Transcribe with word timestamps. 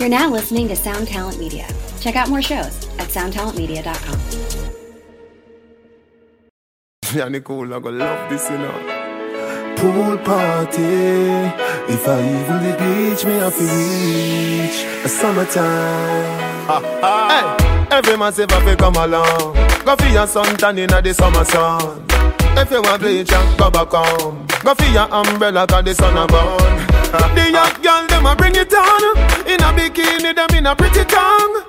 You're 0.00 0.08
now 0.08 0.30
listening 0.30 0.66
to 0.68 0.76
Sound 0.76 1.08
Talent 1.08 1.38
Media. 1.38 1.68
Check 2.00 2.16
out 2.16 2.30
more 2.30 2.40
shows 2.40 2.88
at 2.98 3.08
soundtalentmedia.com. 3.08 4.18
Yeah, 7.14 7.28
Nicole, 7.28 7.74
I 7.74 7.80
gonna 7.80 7.98
love 7.98 8.30
this, 8.30 8.48
you 8.48 8.56
know. 8.56 8.72
Pool 9.76 10.16
party. 10.16 10.80
If 11.92 12.08
I 12.08 12.18
even 12.18 12.62
the 12.64 12.72
beach, 12.78 13.26
me 13.26 13.32
have 13.40 13.54
to 13.54 13.62
reach 13.62 14.84
a 15.04 15.08
summertime. 15.10 16.38
Hey, 17.28 17.88
every 17.90 18.16
massive 18.16 18.50
have 18.52 18.64
to 18.64 18.76
come 18.76 18.96
along. 18.96 19.52
Go 19.84 19.96
for 19.96 20.08
your 20.08 20.26
sun 20.26 20.56
tan 20.56 20.78
in 20.78 20.88
the 20.88 21.12
summer 21.12 21.44
sun. 21.44 22.09
If 22.60 22.70
you 22.70 22.82
want 22.82 23.00
bleach, 23.00 23.32
and 23.32 23.58
go 23.58 23.70
back 23.70 23.88
home. 23.88 24.46
Go 24.62 24.74
for 24.74 24.84
your 24.92 25.08
umbrella, 25.10 25.66
cause 25.66 25.82
the 25.82 25.94
sun 25.94 26.16
a 26.16 26.26
burn. 26.26 27.34
the 27.34 27.50
young 27.50 27.82
girl, 27.82 28.06
them 28.06 28.26
a 28.26 28.36
bring 28.36 28.54
it 28.54 28.72
on. 28.74 29.16
In 29.48 29.60
a 29.60 29.72
bikini, 29.72 30.34
them 30.34 30.50
in 30.54 30.66
a 30.66 30.76
pretty 30.76 31.04
tongue. 31.06 31.64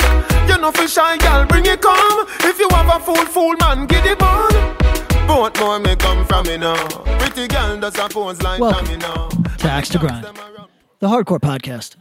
You 0.50 0.58
know 0.58 0.72
for 0.72 0.88
shy 0.88 1.18
girl, 1.18 1.46
bring 1.46 1.66
it 1.66 1.82
come. 1.82 2.28
If 2.42 2.60
you 2.60 2.68
have 2.72 2.90
a 2.94 3.00
fool, 3.00 3.26
fool 3.26 3.56
man, 3.62 3.88
get 3.88 4.06
it 4.06 4.22
on. 4.22 4.52
Both 5.28 5.58
more 5.62 5.80
may 5.80 5.96
come 5.96 6.26
from 6.26 6.46
me 6.46 6.58
now. 6.58 6.76
Pretty 7.20 7.48
girl 7.48 7.80
does 7.80 7.98
a 7.98 8.10
pose 8.10 8.42
like 8.42 8.60
Welcome 8.60 8.90
me 8.90 8.98
now. 8.98 9.30
to 9.30 9.68
Axe 9.70 9.88
to 9.90 9.98
Grind, 9.98 10.26
the 11.00 11.08
hardcore 11.08 11.40
podcast. 11.40 11.96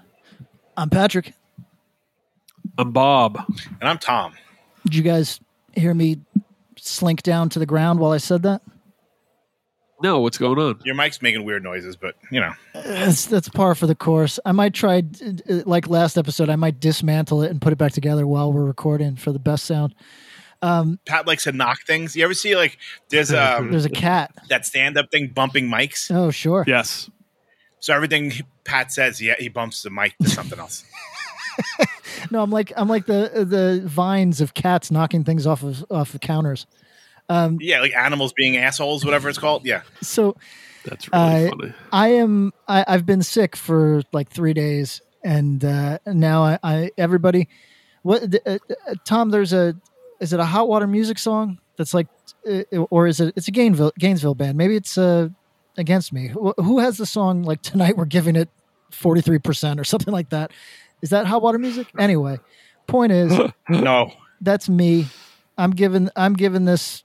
I'm 0.76 0.90
Patrick. 0.90 1.32
I'm 2.76 2.90
Bob. 2.90 3.38
And 3.80 3.88
I'm 3.88 3.98
Tom. 3.98 4.32
Did 4.84 4.96
you 4.96 5.02
guys 5.02 5.38
hear 5.76 5.94
me 5.94 6.18
slink 6.76 7.22
down 7.22 7.50
to 7.50 7.60
the 7.60 7.66
ground 7.66 8.00
while 8.00 8.10
I 8.10 8.16
said 8.18 8.42
that? 8.42 8.62
No, 10.02 10.20
what's 10.20 10.38
going 10.38 10.58
on? 10.58 10.80
Your 10.84 10.94
mic's 10.94 11.20
making 11.20 11.44
weird 11.44 11.62
noises, 11.62 11.96
but 11.96 12.14
you 12.30 12.40
know. 12.40 12.52
That's, 12.74 13.26
that's 13.26 13.48
par 13.48 13.74
for 13.74 13.86
the 13.86 13.94
course. 13.94 14.38
I 14.44 14.52
might 14.52 14.72
try, 14.72 15.02
uh, 15.48 15.62
like 15.66 15.88
last 15.88 16.16
episode, 16.16 16.48
I 16.48 16.56
might 16.56 16.80
dismantle 16.80 17.42
it 17.42 17.50
and 17.50 17.60
put 17.60 17.72
it 17.72 17.76
back 17.76 17.92
together 17.92 18.26
while 18.26 18.52
we're 18.52 18.64
recording 18.64 19.16
for 19.16 19.32
the 19.32 19.38
best 19.38 19.64
sound. 19.64 19.94
Pat 20.62 21.26
likes 21.26 21.44
to 21.44 21.52
knock 21.52 21.82
things. 21.86 22.16
You 22.16 22.24
ever 22.24 22.34
see 22.34 22.56
like 22.56 22.78
there's 23.08 23.32
um 23.34 23.70
There's 23.70 23.84
a 23.84 23.90
cat. 23.90 24.32
that 24.48 24.66
stand 24.66 24.96
up 24.96 25.10
thing 25.10 25.28
bumping 25.34 25.68
mics? 25.68 26.14
Oh, 26.14 26.30
sure. 26.30 26.64
Yes. 26.66 27.10
So 27.80 27.94
everything 27.94 28.32
Pat 28.64 28.92
says, 28.92 29.18
he 29.18 29.32
he 29.38 29.48
bumps 29.48 29.82
the 29.82 29.90
mic 29.90 30.16
to 30.18 30.28
something 30.28 30.58
else. 30.58 30.84
No, 32.30 32.42
I'm 32.42 32.50
like 32.50 32.72
I'm 32.76 32.88
like 32.88 33.06
the 33.06 33.44
the 33.46 33.82
vines 33.86 34.40
of 34.40 34.52
cats 34.54 34.90
knocking 34.90 35.24
things 35.24 35.46
off 35.46 35.62
of 35.62 35.84
off 35.90 36.14
of 36.14 36.20
counters. 36.20 36.66
Yeah, 37.60 37.80
like 37.80 37.94
animals 37.94 38.32
being 38.32 38.56
assholes, 38.56 39.04
whatever 39.04 39.28
it's 39.28 39.38
called. 39.38 39.64
Yeah. 39.64 39.82
So 40.02 40.36
That's 40.84 41.08
really 41.12 41.24
I 41.24 41.48
funny. 41.50 41.74
I 41.92 42.08
am 42.14 42.52
I, 42.68 42.84
I've 42.86 43.06
been 43.06 43.22
sick 43.22 43.56
for 43.56 44.02
like 44.12 44.30
three 44.30 44.52
days, 44.52 45.00
and 45.24 45.64
uh, 45.64 45.98
now 46.06 46.42
I, 46.42 46.58
I 46.62 46.90
everybody, 46.98 47.48
what 48.02 48.22
uh, 48.46 48.58
uh, 48.88 48.94
Tom? 49.04 49.30
There's 49.30 49.52
a 49.52 49.74
is 50.20 50.32
it 50.32 50.40
a 50.40 50.44
hot 50.44 50.68
water 50.68 50.86
music 50.86 51.18
song 51.18 51.58
that's 51.76 51.94
like, 51.94 52.08
uh, 52.46 52.62
or 52.90 53.06
is 53.06 53.20
it 53.20 53.34
it's 53.36 53.48
a 53.48 53.52
Gainesville 53.52 53.92
Gainesville 53.98 54.34
band? 54.34 54.58
Maybe 54.58 54.76
it's 54.76 54.98
uh, 54.98 55.28
against 55.76 56.12
me. 56.12 56.28
Who, 56.28 56.52
who 56.58 56.78
has 56.80 56.96
the 56.98 57.06
song 57.06 57.42
like 57.42 57.62
tonight? 57.62 57.96
We're 57.96 58.04
giving 58.06 58.36
it 58.36 58.48
forty 58.90 59.20
three 59.20 59.38
percent 59.38 59.78
or 59.78 59.84
something 59.84 60.12
like 60.12 60.30
that. 60.30 60.50
Is 61.02 61.10
that 61.10 61.26
hot 61.26 61.42
water 61.42 61.58
music? 61.58 61.86
Anyway, 61.98 62.38
point 62.86 63.12
is 63.12 63.32
No. 63.68 64.12
that's 64.40 64.68
me. 64.68 65.06
I'm 65.56 65.70
giving 65.72 66.08
I'm 66.16 66.34
giving 66.34 66.64
this 66.64 67.04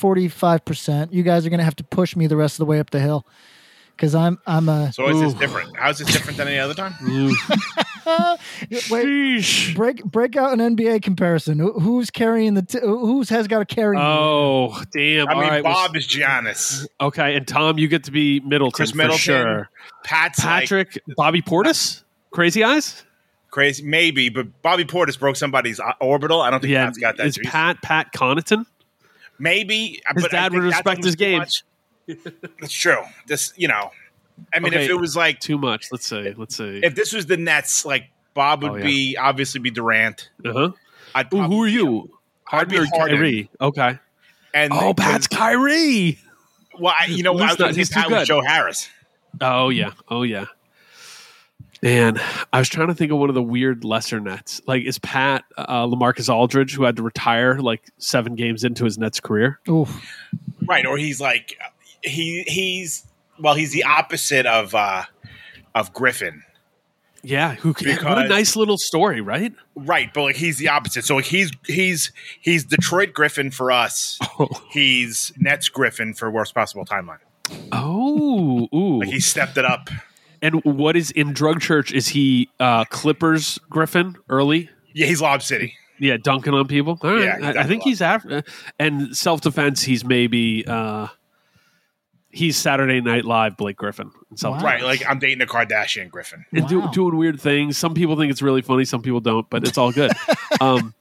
forty 0.00 0.28
five 0.28 0.64
percent. 0.64 1.12
You 1.12 1.22
guys 1.22 1.44
are 1.46 1.50
gonna 1.50 1.62
have 1.64 1.76
to 1.76 1.84
push 1.84 2.16
me 2.16 2.26
the 2.26 2.36
rest 2.36 2.54
of 2.54 2.58
the 2.58 2.66
way 2.66 2.80
up 2.80 2.90
the 2.90 3.00
hill 3.00 3.26
because 3.96 4.14
I'm 4.14 4.38
I'm 4.46 4.68
a 4.68 4.92
So 4.92 5.08
is 5.08 5.20
this 5.20 5.34
different? 5.34 5.76
How 5.76 5.90
is 5.90 5.98
this 5.98 6.10
different 6.10 6.38
than 6.38 6.48
any 6.48 6.58
other 6.58 6.74
time? 6.74 6.94
wait. 8.06 8.40
Sheesh. 8.90 9.74
Break 9.74 10.04
break 10.04 10.36
out 10.36 10.58
an 10.58 10.76
NBA 10.76 11.02
comparison. 11.02 11.58
Who- 11.58 11.78
Who's 11.78 12.10
carrying 12.10 12.54
the 12.54 12.62
t- 12.62 12.80
who's 12.80 13.28
has 13.28 13.46
got 13.46 13.58
to 13.60 13.64
carry? 13.74 13.96
Oh, 13.98 14.82
damn. 14.92 15.28
I 15.28 15.32
All 15.34 15.40
mean, 15.40 15.50
right, 15.50 15.64
well, 15.64 15.74
Bob 15.74 15.96
is 15.96 16.06
Giannis. 16.06 16.86
okay, 17.00 17.36
and 17.36 17.46
Tom, 17.46 17.78
you 17.78 17.88
get 17.88 18.04
to 18.04 18.10
be 18.10 18.40
Middleton 18.40 18.72
Chris 18.72 18.90
for 18.92 19.18
sure. 19.18 19.68
Pat's 20.04 20.38
like 20.44 20.62
Patrick, 20.62 20.98
Bobby 21.16 21.42
Portis, 21.42 22.02
Crazy 22.30 22.64
Eyes. 22.64 23.04
crazy, 23.50 23.82
maybe, 23.84 24.28
but 24.28 24.62
Bobby 24.62 24.84
Portis 24.84 25.18
broke 25.18 25.36
somebody's 25.36 25.80
orbital. 26.00 26.40
I 26.40 26.50
don't 26.50 26.60
think 26.60 26.72
Yeah, 26.72 26.86
Pat's 26.86 26.98
got 26.98 27.16
that. 27.18 27.26
is 27.26 27.34
juice. 27.36 27.46
Pat 27.50 27.82
Pat 27.82 28.12
Connaughton? 28.14 28.64
Maybe 29.40 30.00
His 30.14 30.22
but 30.22 30.32
I 30.34 30.42
dad 30.42 30.52
would 30.52 30.62
respect 30.62 31.02
his 31.04 31.14
too 31.14 31.18
game. 31.18 31.38
much. 31.38 31.64
It's 32.06 32.72
true. 32.72 33.02
This, 33.26 33.52
you 33.56 33.68
know, 33.68 33.90
I 34.54 34.58
mean, 34.60 34.72
Okay. 34.74 34.84
if 34.84 34.90
it 34.90 34.94
was 34.94 35.16
like 35.16 35.40
Too 35.40 35.58
much. 35.58 35.88
Let's 35.92 36.06
say, 36.06 36.34
Let's 36.36 36.56
say, 36.56 36.80
if 36.82 36.94
this 36.94 37.12
was 37.12 37.26
the 37.26 37.36
Nets, 37.36 37.84
like 37.84 38.10
Bob 38.34 38.62
would 38.62 38.72
Oh, 38.72 38.76
yeah. 38.76 38.84
be 38.84 39.16
obviously 39.16 39.60
be 39.60 39.70
Durant. 39.70 40.30
Uh 40.44 40.52
huh. 40.52 40.70
I'd 41.14 41.30
Who 41.32 41.62
are 41.62 41.68
you? 41.68 42.10
Harden 42.44 42.78
or 42.80 42.86
Harden. 42.86 43.16
Kyrie? 43.16 43.50
Okay. 43.60 43.98
And 44.54 44.72
Oh, 44.72 44.94
Pat's 44.94 45.26
Kyrie. 45.26 46.18
Well, 46.78 46.94
I, 46.98 47.06
you 47.06 47.22
know, 47.22 47.32
Who's 47.34 47.42
I 47.42 47.46
was 47.46 47.58
not- 47.58 47.74
he's 47.76 47.90
too 47.90 48.02
was. 48.08 48.26
Joe 48.28 48.42
Harris. 48.42 48.88
Oh 49.40 49.68
yeah. 49.68 49.90
Oh 50.08 50.22
yeah. 50.22 50.46
Man, 51.82 52.20
I 52.52 52.58
was 52.58 52.68
trying 52.68 52.88
to 52.88 52.94
think 52.94 53.10
of 53.10 53.18
one 53.18 53.28
of 53.30 53.34
the 53.34 53.42
weird 53.42 53.84
lesser 53.84 54.20
Nets. 54.20 54.60
Like, 54.66 54.84
is 54.84 54.98
Pat 54.98 55.44
uh, 55.56 55.86
Lamarcus 55.86 56.28
Aldridge, 56.32 56.74
who 56.74 56.82
had 56.84 56.96
to 56.96 57.02
retire 57.02 57.58
like 57.58 57.82
seven 57.98 58.34
games 58.34 58.64
into 58.64 58.84
his 58.84 58.98
Nets 58.98 59.18
career? 59.20 59.58
Oof. 59.68 60.04
Right, 60.66 60.84
or 60.84 60.98
he's 60.98 61.20
like 61.20 61.56
he 62.02 62.42
he's 62.46 63.06
well, 63.38 63.54
he's 63.54 63.72
the 63.72 63.84
opposite 63.84 64.44
of 64.46 64.74
uh 64.74 65.04
of 65.74 65.92
Griffin. 65.94 66.42
Yeah, 67.22 67.54
who? 67.56 67.70
what 67.72 67.80
a 67.82 67.84
Because- 67.84 68.28
nice 68.28 68.56
little 68.56 68.78
story, 68.78 69.20
right? 69.20 69.52
Right, 69.74 70.12
but 70.12 70.22
like 70.22 70.36
he's 70.36 70.58
the 70.58 70.68
opposite. 70.68 71.04
So 71.04 71.16
like 71.16 71.24
he's 71.26 71.50
he's 71.66 72.12
he's 72.40 72.64
Detroit 72.64 73.12
Griffin 73.14 73.50
for 73.50 73.72
us. 73.72 74.18
He's 74.70 75.32
Nets 75.38 75.68
Griffin 75.70 76.12
for 76.14 76.30
worst 76.30 76.54
possible 76.54 76.84
timeline. 76.84 77.18
Oh, 77.72 78.68
ooh. 78.74 79.00
Like 79.00 79.08
he 79.08 79.20
stepped 79.20 79.56
it 79.58 79.64
up. 79.64 79.88
And 80.42 80.62
what 80.64 80.96
is 80.96 81.10
in 81.10 81.32
Drug 81.32 81.60
Church? 81.60 81.92
Is 81.92 82.08
he 82.08 82.48
uh, 82.58 82.84
Clippers 82.86 83.58
Griffin 83.68 84.16
early? 84.28 84.70
Yeah, 84.92 85.06
he's 85.06 85.20
Lob 85.22 85.42
City. 85.42 85.74
Yeah, 85.98 86.16
dunking 86.16 86.54
on 86.54 86.66
people. 86.66 86.98
All 87.02 87.12
right, 87.12 87.22
Yeah, 87.24 87.36
he's 87.36 87.56
I, 87.56 87.60
I 87.60 87.64
think 87.64 87.82
he's 87.82 88.00
after. 88.00 88.42
And 88.78 89.14
self 89.16 89.42
defense, 89.42 89.82
he's 89.82 90.04
maybe 90.04 90.64
uh, 90.66 91.08
he's 92.30 92.56
Saturday 92.56 93.00
Night 93.00 93.24
Live 93.24 93.56
Blake 93.56 93.76
Griffin. 93.76 94.10
Wow. 94.42 94.58
Right, 94.60 94.82
like 94.82 95.02
I'm 95.08 95.18
dating 95.18 95.42
a 95.42 95.46
Kardashian 95.46 96.10
Griffin. 96.10 96.46
and 96.52 96.66
do, 96.66 96.80
Wow. 96.80 96.90
doing 96.90 97.16
weird 97.16 97.40
things. 97.40 97.76
Some 97.76 97.94
people 97.94 98.16
think 98.16 98.30
it's 98.30 98.40
really 98.42 98.62
funny, 98.62 98.84
some 98.84 99.02
people 99.02 99.20
don't, 99.20 99.48
but 99.50 99.66
it's 99.66 99.76
all 99.76 99.92
good. 99.92 100.12
um, 100.60 100.94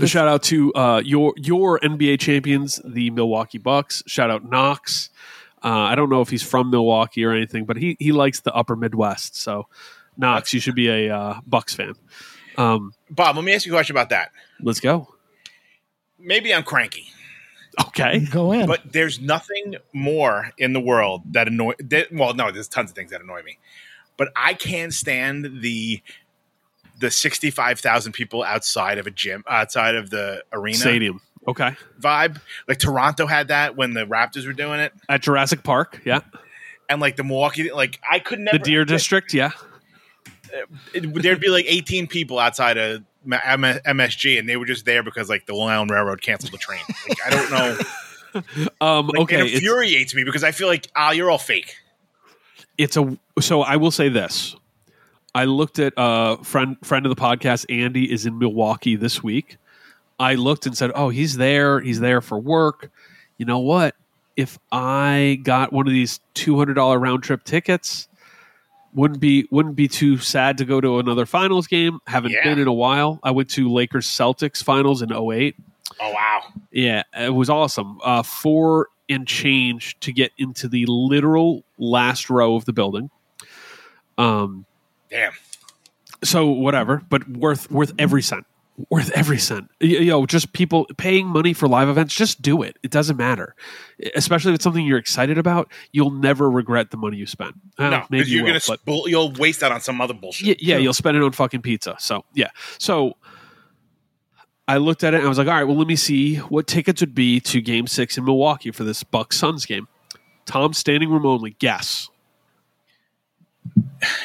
a 0.00 0.06
shout 0.06 0.26
out 0.26 0.42
to 0.44 0.72
uh, 0.72 1.02
your 1.04 1.34
your 1.36 1.78
NBA 1.80 2.18
champions, 2.20 2.80
the 2.84 3.10
Milwaukee 3.10 3.58
Bucks. 3.58 4.02
Shout 4.06 4.30
out 4.30 4.48
Knox. 4.48 5.10
Uh, 5.64 5.68
I 5.68 5.94
don't 5.94 6.10
know 6.10 6.20
if 6.20 6.28
he's 6.28 6.42
from 6.42 6.70
Milwaukee 6.70 7.24
or 7.24 7.32
anything, 7.32 7.64
but 7.64 7.76
he 7.76 7.96
he 7.98 8.12
likes 8.12 8.40
the 8.40 8.52
Upper 8.52 8.76
Midwest. 8.76 9.36
So 9.36 9.68
Knox, 10.16 10.52
you 10.52 10.60
should 10.60 10.74
be 10.74 10.88
a 10.88 11.16
uh, 11.16 11.40
Bucks 11.46 11.74
fan. 11.74 11.94
Um, 12.56 12.92
Bob, 13.10 13.36
let 13.36 13.44
me 13.44 13.54
ask 13.54 13.64
you 13.64 13.72
a 13.72 13.76
question 13.76 13.94
about 13.94 14.10
that. 14.10 14.30
let's 14.60 14.80
go. 14.80 15.14
Maybe 16.18 16.54
I'm 16.54 16.62
cranky. 16.62 17.08
Okay. 17.88 18.20
Go 18.30 18.52
in. 18.52 18.66
But 18.66 18.92
there's 18.92 19.20
nothing 19.20 19.76
more 19.92 20.50
in 20.58 20.72
the 20.72 20.80
world 20.80 21.22
that 21.32 21.48
annoy. 21.48 21.72
That, 21.78 22.12
well, 22.12 22.34
no, 22.34 22.50
there's 22.50 22.68
tons 22.68 22.90
of 22.90 22.96
things 22.96 23.10
that 23.10 23.22
annoy 23.22 23.42
me, 23.42 23.58
but 24.16 24.30
I 24.36 24.54
can't 24.54 24.92
stand 24.92 25.62
the 25.62 26.02
the 26.98 27.10
sixty 27.10 27.50
five 27.50 27.80
thousand 27.80 28.12
people 28.12 28.42
outside 28.42 28.98
of 28.98 29.06
a 29.06 29.10
gym, 29.10 29.42
outside 29.48 29.94
of 29.94 30.10
the 30.10 30.44
arena 30.52 30.76
Stadium. 30.76 31.20
Okay. 31.48 31.74
vibe. 32.00 32.40
Like 32.68 32.78
Toronto 32.78 33.26
had 33.26 33.48
that 33.48 33.76
when 33.76 33.94
the 33.94 34.06
Raptors 34.06 34.46
were 34.46 34.52
doing 34.52 34.80
it, 34.80 34.92
At 35.08 35.22
Jurassic 35.22 35.62
Park. 35.62 36.00
Yeah. 36.04 36.20
and 36.88 37.00
like 37.00 37.16
the 37.16 37.24
Milwaukee, 37.24 37.70
like 37.72 37.98
I 38.08 38.18
could 38.20 38.38
never. 38.38 38.58
The 38.58 38.64
Deer 38.64 38.84
District. 38.84 39.34
Yeah. 39.34 39.50
it- 40.94 41.22
there'd 41.22 41.40
be 41.40 41.48
like 41.48 41.64
eighteen 41.68 42.06
people 42.06 42.38
outside 42.38 42.76
of 42.76 43.02
M- 43.24 43.64
M- 43.64 43.80
MSG, 43.98 44.38
and 44.38 44.48
they 44.48 44.56
were 44.56 44.66
just 44.66 44.84
there 44.84 45.02
because 45.02 45.28
like 45.28 45.46
the 45.46 45.54
Long 45.54 45.70
Island 45.70 45.90
Railroad 45.90 46.22
canceled 46.22 46.52
the 46.52 46.58
train. 46.58 46.80
Like 47.08 47.18
I 47.26 47.30
don't 47.30 47.50
know. 47.50 47.78
Um, 48.80 49.08
Like, 49.08 49.20
okay. 49.24 49.46
it 49.46 49.54
infuriates 49.56 50.14
me 50.14 50.24
because 50.24 50.42
I 50.42 50.52
feel 50.52 50.66
like 50.66 50.88
ah, 50.96 51.10
you're 51.10 51.30
all 51.30 51.36
fake. 51.36 51.76
it's 52.78 52.96
a 52.96 53.18
so 53.40 53.60
I 53.60 53.76
will 53.76 53.90
say 53.90 54.08
this. 54.08 54.56
I 55.34 55.44
looked 55.44 55.78
at 55.78 55.92
uh 55.98 56.36
friend 56.38 56.78
friend 56.82 57.04
of 57.04 57.14
the 57.14 57.20
podcast 57.20 57.66
Andy 57.68 58.10
is 58.10 58.24
in 58.24 58.38
Milwaukee 58.38 58.96
this 58.96 59.22
week. 59.22 59.58
I 60.22 60.34
looked 60.36 60.66
and 60.66 60.76
said, 60.76 60.92
"Oh, 60.94 61.08
he's 61.08 61.36
there. 61.36 61.80
He's 61.80 62.00
there 62.00 62.20
for 62.20 62.38
work." 62.38 62.90
You 63.38 63.46
know 63.46 63.58
what? 63.58 63.96
If 64.36 64.58
I 64.70 65.40
got 65.42 65.72
one 65.72 65.86
of 65.86 65.92
these 65.92 66.20
$200 66.34 67.00
round 67.00 67.22
trip 67.22 67.44
tickets, 67.44 68.08
wouldn't 68.94 69.20
be 69.20 69.46
wouldn't 69.50 69.74
be 69.76 69.88
too 69.88 70.18
sad 70.18 70.58
to 70.58 70.64
go 70.64 70.80
to 70.80 70.98
another 70.98 71.26
finals 71.26 71.66
game. 71.66 71.98
Haven't 72.06 72.32
Yeah. 72.32 72.44
been 72.44 72.58
in 72.58 72.68
a 72.68 72.72
while. 72.72 73.18
I 73.22 73.30
went 73.32 73.50
to 73.50 73.70
Lakers 73.70 74.06
Celtics 74.06 74.62
finals 74.62 75.02
in 75.02 75.10
08. 75.12 75.56
Oh 76.00 76.10
wow. 76.12 76.42
Yeah, 76.70 77.02
it 77.18 77.34
was 77.34 77.50
awesome. 77.50 77.98
Uh, 78.04 78.22
four 78.22 78.88
and 79.08 79.26
change 79.26 79.98
to 80.00 80.12
get 80.12 80.32
into 80.38 80.68
the 80.68 80.84
literal 80.86 81.64
last 81.78 82.30
row 82.30 82.54
of 82.54 82.64
the 82.64 82.72
building. 82.72 83.10
Um, 84.18 84.66
Damn. 85.10 85.32
so 86.22 86.46
whatever, 86.46 87.02
but 87.10 87.28
worth 87.28 87.70
worth 87.70 87.92
every 87.98 88.22
cent. 88.22 88.46
Worth 88.88 89.10
every 89.10 89.38
cent. 89.38 89.68
You 89.80 90.06
know, 90.06 90.24
just 90.24 90.54
people 90.54 90.86
paying 90.96 91.26
money 91.26 91.52
for 91.52 91.68
live 91.68 91.88
events, 91.90 92.14
just 92.14 92.40
do 92.40 92.62
it. 92.62 92.78
It 92.82 92.90
doesn't 92.90 93.18
matter. 93.18 93.54
Especially 94.16 94.50
if 94.52 94.56
it's 94.56 94.64
something 94.64 94.84
you're 94.84 94.98
excited 94.98 95.36
about, 95.36 95.70
you'll 95.92 96.10
never 96.10 96.50
regret 96.50 96.90
the 96.90 96.96
money 96.96 97.18
you 97.18 97.26
spent. 97.26 97.54
Uh, 97.78 97.90
no, 97.90 97.98
maybe 98.08 98.20
because 98.20 98.30
you 98.30 98.36
you're 98.38 98.46
will, 98.46 98.60
gonna 98.66 98.78
but- 98.86 99.10
you'll 99.10 99.32
waste 99.34 99.60
that 99.60 99.72
on 99.72 99.82
some 99.82 100.00
other 100.00 100.14
bullshit. 100.14 100.62
yeah, 100.62 100.74
yeah, 100.76 100.76
you'll 100.78 100.94
spend 100.94 101.16
it 101.18 101.22
on 101.22 101.32
fucking 101.32 101.60
pizza. 101.60 101.96
So 101.98 102.24
yeah. 102.34 102.48
So 102.78 103.16
I 104.66 104.78
looked 104.78 105.04
at 105.04 105.12
it 105.12 105.18
and 105.18 105.26
I 105.26 105.28
was 105.28 105.36
like, 105.38 105.48
all 105.48 105.54
right, 105.54 105.64
well, 105.64 105.76
let 105.76 105.86
me 105.86 105.96
see 105.96 106.36
what 106.36 106.66
tickets 106.66 107.02
would 107.02 107.14
be 107.14 107.40
to 107.40 107.60
game 107.60 107.86
six 107.86 108.16
in 108.16 108.24
Milwaukee 108.24 108.70
for 108.70 108.84
this 108.84 109.02
Bucks 109.02 109.36
Suns 109.38 109.66
game. 109.66 109.86
Tom 110.46 110.72
standing 110.72 111.10
room 111.10 111.26
only. 111.26 111.50
Guess. 111.58 112.08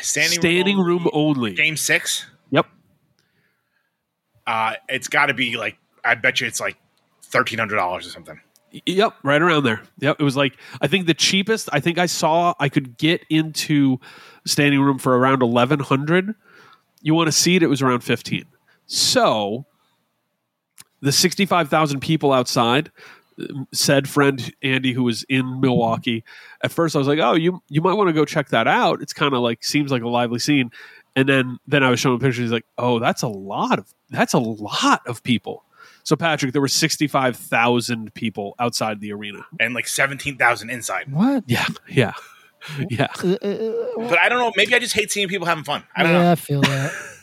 Standing, 0.01 0.39
Standing 0.39 0.79
room 0.79 1.07
only. 1.13 1.53
Game 1.53 1.77
six. 1.77 2.25
Yep. 2.51 2.65
Uh, 4.47 4.73
it's 4.89 5.07
got 5.07 5.27
to 5.27 5.33
be 5.35 5.57
like 5.57 5.77
I 6.03 6.15
bet 6.15 6.41
you 6.41 6.47
it's 6.47 6.59
like 6.61 6.77
thirteen 7.21 7.59
hundred 7.59 7.75
dollars 7.75 8.07
or 8.07 8.09
something. 8.09 8.39
Yep, 8.85 9.15
right 9.23 9.41
around 9.41 9.63
there. 9.63 9.81
Yep, 9.99 10.17
it 10.19 10.23
was 10.23 10.35
like 10.37 10.57
I 10.81 10.87
think 10.87 11.05
the 11.05 11.13
cheapest. 11.13 11.69
I 11.71 11.79
think 11.79 11.97
I 11.97 12.05
saw 12.05 12.53
I 12.59 12.69
could 12.69 12.97
get 12.97 13.23
into 13.29 13.99
standing 14.45 14.81
room 14.81 14.97
for 14.99 15.17
around 15.17 15.41
eleven 15.41 15.79
hundred. 15.79 16.33
You 17.01 17.13
want 17.13 17.27
to 17.27 17.31
see 17.31 17.55
it? 17.55 17.63
It 17.63 17.67
was 17.67 17.81
around 17.81 18.01
fifteen. 18.01 18.45
So 18.85 19.65
the 21.01 21.11
sixty-five 21.11 21.69
thousand 21.69 21.99
people 21.99 22.31
outside. 22.33 22.91
um, 23.39 23.67
Said 23.73 24.07
friend 24.09 24.51
Andy, 24.63 24.93
who 24.93 25.03
was 25.03 25.23
in 25.29 25.59
Milwaukee. 25.61 26.23
At 26.63 26.71
first, 26.71 26.95
I 26.95 26.99
was 26.99 27.07
like, 27.07 27.19
"Oh, 27.19 27.33
you 27.35 27.61
you 27.69 27.81
might 27.81 27.93
want 27.93 28.07
to 28.09 28.13
go 28.13 28.25
check 28.25 28.49
that 28.49 28.67
out. 28.67 29.01
It's 29.01 29.13
kind 29.13 29.33
of 29.33 29.41
like 29.41 29.63
seems 29.63 29.91
like 29.91 30.03
a 30.03 30.09
lively 30.09 30.39
scene." 30.39 30.71
And 31.15 31.27
then 31.27 31.57
then 31.67 31.83
I 31.83 31.89
was 31.89 31.99
showing 31.99 32.19
pictures. 32.19 32.43
He's 32.43 32.51
like, 32.51 32.65
"Oh, 32.77 32.99
that's 32.99 33.21
a 33.23 33.27
lot 33.27 33.79
of 33.79 33.93
that's 34.09 34.33
a 34.33 34.39
lot 34.39 35.05
of 35.05 35.23
people." 35.23 35.63
So 36.03 36.15
Patrick, 36.15 36.53
there 36.53 36.61
were 36.61 36.67
sixty 36.67 37.07
five 37.07 37.35
thousand 37.35 38.13
people 38.13 38.55
outside 38.59 39.01
the 39.01 39.11
arena. 39.11 39.45
and 39.59 39.73
like 39.73 39.87
seventeen 39.87 40.37
thousand 40.37 40.69
inside. 40.69 41.11
What? 41.11 41.43
Yeah, 41.47 41.65
yeah, 41.89 42.13
yeah. 42.89 43.07
Uh, 43.23 43.33
uh, 43.33 43.71
But 43.97 44.19
I 44.19 44.29
don't 44.29 44.39
know. 44.39 44.51
Maybe 44.55 44.73
I 44.73 44.79
just 44.79 44.93
hate 44.93 45.11
seeing 45.11 45.27
people 45.27 45.47
having 45.47 45.63
fun. 45.63 45.83
I 45.95 46.03
don't 46.03 46.13
yeah, 46.13 46.23
know. 46.23 46.31
I 46.31 46.35
feel 46.35 46.61
that. 46.61 46.93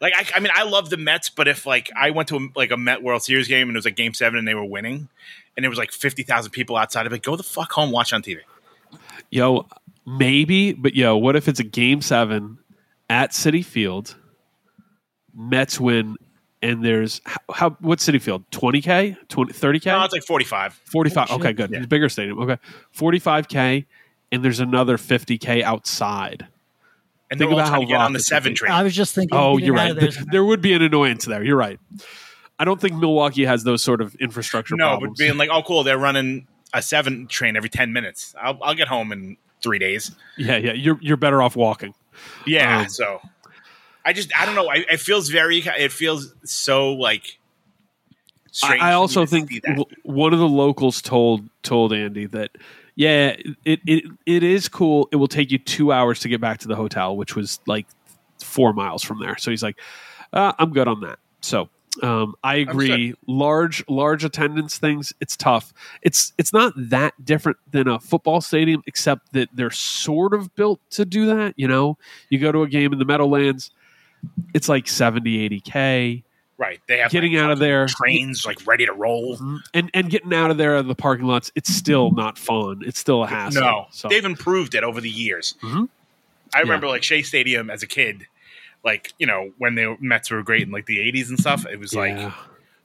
Like 0.00 0.14
I, 0.16 0.24
I 0.36 0.40
mean, 0.40 0.50
I 0.54 0.62
love 0.62 0.88
the 0.88 0.96
Mets, 0.96 1.28
but 1.28 1.46
if 1.46 1.66
like 1.66 1.90
I 1.94 2.10
went 2.10 2.28
to 2.28 2.36
a, 2.36 2.40
like 2.56 2.70
a 2.70 2.76
Met 2.78 3.02
World 3.02 3.22
Series 3.22 3.48
game 3.48 3.68
and 3.68 3.76
it 3.76 3.78
was 3.78 3.84
like 3.84 3.96
Game 3.96 4.14
Seven 4.14 4.38
and 4.38 4.48
they 4.48 4.54
were 4.54 4.64
winning, 4.64 5.10
and 5.56 5.62
there 5.62 5.68
was 5.68 5.78
like 5.78 5.92
fifty 5.92 6.22
thousand 6.22 6.52
people 6.52 6.76
outside 6.76 7.06
of 7.06 7.12
it, 7.12 7.22
go 7.22 7.36
the 7.36 7.42
fuck 7.42 7.70
home, 7.72 7.90
watch 7.90 8.14
on 8.14 8.22
TV. 8.22 8.38
Yo, 9.28 9.66
maybe, 10.06 10.72
but 10.72 10.94
yo, 10.94 11.18
what 11.18 11.36
if 11.36 11.48
it's 11.48 11.60
a 11.60 11.64
game 11.64 12.00
seven 12.00 12.58
at 13.10 13.32
Citi 13.32 13.62
Field? 13.62 14.16
Mets 15.34 15.78
win, 15.80 16.16
and 16.62 16.84
there's 16.84 17.20
how, 17.24 17.38
how 17.54 17.70
what 17.80 17.98
Citi 17.98 18.20
Field? 18.20 18.44
Twenty 18.50 18.80
k, 18.80 19.16
20, 19.28 19.52
30 19.52 19.80
k, 19.80 19.90
No, 19.90 20.04
it's 20.04 20.12
like 20.12 20.24
forty 20.24 20.44
five. 20.44 20.74
forty 20.84 21.10
five. 21.10 21.28
Oh, 21.30 21.36
okay, 21.36 21.52
good. 21.52 21.70
Yeah. 21.70 21.84
Bigger 21.86 22.08
stadium. 22.08 22.38
Okay, 22.40 22.58
forty 22.90 23.18
five 23.18 23.48
k, 23.48 23.86
and 24.32 24.44
there's 24.44 24.60
another 24.60 24.98
fifty 24.98 25.38
k 25.38 25.62
outside. 25.62 26.46
And 27.30 27.38
Think 27.38 27.52
about 27.52 27.68
how 27.68 27.78
to 27.78 27.86
get 27.86 28.00
on 28.00 28.12
the 28.12 28.18
seven 28.18 28.54
train. 28.56 28.72
I 28.72 28.82
was 28.82 28.94
just 28.94 29.14
thinking. 29.14 29.38
Oh, 29.38 29.56
you're 29.56 29.74
right. 29.74 29.92
of 29.92 29.96
there 30.00 30.08
is- 30.08 30.16
There, 30.16 30.24
there 30.32 30.44
would 30.44 30.60
be 30.60 30.72
an 30.72 30.82
annoyance 30.82 31.24
there. 31.26 31.44
You're 31.44 31.56
right. 31.56 31.78
I 32.58 32.64
don't 32.64 32.80
think 32.80 32.94
Milwaukee 32.96 33.44
has 33.44 33.62
those 33.62 33.82
sort 33.84 34.00
of 34.00 34.14
infrastructure 34.16 34.74
no, 34.76 34.88
problems. 34.88 35.16
but 35.18 35.24
being 35.24 35.38
like, 35.38 35.48
oh, 35.50 35.62
cool, 35.62 35.84
they're 35.84 35.96
running 35.96 36.46
a 36.74 36.82
seven 36.82 37.26
train 37.28 37.56
every 37.56 37.68
ten 37.70 37.92
minutes. 37.92 38.34
I'll, 38.40 38.58
I'll 38.62 38.74
get 38.74 38.88
home 38.88 39.12
in 39.12 39.36
three 39.62 39.78
days. 39.78 40.10
yeah, 40.36 40.56
yeah, 40.56 40.72
you're 40.72 40.98
you're 41.00 41.16
better 41.16 41.40
off 41.40 41.54
walking. 41.54 41.94
Yeah, 42.46 42.80
Um, 42.80 42.88
so 42.88 43.20
I 44.10 44.12
just 44.12 44.36
I 44.36 44.44
don't 44.44 44.56
know. 44.56 44.68
I, 44.68 44.84
it 44.90 44.98
feels 44.98 45.28
very. 45.28 45.58
It 45.58 45.92
feels 45.92 46.34
so 46.44 46.94
like. 46.94 47.38
strange 48.50 48.82
I, 48.82 48.90
I 48.90 48.94
also 48.94 49.24
think 49.24 49.62
w- 49.62 49.84
one 50.02 50.32
of 50.32 50.40
the 50.40 50.48
locals 50.48 51.00
told 51.00 51.48
told 51.62 51.92
Andy 51.92 52.26
that 52.26 52.50
yeah, 52.96 53.36
it, 53.64 53.80
it 53.86 54.04
it 54.26 54.42
is 54.42 54.68
cool. 54.68 55.08
It 55.12 55.16
will 55.16 55.28
take 55.28 55.52
you 55.52 55.58
two 55.58 55.92
hours 55.92 56.18
to 56.20 56.28
get 56.28 56.40
back 56.40 56.58
to 56.58 56.68
the 56.68 56.74
hotel, 56.74 57.16
which 57.16 57.36
was 57.36 57.60
like 57.68 57.86
four 58.42 58.72
miles 58.72 59.04
from 59.04 59.20
there. 59.20 59.36
So 59.38 59.52
he's 59.52 59.62
like, 59.62 59.78
uh, 60.32 60.54
I'm 60.58 60.72
good 60.72 60.88
on 60.88 61.02
that. 61.02 61.20
So 61.40 61.68
um, 62.02 62.34
I 62.42 62.56
agree. 62.56 63.14
Large 63.28 63.84
large 63.88 64.24
attendance 64.24 64.76
things, 64.78 65.12
it's 65.20 65.36
tough. 65.36 65.72
It's 66.02 66.32
it's 66.36 66.52
not 66.52 66.72
that 66.76 67.14
different 67.24 67.58
than 67.70 67.86
a 67.86 68.00
football 68.00 68.40
stadium, 68.40 68.82
except 68.88 69.32
that 69.34 69.50
they're 69.54 69.70
sort 69.70 70.34
of 70.34 70.52
built 70.56 70.80
to 70.90 71.04
do 71.04 71.26
that. 71.26 71.54
You 71.56 71.68
know, 71.68 71.96
you 72.28 72.40
go 72.40 72.50
to 72.50 72.62
a 72.62 72.68
game 72.68 72.92
in 72.92 72.98
the 72.98 73.04
Meadowlands, 73.04 73.70
it's 74.54 74.68
like 74.68 74.88
70, 74.88 75.38
80 75.44 75.60
k. 75.60 76.22
right. 76.58 76.80
They 76.88 76.98
have 76.98 77.10
Getting 77.10 77.34
like, 77.34 77.42
out 77.42 77.50
of 77.52 77.58
there, 77.58 77.86
trains 77.86 78.44
like 78.44 78.66
ready 78.66 78.86
to 78.86 78.92
roll. 78.92 79.38
and 79.74 79.90
and 79.94 80.10
getting 80.10 80.34
out 80.34 80.50
of 80.50 80.56
there 80.58 80.76
of 80.76 80.86
the 80.86 80.94
parking 80.94 81.26
lots, 81.26 81.50
it's 81.54 81.72
still 81.72 82.10
not 82.10 82.38
fun. 82.38 82.82
It's 82.84 82.98
still 82.98 83.22
a 83.22 83.26
hassle. 83.26 83.62
No, 83.62 83.86
so 83.90 84.08
they've 84.08 84.24
improved 84.24 84.74
it 84.74 84.84
over 84.84 85.00
the 85.00 85.10
years. 85.10 85.54
Mhm. 85.62 85.88
I 86.54 86.60
remember 86.60 86.88
like 86.88 87.02
Shea 87.04 87.22
Stadium 87.22 87.70
as 87.70 87.82
a 87.82 87.86
kid, 87.86 88.26
like 88.84 89.12
you 89.18 89.26
know 89.26 89.52
when 89.58 89.74
the 89.76 89.96
Mets 90.00 90.30
were 90.30 90.42
great 90.42 90.62
in 90.62 90.72
like 90.72 90.86
the 90.86 90.98
'80s 90.98 91.28
and 91.28 91.38
stuff. 91.38 91.64
It 91.64 91.78
was 91.78 91.94
like 91.94 92.16
yeah. 92.16 92.32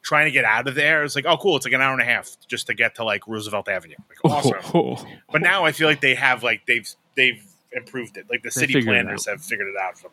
trying 0.04 0.26
to 0.26 0.32
get 0.32 0.46
out 0.46 0.68
of 0.68 0.76
there. 0.76 1.00
It 1.00 1.04
was 1.04 1.16
like, 1.16 1.26
oh, 1.26 1.38
cool, 1.38 1.56
it's 1.58 1.66
like 1.66 1.74
an 1.74 1.82
hour 1.82 1.94
and 1.94 2.02
a 2.02 2.06
half 2.06 2.30
just 2.48 2.68
to 2.68 2.74
get 2.76 2.96
to 2.96 3.04
like 3.04 3.28
Roosevelt 3.28 3.68
Avenue. 3.68 3.96
Like 4.08 4.34
awesome. 4.36 5.08
But 5.32 5.42
now 5.42 5.66
I 5.66 5.72
feel 5.72 5.88
like 5.88 6.00
they 6.02 6.14
have 6.16 6.44
like 6.44 6.66
they've 6.68 6.88
they've 7.16 7.44
improved 7.72 8.18
it. 8.18 8.28
Like 8.30 8.44
the 8.44 8.52
city 8.52 8.82
planners 8.84 9.26
have 9.26 9.42
figured 9.42 9.68
it 9.68 9.76
out. 9.82 9.98
From 9.98 10.12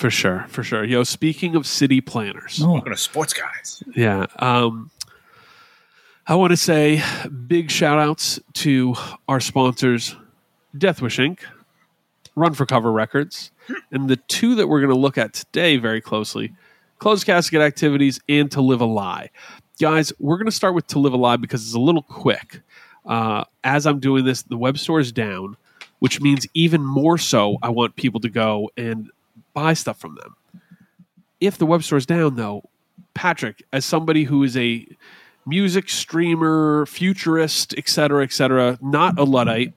for 0.00 0.10
sure, 0.10 0.46
for 0.48 0.62
sure. 0.62 0.82
Yo, 0.82 1.02
speaking 1.04 1.54
of 1.54 1.66
city 1.66 2.00
planners, 2.00 2.58
Oh, 2.64 2.72
welcome 2.72 2.92
to 2.92 2.96
sports 2.98 3.34
guys. 3.34 3.82
yeah. 3.94 4.24
Um, 4.38 4.90
I 6.26 6.36
want 6.36 6.52
to 6.52 6.56
say 6.56 7.02
big 7.46 7.70
shout 7.70 7.98
outs 7.98 8.40
to 8.54 8.94
our 9.28 9.40
sponsors, 9.40 10.16
Deathwish 10.74 11.18
Inc., 11.18 11.40
Run 12.34 12.54
for 12.54 12.64
Cover 12.64 12.90
Records, 12.90 13.50
and 13.92 14.08
the 14.08 14.16
two 14.16 14.54
that 14.54 14.68
we're 14.68 14.80
going 14.80 14.94
to 14.94 14.98
look 14.98 15.18
at 15.18 15.34
today 15.34 15.76
very 15.76 16.00
closely 16.00 16.54
Closed 16.98 17.26
Casket 17.26 17.60
Activities 17.60 18.20
and 18.28 18.50
To 18.52 18.62
Live 18.62 18.80
a 18.80 18.86
Lie. 18.86 19.28
Guys, 19.80 20.12
we're 20.18 20.36
going 20.36 20.46
to 20.46 20.52
start 20.52 20.74
with 20.74 20.86
To 20.88 20.98
Live 20.98 21.12
a 21.12 21.16
Lie 21.18 21.36
because 21.36 21.62
it's 21.64 21.74
a 21.74 21.78
little 21.80 22.02
quick. 22.02 22.60
Uh, 23.04 23.44
as 23.64 23.86
I'm 23.86 24.00
doing 24.00 24.24
this, 24.24 24.42
the 24.42 24.56
web 24.56 24.78
store 24.78 25.00
is 25.00 25.12
down, 25.12 25.56
which 25.98 26.20
means 26.22 26.46
even 26.54 26.84
more 26.84 27.18
so, 27.18 27.58
I 27.62 27.68
want 27.70 27.96
people 27.96 28.20
to 28.20 28.30
go 28.30 28.70
and 28.78 29.10
buy 29.54 29.74
stuff 29.74 29.98
from 29.98 30.16
them. 30.16 30.36
If 31.40 31.58
the 31.58 31.66
web 31.66 31.82
store 31.82 31.98
is 31.98 32.06
down, 32.06 32.36
though, 32.36 32.68
Patrick, 33.14 33.62
as 33.72 33.84
somebody 33.84 34.24
who 34.24 34.42
is 34.42 34.56
a 34.56 34.86
music 35.46 35.88
streamer, 35.88 36.86
futurist, 36.86 37.74
et 37.76 37.88
cetera, 37.88 38.22
et 38.22 38.32
cetera, 38.32 38.78
not 38.82 39.18
a 39.18 39.24
Luddite, 39.24 39.72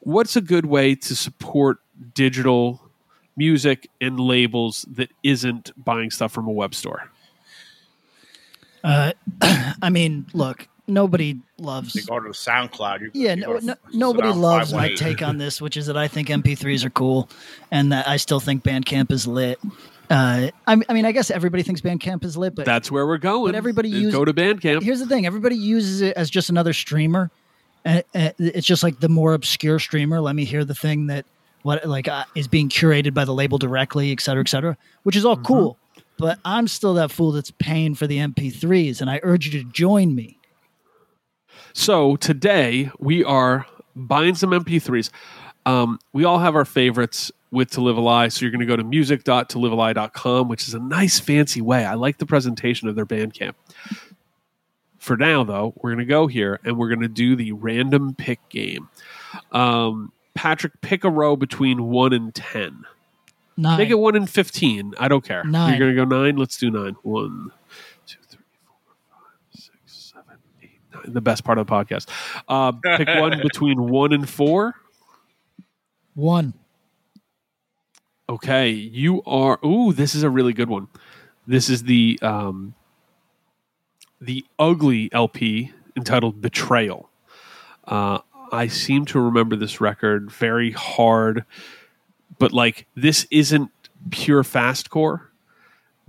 what's 0.00 0.36
a 0.36 0.40
good 0.40 0.66
way 0.66 0.94
to 0.94 1.16
support 1.16 1.78
digital 2.14 2.80
music 3.36 3.88
and 4.00 4.18
labels 4.20 4.86
that 4.90 5.10
isn't 5.22 5.72
buying 5.82 6.10
stuff 6.10 6.32
from 6.32 6.46
a 6.46 6.52
web 6.52 6.74
store? 6.74 7.10
uh, 8.84 9.12
I 9.82 9.90
mean, 9.90 10.26
look, 10.32 10.68
nobody 10.90 11.38
loves. 11.58 11.94
You 11.94 12.02
go 12.02 12.20
to 12.20 12.30
SoundCloud. 12.30 13.00
You, 13.00 13.10
Yeah, 13.14 13.34
you 13.34 13.42
no, 13.42 13.58
no, 13.58 13.74
nobody 13.92 14.28
loves 14.28 14.72
my 14.72 14.88
518. 14.88 14.96
take 14.96 15.22
on 15.26 15.38
this, 15.38 15.60
which 15.60 15.76
is 15.76 15.86
that 15.86 15.96
I 15.96 16.08
think 16.08 16.28
MP3s 16.28 16.84
are 16.84 16.90
cool, 16.90 17.28
and 17.70 17.92
that 17.92 18.06
I 18.08 18.16
still 18.18 18.40
think 18.40 18.62
Bandcamp 18.62 19.10
is 19.12 19.26
lit. 19.26 19.58
Uh, 20.10 20.50
I, 20.66 20.76
I 20.88 20.92
mean, 20.92 21.04
I 21.04 21.12
guess 21.12 21.30
everybody 21.30 21.62
thinks 21.62 21.80
Bandcamp 21.80 22.24
is 22.24 22.36
lit, 22.36 22.54
but 22.56 22.64
That's 22.66 22.90
where 22.90 23.06
we're 23.06 23.18
going. 23.18 23.52
But 23.52 23.54
everybody 23.56 23.90
is 23.92 24.00
use- 24.02 24.12
go 24.12 24.24
to 24.24 24.34
Bandcamp. 24.34 24.82
here's 24.82 24.98
the 25.00 25.06
thing: 25.06 25.24
everybody 25.24 25.56
uses 25.56 26.00
it 26.00 26.16
as 26.16 26.28
just 26.30 26.50
another 26.50 26.72
streamer. 26.72 27.30
And 27.84 28.02
and 28.12 28.34
it's 28.38 28.66
just 28.66 28.82
like 28.82 29.00
the 29.00 29.08
more 29.08 29.32
obscure 29.34 29.78
streamer. 29.78 30.20
Let 30.20 30.34
me 30.36 30.44
hear 30.44 30.64
the 30.66 30.74
thing 30.74 31.06
that 31.06 31.24
what 31.62 31.86
like 31.86 32.08
uh, 32.08 32.24
is 32.34 32.48
being 32.48 32.68
curated 32.68 33.14
by 33.14 33.24
the 33.24 33.32
label 33.32 33.56
directly, 33.56 34.12
et 34.12 34.20
cetera, 34.20 34.42
et 34.42 34.48
cetera, 34.48 34.76
which 35.04 35.16
is 35.16 35.24
all 35.24 35.36
Mm-hmm. 35.36 35.44
cool. 35.46 35.76
But 36.18 36.38
I'm 36.44 36.68
still 36.68 36.92
that 36.94 37.10
fool 37.10 37.32
that's 37.32 37.50
paying 37.52 37.94
for 37.94 38.06
the 38.06 38.18
MP3s, 38.18 39.00
and 39.00 39.08
I 39.08 39.20
urge 39.22 39.46
you 39.46 39.62
to 39.62 39.70
join 39.70 40.14
me. 40.14 40.36
So 41.72 42.16
today 42.16 42.90
we 42.98 43.24
are 43.24 43.66
buying 43.94 44.34
some 44.34 44.50
MP3s. 44.50 45.10
Um, 45.66 45.98
we 46.12 46.24
all 46.24 46.38
have 46.38 46.56
our 46.56 46.64
favorites 46.64 47.30
with 47.50 47.70
To 47.72 47.80
Live 47.80 47.96
a 47.96 48.00
Lie. 48.00 48.28
So 48.28 48.42
you're 48.44 48.50
going 48.50 48.60
to 48.60 48.66
go 48.66 48.76
to 48.76 48.84
music.tolivealie.com, 48.84 50.48
which 50.48 50.66
is 50.68 50.74
a 50.74 50.78
nice 50.80 51.20
fancy 51.20 51.60
way. 51.60 51.84
I 51.84 51.94
like 51.94 52.18
the 52.18 52.26
presentation 52.26 52.88
of 52.88 52.94
their 52.96 53.06
Bandcamp. 53.06 53.54
For 54.98 55.16
now, 55.16 55.44
though, 55.44 55.72
we're 55.76 55.90
going 55.90 55.98
to 56.00 56.04
go 56.04 56.26
here 56.26 56.60
and 56.64 56.76
we're 56.76 56.88
going 56.88 57.00
to 57.00 57.08
do 57.08 57.34
the 57.34 57.52
random 57.52 58.14
pick 58.14 58.46
game. 58.48 58.88
Um, 59.52 60.12
Patrick, 60.34 60.80
pick 60.80 61.04
a 61.04 61.10
row 61.10 61.36
between 61.36 61.84
1 61.84 62.12
and 62.12 62.34
10. 62.34 62.84
Nine. 63.56 63.78
Make 63.78 63.90
it 63.90 63.98
1 63.98 64.16
and 64.16 64.28
15. 64.28 64.94
I 64.98 65.08
don't 65.08 65.24
care. 65.24 65.44
Nine. 65.44 65.70
You're 65.70 65.78
going 65.94 66.08
to 66.08 66.16
go 66.16 66.22
9? 66.24 66.36
Let's 66.36 66.56
do 66.56 66.70
9. 66.70 66.96
1, 67.02 67.50
2, 68.06 68.16
3, 68.28 68.38
4, 68.66 68.76
5, 69.10 69.60
6, 69.60 69.72
7, 69.86 70.24
8, 70.62 70.70
9. 70.94 70.99
The 71.12 71.20
best 71.20 71.44
part 71.44 71.58
of 71.58 71.66
the 71.66 71.72
podcast. 71.72 72.08
Uh, 72.48 72.72
pick 72.96 73.08
one 73.08 73.38
between 73.42 73.88
1 73.88 74.12
and 74.12 74.28
4. 74.28 74.74
One. 76.14 76.54
Okay, 78.28 78.70
you 78.70 79.22
are. 79.24 79.58
Ooh, 79.64 79.92
this 79.92 80.14
is 80.14 80.22
a 80.22 80.30
really 80.30 80.52
good 80.52 80.68
one. 80.68 80.86
This 81.48 81.68
is 81.68 81.82
the 81.82 82.18
um, 82.22 82.74
the 84.20 84.44
ugly 84.56 85.08
LP 85.12 85.72
entitled 85.96 86.40
"Betrayal." 86.40 87.10
Uh, 87.84 88.20
I 88.52 88.68
seem 88.68 89.04
to 89.06 89.20
remember 89.20 89.56
this 89.56 89.80
record 89.80 90.30
very 90.30 90.70
hard, 90.70 91.44
but 92.38 92.52
like 92.52 92.86
this 92.94 93.26
isn't 93.32 93.70
pure 94.10 94.44
fastcore. 94.44 95.29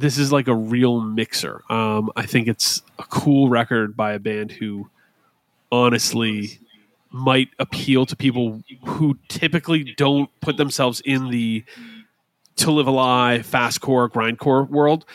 This 0.01 0.17
is 0.17 0.31
like 0.31 0.47
a 0.47 0.55
real 0.55 0.99
mixer. 0.99 1.61
Um, 1.69 2.09
I 2.15 2.25
think 2.25 2.47
it's 2.47 2.81
a 2.97 3.03
cool 3.03 3.49
record 3.49 3.95
by 3.95 4.13
a 4.13 4.19
band 4.19 4.51
who 4.51 4.89
honestly 5.71 6.59
might 7.11 7.49
appeal 7.59 8.07
to 8.07 8.15
people 8.15 8.63
who 8.83 9.17
typically 9.27 9.93
don't 9.95 10.29
put 10.39 10.57
themselves 10.57 11.01
in 11.05 11.29
the 11.29 11.63
to 12.55 12.71
live 12.71 12.87
a 12.87 12.91
lie, 12.91 13.41
fastcore, 13.43 14.09
grindcore 14.09 14.67
world. 14.67 15.05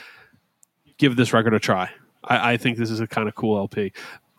Give 0.98 1.16
this 1.16 1.32
record 1.32 1.54
a 1.54 1.58
try. 1.58 1.90
I, 2.22 2.52
I 2.52 2.56
think 2.56 2.78
this 2.78 2.90
is 2.90 3.00
a 3.00 3.08
kind 3.08 3.28
of 3.28 3.34
cool 3.34 3.56
LP. 3.56 3.92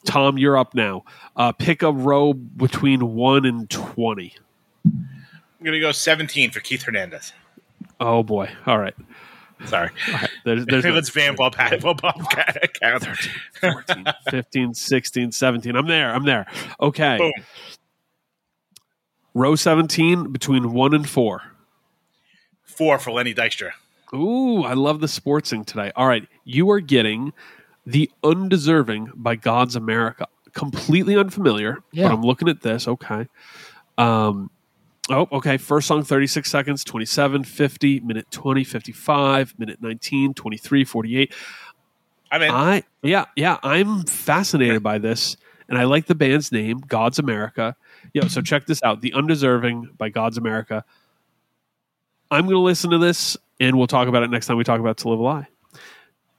Tom, 0.05 0.37
you're 0.37 0.57
up 0.57 0.73
now. 0.73 1.03
Uh, 1.35 1.51
pick 1.51 1.83
a 1.83 1.91
row 1.91 2.33
between 2.33 3.15
one 3.15 3.45
and 3.45 3.69
twenty. 3.69 4.33
I'm 4.85 5.65
gonna 5.65 5.81
go 5.81 5.91
17 5.91 6.51
for 6.51 6.61
Keith 6.61 6.83
Hernandez. 6.83 7.33
Oh 7.99 8.23
boy! 8.23 8.49
All 8.65 8.77
right. 8.79 8.95
Sorry. 9.65 9.89
All 10.07 10.13
right. 10.13 10.29
There's, 10.45 10.65
there's 10.65 10.83
no- 10.85 10.91
Let's 10.93 11.09
vamp 11.09 11.39
up 11.39 11.55
Pat 11.55 11.81
Bob 11.81 12.01
count. 12.81 13.05
14, 13.59 14.05
15, 14.29 14.73
16, 14.73 15.31
17. 15.31 15.75
I'm 15.75 15.87
there. 15.87 16.13
I'm 16.13 16.25
there. 16.25 16.45
Okay. 16.79 17.17
Boom. 17.17 17.31
Row 19.33 19.55
17 19.55 20.31
between 20.31 20.73
one 20.73 20.93
and 20.93 21.07
four. 21.07 21.41
Four 22.63 22.97
for 22.99 23.11
Lenny 23.11 23.33
Dykstra. 23.33 23.71
Ooh, 24.13 24.63
I 24.63 24.73
love 24.73 24.99
the 24.99 25.07
sportsing 25.07 25.65
today. 25.65 25.91
All 25.95 26.07
right. 26.07 26.27
You 26.43 26.69
are 26.71 26.79
getting 26.79 27.33
The 27.85 28.09
Undeserving 28.23 29.11
by 29.15 29.35
God's 29.35 29.75
America. 29.75 30.27
Completely 30.53 31.15
unfamiliar, 31.17 31.79
Yeah. 31.91 32.07
but 32.07 32.13
I'm 32.15 32.21
looking 32.23 32.47
at 32.49 32.61
this. 32.61 32.87
Okay. 32.87 33.27
Um, 33.97 34.49
oh, 35.09 35.27
okay. 35.31 35.57
First 35.57 35.87
song 35.87 36.03
36 36.03 36.49
seconds, 36.49 36.83
27, 36.83 37.43
50, 37.43 37.99
minute 38.01 38.29
20, 38.31 38.63
55, 38.63 39.59
minute 39.59 39.81
19, 39.81 40.33
23, 40.33 40.83
48. 40.83 41.33
I 42.31 42.39
mean. 42.39 42.51
I 42.51 42.83
yeah 43.03 43.25
yeah 43.35 43.57
I'm 43.63 44.03
fascinated 44.03 44.83
by 44.83 44.97
this, 44.97 45.37
and 45.69 45.77
I 45.77 45.85
like 45.85 46.07
the 46.07 46.15
band's 46.15 46.51
name, 46.51 46.79
God's 46.79 47.19
America. 47.19 47.75
Yo, 48.13 48.27
so 48.27 48.41
check 48.41 48.65
this 48.65 48.81
out: 48.83 49.01
The 49.01 49.13
Undeserving 49.13 49.97
by 49.97 50.09
God's 50.09 50.37
America. 50.37 50.83
I'm 52.29 52.45
going 52.45 52.55
to 52.55 52.59
listen 52.59 52.89
to 52.89 52.97
this, 52.97 53.37
and 53.59 53.77
we'll 53.77 53.87
talk 53.87 54.07
about 54.07 54.23
it 54.23 54.29
next 54.29 54.47
time 54.47 54.57
we 54.57 54.65
talk 54.65 54.79
about 54.79 54.97
To 54.97 55.09
Live 55.09 55.19
a 55.19 55.23
Lie. 55.23 55.47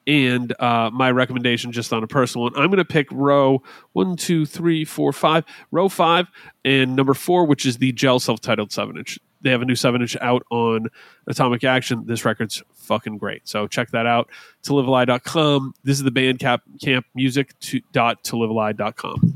And 0.09 0.59
uh, 0.59 0.91
my 0.91 1.11
recommendation, 1.11 1.71
just 1.71 1.93
on 1.93 2.03
a 2.03 2.07
personal 2.07 2.45
one, 2.45 2.55
I'm 2.57 2.69
going 2.69 2.79
to 2.79 2.85
pick 2.85 3.07
row 3.13 3.63
one, 3.93 4.17
two, 4.17 4.47
three, 4.47 4.87
four, 4.87 5.13
five, 5.13 5.45
row 5.71 5.91
five, 5.91 6.29
and 6.65 6.97
number 6.97 7.13
four, 7.13 7.45
which 7.45 7.67
is 7.67 7.77
the 7.77 7.93
gel 7.93 8.19
self-titled 8.19 8.73
seven 8.73 8.97
inch. 8.97 9.19
They 9.43 9.51
have 9.51 9.61
a 9.61 9.67
new 9.67 9.77
seven 9.77 10.01
inch 10.01 10.17
out 10.23 10.45
on 10.51 10.89
Atomic 11.27 11.63
Action. 11.63 12.05
This 12.07 12.25
record's 12.25 12.63
fucking 12.73 13.19
great. 13.19 13.47
So 13.47 13.67
check 13.67 13.91
that 13.91 14.07
out. 14.07 14.31
To 14.63 14.73
livealie.com. 14.73 15.75
This 15.85 15.99
is 15.99 16.05
the 16.05 16.11
band 16.11 16.39
cap, 16.39 16.63
camp 16.83 17.05
music 17.15 17.59
to, 17.61 17.83
dot 17.93 18.25
to 18.25 18.37
livealie.com. 18.37 19.35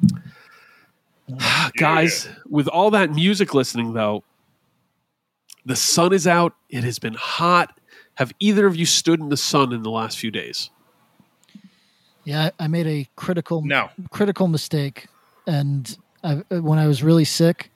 Guys, 1.77 2.31
with 2.49 2.67
all 2.67 2.91
that 2.93 3.13
music 3.13 3.53
listening 3.53 3.93
though, 3.93 4.25
the 5.67 5.77
sun 5.77 6.15
is 6.15 6.27
out. 6.27 6.55
It 6.71 6.83
has 6.83 6.99
been 6.99 7.15
hot. 7.15 7.79
Have 8.17 8.33
either 8.41 8.67
of 8.67 8.77
you 8.77 8.87
stood 8.87 9.21
in 9.21 9.29
the 9.31 9.37
sun 9.37 9.73
in 9.73 9.83
the 9.83 9.91
last 9.91 10.19
few 10.19 10.31
days? 10.31 10.71
Yeah, 12.25 12.51
I 12.59 12.65
I 12.65 12.69
made 12.69 12.87
a 12.87 13.09
critical 13.17 13.63
No. 13.63 13.91
critical 14.11 14.47
mistake, 14.49 15.07
and 15.47 15.97
I, 16.23 16.35
when 16.51 16.79
I 16.79 16.87
was 16.87 17.03
really 17.03 17.25
sick, 17.25 17.71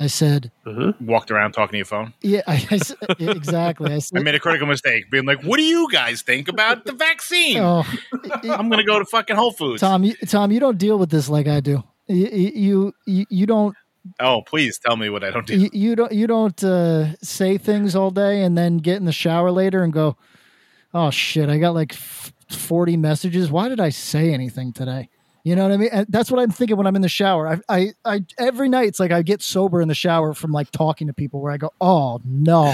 I 0.00 0.06
said, 0.06 0.50
uh-huh. 0.64 0.92
Walked 1.00 1.30
around 1.30 1.52
talking 1.52 1.72
to 1.72 1.76
your 1.78 1.84
phone. 1.84 2.14
"Yeah, 2.22 2.40
I, 2.46 2.66
I 2.70 2.74
s- 2.76 2.94
exactly." 3.18 3.92
I 3.92 4.00
I 4.16 4.20
made 4.22 4.34
a 4.34 4.40
critical 4.40 4.66
mistake, 4.66 5.10
being 5.10 5.26
like, 5.26 5.42
"What 5.42 5.58
do 5.58 5.62
you 5.64 5.88
guys 5.92 6.22
think 6.22 6.48
about 6.48 6.86
the 6.86 6.92
vaccine?" 6.92 7.58
"Oh, 7.58 7.84
I'm 8.44 8.70
gonna 8.70 8.84
go 8.84 8.98
to 8.98 9.04
fucking 9.04 9.36
Whole 9.36 9.52
Foods. 9.52 9.80
Tom, 9.82 10.04
you, 10.04 10.14
Tom, 10.26 10.50
you 10.52 10.60
don't 10.60 10.78
deal 10.78 10.98
with 10.98 11.10
this 11.10 11.28
like 11.28 11.46
I 11.46 11.60
do. 11.60 11.82
You, 12.08 12.26
you, 12.26 12.92
you, 13.06 13.26
you 13.30 13.46
don't, 13.46 13.76
Oh, 14.20 14.42
please 14.42 14.78
tell 14.78 14.96
me 14.96 15.08
what 15.08 15.22
I 15.24 15.30
don't 15.30 15.46
do. 15.46 15.56
you, 15.56 15.70
you 15.72 15.96
don't, 15.96 16.12
you 16.12 16.26
don't 16.26 16.62
uh, 16.64 17.16
say 17.16 17.58
things 17.58 17.94
all 17.94 18.10
day 18.10 18.42
and 18.42 18.56
then 18.56 18.78
get 18.78 18.96
in 18.96 19.04
the 19.04 19.12
shower 19.12 19.50
later 19.50 19.82
and 19.82 19.92
go, 19.92 20.16
"Oh 20.92 21.10
shit, 21.10 21.48
I 21.48 21.58
got 21.58 21.74
like 21.74 21.92
f- 21.92 22.32
forty 22.48 22.96
messages. 22.96 23.50
Why 23.50 23.68
did 23.68 23.80
I 23.80 23.90
say 23.90 24.32
anything 24.32 24.72
today?" 24.72 25.08
You 25.44 25.56
know 25.56 25.64
what 25.64 25.72
I 25.72 25.76
mean? 25.76 25.88
And 25.92 26.06
that's 26.08 26.30
what 26.30 26.40
I'm 26.40 26.50
thinking 26.50 26.76
when 26.76 26.86
I'm 26.86 26.94
in 26.94 27.02
the 27.02 27.08
shower. 27.08 27.48
I, 27.48 27.58
I, 27.68 27.92
I, 28.04 28.24
every 28.38 28.68
night 28.68 28.86
it's 28.86 29.00
like 29.00 29.10
I 29.10 29.22
get 29.22 29.42
sober 29.42 29.80
in 29.82 29.88
the 29.88 29.94
shower 29.94 30.34
from 30.34 30.52
like 30.52 30.70
talking 30.70 31.08
to 31.08 31.12
people 31.12 31.40
where 31.40 31.52
I 31.52 31.56
go, 31.56 31.70
"Oh 31.80 32.20
no, 32.24 32.64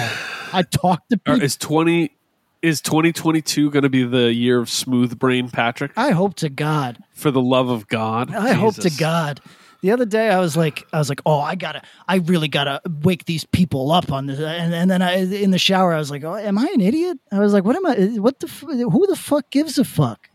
I 0.53 0.63
talked 0.63 1.11
to 1.11 1.19
people." 1.19 1.43
is 1.43 1.57
20 1.57 2.13
is 2.61 2.81
2022 2.81 3.71
going 3.71 3.85
to 3.85 3.89
be 3.89 4.03
the 4.03 4.33
year 4.33 4.59
of 4.59 4.69
smooth 4.69 5.19
brain 5.19 5.49
Patrick? 5.49 5.93
I 5.97 6.11
hope 6.11 6.35
to 6.37 6.49
God. 6.49 6.99
For 7.15 7.31
the 7.31 7.41
love 7.41 7.69
of 7.69 7.89
God. 7.89 8.35
I 8.35 8.53
hope 8.53 8.75
to 8.77 8.91
God. 8.91 9.41
The 9.81 9.93
other 9.93 10.05
day, 10.05 10.31
I 10.31 10.41
was 10.41 10.57
like, 10.57 10.87
I 10.93 10.99
was 10.99 11.09
like, 11.09 11.21
oh, 11.25 11.39
I 11.39 11.55
gotta, 11.55 11.83
I 12.09 12.17
really 12.17 12.49
gotta 12.49 12.81
wake 13.03 13.27
these 13.27 13.45
people 13.45 13.93
up 13.93 14.11
on 14.11 14.27
this. 14.27 14.41
And, 14.41 14.75
and 14.75 14.91
then 14.91 15.03
I, 15.03 15.19
in 15.19 15.53
the 15.53 15.59
shower, 15.59 15.93
I 15.93 15.99
was 15.99 16.11
like, 16.11 16.25
oh, 16.25 16.35
am 16.35 16.59
I 16.59 16.69
an 16.75 16.81
idiot? 16.81 17.19
I 17.31 17.39
was 17.39 17.53
like, 17.53 17.65
what 17.65 17.77
am 17.77 17.87
I? 17.87 17.95
What 18.19 18.41
the? 18.41 18.49
Who 18.49 19.07
the 19.07 19.17
fuck 19.17 19.51
gives 19.51 19.79
a 19.79 19.85
fuck? 19.85 20.29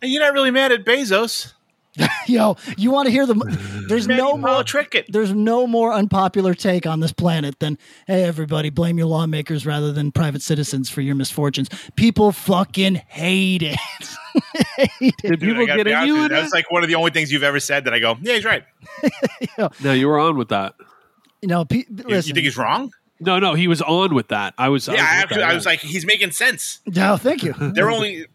And 0.00 0.12
you're 0.12 0.22
not 0.22 0.32
really 0.32 0.52
mad 0.52 0.70
at 0.70 0.84
Bezos. 0.84 1.54
Yo, 2.26 2.56
you 2.76 2.90
want 2.90 3.06
to 3.06 3.12
hear 3.12 3.26
the? 3.26 3.34
There's 3.88 4.06
Mad 4.06 4.18
no 4.18 4.36
more. 4.36 4.48
Paul 4.48 4.64
Trickett. 4.64 5.06
There's 5.08 5.32
no 5.32 5.66
more 5.66 5.92
unpopular 5.92 6.54
take 6.54 6.86
on 6.86 7.00
this 7.00 7.12
planet 7.12 7.58
than, 7.58 7.78
hey, 8.06 8.24
everybody, 8.24 8.70
blame 8.70 8.98
your 8.98 9.06
lawmakers 9.06 9.66
rather 9.66 9.92
than 9.92 10.12
private 10.12 10.42
citizens 10.42 10.90
for 10.90 11.00
your 11.00 11.14
misfortunes. 11.14 11.68
People 11.96 12.32
fucking 12.32 12.96
hate 12.96 13.62
it. 13.62 13.76
hate 14.76 14.90
it. 15.00 15.14
Did 15.22 15.40
Dude, 15.40 15.40
people 15.40 15.62
I 15.64 15.76
get 15.76 15.84
be 15.86 15.92
in 15.92 16.06
you 16.06 16.28
That's 16.28 16.52
like 16.52 16.70
one 16.70 16.82
of 16.82 16.88
the 16.88 16.94
only 16.94 17.10
things 17.10 17.32
you've 17.32 17.42
ever 17.42 17.60
said 17.60 17.84
that 17.84 17.94
I 17.94 17.98
go, 17.98 18.16
yeah, 18.20 18.34
he's 18.34 18.44
right. 18.44 18.64
No, 19.82 19.92
you 19.92 20.06
were 20.06 20.18
on 20.18 20.36
with 20.36 20.48
that. 20.50 20.74
You 21.42 21.48
know, 21.48 21.64
pe- 21.64 21.84
You, 21.88 22.04
you 22.08 22.22
think 22.22 22.38
he's 22.38 22.56
wrong? 22.56 22.92
No, 23.20 23.38
no, 23.40 23.54
he 23.54 23.66
was 23.66 23.82
on 23.82 24.14
with 24.14 24.28
that. 24.28 24.54
I 24.56 24.68
was. 24.68 24.86
Yeah, 24.86 24.92
I 24.92 24.96
was, 24.96 25.02
I, 25.02 25.16
actually, 25.22 25.42
I 25.42 25.54
was 25.54 25.66
like, 25.66 25.80
he's 25.80 26.06
making 26.06 26.30
sense. 26.30 26.80
no, 26.86 27.16
thank 27.16 27.42
you. 27.42 27.52
They're 27.58 27.90
only 27.90 28.26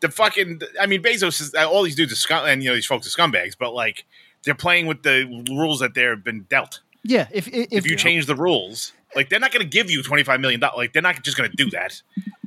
the 0.00 0.08
fucking. 0.10 0.60
I 0.80 0.86
mean, 0.86 1.02
Bezos 1.02 1.40
is 1.40 1.54
all 1.54 1.82
these 1.82 1.96
dudes 1.96 2.12
are 2.12 2.16
scum, 2.16 2.46
and 2.46 2.62
you 2.62 2.68
know 2.70 2.74
these 2.74 2.86
folks 2.86 3.06
are 3.06 3.10
scumbags, 3.10 3.54
but 3.58 3.72
like 3.74 4.04
they're 4.44 4.54
playing 4.54 4.86
with 4.86 5.02
the 5.02 5.44
rules 5.50 5.80
that 5.80 5.94
they've 5.94 6.22
been 6.22 6.42
dealt. 6.50 6.80
Yeah, 7.02 7.28
if 7.32 7.48
if, 7.48 7.68
If, 7.70 7.86
you 7.86 7.96
change 7.96 8.26
the 8.26 8.34
rules, 8.36 8.92
like 9.16 9.28
they're 9.30 9.40
not 9.40 9.52
going 9.52 9.62
to 9.62 9.68
give 9.68 9.90
you 9.90 10.02
twenty 10.02 10.22
five 10.22 10.40
million 10.40 10.60
dollars. 10.60 10.76
Like 10.76 10.92
they're 10.92 11.02
not 11.02 11.22
just 11.22 11.36
going 11.36 11.50
to 11.50 11.56
do 11.56 11.70
that. 11.70 12.00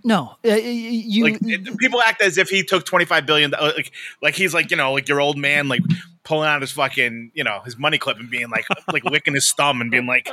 no, 0.04 0.36
uh, 0.46 0.50
you 0.54 1.24
Like 1.24 1.38
it- 1.42 1.78
people 1.80 2.02
act 2.02 2.22
as 2.22 2.38
if 2.38 2.50
he 2.50 2.64
took 2.64 2.86
twenty 2.86 3.06
five 3.06 3.26
billion. 3.26 3.52
dollars 3.52 3.74
Like 3.76 3.92
like 4.22 4.36
he's 4.36 4.54
like 4.54 4.70
you 4.72 4.78
know 4.78 4.94
like 4.94 5.08
your 5.10 5.22
old 5.22 5.38
man 5.38 5.68
like 5.70 5.82
pulling 6.24 6.48
out 6.48 6.62
his 6.62 6.72
fucking 6.72 7.32
you 7.34 7.44
know 7.44 7.62
his 7.66 7.78
money 7.80 7.98
clip 7.98 8.18
and 8.20 8.30
being 8.30 8.50
like 8.50 8.66
like 8.92 9.04
licking 9.06 9.34
his 9.34 9.52
thumb 9.54 9.82
and 9.82 9.90
being 9.90 10.06
like, 10.06 10.28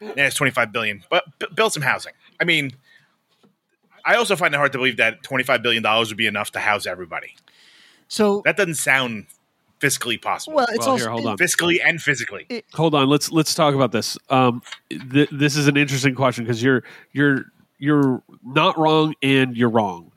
yeah, 0.00 0.12
it's 0.26 0.36
twenty 0.36 0.52
five 0.52 0.72
billion, 0.72 1.04
but 1.10 1.24
b- 1.38 1.46
build 1.54 1.72
some 1.72 1.82
housing. 1.82 2.12
I 2.40 2.44
mean. 2.44 2.72
I 4.10 4.16
also 4.16 4.34
find 4.36 4.52
it 4.54 4.56
hard 4.58 4.72
to 4.72 4.78
believe 4.78 4.96
that 4.96 5.22
$25 5.22 5.62
billion 5.62 5.82
would 5.84 6.16
be 6.16 6.26
enough 6.26 6.50
to 6.52 6.58
house 6.60 6.86
everybody. 6.86 7.34
so 8.08 8.42
That 8.44 8.56
doesn't 8.56 8.74
sound 8.74 9.26
fiscally 9.80 10.20
possible. 10.20 10.56
well, 10.56 10.66
it's 10.70 10.78
Well, 10.80 10.90
also 10.90 11.04
here, 11.04 11.10
hold 11.12 11.26
on. 11.26 11.38
fiscally 11.38 11.78
and 11.84 12.00
physically. 12.02 12.64
hold 12.74 12.94
on 12.94 13.08
let's 13.08 13.30
let's 13.32 13.54
talk 13.54 13.74
about 13.74 13.92
this 13.92 14.18
um 14.28 14.60
th- 14.90 15.30
this 15.32 15.56
is 15.56 15.68
an 15.68 15.76
interesting 15.78 16.14
question 16.14 16.44
because 16.44 16.62
you're 16.62 16.82
you're 17.12 17.44
you're 17.78 18.22
not 18.44 18.76
wrong 18.76 19.14
and 19.22 19.56
you're 19.56 19.70
wrong 19.70 20.12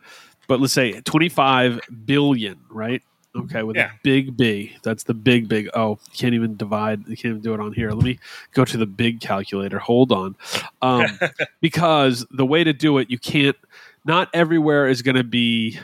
but 0.49 0.59
let's 0.59 0.73
say 0.73 0.99
25 1.01 1.79
billion 2.05 2.59
right 2.69 3.01
okay 3.37 3.63
with 3.63 3.77
Yeah. 3.77 3.91
a 3.93 3.99
big 4.03 4.35
b 4.35 4.75
that's 4.83 5.03
the 5.05 5.13
big 5.13 5.47
big 5.47 5.69
oh 5.73 5.91
you 6.11 6.17
can't 6.17 6.33
even 6.33 6.57
divide 6.57 7.07
you 7.07 7.15
can't 7.15 7.31
even 7.31 7.41
do 7.41 7.53
it 7.53 7.61
on 7.61 7.71
here 7.71 7.91
let 7.91 8.03
me 8.03 8.19
go 8.53 8.65
to 8.65 8.75
the 8.77 8.85
big 8.85 9.21
calculator 9.21 9.79
hold 9.79 10.11
on 10.11 10.35
um 10.81 11.05
because 11.61 12.25
the 12.31 12.45
way 12.45 12.65
to 12.65 12.73
do 12.73 12.97
it 12.97 13.09
you 13.09 13.17
can't 13.17 13.55
not 14.05 14.29
everywhere 14.33 14.87
is 14.87 15.01
going 15.01 15.15
to 15.15 15.23
be 15.23 15.79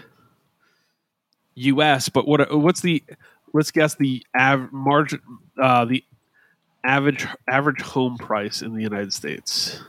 us 1.58 2.08
but 2.10 2.28
what 2.28 2.58
what's 2.58 2.82
the 2.82 3.04
let's 3.54 3.72
guess 3.72 3.96
the 3.96 4.26
av- 4.40 4.72
margin 4.72 5.20
uh 5.62 5.84
the 5.86 6.04
average 6.86 7.28
average 7.50 7.82
home 7.82 8.18
price 8.18 8.62
in 8.62 8.74
the 8.74 8.82
United 8.82 9.12
States. 9.14 9.80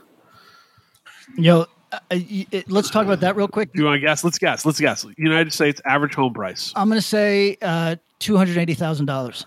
Yo, 1.37 1.65
uh, 1.93 1.99
it- 2.09 2.69
let's 2.69 2.89
talk 2.89 3.05
about 3.05 3.21
that 3.21 3.37
real 3.37 3.47
quick. 3.47 3.71
Do 3.71 3.79
you 3.79 3.85
want 3.85 3.95
to 3.95 4.05
guess? 4.05 4.23
Let's 4.25 4.37
guess. 4.37 4.65
Let's 4.65 4.79
guess. 4.81 5.05
United 5.17 5.53
States 5.53 5.81
average 5.85 6.13
home 6.13 6.33
price. 6.33 6.73
I'm 6.75 6.89
going 6.89 6.99
to 6.99 7.07
say 7.07 7.57
uh, 7.61 7.95
two 8.19 8.35
hundred 8.35 8.57
eighty 8.57 8.73
thousand 8.73 9.05
dollars. 9.05 9.45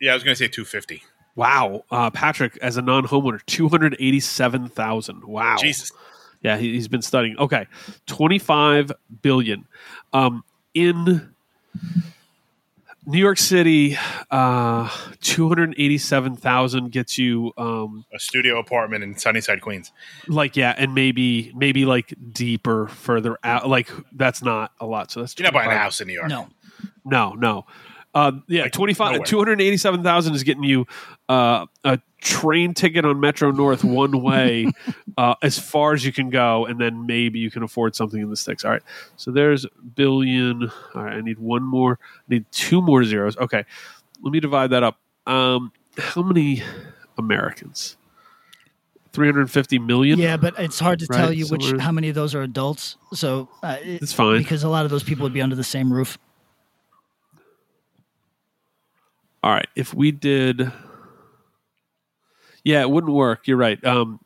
Yeah, 0.00 0.12
I 0.12 0.14
was 0.14 0.24
going 0.24 0.32
to 0.34 0.38
say 0.38 0.48
250. 0.48 1.02
Wow, 1.36 1.84
uh, 1.90 2.10
Patrick 2.10 2.58
as 2.62 2.76
a 2.78 2.82
non-homeowner, 2.82 3.44
two 3.46 3.68
hundred 3.68 3.94
eighty-seven 4.00 4.68
thousand. 4.68 5.24
Wow, 5.24 5.56
Jesus. 5.60 5.92
Yeah, 6.42 6.56
he, 6.58 6.72
he's 6.74 6.88
been 6.88 7.02
studying. 7.02 7.36
Okay, 7.38 7.66
twenty-five 8.06 8.92
billion. 9.22 9.66
Um, 10.12 10.44
in 10.74 11.32
New 13.04 13.18
York 13.18 13.38
City, 13.38 13.96
uh, 14.30 14.88
two 15.20 15.48
hundred 15.48 15.74
eighty-seven 15.76 16.36
thousand 16.36 16.92
gets 16.92 17.18
you 17.18 17.52
um, 17.56 18.04
A 18.12 18.18
studio 18.18 18.58
apartment 18.58 19.02
in 19.02 19.16
Sunnyside, 19.18 19.60
Queens. 19.60 19.90
like 20.28 20.56
yeah, 20.56 20.74
and 20.76 20.94
maybe 20.94 21.52
maybe 21.56 21.84
like 21.84 22.14
deeper, 22.32 22.86
further 22.88 23.38
out. 23.42 23.68
Like 23.68 23.90
that's 24.12 24.42
not 24.42 24.72
a 24.80 24.86
lot. 24.86 25.10
So 25.10 25.20
that's 25.20 25.36
You're 25.38 25.44
not 25.44 25.54
buying 25.54 25.70
a 25.70 25.76
house 25.78 26.00
in 26.00 26.06
New 26.06 26.14
York. 26.14 26.28
No. 26.28 26.48
No, 27.04 27.32
no. 27.32 27.66
Uh, 28.14 28.32
yeah, 28.46 28.62
Like, 28.64 28.72
twenty 28.72 28.94
five, 28.94 29.12
nowhere. 29.12 29.26
two 29.26 29.38
hundred 29.38 29.60
eighty 29.60 29.76
seven 29.76 30.02
thousand 30.02 30.34
is 30.34 30.42
getting 30.44 30.64
you 30.64 30.86
uh, 31.28 31.66
a 31.84 31.98
train 32.22 32.72
ticket 32.72 33.04
on 33.04 33.18
Metro 33.20 33.50
North 33.50 33.82
one 33.84 34.22
way 34.22 34.70
uh, 35.18 35.34
as 35.42 35.58
far 35.58 35.92
as 35.92 36.06
you 36.06 36.12
can 36.12 36.30
go, 36.30 36.64
and 36.66 36.80
then 36.80 37.04
maybe 37.06 37.38
you 37.40 37.50
can 37.50 37.62
afford 37.62 37.94
something 37.96 38.20
in 38.20 38.30
the 38.30 38.36
sticks. 38.36 38.64
All 38.64 38.70
right, 38.70 38.82
so 39.16 39.30
there's 39.30 39.66
billion. 39.94 40.70
All 40.94 41.02
right, 41.04 41.16
I 41.16 41.20
need 41.20 41.38
one 41.38 41.62
more. 41.64 41.98
I 42.02 42.34
need 42.34 42.44
two 42.52 42.80
more 42.80 43.04
zeros. 43.04 43.36
Okay, 43.36 43.64
let 44.22 44.32
me 44.32 44.40
divide 44.40 44.70
that 44.70 44.82
up. 44.82 44.98
Um, 45.26 45.72
how 45.98 46.22
many 46.22 46.62
Americans? 47.18 47.96
Three 49.12 49.26
hundred 49.28 49.50
fifty 49.50 49.78
million. 49.78 50.18
Yeah, 50.18 50.38
but 50.38 50.58
it's 50.58 50.78
hard 50.80 51.00
to 51.00 51.06
tell 51.06 51.26
Right, 51.26 51.36
you 51.36 51.46
which 51.48 51.64
somewhere- 51.64 51.80
how 51.82 51.92
many 51.92 52.08
of 52.08 52.14
those 52.14 52.34
are 52.34 52.40
adults. 52.42 52.96
So 53.12 53.48
uh, 53.62 53.76
it- 53.82 54.00
It's 54.02 54.12
fine. 54.14 54.38
because 54.38 54.62
a 54.62 54.70
lot 54.70 54.84
of 54.86 54.90
those 54.90 55.02
people 55.02 55.24
would 55.24 55.34
be 55.34 55.42
under 55.42 55.54
the 55.56 55.64
same 55.64 55.92
roof. 55.92 56.16
All 59.42 59.52
right, 59.52 59.66
if 59.76 59.92
we 59.92 60.12
did, 60.12 60.70
yeah, 62.64 62.80
it 62.82 62.90
wouldn't 62.90 63.12
work. 63.12 63.46
You're 63.46 63.56
right. 63.56 63.82
Um, 63.84 64.20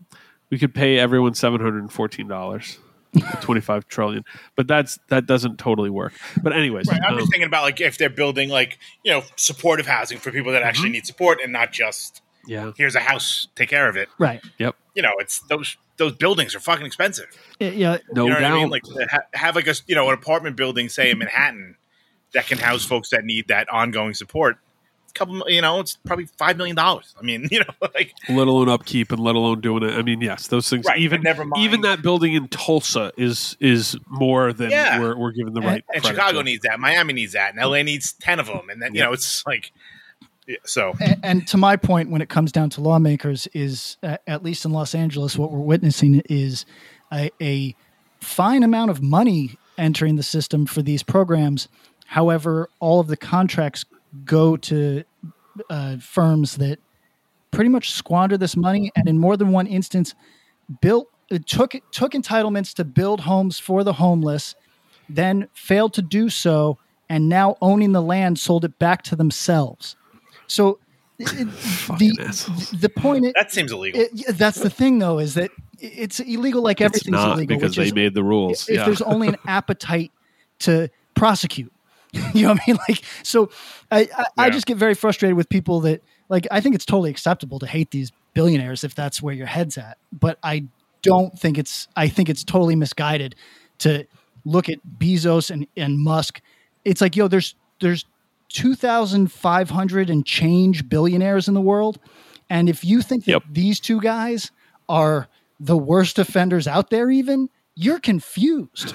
we 0.51 0.59
could 0.59 0.75
pay 0.75 0.99
everyone 0.99 1.35
seven 1.35 1.61
hundred 1.61 1.81
and 1.81 1.93
fourteen 1.93 2.29
dollars, 2.29 2.79
twenty 3.41 3.61
five 3.61 3.89
trillion, 3.89 4.25
but 4.57 4.67
that's 4.69 4.99
that 5.09 5.27
doesn't 5.27 5.59
totally 5.59 5.91
work. 5.91 6.13
But 6.43 6.53
anyways, 6.53 6.87
Right. 6.89 7.01
I'm 7.05 7.15
um, 7.15 7.19
just 7.19 7.31
thinking 7.31 7.47
about 7.49 7.63
like 7.63 7.81
if 7.81 7.99
they're 7.99 8.09
building 8.11 8.49
like 8.49 8.79
you 9.03 9.13
know 9.13 9.23
supportive 9.37 9.87
housing 9.87 10.19
for 10.19 10.31
people 10.31 10.53
that 10.53 10.59
Mm-hmm. 10.61 10.69
actually 10.69 10.91
need 10.91 11.07
support 11.07 11.39
and 11.43 11.53
not 11.53 11.73
just 11.73 12.23
yeah, 12.47 12.71
here's 12.77 12.95
a 12.95 13.01
house, 13.01 13.49
take 13.57 13.69
care 13.69 13.89
of 13.89 13.97
it. 13.97 14.09
Right. 14.19 14.41
yep, 14.59 14.77
You 14.95 15.03
know, 15.03 15.15
it's 15.19 15.41
those 15.49 15.77
those 15.97 16.13
buildings 16.13 16.55
are 16.55 16.61
fucking 16.61 16.87
expensive. 16.87 17.27
Yeah, 17.59 17.71
yeah. 17.71 17.97
no 18.13 18.25
you 18.27 18.31
know 18.35 18.39
doubt. 18.39 18.51
what 18.53 18.59
I 18.59 18.61
mean? 18.63 18.71
Like 18.71 18.83
ha- 19.11 19.19
have 19.35 19.57
like 19.57 19.67
a 19.67 19.75
you 19.89 19.97
know 19.97 20.07
an 20.09 20.15
apartment 20.15 20.57
building, 20.57 20.89
say 20.89 21.11
in 21.11 21.19
Manhattan, 21.21 21.77
that 22.35 22.47
can 22.47 22.59
house 22.59 22.85
folks 22.85 23.11
that 23.11 23.25
need 23.25 23.49
that 23.49 23.69
ongoing 23.71 24.15
support. 24.15 24.59
A 25.17 25.19
couple, 25.19 25.51
you 25.51 25.61
know, 25.63 25.81
it's 25.81 25.97
probably 26.05 26.27
five 26.39 26.57
million 26.57 26.77
dollars. 26.77 27.15
I 27.19 27.23
mean, 27.23 27.49
you 27.51 27.61
know, 27.61 27.89
like 27.95 28.15
let 28.29 28.47
alone 28.47 28.69
upkeep 28.69 29.11
and 29.13 29.21
let 29.21 29.35
alone 29.35 29.61
doing 29.61 29.83
it. 29.83 29.95
I 29.95 30.03
mean, 30.03 30.21
yes, 30.21 30.49
those 30.49 30.69
things. 30.69 30.85
Right, 30.87 30.99
even 31.01 31.23
never 31.23 31.45
mind- 31.45 31.63
even 31.65 31.81
that 31.83 32.03
building 32.03 32.35
in 32.35 32.49
Tulsa 32.49 33.13
is 33.17 33.57
is 33.61 33.97
more 34.09 34.53
than 34.53 34.71
Yeah. 34.71 35.01
we're, 35.01 35.17
we're 35.17 35.33
giving 35.33 35.55
the 35.55 35.61
right. 35.63 35.85
and 35.95 36.03
credit 36.03 36.17
Chicago 36.17 36.39
to. 36.39 36.45
needs 36.45 36.63
that, 36.65 36.79
Miami 36.79 37.13
needs 37.15 37.33
that, 37.33 37.55
and 37.55 37.65
LA 37.65 37.83
needs 37.83 38.13
ten 38.15 38.39
of 38.39 38.47
them, 38.47 38.69
and 38.71 38.81
then 38.83 38.95
you 38.95 39.01
know 39.03 39.13
it's 39.13 39.45
like, 39.47 39.73
yeah, 40.47 40.57
so 40.65 40.93
And, 41.01 41.21
and 41.25 41.49
to 41.49 41.57
my 41.57 41.77
point, 41.77 42.11
when 42.11 42.21
it 42.23 42.29
comes 42.29 42.53
down 42.53 42.71
to 42.71 42.81
lawmakers, 42.81 43.49
is 43.55 43.97
uh, 44.03 44.19
at 44.27 44.43
least 44.45 44.65
in 44.65 44.71
Los 44.73 44.95
Angeles, 44.95 45.37
what 45.37 45.51
we're 45.51 45.59
witnessing 45.61 46.23
is 46.29 46.65
a, 47.13 47.31
a 47.41 47.75
fine 48.21 48.63
amount 48.63 48.91
of 48.91 49.03
money 49.03 49.57
entering 49.79 50.17
the 50.17 50.23
system 50.23 50.65
for 50.67 50.83
these 50.83 51.03
programs. 51.03 51.69
However, 52.07 52.69
all 52.79 53.01
of 53.01 53.09
the 53.09 53.17
contracts 53.17 53.85
go 54.25 54.57
to 54.57 55.05
uh, 55.71 55.97
firms 55.99 56.57
that 56.57 56.79
pretty 57.51 57.71
much 57.71 57.91
squander 57.93 58.37
this 58.37 58.57
money, 58.57 58.91
and 58.97 59.09
in 59.09 59.19
more 59.19 59.37
than 59.37 59.51
one 59.53 59.67
instance, 59.67 60.15
built 60.81 61.09
it 61.31 61.47
took 61.47 61.75
took 61.91 62.13
entitlements 62.13 62.73
to 62.75 62.85
build 62.85 63.21
homes 63.21 63.59
for 63.59 63.83
the 63.85 63.95
homeless, 63.95 64.55
then 65.09 65.49
failed 65.55 65.93
to 65.95 66.03
do 66.03 66.29
so, 66.29 66.79
and 67.09 67.29
now 67.29 67.57
owning 67.61 67.93
the 67.93 68.03
land 68.03 68.39
sold 68.39 68.65
it 68.65 68.79
back 68.79 69.03
to 69.03 69.17
themselves. 69.17 69.97
So 70.47 70.79
it- 71.19 71.29
the 71.99 72.77
the 72.81 72.89
point 72.89 73.27
is, 73.27 73.33
that 73.35 73.53
seems 73.53 73.73
illegal. 73.73 74.01
it- 74.03 74.37
that's 74.39 74.61
the 74.61 74.71
thing 74.71 74.99
though 74.99 75.19
is 75.19 75.35
that 75.35 75.51
it's 75.81 76.21
illegal 76.21 76.63
like 76.63 76.81
It's 76.81 76.87
everything's 76.97 77.13
not 77.13 77.37
illegal 77.39 77.57
because 77.57 77.77
they 77.77 77.85
is 77.85 77.95
made 77.95 78.15
the 78.15 78.23
rules. 78.25 78.69
if 78.69 78.77
yeah. 78.77 78.85
there's 78.85 79.03
only 79.03 79.29
an 79.29 79.37
appetite 79.47 80.11
to 80.61 80.89
prosecute. 81.15 81.73
you 82.35 82.43
know 82.43 82.53
what 82.53 82.61
I 82.67 82.71
mean? 82.71 82.79
Like, 82.89 83.03
so 83.23 83.51
I, 83.91 84.09
I, 84.17 84.25
I 84.47 84.51
just 84.51 84.67
get 84.67 84.77
very 84.77 84.95
frustrated 84.95 85.37
with 85.37 85.49
people 85.49 85.81
that 85.81 86.03
like. 86.29 86.47
I 86.51 86.61
think 86.61 86.75
it's 86.75 86.85
totally 86.85 87.11
acceptable 87.11 87.59
to 87.61 87.67
hate 87.67 87.91
these 87.91 88.13
billionaires 88.35 88.85
if 88.85 88.95
that's 88.95 89.23
where 89.23 89.35
your 89.35 89.47
head's 89.47 89.79
at, 89.79 89.99
but 90.13 90.39
I 90.43 90.65
don't 91.03 91.39
think 91.39 91.59
it's. 91.59 91.89
I 91.97 92.09
think 92.09 92.29
it's 92.29 92.45
totally 92.45 92.77
misguided 92.77 93.35
to 93.79 94.07
look 94.45 94.69
at 94.69 94.79
Bezos 94.99 95.51
and 95.51 95.67
and 95.77 95.99
Musk. 95.99 96.41
It's 96.85 97.01
like 97.01 97.17
yo, 97.17 97.29
there's 97.29 97.55
there's 97.81 98.05
two 98.49 98.75
thousand 98.75 99.33
five 99.33 99.71
hundred 99.71 100.11
and 100.11 100.25
change 100.25 100.89
billionaires 100.89 101.49
in 101.49 101.55
the 101.55 101.61
world, 101.61 101.99
and 102.49 102.69
if 102.69 102.85
you 102.85 103.03
think 103.03 103.25
that 103.25 103.33
Yep. 103.33 103.43
these 103.51 103.81
two 103.81 104.01
guys 104.01 104.51
are 104.89 105.29
the 105.59 105.77
worst 105.77 106.19
offenders 106.19 106.69
out 106.69 106.91
there, 106.91 107.11
even 107.11 107.49
you're 107.77 108.01
confused. 108.01 108.95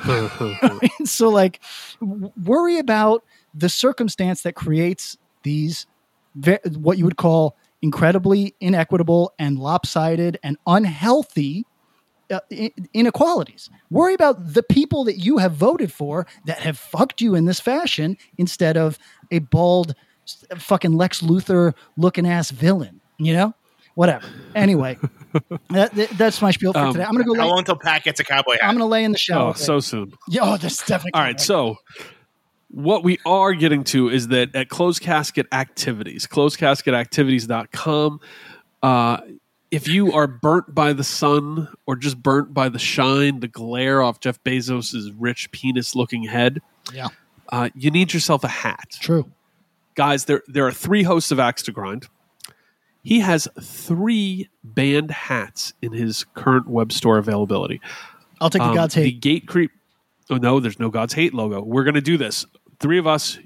so 1.05 1.29
like 1.29 1.61
worry 2.01 2.77
about 2.79 3.23
the 3.53 3.69
circumstance 3.69 4.41
that 4.41 4.55
creates 4.55 5.17
these 5.43 5.85
what 6.75 6.97
you 6.97 7.05
would 7.05 7.17
call 7.17 7.55
incredibly 7.81 8.55
inequitable 8.59 9.33
and 9.39 9.57
lopsided 9.59 10.39
and 10.43 10.57
unhealthy 10.65 11.65
uh, 12.31 12.39
inequalities. 12.93 13.69
Worry 13.89 14.13
about 14.13 14.53
the 14.53 14.63
people 14.63 15.03
that 15.03 15.17
you 15.17 15.37
have 15.39 15.53
voted 15.53 15.91
for 15.91 16.25
that 16.45 16.59
have 16.59 16.77
fucked 16.77 17.21
you 17.21 17.35
in 17.35 17.45
this 17.45 17.59
fashion 17.59 18.17
instead 18.37 18.77
of 18.77 18.97
a 19.31 19.39
bald 19.39 19.95
fucking 20.57 20.93
lex 20.93 21.21
luthor 21.21 21.73
looking 21.97 22.27
ass 22.27 22.51
villain 22.51 23.01
you 23.17 23.33
know 23.33 23.53
whatever 23.95 24.25
anyway 24.55 24.97
that, 25.69 25.93
that- 25.95 26.09
that's 26.17 26.41
my 26.41 26.51
spiel 26.51 26.73
for 26.73 26.79
Um, 26.79 26.93
today 26.93 27.05
i'm 27.05 27.11
gonna 27.13 27.23
go 27.23 27.35
How 27.35 27.43
lay, 27.43 27.49
long 27.49 27.59
until 27.59 27.77
Pat 27.77 28.03
gets 28.03 28.19
a 28.19 28.23
cowboy 28.23 28.53
hat? 28.53 28.63
i'm 28.63 28.73
gonna 28.75 28.85
lay 28.85 29.03
in 29.03 29.11
the 29.11 29.17
shower 29.17 29.49
oh, 29.49 29.53
so 29.53 29.79
soon. 29.79 30.13
yeah, 30.29 30.41
oh, 30.43 30.57
that's 30.57 30.85
definitely 30.85 31.13
All 31.13 31.21
right, 31.21 31.39
so 31.39 31.77
what 32.69 33.03
we 33.03 33.19
are 33.25 33.53
getting 33.53 33.83
to 33.85 34.09
is 34.09 34.29
that 34.29 34.55
at 34.55 34.69
closed 34.69 35.01
casket 35.01 35.45
activities, 35.51 36.25
closedcasketactivities.com, 36.25 38.19
uh, 38.83 39.17
if 39.71 39.87
you 39.87 40.11
are 40.13 40.25
burnt 40.27 40.73
by 40.73 40.93
the 40.93 41.03
sun 41.03 41.67
or 41.85 41.95
just 41.97 42.21
burnt 42.23 42.53
by 42.53 42.69
the 42.69 42.79
shine, 42.79 43.39
the 43.41 43.47
glare 43.47 44.01
off 44.01 44.19
Jeff 44.19 44.41
Bezos's 44.43 45.11
rich 45.13 45.51
penis 45.51 45.95
looking 45.95 46.23
head, 46.23 46.61
yeah, 46.93 47.07
uh, 47.49 47.69
you 47.75 47.91
need 47.91 48.13
yourself 48.13 48.43
a 48.43 48.47
hat. 48.49 48.87
true. 48.99 49.29
Guys, 49.95 50.23
there, 50.25 50.41
there 50.47 50.65
are 50.65 50.71
three 50.71 51.03
hosts 51.03 51.31
of 51.31 51.39
Axe 51.39 51.63
to 51.63 51.71
Grind. 51.73 52.07
He 53.03 53.19
has 53.19 53.47
three 53.61 54.49
band 54.63 55.11
hats 55.11 55.73
in 55.81 55.91
his 55.91 56.25
current 56.35 56.67
web 56.67 56.91
store 56.91 57.17
availability. 57.17 57.81
I'll 58.39 58.49
take 58.49 58.61
the 58.61 58.69
Um, 58.69 58.75
God's 58.75 58.95
The 58.95 59.03
hate. 59.03 59.21
Gate 59.21 59.47
Creep. 59.47 59.71
Oh 60.29 60.37
no, 60.37 60.59
there's 60.59 60.79
no 60.79 60.89
God's 60.89 61.13
Hate 61.13 61.33
logo. 61.33 61.61
We're 61.61 61.83
gonna 61.83 62.01
do 62.01 62.17
this. 62.17 62.45
Three 62.79 62.97
of 62.97 63.07
us. 63.07 63.39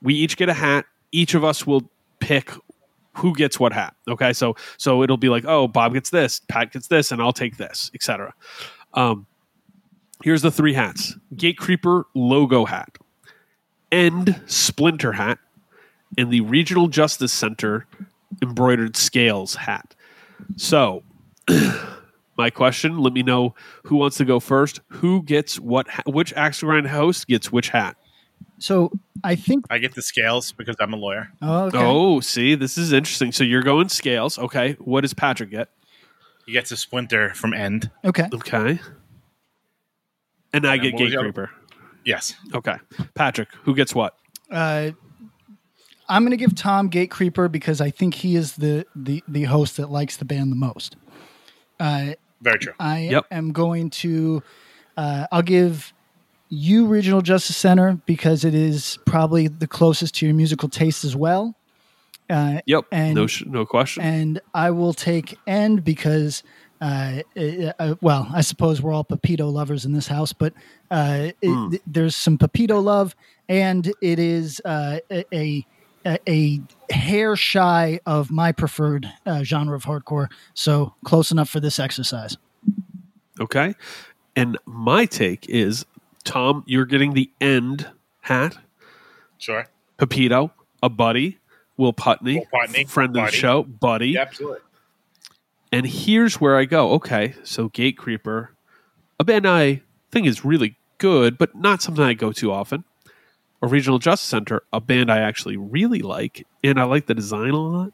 We 0.00 0.14
each 0.14 0.36
get 0.36 0.48
a 0.48 0.54
hat. 0.54 0.86
Each 1.12 1.34
of 1.34 1.44
us 1.44 1.66
will 1.66 1.90
pick 2.18 2.50
who 3.14 3.34
gets 3.34 3.60
what 3.60 3.72
hat. 3.72 3.94
Okay, 4.08 4.32
so 4.32 4.56
so 4.78 5.02
it'll 5.02 5.16
be 5.16 5.28
like, 5.28 5.44
oh, 5.46 5.68
Bob 5.68 5.92
gets 5.92 6.10
this, 6.10 6.40
Pat 6.48 6.72
gets 6.72 6.88
this, 6.88 7.12
and 7.12 7.20
I'll 7.20 7.32
take 7.32 7.56
this, 7.56 7.90
etc. 7.94 8.32
Um, 8.94 9.26
here's 10.24 10.42
the 10.42 10.50
three 10.50 10.72
hats: 10.72 11.14
Gate 11.36 11.58
Creeper 11.58 12.06
logo 12.14 12.64
hat, 12.64 12.96
End 13.90 14.40
Splinter 14.46 15.12
hat, 15.12 15.38
and 16.16 16.32
the 16.32 16.40
Regional 16.40 16.88
Justice 16.88 17.32
Center 17.32 17.86
embroidered 18.40 18.96
scales 18.96 19.54
hat. 19.56 19.94
So 20.56 21.02
my 22.36 22.50
question. 22.50 22.98
Let 22.98 23.12
me 23.12 23.22
know 23.22 23.54
who 23.84 23.96
wants 23.96 24.16
to 24.18 24.24
go 24.24 24.40
first. 24.40 24.80
Who 24.88 25.22
gets 25.22 25.58
what? 25.60 25.88
ha- 25.88 26.02
Which 26.06 26.32
axe 26.34 26.60
to 26.60 26.66
grind 26.66 26.88
host 26.88 27.26
gets 27.26 27.50
which 27.52 27.68
hat? 27.70 27.96
So 28.58 28.92
I 29.24 29.34
think. 29.34 29.66
I 29.70 29.78
get 29.78 29.94
the 29.94 30.02
scales 30.02 30.52
because 30.52 30.76
I'm 30.80 30.92
a 30.92 30.96
lawyer. 30.96 31.30
Oh, 31.42 31.64
okay. 31.66 31.78
Oh, 31.78 32.20
see, 32.20 32.54
this 32.54 32.78
is 32.78 32.92
interesting. 32.92 33.32
So 33.32 33.44
you're 33.44 33.62
going 33.62 33.88
scales. 33.88 34.38
Okay. 34.38 34.74
What 34.74 35.00
does 35.02 35.14
Patrick 35.14 35.50
get? 35.50 35.68
He 36.46 36.52
gets 36.52 36.70
a 36.72 36.76
splinter 36.76 37.34
from 37.34 37.54
End. 37.54 37.90
Okay. 38.04 38.28
Okay. 38.32 38.80
And 40.52 40.66
I 40.66 40.74
And 40.74 40.82
get 40.82 40.92
what 40.94 40.98
Gate 40.98 41.18
Creeper. 41.18 41.50
Yes. 42.04 42.34
Okay. 42.54 42.76
Patrick, 43.14 43.48
who 43.62 43.74
gets 43.74 43.94
what? 43.94 44.16
Uh, 44.50 44.90
I'm 46.08 46.22
going 46.22 46.30
to 46.32 46.36
give 46.36 46.54
Tom 46.54 46.88
Gate 46.88 47.10
Creeper 47.10 47.48
because 47.48 47.80
I 47.80 47.90
think 47.90 48.14
he 48.14 48.36
is 48.36 48.56
the 48.56 48.86
the 48.94 49.22
the 49.28 49.44
host 49.44 49.76
that 49.78 49.90
likes 49.90 50.16
the 50.16 50.24
band 50.24 50.50
the 50.52 50.56
most. 50.56 50.96
Uh, 51.80 52.12
Very 52.40 52.58
true. 52.58 52.72
I 52.78 53.08
Yep. 53.10 53.26
am 53.30 53.52
going 53.52 53.90
to. 53.90 54.42
Uh, 54.96 55.26
I'll 55.32 55.42
give 55.42 55.92
you 56.48 56.86
Regional 56.86 57.22
Justice 57.22 57.56
Center 57.56 57.98
because 58.04 58.44
it 58.44 58.54
is 58.54 58.98
probably 59.06 59.48
the 59.48 59.66
closest 59.66 60.16
to 60.16 60.26
your 60.26 60.34
musical 60.34 60.68
taste 60.68 61.02
as 61.04 61.16
well. 61.16 61.54
Uh, 62.28 62.60
Yep. 62.66 62.84
And- 62.92 63.14
no, 63.14 63.26
sh- 63.26 63.44
no 63.46 63.64
question. 63.64 64.02
and 64.02 64.40
I 64.52 64.70
will 64.70 64.92
take 64.92 65.38
end 65.46 65.82
because, 65.82 66.42
uh, 66.80 67.20
uh, 67.36 67.72
uh, 67.78 67.94
well, 68.02 68.28
I 68.32 68.42
suppose 68.42 68.82
we're 68.82 68.92
all 68.92 69.02
Pepito 69.04 69.48
lovers 69.48 69.84
in 69.86 69.92
this 69.92 70.06
house, 70.08 70.32
but 70.34 70.52
uh, 70.90 71.30
it, 71.40 71.70
th- 71.70 71.82
there's 71.86 72.14
some 72.16 72.36
Pepito 72.38 72.80
love, 72.80 73.16
and 73.48 73.90
it 74.02 74.18
is 74.18 74.60
uh, 74.64 74.98
a, 75.10 75.66
a 76.04 76.18
a 76.28 76.60
hair 76.92 77.36
shy 77.36 78.00
of 78.06 78.30
my 78.30 78.52
preferred 78.52 79.10
uh, 79.26 79.42
genre 79.42 79.76
of 79.76 79.84
hardcore, 79.84 80.28
so 80.54 80.94
close 81.04 81.30
enough 81.30 81.48
for 81.48 81.60
this 81.60 81.78
exercise. 81.78 82.36
Okay. 83.40 83.74
And 84.36 84.58
my 84.66 85.04
take 85.06 85.48
is 85.48 85.84
Tom, 86.24 86.64
you're 86.66 86.86
getting 86.86 87.14
the 87.14 87.30
end 87.40 87.88
hat. 88.20 88.58
Sure. 89.38 89.68
Pepito, 89.98 90.52
a 90.82 90.88
buddy, 90.88 91.38
Will 91.76 91.92
Putney, 91.92 92.36
Will 92.36 92.46
Putney, 92.60 92.84
friend 92.84 93.16
of 93.16 93.26
the 93.26 93.32
show, 93.32 93.62
buddy. 93.62 94.10
Yeah, 94.10 94.22
absolutely. 94.22 94.60
And 95.70 95.86
here's 95.86 96.40
where 96.40 96.56
I 96.56 96.64
go. 96.64 96.92
Okay, 96.92 97.34
so 97.42 97.68
Gate 97.68 97.96
Creeper, 97.96 98.54
a 99.18 99.24
band 99.24 99.46
I 99.46 99.82
think 100.10 100.26
is 100.26 100.44
really 100.44 100.76
good, 100.98 101.38
but 101.38 101.54
not 101.56 101.82
something 101.82 102.04
I 102.04 102.14
go 102.14 102.32
to 102.32 102.52
often. 102.52 102.84
Or 103.62 103.68
Regional 103.68 104.00
Justice 104.00 104.28
Center, 104.28 104.64
a 104.72 104.80
band 104.80 105.10
I 105.10 105.20
actually 105.20 105.56
really 105.56 106.00
like, 106.00 106.44
and 106.64 106.80
I 106.80 106.84
like 106.84 107.06
the 107.06 107.14
design 107.14 107.50
a 107.50 107.60
lot. 107.60 107.92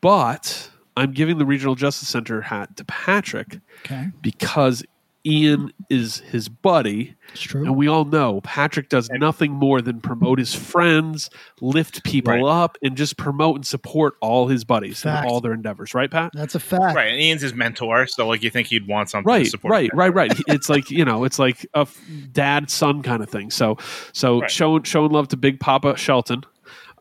But 0.00 0.70
I'm 0.96 1.12
giving 1.12 1.38
the 1.38 1.46
Regional 1.46 1.76
Justice 1.76 2.08
Center 2.08 2.42
hat 2.42 2.76
to 2.78 2.84
Patrick 2.84 3.60
Okay, 3.84 4.08
because 4.20 4.82
Ian 5.28 5.72
is 5.90 6.18
his 6.20 6.48
buddy. 6.48 7.14
it's 7.32 7.42
true. 7.42 7.64
And 7.64 7.76
we 7.76 7.86
all 7.88 8.04
know 8.06 8.40
Patrick 8.42 8.88
does 8.88 9.10
nothing 9.10 9.52
more 9.52 9.82
than 9.82 10.00
promote 10.00 10.38
his 10.38 10.54
friends, 10.54 11.28
lift 11.60 12.02
people 12.04 12.32
Right. 12.32 12.42
up, 12.62 12.78
and 12.82 12.96
just 12.96 13.16
promote 13.18 13.56
and 13.56 13.66
support 13.66 14.14
all 14.20 14.48
his 14.48 14.64
buddies 14.64 15.02
Fact. 15.02 15.24
and 15.24 15.30
all 15.30 15.40
their 15.40 15.52
endeavors. 15.52 15.92
Right, 15.94 16.10
Pat? 16.10 16.30
That's 16.32 16.54
a 16.54 16.60
fact. 16.60 16.96
Right. 16.96 17.12
And 17.12 17.20
Ian's 17.20 17.42
his 17.42 17.52
mentor, 17.54 18.06
so 18.06 18.26
like 18.26 18.42
you 18.42 18.48
think 18.50 18.68
he'd 18.68 18.86
want 18.88 19.10
something 19.10 19.28
Right, 19.30 19.44
to 19.44 19.50
support. 19.50 19.70
right, 19.72 19.92
him. 19.92 19.98
right, 19.98 20.14
right. 20.14 20.32
It's 20.48 20.68
like 20.70 20.90
you 20.90 21.04
know, 21.04 21.24
it's 21.24 21.38
like 21.38 21.66
a 21.74 21.80
f- 21.80 22.00
dad 22.32 22.70
son 22.70 23.02
kind 23.02 23.22
of 23.22 23.28
thing. 23.28 23.50
So, 23.50 23.76
so 24.12 24.40
Right. 24.40 24.50
showing 24.50 24.82
showing 24.84 25.12
love 25.12 25.28
to 25.28 25.36
Big 25.36 25.60
Papa 25.60 25.96
Shelton, 25.98 26.44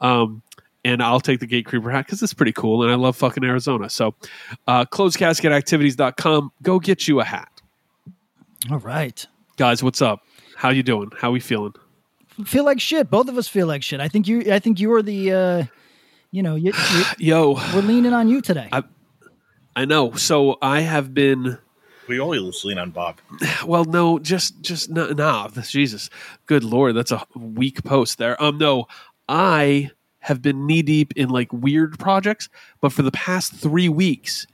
um, 0.02 0.42
and 0.86 1.02
I'll 1.02 1.20
take 1.20 1.40
the 1.40 1.48
Gate 1.48 1.66
Creeper 1.66 1.90
hat 1.92 2.06
because 2.06 2.22
it's 2.22 2.34
pretty 2.34 2.52
cool, 2.54 2.84
and 2.84 2.92
I 2.92 2.96
love 2.96 3.16
fucking 3.16 3.44
Arizona. 3.44 3.90
So, 3.90 4.16
uh, 4.68 4.86
closecasket.activities.com. 4.86 6.52
Go 6.62 6.80
get 6.80 7.08
you 7.08 7.20
a 7.20 7.24
hat, 7.24 7.50
All 8.72 8.80
right. 8.80 9.26
guys. 9.58 9.82
What's 9.84 10.02
up? 10.02 10.22
How 10.56 10.70
you 10.70 10.84
doing? 10.84 11.12
How 11.18 11.32
we 11.32 11.40
feeling? 11.40 11.74
Feel 12.46 12.66
like 12.66 12.80
shit. 12.80 13.10
Both 13.10 13.30
of 13.30 13.38
us 13.38 13.48
feel 13.48 13.68
like 13.68 13.82
shit. 13.84 14.00
I 14.00 14.08
think 14.08 14.28
you. 14.28 14.52
I 14.54 14.60
think 14.60 14.80
you 14.80 14.92
are 14.94 15.02
the. 15.02 15.32
Uh, 15.32 15.64
you 16.32 16.44
know, 16.44 16.56
you, 16.56 16.74
you, 16.94 17.04
Yo, 17.20 17.54
we're 17.74 17.82
leaning 17.82 18.14
on 18.14 18.28
you 18.28 18.42
today. 18.42 18.70
I- 18.72 18.84
I 19.76 19.86
know. 19.86 20.14
So 20.14 20.58
I 20.62 20.82
have 20.82 21.14
been. 21.14 21.60
We 22.08 22.20
always 22.20 22.66
lean 22.66 22.80
on 22.80 22.90
Bob. 22.92 23.20
Well, 23.66 23.86
no, 23.86 24.18
just 24.18 24.62
just 24.62 24.90
no, 24.90 25.12
nah, 25.12 25.50
Jesus, 25.50 26.10
good 26.48 26.64
lord, 26.64 26.96
that's 26.96 27.12
a 27.12 27.24
weak 27.36 27.84
post 27.84 28.18
there. 28.18 28.42
Um, 28.42 28.58
no, 28.58 28.88
I 29.30 29.92
have 30.20 30.42
been 30.42 30.66
knee 30.66 30.82
deep 30.82 31.14
in 31.16 31.30
like 31.30 31.52
weird 31.54 32.00
projects, 32.00 32.50
but 32.82 32.92
for 32.92 33.02
the 33.04 33.12
past 33.12 33.54
three 33.54 33.90
weeks, 33.90 34.48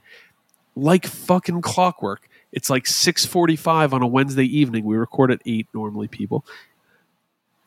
like 0.76 1.06
fucking 1.06 1.62
clockwork, 1.62 2.28
it's 2.54 2.70
like 2.70 2.86
six 2.86 3.26
forty 3.26 3.56
five 3.56 3.92
on 3.92 4.00
a 4.00 4.06
Wednesday 4.06 4.46
evening. 4.46 4.84
We 4.84 4.96
record 4.96 5.30
at 5.30 5.42
eight 5.44 5.66
normally, 5.74 6.08
people, 6.08 6.46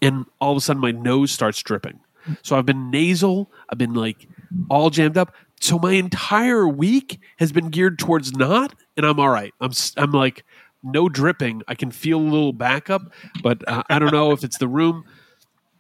and 0.01 0.25
all 0.39 0.53
of 0.53 0.57
a 0.57 0.61
sudden 0.61 0.81
my 0.81 0.91
nose 0.91 1.31
starts 1.31 1.61
dripping. 1.61 1.99
So 2.41 2.57
I've 2.57 2.65
been 2.65 2.89
nasal. 2.89 3.51
I've 3.69 3.77
been 3.77 3.93
like 3.93 4.27
all 4.69 4.89
jammed 4.89 5.17
up. 5.17 5.33
So 5.59 5.77
my 5.77 5.93
entire 5.93 6.67
week 6.67 7.19
has 7.37 7.51
been 7.51 7.69
geared 7.69 7.99
towards 7.99 8.35
not, 8.35 8.73
and 8.95 9.05
I'm 9.05 9.19
all 9.19 9.29
right. 9.29 9.53
I'm 9.59 9.71
I'm 9.97 10.11
like 10.11 10.45
no 10.83 11.09
dripping. 11.09 11.63
I 11.67 11.75
can 11.75 11.91
feel 11.91 12.19
a 12.19 12.21
little 12.21 12.53
backup, 12.53 13.01
but 13.43 13.67
uh, 13.67 13.83
I 13.89 13.99
don't 13.99 14.13
know 14.13 14.31
if 14.31 14.43
it's 14.43 14.57
the 14.57 14.67
room. 14.67 15.03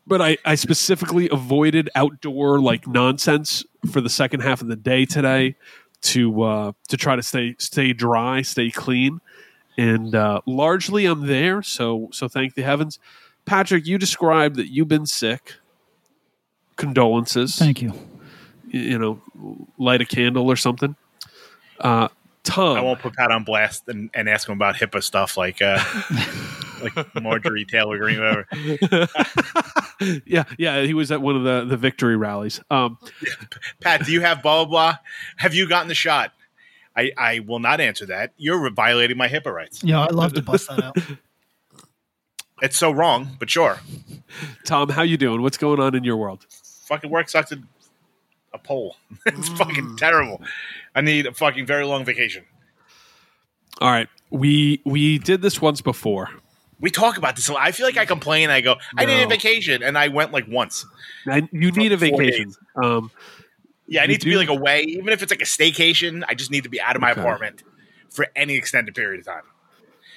But 0.05 0.21
I, 0.21 0.37
I 0.45 0.55
specifically 0.55 1.27
avoided 1.29 1.89
outdoor 1.93 2.61
like 2.61 2.87
nonsense 2.87 3.65
for 3.91 3.99
the 3.99 4.09
second 4.09 4.39
half 4.39 4.61
of 4.61 4.67
the 4.67 4.77
day 4.77 5.05
today 5.05 5.55
to 6.07 6.41
uh, 6.43 6.71
to 6.89 6.97
try 6.97 7.15
to 7.15 7.23
stay 7.23 7.55
stay 7.59 7.93
dry, 7.93 8.41
stay 8.41 8.69
clean, 8.71 9.19
and 9.77 10.15
uh, 10.15 10.41
largely 10.45 11.05
I'm 11.05 11.27
there. 11.27 11.61
So 11.61 12.09
so 12.11 12.27
thank 12.27 12.55
the 12.55 12.63
heavens. 12.63 12.99
Patrick, 13.45 13.85
you 13.87 13.97
described 13.97 14.55
that 14.57 14.67
you've 14.67 14.87
been 14.89 15.05
sick. 15.05 15.55
Condolences 16.75 17.55
Thank 17.55 17.81
you. 17.81 17.89
y- 17.91 17.99
you 18.71 18.99
know, 18.99 19.19
light 19.79 19.99
a 20.01 20.05
candle 20.05 20.51
or 20.51 20.55
something. 20.55 20.95
Uh, 21.79 22.07
Tom, 22.43 22.77
I 22.77 22.81
won't 22.81 22.99
put 22.99 23.15
Pat 23.15 23.31
on 23.31 23.43
blast 23.43 23.89
and, 23.89 24.09
and 24.13 24.29
ask 24.29 24.47
him 24.47 24.53
about 24.53 24.75
HIPAA 24.75 25.01
stuff 25.01 25.37
like 25.37 25.61
uh, 25.61 25.83
like 26.83 27.15
Marjorie 27.21 27.65
Taylor 27.65 27.97
Greene, 27.97 28.19
whatever. 28.19 28.47
yeah, 30.25 30.43
yeah, 30.57 30.81
he 30.83 30.93
was 30.93 31.11
at 31.11 31.21
one 31.21 31.35
of 31.35 31.43
the 31.43 31.65
the 31.65 31.77
victory 31.77 32.15
rallies. 32.15 32.61
Um, 32.69 32.97
Pat, 33.81 34.05
do 34.05 34.11
you 34.11 34.21
have 34.21 34.41
blah 34.41 34.65
blah 34.65 34.69
blah? 34.69 34.97
Have 35.37 35.53
you 35.53 35.67
gotten 35.67 35.87
the 35.87 35.95
shot? 35.95 36.33
I, 36.95 37.11
I 37.15 37.39
will 37.39 37.59
not 37.59 37.79
answer 37.79 38.07
that. 38.07 38.33
You're 38.37 38.71
violating 38.71 39.17
my 39.17 39.27
HIPAA 39.27 39.53
rights. 39.53 39.83
Yeah, 39.83 40.01
I 40.01 40.07
love 40.07 40.33
to 40.33 40.41
bust 40.41 40.67
that 40.69 40.83
out. 40.83 40.97
It's 42.59 42.75
so 42.75 42.89
wrong, 42.89 43.37
but 43.37 43.51
sure. 43.51 43.79
Tom, 44.65 44.89
how 44.89 45.03
you 45.03 45.15
doing? 45.15 45.43
What's 45.43 45.57
going 45.57 45.79
on 45.79 45.93
in 45.93 46.03
your 46.03 46.17
world? 46.17 46.47
Fucking 46.87 47.11
work 47.11 47.29
sucked 47.29 47.51
a, 47.51 47.59
a 48.51 48.57
pole. 48.57 48.95
it's 49.27 49.49
fucking 49.49 49.97
terrible. 49.97 50.41
I 50.95 51.01
need 51.01 51.27
a 51.27 51.33
fucking 51.33 51.67
very 51.67 51.85
long 51.85 52.03
vacation. 52.03 52.45
All 53.79 53.91
right, 53.91 54.09
we 54.31 54.81
we 54.85 55.19
did 55.19 55.43
this 55.43 55.61
once 55.61 55.81
before. 55.81 56.31
We 56.79 56.91
talk 56.91 57.17
about 57.17 57.35
this 57.35 57.49
a 57.49 57.53
lot. 57.53 57.63
I 57.63 57.71
feel 57.71 57.85
like 57.87 57.97
I 57.97 58.05
complain. 58.05 58.49
I 58.49 58.61
go, 58.61 58.75
I 58.95 59.05
need 59.05 59.23
a 59.23 59.27
vacation, 59.27 59.81
and 59.81 59.97
I 59.97 60.09
went 60.09 60.31
like 60.31 60.47
once. 60.47 60.85
I, 61.27 61.47
you 61.51 61.71
need 61.71 61.91
a 61.91 61.97
vacation. 61.97 62.53
Um, 62.81 63.09
Yeah, 63.87 64.03
I 64.03 64.05
need 64.05 64.21
to 64.21 64.25
be 64.25 64.35
like 64.35 64.49
away, 64.49 64.81
even 64.81 65.09
if 65.09 65.23
it's 65.23 65.31
like 65.31 65.41
a 65.41 65.45
staycation. 65.45 66.23
I 66.27 66.35
just 66.35 66.51
need 66.51 66.63
to 66.63 66.69
be 66.69 66.79
out 66.79 66.95
of 66.95 67.01
my 67.01 67.11
Okay. 67.11 67.21
apartment 67.21 67.63
for 68.11 68.27
any 68.35 68.55
extended 68.55 68.93
period 68.95 69.21
of 69.21 69.25
time. 69.25 69.43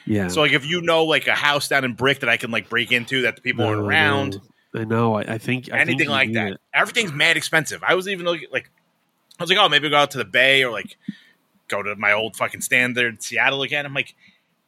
yeah. 0.07 0.29
So 0.29 0.41
like, 0.43 0.53
if 0.53 0.67
you 0.67 0.83
know 0.83 1.05
like 1.05 1.27
a 1.27 1.35
house 1.35 1.69
down 1.69 1.85
in 1.85 1.95
Brick 1.95 2.21
that 2.21 2.29
I 2.29 2.37
can 2.37 2.51
like 2.51 2.69
break 2.69 2.93
into 2.93 3.23
that 3.23 3.37
the 3.37 3.43
people 3.43 3.65
aren't 3.65 3.81
around, 3.81 4.41
no. 4.75 4.81
I 4.81 4.85
know. 4.85 5.15
I, 5.15 5.23
I 5.23 5.39
think 5.39 5.73
I 5.73 5.79
anything 5.79 6.07
you 6.07 6.11
like 6.11 6.33
that. 6.35 6.53
it. 6.53 6.61
Everything's 6.75 7.13
mad 7.13 7.37
expensive. 7.37 7.83
I 7.83 7.95
was 7.95 8.07
even 8.07 8.25
looking 8.27 8.49
like, 8.53 8.71
I 9.39 9.43
was 9.43 9.51
like, 9.51 9.59
oh, 9.59 9.69
maybe 9.69 9.89
go 9.89 9.97
out 9.97 10.11
to 10.13 10.19
the 10.19 10.25
Bay 10.25 10.63
or 10.63 10.71
like 10.71 10.97
go 11.69 11.83
to 11.83 11.97
my 11.97 12.13
old 12.13 12.37
fucking 12.37 12.61
standard 12.61 13.23
Seattle 13.23 13.63
again. 13.63 13.87
I'm 13.87 13.95
like, 13.95 14.15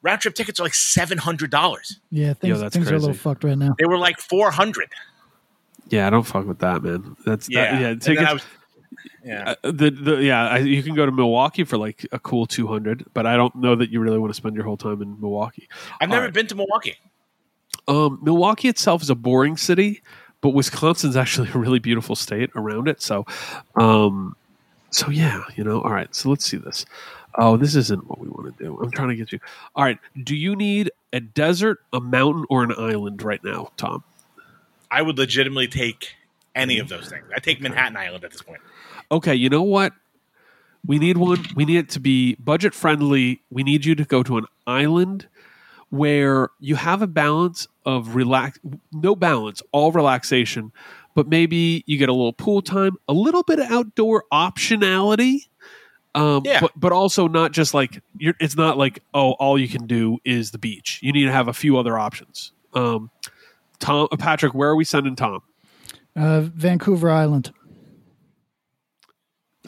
round 0.03 0.21
trip 0.21 0.35
tickets 0.35 0.61
are 0.61 0.65
like 0.65 0.75
seven 0.75 1.19
hundred 1.19 1.51
dollars. 1.51 2.01
Yeah, 2.11 2.35
things, 2.35 2.61
that's 2.61 2.75
things 2.75 2.91
are 2.91 2.95
a 2.95 2.99
little 2.99 3.15
fucked 3.15 3.45
right 3.45 3.57
now. 3.57 3.75
They 3.79 3.87
were 3.87 3.99
like 3.99 4.19
four 4.19 4.51
hundred. 4.51 4.91
Yeah, 5.89 6.07
I 6.07 6.11
don't 6.11 6.23
fuck 6.23 6.47
with 6.47 6.61
that, 6.61 6.83
man. 6.83 7.17
That's 7.27 7.49
Yeah, 7.51 7.73
that, 7.73 7.81
yeah. 7.81 7.95
Tickets, 7.95 8.33
was- 8.33 8.43
yeah. 9.25 9.55
Uh, 9.63 9.71
the, 9.71 9.91
the 9.91 10.17
yeah 10.23 10.49
I, 10.49 10.59
you 10.59 10.83
can 10.83 10.95
go 10.95 11.07
to 11.07 11.13
milwaukee 11.13 11.65
for 11.65 11.77
like 11.77 12.07
a 12.13 12.19
cool 12.19 12.47
200 12.47 13.07
but 13.15 13.27
i 13.27 13.37
don't 13.37 13.55
know 13.55 13.75
that 13.75 13.91
you 13.91 14.01
really 14.01 14.19
want 14.19 14.31
to 14.31 14.37
spend 14.37 14.55
your 14.57 14.65
whole 14.65 14.77
time 14.77 15.01
in 15.01 15.21
milwaukee 15.21 15.69
I've 16.01 16.09
never 16.09 16.23
all 16.23 16.27
right. 16.27 16.35
been 16.35 16.47
to 16.49 16.55
Milwaukee. 16.55 16.97
um, 17.89 18.19
milwaukee 18.23 18.69
itself 18.69 19.03
is 19.03 19.11
a 19.11 19.15
boring 19.15 19.57
city 19.57 20.03
but 20.41 20.51
wisconsin's 20.51 21.17
actually 21.23 21.51
a 21.55 21.59
really 21.59 21.79
beautiful 21.79 22.17
state 22.17 22.51
around 22.57 22.89
it 22.89 23.01
so 23.01 23.25
um, 23.77 24.37
so 24.91 25.09
yeah 25.11 25.43
you 25.57 25.65
know 25.65 25.81
all 25.83 25.93
right 25.93 26.15
so 26.15 26.29
let's 26.29 26.45
see 26.45 26.57
this 26.57 26.85
oh 27.37 27.57
this 27.57 27.75
isn't 27.75 28.09
what 28.09 28.19
we 28.19 28.29
want 28.29 28.57
to 28.57 28.65
do 28.65 28.79
i'm 28.83 28.91
trying 28.91 29.09
to 29.09 29.17
get 29.17 29.33
you 29.33 29.39
all 29.75 29.85
right 29.85 29.99
do 30.23 30.37
you 30.37 30.55
need 30.57 30.91
a 31.13 31.21
desert 31.21 31.79
a 31.93 32.01
mountain 32.01 32.45
or 32.51 32.63
an 32.63 32.73
island 32.77 33.23
right 33.23 33.43
now 33.45 33.71
tom 33.77 34.03
I 34.93 35.01
would 35.01 35.17
legitimately 35.17 35.69
take 35.69 36.17
any 36.55 36.79
of 36.79 36.91
those 36.91 37.09
things. 37.09 37.25
I 37.35 37.41
take 37.41 37.63
Manhattan 37.63 37.97
Island 37.97 38.25
at 38.25 38.31
this 38.31 38.43
point. 38.43 38.61
okay, 39.11 39.35
you 39.35 39.49
know 39.49 39.63
what? 39.63 39.95
We 40.87 40.99
need 40.99 41.17
one. 41.17 41.45
We 41.57 41.65
need 41.65 41.79
it 41.79 41.89
to 41.91 42.01
be 42.01 42.35
budget 42.35 42.75
friendly. 42.75 43.41
We 43.51 43.63
need 43.63 43.87
you 43.87 43.95
to 43.95 44.05
go 44.05 44.23
to 44.23 44.37
an 44.37 44.45
island 44.67 45.29
where 45.89 46.51
you 46.61 46.75
have 46.75 47.01
a 47.01 47.07
balance 47.07 47.69
of 47.87 48.15
relax, 48.15 48.59
no 48.93 49.17
balance, 49.17 49.63
all 49.73 49.93
relaxation, 49.93 50.73
but 51.15 51.29
maybe 51.29 51.85
you 51.87 51.97
get 51.97 52.09
a 52.09 52.13
little 52.13 52.33
pool 52.33 52.61
time, 52.61 52.97
a 53.09 53.13
little 53.13 53.43
bit 53.43 53.61
of 53.61 53.71
outdoor 53.71 54.25
optionality. 54.33 55.49
Um, 56.15 56.43
Yeah. 56.45 56.61
but 56.61 56.73
but 56.77 56.93
also 56.93 57.27
not 57.29 57.53
just 57.53 57.73
like 57.75 58.03
you're. 58.19 58.35
It's 58.41 58.57
not 58.57 58.77
like 58.77 59.03
oh, 59.15 59.33
all 59.33 59.59
you 59.59 59.69
can 59.69 59.87
do 59.87 60.19
is 60.25 60.51
the 60.51 60.59
beach. 60.59 60.99
You 61.03 61.13
need 61.13 61.25
to 61.25 61.33
have 61.33 61.49
a 61.49 61.53
few 61.55 61.79
other 61.79 61.99
options. 61.99 62.53
Um, 62.75 63.11
Tom, 63.79 64.09
uh, 64.13 64.17
Patrick, 64.17 64.53
where 64.55 64.69
are 64.69 64.77
we 64.77 64.85
sending 64.85 65.17
Tom? 65.17 65.41
Uh, 66.15 66.43
Vancouver 66.43 67.11
Island. 67.11 67.53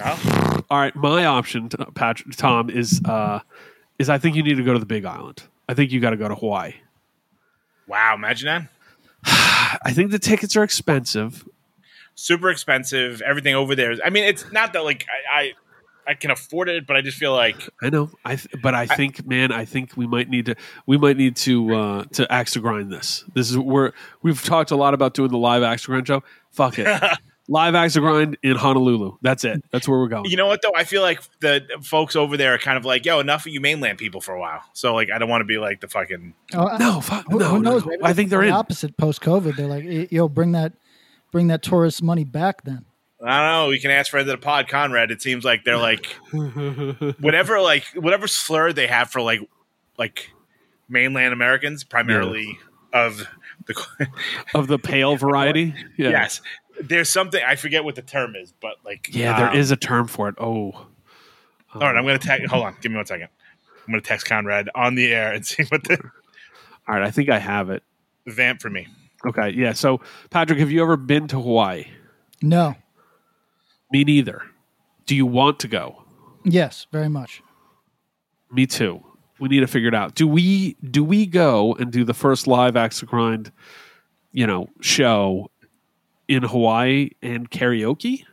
Oh, 0.02 0.61
All 0.70 0.78
right, 0.78 0.94
my 0.96 1.24
option, 1.24 1.68
to 1.68 1.78
Patrick, 1.94 2.35
Tom, 2.37 2.68
is 2.68 3.00
uh, 3.04 3.40
is 3.98 4.09
I 4.09 4.18
think 4.18 4.35
you 4.37 4.42
need 4.42 4.57
to 4.57 4.64
go 4.64 4.72
to 4.72 4.78
the 4.78 4.87
Big 4.87 5.04
Island. 5.04 5.44
I 5.68 5.74
think 5.74 5.92
you 5.92 6.00
got 6.00 6.11
to 6.11 6.16
go 6.16 6.28
to 6.28 6.35
Hawaii. 6.35 6.74
wow! 7.87 8.14
Imagine 8.14 8.46
that. 8.46 8.68
I 9.85 9.92
think 9.92 10.11
the 10.11 10.18
tickets 10.18 10.57
are 10.57 10.64
expensive. 10.64 11.48
super 12.16 12.50
expensive. 12.50 13.22
Everything 13.22 13.54
over 13.54 13.74
there. 13.74 13.92
is- 13.92 14.00
I 14.04 14.11
mean, 14.11 14.24
it's 14.24 14.50
not 14.52 14.72
that 14.72 14.85
like 14.85 15.07
I, 15.33 15.40
I 15.40 15.52
I 16.07 16.14
can 16.14 16.31
afford 16.31 16.69
it, 16.69 16.87
but 16.87 16.97
I 16.97 17.01
just 17.01 17.17
feel 17.19 17.33
like 17.33 17.69
I 17.83 17.90
know. 17.90 18.11
I 18.25 18.37
th- 18.37 18.49
but 18.62 18.75
I 18.75 18.87
think, 18.87 19.27
man, 19.27 19.53
I 19.53 19.64
think 19.64 19.97
we 19.97 20.07
might 20.07 20.29
need 20.29 20.47
to 20.47 20.57
we 20.87 20.97
might 20.99 21.17
need 21.17 21.37
to 21.37 21.75
uh 21.75 22.05
to 22.12 22.31
axe 22.33 22.53
to 22.53 22.61
grind 22.61 22.93
this. 22.93 23.25
This 23.35 23.51
is 23.51 23.57
where 23.59 23.93
we've 24.23 24.43
talked 24.43 24.71
a 24.71 24.77
lot 24.77 24.95
about 24.95 25.14
doing 25.14 25.31
the 25.31 25.38
live 25.38 25.62
axe 25.62 25.83
to 25.83 25.88
grind 25.88 26.07
show. 26.07 26.23
Fuck 26.51 26.79
it. 26.79 26.87
live 27.49 27.75
axe 27.75 27.93
to 27.93 28.01
grind 28.01 28.38
in 28.43 28.57
Honolulu. 28.57 29.19
That's 29.21 29.45
it. 29.45 29.62
That's 29.71 29.87
where 29.87 29.99
we're 29.99 30.09
going. 30.09 30.25
you 30.31 30.37
know 30.37 30.47
what 30.47 30.62
though. 30.62 30.73
I 30.75 30.85
feel 30.85 31.03
like 31.03 31.21
the 31.40 31.62
folks 31.83 32.17
over 32.17 32.37
there 32.37 32.55
are 32.55 32.59
kind 32.59 32.79
of 32.79 32.85
like, 32.85 33.05
yo, 33.05 33.21
enough 33.21 33.45
of 33.47 33.53
you 33.53 33.61
mainland 33.61 33.99
people 33.99 34.21
for 34.21 34.35
a 34.35 34.40
while. 34.40 34.62
So 34.73 34.95
like, 34.95 35.11
I 35.11 35.19
don't 35.19 35.29
want 35.29 35.43
to 35.43 35.47
be 35.47 35.59
like 35.59 35.81
the 35.81 35.88
fucking. 35.88 36.35
Oh, 36.55 36.69
I- 36.69 36.79
no, 36.79 37.01
fuck, 37.01 37.27
who, 37.31 37.38
no, 37.38 37.47
who 37.49 37.59
knows? 37.62 37.85
no. 37.85 37.97
I 38.03 38.12
think 38.14 38.31
they're 38.31 38.40
the 38.40 38.47
in. 38.49 38.53
opposite 38.53 38.97
post 38.97 39.21
COVID. 39.21 39.57
They're 39.57 39.67
like, 39.67 39.85
"Eh, 39.85 40.07
yo, 40.11 40.29
bring 40.29 40.53
that, 40.53 40.73
bring 41.33 41.49
that 41.49 41.62
tourist 41.62 42.03
money 42.03 42.25
back. 42.25 42.62
Then 42.64 42.87
I 43.25 43.41
don't 43.41 43.63
know. 43.65 43.69
We 43.69 43.81
can 43.81 43.91
ask 43.91 44.11
friends 44.11 44.29
of 44.29 44.39
the 44.39 44.45
pod, 44.45 44.69
Conrad. 44.69 45.11
It 45.11 45.23
seems 45.23 45.45
like 45.45 45.65
they're 45.65 45.79
like 45.79 46.07
whatever, 47.21 47.61
like 47.61 47.85
whatever 47.95 48.27
slur 48.27 48.73
they 48.73 48.87
have 48.87 49.11
for 49.11 49.21
like 49.23 49.41
like 49.99 50.31
mainland 50.89 51.33
Americans, 51.33 51.85
primarily 51.85 52.59
of 52.93 53.27
the. 53.67 53.87
of 54.55 54.67
the 54.67 54.79
pale 54.79 55.17
variety. 55.17 55.75
Yeah. 55.97 56.11
Yes, 56.11 56.41
there's 56.81 57.09
something 57.09 57.43
I 57.45 57.57
forget 57.57 57.85
what 57.85 57.95
the 57.95 58.03
term 58.03 58.35
is, 58.37 58.53
but 58.61 58.77
like 58.85 59.09
Yeah, 59.13 59.39
there 59.39 59.51
um, 59.51 59.57
is 59.57 59.71
a 59.71 59.77
term 59.77 60.07
for 60.07 60.29
it. 60.29 60.35
Oh. 60.39 60.73
All 61.75 61.81
right, 61.81 61.97
I'm 61.97 62.05
gonna 62.05 62.19
text. 62.19 62.47
Hold 62.51 62.65
on, 62.65 62.77
give 62.81 62.93
me 62.93 62.97
one 62.97 63.07
second. 63.07 63.29
I'm 63.87 63.93
gonna 63.93 64.01
text 64.03 64.27
Conrad 64.27 64.69
on 64.75 64.95
the 64.95 65.13
air 65.13 65.33
and 65.33 65.47
see 65.47 65.65
what 65.65 65.85
the 65.85 65.99
All 66.87 66.95
right, 66.95 67.03
I 67.03 67.11
think 67.11 67.29
I 67.31 67.39
have 67.39 67.71
it. 67.71 67.83
vamp 68.27 68.61
for 68.61 68.71
me. 68.71 68.87
Okay, 69.27 69.51
yeah. 69.51 69.73
So, 69.73 70.01
Patrick, 70.31 70.59
have 70.59 70.71
you 70.71 70.83
ever 70.83 70.97
been 70.97 71.27
to 71.29 71.41
Hawaii? 71.41 71.87
no, 72.43 72.75
Me 73.90 74.05
neither. 74.05 74.42
Do 75.07 75.14
you 75.14 75.27
want 75.27 75.59
to 75.61 75.68
go? 75.68 76.03
yes, 76.44 76.87
very 76.92 77.09
much. 77.09 77.42
Me 78.53 78.66
too. 78.66 79.03
We 79.40 79.49
need 79.49 79.61
to 79.61 79.66
figure 79.66 79.88
it 79.88 79.94
out. 79.94 80.14
Do 80.14 80.29
we 80.29 80.77
do 80.83 81.03
we 81.03 81.27
go 81.27 81.75
and 81.75 81.90
do 81.90 82.05
the 82.05 82.14
first 82.14 82.47
live 82.47 82.77
Axe 82.77 83.01
to 83.01 83.07
Grind, 83.07 83.51
you 84.33 84.47
know, 84.47 84.68
show 84.81 85.51
in 86.29 86.42
Hawaii 86.44 87.11
and 87.23 87.51
karaoke? 87.51 88.25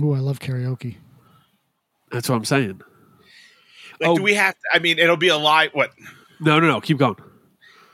Oh, 0.00 0.14
I 0.14 0.18
love 0.20 0.38
karaoke. 0.40 0.96
That's 2.10 2.28
what 2.28 2.36
I'm 2.36 2.44
saying. 2.44 2.80
Like, 4.00 4.10
Oh. 4.10 4.16
do 4.16 4.22
we 4.22 4.34
have? 4.34 4.54
To, 4.54 4.60
I 4.72 4.78
mean, 4.78 4.98
it'll 4.98 5.16
be 5.18 5.28
a 5.28 5.36
live. 5.36 5.70
What? 5.72 5.90
No, 6.40 6.58
no, 6.58 6.66
no. 6.66 6.80
Keep 6.80 6.98
going. 6.98 7.16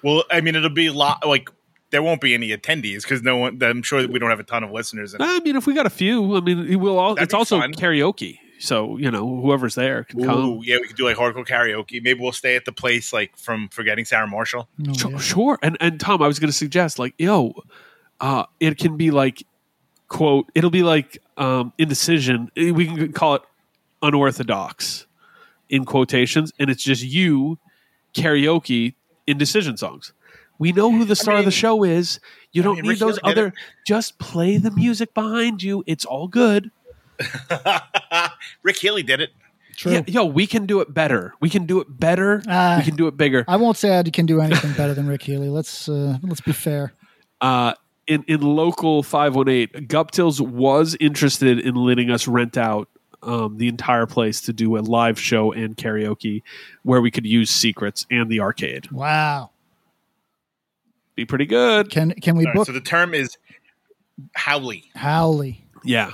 Well, 0.02 0.22
I 0.30 0.40
mean, 0.40 0.54
it'll 0.54 0.70
be 0.70 0.88
li- 0.90 1.14
like 1.26 1.50
there 1.90 2.02
won't 2.02 2.20
be 2.20 2.34
any 2.34 2.48
attendees 2.50 3.02
because 3.02 3.22
no 3.22 3.36
one. 3.36 3.62
I'm 3.62 3.82
sure 3.82 4.02
that 4.02 4.10
we 4.10 4.18
don't 4.18 4.30
have 4.30 4.40
a 4.40 4.44
ton 4.44 4.64
of 4.64 4.70
listeners. 4.70 5.14
And, 5.14 5.22
I 5.22 5.38
mean, 5.40 5.56
if 5.56 5.66
we 5.66 5.74
got 5.74 5.86
a 5.86 5.90
few, 5.90 6.36
I 6.36 6.40
mean, 6.40 6.80
we'll 6.80 6.98
all. 6.98 7.14
That'd 7.14 7.28
it's 7.28 7.34
also 7.34 7.60
fun. 7.60 7.72
karaoke, 7.74 8.38
so 8.58 8.96
you 8.98 9.10
know, 9.10 9.40
whoever's 9.40 9.74
there 9.74 10.04
can 10.04 10.24
come. 10.24 10.60
Yeah, 10.64 10.78
we 10.80 10.88
could 10.88 10.96
do 10.96 11.04
like 11.04 11.16
hardcore 11.16 11.46
karaoke. 11.46 12.02
Maybe 12.02 12.20
we'll 12.20 12.32
stay 12.32 12.56
at 12.56 12.64
the 12.64 12.72
place 12.72 13.12
like 13.12 13.36
from 13.36 13.68
Forgetting 13.68 14.04
Sarah 14.04 14.26
Marshall. 14.26 14.68
Oh, 14.88 14.92
Sure, 14.94 15.10
yeah. 15.12 15.18
sure. 15.18 15.58
And 15.62 15.76
and 15.80 16.00
Tom, 16.00 16.22
I 16.22 16.26
was 16.26 16.38
going 16.38 16.50
to 16.50 16.56
suggest 16.56 16.98
like, 16.98 17.14
yo, 17.18 17.54
uh, 18.20 18.44
it 18.60 18.78
can 18.78 18.96
be 18.96 19.10
like, 19.10 19.44
quote, 20.08 20.50
it'll 20.54 20.70
be 20.70 20.82
like 20.82 21.18
um, 21.36 21.72
indecision. 21.78 22.50
We 22.56 22.86
can 22.86 23.12
call 23.12 23.36
it 23.36 23.42
unorthodox 24.02 25.06
in 25.68 25.84
quotations, 25.84 26.52
and 26.58 26.70
it's 26.70 26.82
just 26.82 27.02
you 27.02 27.58
karaoke 28.14 28.94
indecision 29.26 29.76
songs. 29.76 30.12
We 30.58 30.72
know 30.72 30.90
who 30.90 31.04
the 31.04 31.16
star 31.16 31.36
of 31.36 31.44
the 31.44 31.50
show 31.50 31.84
is. 31.84 32.20
You 32.52 32.62
don't 32.62 32.76
mean, 32.76 32.82
need 32.84 32.88
Rick 32.90 32.98
those 33.00 33.18
Healy 33.18 33.32
other. 33.32 33.52
Just 33.86 34.18
play 34.18 34.56
the 34.56 34.70
music 34.70 35.12
behind 35.14 35.62
you. 35.62 35.84
It's 35.86 36.04
all 36.04 36.28
good. 36.28 36.70
Rick 38.62 38.76
Healy 38.78 39.02
did 39.02 39.20
it. 39.20 39.30
True. 39.76 39.92
Yeah, 39.92 40.02
yo, 40.06 40.24
we 40.24 40.46
can 40.46 40.64
do 40.64 40.80
it 40.80 40.94
better. 40.94 41.34
We 41.40 41.50
can 41.50 41.66
do 41.66 41.80
it 41.80 41.86
better. 41.90 42.42
Ah. 42.48 42.76
we 42.78 42.84
can 42.84 42.96
do 42.96 43.08
it 43.08 43.16
bigger. 43.16 43.44
I 43.46 43.56
won't 43.56 43.76
say 43.76 43.98
I 43.98 44.02
can 44.04 44.24
do 44.24 44.40
anything 44.40 44.72
better 44.72 44.94
than 44.94 45.06
Rick 45.06 45.22
Healy. 45.22 45.50
Let's 45.50 45.88
uh, 45.88 46.16
let's 46.22 46.40
be 46.40 46.52
fair. 46.52 46.94
uh, 47.42 47.74
in 48.06 48.24
in 48.26 48.40
local 48.40 49.02
five 49.02 49.34
one 49.34 49.48
eight, 49.48 49.88
Guptills 49.88 50.40
was 50.40 50.96
interested 50.98 51.58
in 51.58 51.74
letting 51.74 52.10
us 52.10 52.26
rent 52.26 52.56
out 52.56 52.88
um, 53.22 53.58
the 53.58 53.68
entire 53.68 54.06
place 54.06 54.40
to 54.42 54.52
do 54.52 54.78
a 54.78 54.80
live 54.80 55.20
show 55.20 55.52
and 55.52 55.76
karaoke, 55.76 56.42
where 56.82 57.00
we 57.02 57.10
could 57.10 57.26
use 57.26 57.50
secrets 57.50 58.06
and 58.10 58.30
the 58.30 58.40
arcade. 58.40 58.90
Wow. 58.90 59.50
Be 61.16 61.24
pretty 61.24 61.46
good. 61.46 61.90
Can 61.90 62.12
can 62.12 62.36
we 62.36 62.44
All 62.44 62.50
right, 62.50 62.54
book 62.56 62.66
so 62.66 62.72
the 62.72 62.80
term 62.80 63.14
is 63.14 63.36
Haole, 64.36 64.72
Haole? 64.94 65.52
Yeah, 65.82 66.10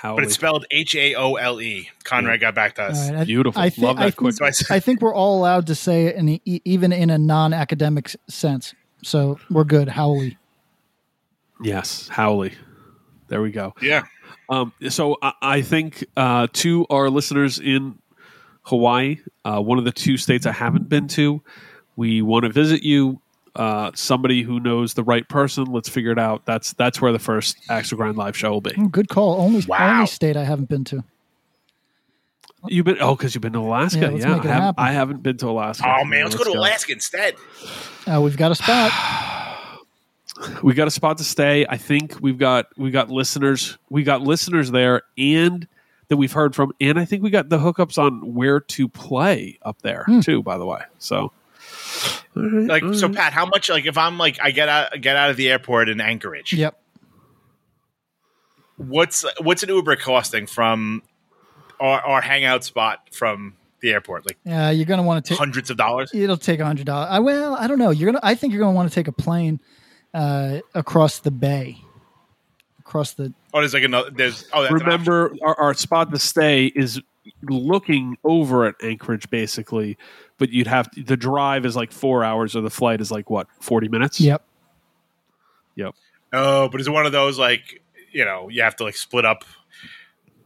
Haole. 0.00 0.16
but 0.16 0.24
it's 0.24 0.34
spelled 0.34 0.66
H 0.70 0.94
A 0.96 1.14
O 1.14 1.34
L 1.36 1.60
E. 1.60 1.88
Conrad 2.04 2.40
got 2.40 2.54
back 2.54 2.74
to 2.74 2.82
us. 2.82 3.06
All 3.08 3.14
right, 3.14 3.20
I- 3.20 3.24
Beautiful. 3.24 3.62
I, 3.62 3.70
thi- 3.70 3.82
Love 3.82 3.96
that 3.98 4.06
I 4.06 4.10
quick. 4.10 4.34
think, 4.34 4.70
I- 4.70 4.74
I 4.76 4.80
think 4.80 5.00
we're 5.00 5.14
all 5.14 5.38
allowed 5.38 5.68
to 5.68 5.74
say 5.76 6.06
it, 6.06 6.16
in 6.16 6.28
a, 6.28 6.40
e- 6.44 6.60
even 6.64 6.92
in 6.92 7.08
a 7.10 7.18
non-academic 7.18 8.08
s- 8.08 8.16
sense. 8.28 8.74
So 9.04 9.38
we're 9.48 9.64
good. 9.64 9.88
Haole. 9.88 10.30
yes, 11.62 12.08
Haole. 12.08 12.48
There 13.28 13.40
we 13.42 13.50
go. 13.50 13.74
Yeah. 13.80 14.02
Um, 14.48 14.72
so 14.88 15.16
I, 15.22 15.32
I 15.40 15.62
think 15.62 16.04
uh, 16.16 16.48
to 16.52 16.86
our 16.90 17.08
listeners 17.08 17.58
in 17.58 17.98
Hawaii, 18.64 19.18
uh, 19.44 19.60
one 19.60 19.78
of 19.78 19.84
the 19.84 19.92
two 19.92 20.16
states 20.18 20.44
I 20.46 20.52
haven't 20.52 20.88
been 20.88 21.08
to, 21.08 21.40
we 21.96 22.20
want 22.22 22.44
to 22.44 22.50
visit 22.50 22.82
you. 22.82 23.20
Uh, 23.54 23.90
somebody 23.94 24.42
who 24.42 24.58
knows 24.60 24.94
the 24.94 25.04
right 25.04 25.28
person. 25.28 25.64
Let's 25.66 25.88
figure 25.88 26.10
it 26.12 26.18
out. 26.18 26.46
That's 26.46 26.72
that's 26.72 27.00
where 27.02 27.12
the 27.12 27.18
first 27.18 27.58
Axe 27.68 27.90
to 27.90 27.96
Grind 27.96 28.16
live 28.16 28.34
show 28.36 28.50
will 28.50 28.60
be. 28.62 28.72
Oh, 28.78 28.88
good 28.88 29.08
call. 29.10 29.40
Only 29.40 29.62
Wow. 29.66 29.94
only 29.96 30.06
state 30.06 30.36
I 30.38 30.44
haven't 30.44 30.68
been 30.70 30.84
to. 30.84 31.04
You've 32.68 32.86
been 32.86 32.96
oh 33.00 33.14
because 33.16 33.34
you've 33.34 33.42
been 33.42 33.52
to 33.54 33.58
Alaska. 33.58 33.98
Yeah, 34.00 34.06
Yeah, 34.06 34.12
let's 34.12 34.24
make 34.26 34.44
it 34.44 34.50
I, 34.50 34.54
haven't. 34.54 34.78
I 34.78 34.92
haven't 34.92 35.22
been 35.22 35.36
to 35.38 35.48
Alaska. 35.48 35.84
Oh 35.86 36.04
man, 36.04 36.24
let's, 36.24 36.36
go 36.36 36.44
to. 36.44 36.58
Alaska 36.58 36.92
instead. 36.92 37.34
Uh, 38.06 38.20
we've 38.20 38.36
got 38.36 38.52
a 38.52 38.54
spot. 38.54 38.92
we 40.62 40.72
got 40.74 40.88
a 40.88 40.90
spot 40.90 41.18
to 41.18 41.24
stay. 41.24 41.66
I 41.68 41.76
think 41.76 42.16
we've 42.20 42.38
got 42.38 42.66
we 42.78 42.90
got 42.90 43.10
listeners. 43.10 43.78
We 43.90 44.02
got 44.04 44.22
listeners 44.22 44.70
there, 44.70 45.02
and 45.18 45.66
that 46.08 46.16
we've 46.16 46.32
heard 46.32 46.54
from, 46.54 46.72
and 46.80 46.98
I 46.98 47.04
think 47.04 47.22
we 47.22 47.30
got 47.30 47.48
the 47.48 47.58
hookups 47.58 47.98
on 47.98 48.34
where 48.34 48.60
to 48.60 48.88
play 48.88 49.58
up 49.62 49.82
there 49.82 50.04
Hmm. 50.04 50.20
too. 50.20 50.42
By 50.42 50.56
the 50.56 50.64
way, 50.66 50.80
so 50.98 51.32
Like, 52.34 52.82
so. 52.94 53.08
Pat, 53.08 53.32
how 53.32 53.46
much? 53.46 53.68
Like, 53.68 53.86
if 53.86 53.98
I'm 53.98 54.18
like, 54.18 54.38
I 54.42 54.50
get 54.50 54.68
out, 54.68 55.00
get 55.00 55.16
out 55.16 55.30
of 55.30 55.36
the 55.36 55.50
airport 55.50 55.88
in 55.88 56.00
Anchorage. 56.00 56.52
Yep. 56.52 56.78
What's 58.76 59.24
what's 59.40 59.62
an 59.62 59.68
Uber 59.68 59.96
costing 59.96 60.46
from 60.46 61.02
our, 61.78 62.00
our 62.00 62.20
hangout 62.20 62.64
spot 62.64 63.08
from 63.12 63.54
the 63.80 63.90
airport? 63.90 64.26
Like 64.26 64.38
Yeah, 64.44 64.70
you're 64.70 64.86
gonna 64.86 65.02
want 65.02 65.24
to 65.24 65.28
take. 65.28 65.38
hundreds 65.38 65.70
of 65.70 65.76
dollars. 65.76 66.10
It'll 66.14 66.36
take 66.36 66.58
a 66.58 66.64
hundred 66.64 66.86
dollars. 66.86 67.08
I 67.10 67.18
well, 67.20 67.54
I 67.54 67.66
don't 67.66 67.78
know. 67.78 67.90
You're 67.90 68.06
gonna. 68.06 68.20
I 68.22 68.34
think 68.34 68.52
you're 68.52 68.60
gonna 68.60 68.74
want 68.74 68.88
to 68.88 68.94
take 68.94 69.08
a 69.08 69.12
plane 69.12 69.60
uh, 70.14 70.60
across 70.74 71.20
the 71.20 71.30
bay, 71.30 71.78
across 72.80 73.12
the. 73.12 73.32
Oh, 73.54 73.60
there's 73.60 73.74
like 73.74 73.84
another. 73.84 74.10
There's 74.10 74.48
oh, 74.52 74.62
that's 74.62 74.72
an 74.72 74.80
remember 74.80 75.34
our, 75.42 75.54
our 75.60 75.74
spot 75.74 76.10
to 76.12 76.18
stay 76.18 76.66
is 76.66 77.00
looking 77.42 78.16
over 78.24 78.66
at 78.66 78.74
Anchorage, 78.82 79.28
basically. 79.30 79.96
But 80.42 80.50
you'd 80.50 80.66
have 80.66 80.88
the 80.96 81.16
drive 81.16 81.64
is 81.64 81.76
like 81.76 81.92
four 81.92 82.24
hours, 82.24 82.56
or 82.56 82.62
the 82.62 82.68
flight 82.70 83.00
is 83.00 83.12
like 83.12 83.30
what 83.30 83.46
forty 83.60 83.86
minutes. 83.86 84.20
Yep. 84.20 84.44
Yep. 85.76 85.94
Oh, 86.32 86.68
but 86.68 86.80
is 86.80 86.88
it 86.88 86.90
one 86.90 87.06
of 87.06 87.12
those 87.12 87.38
like 87.38 87.80
you 88.10 88.24
know 88.24 88.48
you 88.48 88.62
have 88.62 88.74
to 88.78 88.82
like 88.82 88.96
split 88.96 89.24
up, 89.24 89.44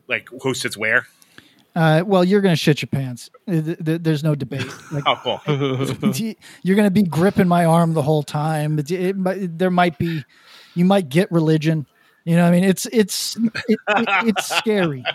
like 0.06 0.28
who 0.42 0.52
sits 0.52 0.76
where? 0.76 1.06
Uh, 1.74 2.02
well, 2.06 2.22
you're 2.24 2.42
gonna 2.42 2.56
shit 2.56 2.82
your 2.82 2.88
pants. 2.88 3.30
Th- 3.48 3.64
th- 3.82 4.02
There's 4.02 4.22
no 4.22 4.34
debate. 4.34 4.66
Like 4.92 5.04
Oh, 5.06 5.40
cool. 5.46 6.14
you're 6.62 6.76
gonna 6.76 6.90
be 6.90 7.02
gripping 7.02 7.48
my 7.48 7.64
arm 7.64 7.94
the 7.94 8.02
whole 8.02 8.22
time. 8.22 8.78
It, 8.78 8.90
it, 8.90 9.16
might- 9.16 9.56
there 9.56 9.70
might 9.70 9.96
be, 9.96 10.24
you 10.74 10.84
might 10.84 11.08
get 11.08 11.32
religion. 11.32 11.86
You 12.26 12.36
know, 12.36 12.42
what 12.42 12.48
I 12.48 12.50
mean, 12.50 12.64
it's 12.64 12.84
it's 12.92 13.36
it, 13.36 13.78
it, 13.88 14.08
it's 14.26 14.44
scary. 14.58 15.04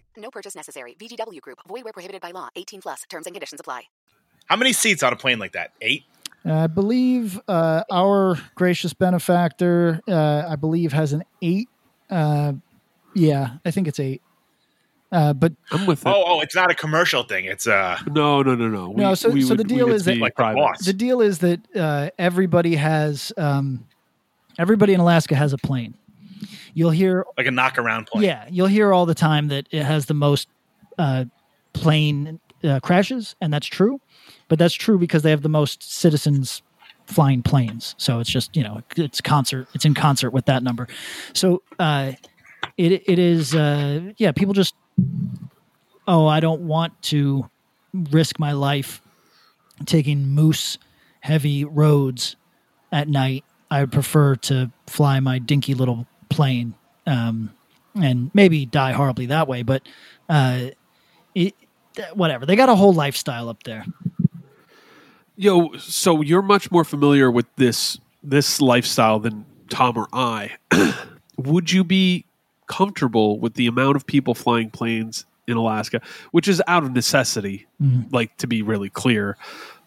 No 0.21 0.29
purchase 0.29 0.55
necessary. 0.55 0.95
VGW 0.99 1.41
Group. 1.41 1.59
Void 1.67 1.83
where 1.83 1.93
prohibited 1.93 2.21
by 2.21 2.31
law. 2.31 2.49
18 2.55 2.81
plus. 2.81 3.03
Terms 3.09 3.25
and 3.25 3.33
conditions 3.35 3.59
apply. 3.59 3.83
How 4.45 4.55
many 4.55 4.71
seats 4.73 5.01
on 5.03 5.11
a 5.13 5.15
plane 5.15 5.39
like 5.39 5.53
that? 5.53 5.71
Eight. 5.81 6.03
I 6.45 6.67
believe 6.67 7.39
uh, 7.47 7.83
our 7.91 8.37
gracious 8.55 8.93
benefactor, 8.93 10.01
uh, 10.07 10.43
I 10.49 10.55
believe, 10.55 10.91
has 10.93 11.13
an 11.13 11.23
eight. 11.41 11.69
Uh, 12.09 12.53
yeah, 13.13 13.57
I 13.65 13.71
think 13.71 13.87
it's 13.87 13.99
eight. 13.99 14.21
Uh, 15.11 15.33
but 15.33 15.53
I'm 15.71 15.85
with 15.85 16.05
it. 16.05 16.09
Oh, 16.09 16.23
oh, 16.25 16.41
it's 16.41 16.55
not 16.55 16.71
a 16.71 16.73
commercial 16.75 17.23
thing. 17.23 17.45
It's 17.45 17.67
uh 17.67 17.97
No, 18.09 18.41
no, 18.41 18.55
no, 18.55 18.69
no. 18.69 18.93
No, 18.93 19.13
so- 19.13 19.37
so 19.41 19.55
the 19.55 19.63
deal 19.65 19.89
is 19.91 20.05
that- 20.05 20.13
be 20.15 20.19
Like 20.19 20.33
the 20.35 20.43
private. 20.43 20.55
boss. 20.57 20.85
the 20.85 20.93
deal 20.93 21.21
is 21.21 21.39
that 21.39 21.59
uh, 21.75 22.09
everybody 22.17 22.75
has, 22.75 23.33
um, 23.37 23.85
everybody 24.57 24.93
in 24.93 24.99
Alaska 25.01 25.35
has 25.35 25.51
a 25.53 25.57
plane. 25.57 25.95
You'll 26.73 26.91
hear 26.91 27.25
like 27.37 27.47
a 27.47 27.51
knock 27.51 27.77
around 27.77 28.07
plane. 28.07 28.23
Yeah, 28.23 28.45
you'll 28.49 28.67
hear 28.67 28.93
all 28.93 29.05
the 29.05 29.15
time 29.15 29.47
that 29.49 29.67
it 29.71 29.83
has 29.83 30.05
the 30.05 30.13
most 30.13 30.47
uh, 30.97 31.25
plane 31.73 32.39
uh, 32.63 32.79
crashes, 32.81 33.35
and 33.41 33.53
that's 33.53 33.67
true. 33.67 33.99
But 34.47 34.59
that's 34.59 34.73
true 34.73 34.97
because 34.97 35.23
they 35.23 35.29
have 35.29 35.41
the 35.41 35.49
most 35.49 35.83
citizens 35.83 36.61
flying 37.05 37.41
planes. 37.41 37.95
So 37.97 38.19
it's 38.19 38.29
just 38.29 38.55
you 38.55 38.63
know 38.63 38.81
it's 38.95 39.21
concert. 39.21 39.67
It's 39.73 39.85
in 39.85 39.93
concert 39.93 40.31
with 40.31 40.45
that 40.45 40.63
number. 40.63 40.87
So 41.33 41.63
uh, 41.79 42.13
it 42.77 43.03
it 43.07 43.19
is 43.19 43.55
uh, 43.55 44.11
yeah. 44.17 44.31
People 44.31 44.53
just 44.53 44.75
oh 46.07 46.27
I 46.27 46.39
don't 46.39 46.61
want 46.61 47.01
to 47.03 47.49
risk 47.93 48.39
my 48.39 48.53
life 48.53 49.01
taking 49.85 50.29
moose 50.29 50.77
heavy 51.21 51.65
roads 51.65 52.35
at 52.91 53.07
night. 53.07 53.43
I 53.69 53.81
would 53.81 53.91
prefer 53.91 54.35
to 54.35 54.71
fly 54.87 55.19
my 55.19 55.39
dinky 55.39 55.73
little 55.73 56.07
plane 56.31 56.73
um, 57.05 57.51
and 57.95 58.31
maybe 58.33 58.65
die 58.65 58.91
horribly 58.91 59.27
that 59.27 59.47
way. 59.47 59.63
But 59.63 59.83
uh, 60.29 60.69
it, 61.35 61.53
whatever. 62.13 62.45
They 62.45 62.55
got 62.55 62.69
a 62.69 62.75
whole 62.75 62.93
lifestyle 62.93 63.49
up 63.49 63.63
there. 63.63 63.85
Yo, 65.35 65.73
so 65.77 66.21
you're 66.21 66.41
much 66.41 66.71
more 66.71 66.83
familiar 66.83 67.31
with 67.31 67.47
this 67.55 67.97
this 68.23 68.61
lifestyle 68.61 69.19
than 69.19 69.45
Tom 69.69 69.97
or 69.97 70.07
I. 70.13 70.51
Would 71.37 71.71
you 71.71 71.83
be 71.83 72.25
comfortable 72.67 73.39
with 73.39 73.55
the 73.55 73.67
amount 73.67 73.95
of 73.95 74.05
people 74.05 74.35
flying 74.35 74.69
planes 74.69 75.25
in 75.47 75.57
Alaska, 75.57 76.01
which 76.31 76.47
is 76.47 76.61
out 76.67 76.83
of 76.83 76.93
necessity, 76.93 77.65
like 78.11 78.37
to 78.37 78.47
be 78.47 78.61
really 78.61 78.89
clear? 78.89 79.37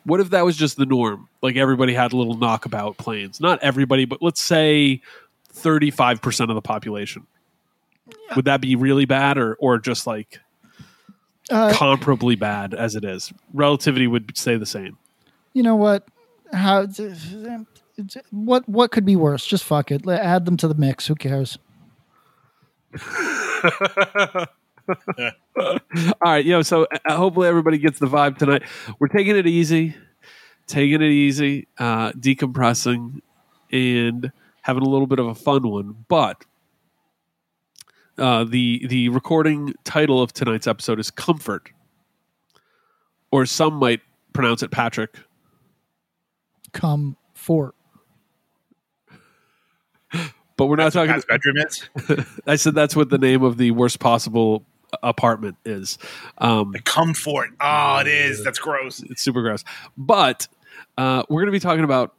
What 0.04 0.20
if 0.20 0.30
that 0.30 0.44
was 0.44 0.57
just 0.57 0.76
the 0.76 0.85
norm? 0.85 1.28
Like 1.40 1.57
everybody 1.57 1.94
had 1.94 2.12
a 2.12 2.16
little 2.16 2.35
knockabout 2.35 2.98
planes. 2.98 3.40
Not 3.40 3.62
everybody, 3.62 4.04
but 4.04 4.20
let's 4.20 4.40
say 4.40 5.00
35% 5.55 6.49
of 6.49 6.55
the 6.55 6.62
population. 6.62 7.27
Would 8.37 8.45
that 8.47 8.61
be 8.61 8.77
really 8.77 9.05
bad 9.07 9.38
or 9.38 9.55
or 9.55 9.79
just 9.79 10.07
like 10.07 10.40
Uh, 11.51 11.71
comparably 11.73 12.38
bad 12.38 12.75
as 12.75 12.95
it 12.95 13.05
is? 13.05 13.33
Relativity 13.53 14.07
would 14.07 14.37
stay 14.37 14.57
the 14.57 14.67
same. 14.67 14.99
you 15.53 15.62
know 15.62 15.77
what? 15.77 16.07
How? 16.53 16.87
What? 18.31 18.69
What 18.69 18.90
could 18.90 19.05
be 19.07 19.17
worse? 19.17 19.47
Just 19.47 19.64
fuck 19.64 19.90
it. 19.90 20.07
Add 20.09 20.45
them 20.45 20.57
to 20.59 20.69
the 20.69 20.75
mix. 20.75 21.07
Who 21.07 21.14
cares? 21.14 21.59
All 25.57 26.14
right, 26.23 26.45
yo. 26.45 26.62
So 26.62 26.87
uh, 27.07 27.17
hopefully 27.17 27.49
everybody 27.49 27.79
gets 27.79 27.99
the 27.99 28.07
vibe 28.07 28.37
tonight. 28.38 28.62
We're 28.99 29.09
taking 29.09 29.37
it 29.37 29.47
easy, 29.47 29.95
taking 30.67 31.01
it 31.01 31.11
easy, 31.11 31.69
uh, 31.79 32.12
decompressing, 32.12 33.21
and 33.73 34.33
having 34.64 34.83
a 34.83 34.88
little 34.88 35.07
bit 35.07 35.18
of 35.18 35.27
a 35.27 35.35
fun 35.35 35.68
one. 35.68 36.05
But 36.09 36.44
uh, 38.18 38.44
the 38.44 38.87
the 38.87 39.09
recording 39.11 39.74
title 39.85 40.22
of 40.22 40.33
tonight's 40.33 40.66
episode 40.66 40.98
is 40.98 41.11
"Comfort," 41.11 41.70
or 43.31 43.44
some 43.46 43.74
might 43.74 44.00
pronounce 44.33 44.62
it 44.62 44.70
Patrick. 44.70 45.14
Come 46.72 47.16
fort. 47.35 47.74
But 50.57 50.66
we're 50.66 50.77
not 50.77 50.92
That's 50.92 50.96
what 50.96 51.07
talking. 51.07 51.22
Pat's 51.66 51.87
bedroom 51.96 52.18
is. 52.18 52.27
I 52.46 52.55
said 52.57 52.74
that's 52.77 52.94
what 52.94 53.11
the 53.11 53.18
name 53.18 53.42
of 53.42 53.57
the 53.57 53.72
worst 53.72 53.98
possible 53.98 54.64
apartment 55.03 55.57
is. 55.64 55.98
Um, 56.38 56.70
The 56.70 56.81
comfort. 56.81 57.50
Oh, 57.61 57.98
it 57.98 58.07
is. 58.07 58.44
That's 58.44 58.61
gross. 58.61 59.03
it's 59.03 59.20
super 59.20 59.42
gross. 59.42 59.64
But 59.96 60.46
uh, 60.96 61.24
we're 61.29 61.40
going 61.40 61.46
to 61.46 61.53
be 61.53 61.59
talking 61.59 61.83
about 61.83 62.14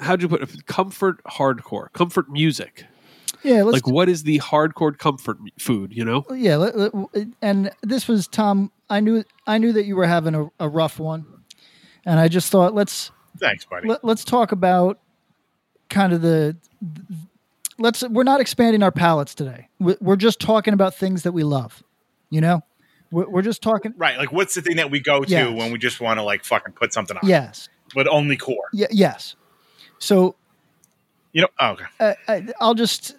how'd 0.00 0.22
you 0.22 0.28
put 0.28 0.42
it? 0.42 0.66
comfort 0.66 1.22
hardcore, 1.24 1.92
comfort 1.92 2.28
music. 2.30 2.84
Yeah. 3.42 3.62
Let's 3.62 3.72
like 3.74 3.86
what 3.86 4.08
is 4.08 4.24
the 4.24 4.38
hardcore 4.38 4.96
comfort 4.98 5.38
m- 5.40 5.46
food? 5.58 5.92
You 5.96 6.04
know, 6.04 6.24
yeah 6.34 6.56
let- 6.56 6.76
let- 6.78 7.26
and 7.40 7.70
this 7.82 8.06
was 8.08 8.28
tom 8.28 8.70
i 8.90 9.00
knew 9.00 9.24
i 9.46 9.56
knew 9.56 9.72
that 9.72 9.84
you 9.86 9.96
were 9.96 10.06
having 10.06 10.34
a, 10.34 10.48
a 10.58 10.68
rough 10.68 10.98
one 10.98 11.24
and 12.04 12.18
i 12.20 12.28
just 12.28 12.50
thought 12.50 12.74
let's 12.74 13.10
Thanks, 13.38 13.64
buddy. 13.64 13.88
let, 13.88 14.04
let's 14.04 14.24
talk 14.24 14.52
about 14.52 14.98
kind 15.88 16.12
of 16.12 16.20
the 16.22 16.56
let's 17.78 18.02
we're 18.08 18.24
not 18.24 18.40
expanding 18.40 18.82
our 18.82 18.92
palettes 18.92 19.34
today 19.34 19.68
We- 19.78 19.96
we're 20.00 20.16
just 20.16 20.40
talking 20.40 20.74
about 20.74 20.94
things 20.94 21.22
that 21.22 21.32
we 21.32 21.42
love 21.44 21.82
you 22.30 22.40
know 22.40 22.62
we're, 23.12 23.28
we're 23.28 23.42
just 23.42 23.60
talking 23.62 23.92
right. 23.96 24.16
Like, 24.18 24.30
what's 24.32 24.54
the 24.54 24.62
thing 24.62 24.76
that 24.76 24.90
we 24.90 25.00
go 25.00 25.24
to 25.24 25.30
Yes. 25.30 25.52
when 25.56 25.72
we 25.72 25.78
just 25.78 26.00
want 26.00 26.18
to 26.18 26.22
like 26.22 26.44
fucking 26.44 26.74
put 26.74 26.92
something 26.92 27.16
on? 27.16 27.28
yes 27.28 27.68
But 27.94 28.06
only 28.06 28.36
core. 28.36 28.68
y- 28.72 28.86
yes 28.90 29.34
so 30.00 30.34
You 31.32 31.42
know. 31.42 31.48
Oh, 31.60 31.70
okay. 31.70 31.84
uh, 32.00 32.14
I, 32.26 32.46
i'll 32.60 32.74
just 32.74 33.14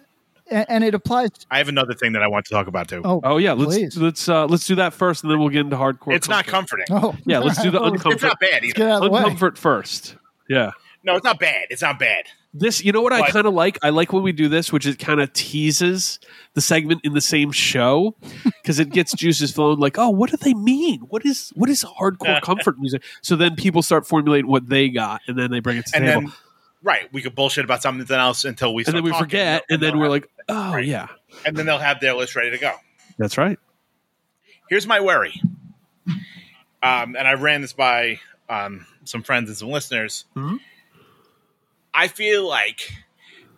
and, 0.50 0.66
and 0.68 0.84
it 0.84 0.94
applies 0.94 1.30
To- 1.30 1.46
I 1.50 1.58
have 1.58 1.68
another 1.68 1.94
thing 1.94 2.12
that 2.12 2.22
I 2.22 2.28
want 2.28 2.44
to 2.46 2.50
talk 2.52 2.66
about 2.66 2.88
too. 2.88 3.00
oh 3.04 3.20
oh 3.24 3.38
yeah, 3.38 3.52
let's 3.54 3.74
please. 3.74 3.96
let's 3.96 4.28
uh, 4.28 4.44
let's 4.46 4.66
do 4.66 4.74
that 4.74 4.92
first, 4.92 5.22
and 5.24 5.30
then 5.32 5.38
we'll 5.38 5.48
get 5.48 5.60
into 5.62 5.76
hardcore. 5.76 6.14
it's 6.14 6.28
not 6.28 6.46
comforting. 6.46 6.86
oh 6.90 7.16
Yeah, 7.24 7.38
let's 7.38 7.62
do 7.62 7.70
the 7.70 7.80
Well, 7.80 7.92
uncomfort. 7.92 8.12
It's 8.12 8.22
not 8.22 8.38
bad 8.40 8.62
let's 8.62 8.72
get 8.74 8.78
either. 8.82 8.90
out 8.90 8.96
of 8.96 9.02
the 9.04 9.10
way 9.10 9.22
Uncomfort 9.22 9.56
first. 9.56 10.16
Yeah. 10.48 10.72
No, 11.04 11.16
it's 11.16 11.24
not 11.24 11.40
bad. 11.40 11.66
It's 11.70 11.82
not 11.82 11.98
bad. 11.98 12.26
This, 12.54 12.84
you 12.84 12.92
know 12.92 13.00
what 13.00 13.12
I 13.14 13.28
kind 13.30 13.46
of 13.46 13.54
like? 13.54 13.78
I 13.82 13.88
like 13.88 14.12
when 14.12 14.22
we 14.22 14.30
do 14.30 14.46
this, 14.48 14.70
which 14.72 14.86
it 14.86 14.98
kind 14.98 15.20
of 15.22 15.32
teases 15.32 16.20
the 16.52 16.60
segment 16.60 17.00
in 17.02 17.14
the 17.14 17.20
same 17.20 17.50
show 17.50 18.14
because 18.44 18.78
it 18.78 18.90
gets 18.90 19.14
juices 19.14 19.50
flowing. 19.52 19.78
Like, 19.78 19.96
oh, 19.98 20.10
what 20.10 20.30
do 20.30 20.36
they 20.36 20.52
mean? 20.54 21.00
What 21.08 21.24
is 21.24 21.50
what 21.56 21.70
is 21.70 21.82
hardcore 21.82 22.42
comfort 22.42 22.78
music? 22.78 23.02
So 23.22 23.36
then 23.36 23.56
people 23.56 23.80
start 23.82 24.06
formulating 24.06 24.48
what 24.48 24.68
they 24.68 24.90
got, 24.90 25.22
and 25.26 25.38
then 25.38 25.50
they 25.50 25.60
bring 25.60 25.78
it 25.78 25.86
to 25.86 25.92
the 25.92 25.96
And 25.96 26.06
table, 26.06 26.20
then, 26.20 26.32
right, 26.82 27.12
we 27.12 27.22
could 27.22 27.34
bullshit 27.34 27.64
about 27.64 27.82
something 27.82 28.16
else 28.16 28.44
until 28.44 28.74
we 28.74 28.84
and 28.84 28.94
then 28.94 29.02
we 29.04 29.10
talking, 29.10 29.24
forget, 29.26 29.64
and 29.70 29.80
then 29.82 29.96
we're 29.98 30.04
have- 30.04 30.10
like, 30.12 30.28
oh 30.48 30.74
Right. 30.74 30.84
yeah, 30.84 31.08
and 31.46 31.56
then 31.56 31.66
they'll 31.66 31.78
have 31.78 32.00
their 32.00 32.14
list 32.14 32.34
ready 32.36 32.50
to 32.50 32.58
go. 32.58 32.74
that's 33.18 33.38
right. 33.38 33.58
Here's 34.68 34.86
my 34.86 35.00
worry, 35.00 35.40
um, 36.82 37.14
and 37.16 37.18
I 37.28 37.34
ran 37.34 37.60
this 37.60 37.72
by 37.72 38.20
um, 38.48 38.86
some 39.04 39.22
friends 39.22 39.48
and 39.48 39.56
some 39.56 39.68
listeners. 39.68 40.24
Mhm. 40.36 40.58
I 41.94 42.08
feel 42.08 42.46
like 42.48 42.92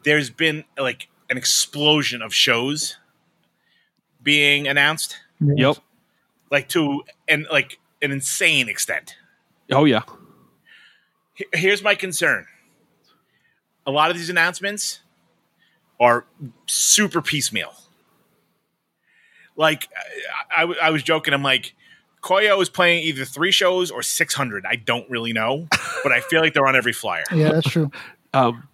there's 0.04 0.28
been 0.30 0.64
like 0.78 1.08
an 1.30 1.36
explosion 1.38 2.20
of 2.22 2.34
shows 2.34 2.96
being 4.22 4.66
announced, 4.66 5.18
Yep. 5.40 5.76
like 6.50 6.68
to 6.70 7.04
and 7.28 7.46
like 7.50 7.78
an 8.02 8.10
insane 8.10 8.68
extent. 8.68 9.16
Oh 9.70 9.84
yeah. 9.84 10.02
H- 11.38 11.46
Here's 11.54 11.82
my 11.82 11.94
concern: 11.94 12.46
a 13.86 13.90
lot 13.90 14.10
of 14.10 14.16
these 14.16 14.30
announcements 14.30 15.00
are 16.00 16.24
super 16.66 17.20
piecemeal. 17.22 17.72
Like 19.56 19.88
I 20.54 20.62
I 20.82 20.90
was 20.90 21.02
joking. 21.02 21.32
I'm 21.32 21.42
like, 21.42 21.74
Koyo 22.22 22.60
is 22.60 22.68
playing 22.68 23.04
either 23.04 23.24
three 23.24 23.52
shows 23.52 23.90
or 23.90 24.02
600. 24.02 24.64
I 24.66 24.76
don't 24.76 25.08
really 25.08 25.32
know, 25.32 25.68
but 26.02 26.12
I 26.12 26.20
feel 26.20 26.40
like 26.40 26.54
they're 26.54 26.66
on 26.66 26.74
every 26.76 26.92
flyer. 26.92 27.24
yeah 27.32 27.52
that's 27.52 27.68
true 27.70 27.90
Um, 28.32 28.66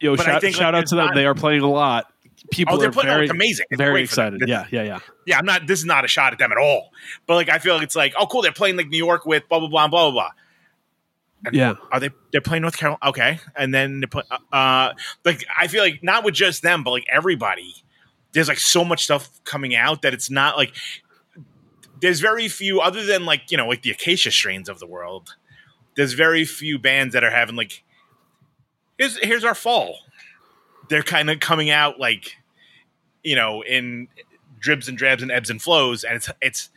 yo, 0.00 0.16
But 0.16 0.26
I 0.26 0.32
shout, 0.32 0.40
think, 0.40 0.56
like, 0.56 0.74
out 0.74 0.86
to 0.86 0.94
them. 0.94 1.06
not- 1.06 1.14
they 1.14 1.26
are 1.26 1.34
playing 1.34 1.60
a 1.60 1.68
lot. 1.70 2.10
People 2.50 2.74
Oh, 2.74 2.78
they're 2.78 2.88
are 2.88 2.92
playing- 2.92 3.08
oh, 3.08 3.12
very, 3.12 3.24
it's 3.26 3.30
amazing. 3.32 3.66
It's 3.70 3.78
very 3.78 3.92
great 3.92 4.08
for 4.08 4.16
them. 4.16 4.34
excited. 4.36 4.48
Yeah, 4.48 4.66
yeah, 4.70 4.82
yeah. 4.82 4.98
Yeah, 5.26 5.38
I'm 5.38 5.44
not. 5.44 5.66
This 5.66 5.78
is 5.78 5.84
not 5.84 6.04
a 6.04 6.08
shot 6.08 6.32
at 6.32 6.38
them 6.40 6.50
at 6.50 6.58
all. 6.58 6.90
But 7.26 7.34
like, 7.36 7.48
I 7.48 7.58
feel 7.58 7.74
like 7.74 7.84
it's 7.84 7.94
like, 7.94 8.14
oh, 8.18 8.26
cool. 8.26 8.42
They're 8.42 8.50
playing 8.52 8.76
like 8.76 8.88
New 8.88 8.96
York 8.98 9.24
with 9.26 9.48
blah 9.48 9.60
blah 9.60 9.68
blah 9.68 9.86
blah 9.88 10.10
blah 10.10 10.10
blah. 10.10 10.30
And 11.44 11.54
Yeah. 11.54 11.74
Are 11.90 12.00
they? 12.00 12.10
They're 12.30 12.40
playing 12.40 12.62
North 12.62 12.76
Carolina. 12.76 12.98
Okay, 13.08 13.38
and 13.56 13.74
then 13.74 14.00
they 14.00 14.06
put. 14.06 14.26
Uh, 14.52 14.92
like 15.24 15.44
I 15.58 15.66
feel 15.66 15.82
like 15.82 16.02
not 16.02 16.24
with 16.24 16.34
just 16.34 16.62
them, 16.62 16.84
but 16.84 16.90
like 16.90 17.06
everybody. 17.10 17.74
There's 18.32 18.48
like 18.48 18.58
so 18.58 18.84
much 18.84 19.04
stuff 19.04 19.42
coming 19.44 19.74
out 19.74 20.02
that 20.02 20.14
it's 20.14 20.30
not 20.30 20.56
like. 20.56 20.74
There's 22.00 22.20
very 22.20 22.48
few, 22.48 22.80
other 22.80 23.04
than 23.04 23.24
like 23.24 23.50
you 23.50 23.56
know, 23.56 23.68
like 23.68 23.82
the 23.82 23.90
Acacia 23.90 24.30
strains 24.30 24.68
of 24.68 24.78
the 24.78 24.86
world. 24.86 25.36
There's 25.96 26.14
very 26.14 26.44
few 26.44 26.78
bands 26.78 27.12
that 27.14 27.24
are 27.24 27.30
having 27.30 27.56
like. 27.56 27.82
Here's 28.98 29.18
here's 29.18 29.44
our 29.44 29.54
fall. 29.54 29.98
They're 30.88 31.02
kind 31.02 31.30
of 31.30 31.40
coming 31.40 31.70
out 31.70 31.98
like, 31.98 32.36
you 33.22 33.36
know, 33.36 33.62
in 33.62 34.08
dribs 34.58 34.88
and 34.88 34.96
drabs 34.96 35.22
and 35.22 35.30
ebbs 35.30 35.50
and 35.50 35.60
flows, 35.60 36.04
and 36.04 36.16
it's 36.16 36.30
it's 36.40 36.70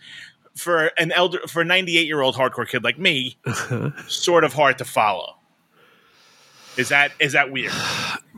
for 0.56 0.88
an 0.98 1.12
elder 1.12 1.40
for 1.48 1.62
a 1.62 1.66
98 1.66 2.08
year 2.08 2.22
old 2.22 2.36
hardcore 2.36 2.68
kid 2.68 2.84
like 2.84 2.98
me, 2.98 3.38
sort 4.08 4.44
of 4.44 4.54
hard 4.54 4.78
to 4.80 4.86
follow. 4.86 5.36
Is 6.78 6.90
that 6.90 7.12
is 7.20 7.34
that 7.34 7.52
weird? 7.52 7.72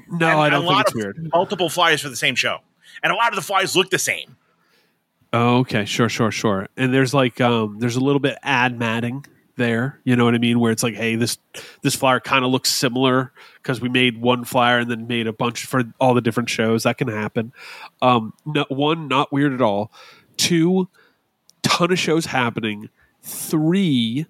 No, 0.09 0.30
And 0.30 0.39
I 0.39 0.49
don't 0.49 0.61
think 0.61 0.72
lot 0.72 0.82
it's 0.86 0.91
of 0.91 0.95
weird. 0.95 1.30
Multiple 1.34 1.68
flyers 1.68 1.99
for 1.99 2.07
the 2.07 2.15
same 2.15 2.36
show, 2.36 2.59
and 3.03 3.11
a 3.11 3.15
lot 3.15 3.28
of 3.30 3.36
the 3.36 3.41
flyers 3.41 3.76
look 3.76 3.89
the 3.89 3.99
same. 3.99 4.38
Oh, 5.34 5.57
okay, 5.57 5.84
sure, 5.84 6.07
sure, 6.07 6.32
sure. 6.32 6.70
And 6.78 6.93
there's 6.93 7.13
like 7.13 7.41
um 7.41 7.80
there's 7.80 7.97
a 7.97 7.99
little 7.99 8.22
bit 8.22 8.38
ad 8.41 8.80
matting 8.80 9.26
there. 9.57 9.99
You 10.05 10.15
know 10.15 10.24
what 10.24 10.34
I 10.34 10.38
mean? 10.38 10.61
Where 10.61 10.72
it's 10.72 10.82
like, 10.84 10.95
hey, 10.95 11.18
this 11.18 11.38
this 11.82 11.93
flyer 11.93 12.22
kind 12.22 12.45
of 12.45 12.51
looks 12.51 12.70
similar 12.72 13.34
because 13.61 13.82
we 13.82 13.89
made 13.89 14.22
one 14.22 14.45
flyer 14.45 14.80
and 14.80 14.89
then 14.89 15.07
made 15.07 15.28
a 15.28 15.34
bunch 15.34 15.65
for 15.65 15.84
all 15.99 16.13
the 16.13 16.22
different 16.22 16.49
shows. 16.49 16.84
That 16.84 16.97
can 16.97 17.09
happen. 17.09 17.51
Um, 18.01 18.34
no, 18.45 18.65
one, 18.70 19.09
not 19.09 19.34
weird 19.34 19.51
at 19.51 19.61
all. 19.61 19.91
Two, 20.38 20.88
ton 21.68 21.91
of 21.91 21.99
shows 21.99 22.28
happening. 22.28 22.89
Three, 23.22 24.26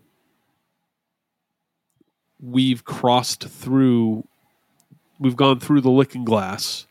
we've 2.39 2.83
crossed 2.83 3.47
through. 3.47 4.27
We've 5.19 5.35
gone 5.35 5.59
through 5.59 5.81
the 5.81 5.89
looking 5.89 6.25
glass. 6.25 6.87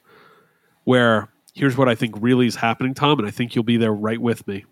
Where 0.84 1.28
here's 1.54 1.76
what 1.76 1.88
I 1.88 1.94
think 1.94 2.14
really 2.20 2.46
is 2.46 2.56
happening, 2.56 2.94
Tom, 2.94 3.18
and 3.18 3.26
I 3.26 3.30
think 3.30 3.54
you'll 3.54 3.64
be 3.64 3.76
there 3.76 3.92
right 3.92 4.20
with 4.20 4.46
me 4.46 4.64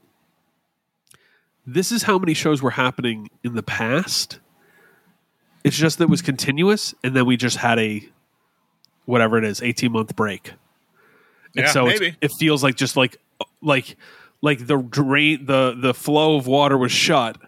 this 1.66 1.90
is 1.92 2.02
how 2.02 2.18
many 2.18 2.34
shows 2.34 2.62
were 2.62 2.70
happening 2.70 3.30
in 3.42 3.54
the 3.54 3.62
past. 3.62 4.40
It's 5.62 5.76
just 5.76 5.98
that 5.98 6.04
it 6.04 6.10
was 6.10 6.22
continuous, 6.22 6.94
and 7.02 7.16
then 7.16 7.24
we 7.24 7.36
just 7.36 7.56
had 7.56 7.78
a 7.78 8.06
whatever 9.06 9.38
it 9.38 9.44
is, 9.44 9.62
eighteen 9.62 9.92
month 9.92 10.14
break. 10.14 10.50
And 11.56 11.64
Yeah, 11.64 11.70
so 11.70 11.86
maybe. 11.86 12.16
it 12.20 12.32
feels 12.38 12.62
like 12.62 12.76
just 12.76 12.96
like 12.96 13.16
like 13.62 13.96
like 14.44 14.66
the 14.66 14.76
drain 14.76 15.46
the 15.46 15.74
the 15.76 15.94
flow 15.94 16.36
of 16.36 16.46
water 16.46 16.76
was 16.76 16.92
shut 16.92 17.38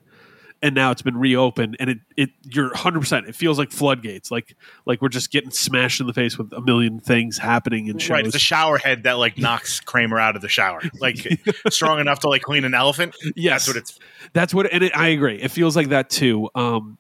and 0.63 0.75
now 0.75 0.91
it's 0.91 1.03
been 1.03 1.17
reopened 1.17 1.77
and 1.79 1.91
it 1.91 1.99
it 2.17 2.31
you're 2.45 2.71
100% 2.71 3.29
it 3.29 3.35
feels 3.35 3.59
like 3.59 3.71
floodgates 3.71 4.31
like 4.31 4.57
like 4.87 5.03
we're 5.03 5.09
just 5.09 5.31
getting 5.31 5.51
smashed 5.51 6.01
in 6.01 6.07
the 6.07 6.15
face 6.15 6.39
with 6.39 6.51
a 6.53 6.61
million 6.63 6.99
things 6.99 7.37
happening 7.37 7.87
in 7.87 7.99
shows 7.99 8.11
Right, 8.11 8.25
it's 8.25 8.33
the 8.33 8.39
shower 8.39 8.79
head 8.79 9.03
that 9.03 9.19
like 9.19 9.37
knocks 9.37 9.79
Kramer 9.81 10.19
out 10.19 10.37
of 10.37 10.43
the 10.43 10.49
shower, 10.49 10.81
like 10.99 11.19
strong 11.71 12.01
enough 12.01 12.21
to 12.21 12.29
like 12.29 12.43
clean 12.43 12.65
an 12.65 12.73
elephant. 12.75 13.15
Yes. 13.37 13.67
that's 13.67 13.69
what 13.69 13.77
it's. 13.77 13.99
that's 14.33 14.55
what 14.55 14.73
and 14.73 14.83
it, 14.83 14.97
i 14.97 15.09
agree 15.09 15.37
it 15.37 15.51
feels 15.51 15.77
like 15.77 15.91
that 15.91 16.09
too 16.11 16.49
um 16.55 16.99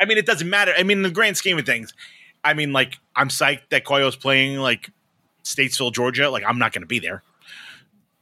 I 0.00 0.06
mean, 0.06 0.16
it 0.16 0.24
doesn't 0.24 0.48
matter. 0.48 0.72
I 0.76 0.82
mean, 0.82 0.98
in 0.98 1.02
the 1.02 1.10
grand 1.10 1.36
scheme 1.36 1.58
of 1.58 1.66
things, 1.66 1.92
I 2.42 2.54
mean, 2.54 2.72
like 2.72 2.98
I'm 3.14 3.28
psyched 3.28 3.68
that 3.70 3.84
Koyo's 3.84 4.16
playing 4.16 4.58
like 4.58 4.90
Statesville, 5.44 5.92
Georgia. 5.92 6.30
Like 6.30 6.42
I'm 6.46 6.58
not 6.58 6.72
going 6.72 6.82
to 6.82 6.88
be 6.88 6.98
there, 6.98 7.22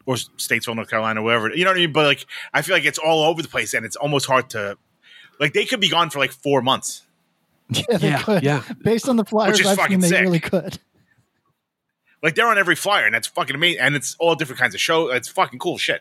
or 0.09 0.14
Statesville, 0.14 0.74
North 0.74 0.88
Carolina, 0.88 1.22
wherever. 1.22 1.50
You 1.54 1.64
know 1.64 1.70
what 1.70 1.76
I 1.76 1.80
mean? 1.80 1.92
But 1.92 2.06
like, 2.06 2.26
I 2.54 2.62
feel 2.62 2.74
like 2.74 2.86
it's 2.86 2.96
all 2.98 3.24
over 3.24 3.42
the 3.42 3.48
place, 3.48 3.74
and 3.74 3.84
it's 3.84 3.96
almost 3.96 4.24
hard 4.24 4.48
to. 4.50 4.78
Like 5.38 5.52
they 5.52 5.66
could 5.66 5.80
be 5.80 5.90
gone 5.90 6.09
for 6.09 6.18
like 6.18 6.32
four 6.32 6.62
months. 6.62 7.02
Yeah, 7.70 7.98
they 7.98 8.09
Yeah, 8.09 8.22
could. 8.22 8.42
yeah. 8.42 8.62
Based 8.82 9.06
on 9.11 9.16
the 9.16 9.24
flyers 9.26 9.61
is 9.61 9.66
I've 9.66 9.78
seen, 9.90 10.00
they 10.00 10.09
sick. 10.09 10.22
really 10.22 10.40
could. 10.40 10.78
Like 12.22 12.34
they're 12.34 12.48
on 12.48 12.56
every 12.56 12.74
flyer, 12.74 13.04
and 13.04 13.14
that's 13.14 13.26
fucking 13.28 13.54
amazing. 13.54 13.80
And 13.80 13.94
it's 13.94 14.16
all 14.18 14.34
different 14.34 14.59
kinds 14.59 14.74
of 14.74 14.80
show. 14.80 15.11
It's 15.11 15.28
fucking 15.28 15.59
cool 15.59 15.76
shit. 15.76 16.00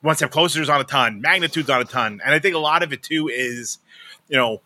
One 0.00 0.14
step 0.14 0.30
closer 0.30 0.62
is 0.62 0.70
on 0.70 0.80
a 0.80 0.84
ton. 0.84 1.20
Magnitude's 1.20 1.68
on 1.68 1.80
a 1.80 1.84
ton, 1.84 2.20
and 2.24 2.32
I 2.32 2.38
think 2.38 2.54
a 2.54 2.58
lot 2.60 2.82
of 2.84 2.92
it 2.92 3.02
too 3.02 3.28
is, 3.28 3.78
you 4.28 4.36
know, 4.36 4.62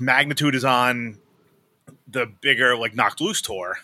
magnitude 0.00 0.54
is 0.54 0.64
on 0.64 1.18
the 2.08 2.26
bigger 2.40 2.74
like 2.76 2.94
knocked 2.96 3.20
loose 3.20 3.42
tour. 3.42 3.76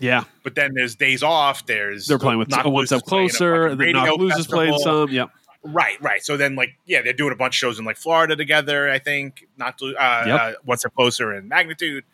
Yeah 0.00 0.24
But 0.42 0.54
then 0.54 0.72
there's 0.74 0.94
days 0.94 1.22
off. 1.22 1.66
There's 1.66 2.06
they're 2.06 2.18
playing 2.18 2.38
with 2.38 2.50
one 2.50 2.86
step 2.86 3.00
a 3.00 3.02
closer 3.04 3.62
fucking 3.64 3.72
and 3.72 3.80
then 3.80 3.86
radio 3.94 4.04
knock 4.04 4.18
loose 4.18 4.36
is 4.38 4.46
playing 4.46 4.78
some 4.78 5.10
yep 5.10 5.30
Right, 5.64 6.00
right. 6.00 6.22
So 6.24 6.36
then, 6.36 6.54
like, 6.54 6.78
yeah, 6.86 7.02
they're 7.02 7.12
doing 7.12 7.32
a 7.32 7.36
bunch 7.36 7.56
of 7.56 7.58
shows 7.58 7.78
in 7.80 7.84
like 7.84 7.96
Florida 7.96 8.36
together. 8.36 8.88
I 8.88 9.00
think 9.00 9.48
not 9.56 9.76
to 9.78 9.86
uh, 9.96 10.24
Yep. 10.26 10.40
uh, 10.40 10.52
one 10.64 10.78
step 10.78 10.94
closer 10.94 11.34
in 11.34 11.48
magnitude. 11.48 12.04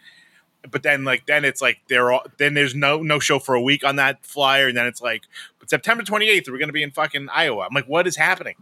But 0.71 0.83
then, 0.83 1.05
like, 1.05 1.27
then 1.27 1.45
it's 1.45 1.61
like 1.61 1.79
they're 1.89 2.11
all. 2.11 2.25
Then 2.39 2.55
there's 2.55 2.75
no 2.75 3.03
no 3.03 3.19
show 3.19 3.39
for 3.39 3.55
a 3.55 3.61
week 3.61 3.85
on 3.85 3.97
that 3.97 4.25
flyer, 4.25 4.69
and 4.69 4.77
then 4.77 4.87
it's 4.87 5.03
like, 5.03 5.25
but 5.59 5.69
September 5.69 6.03
28th, 6.03 6.49
we're 6.49 6.57
going 6.57 6.69
to 6.71 6.73
be 6.73 6.83
in 6.83 6.91
fucking 6.91 7.29
Iowa. 7.31 7.67
I'm 7.69 7.75
like, 7.75 7.85
what 7.85 8.07
is 8.07 8.17
happening? 8.17 8.55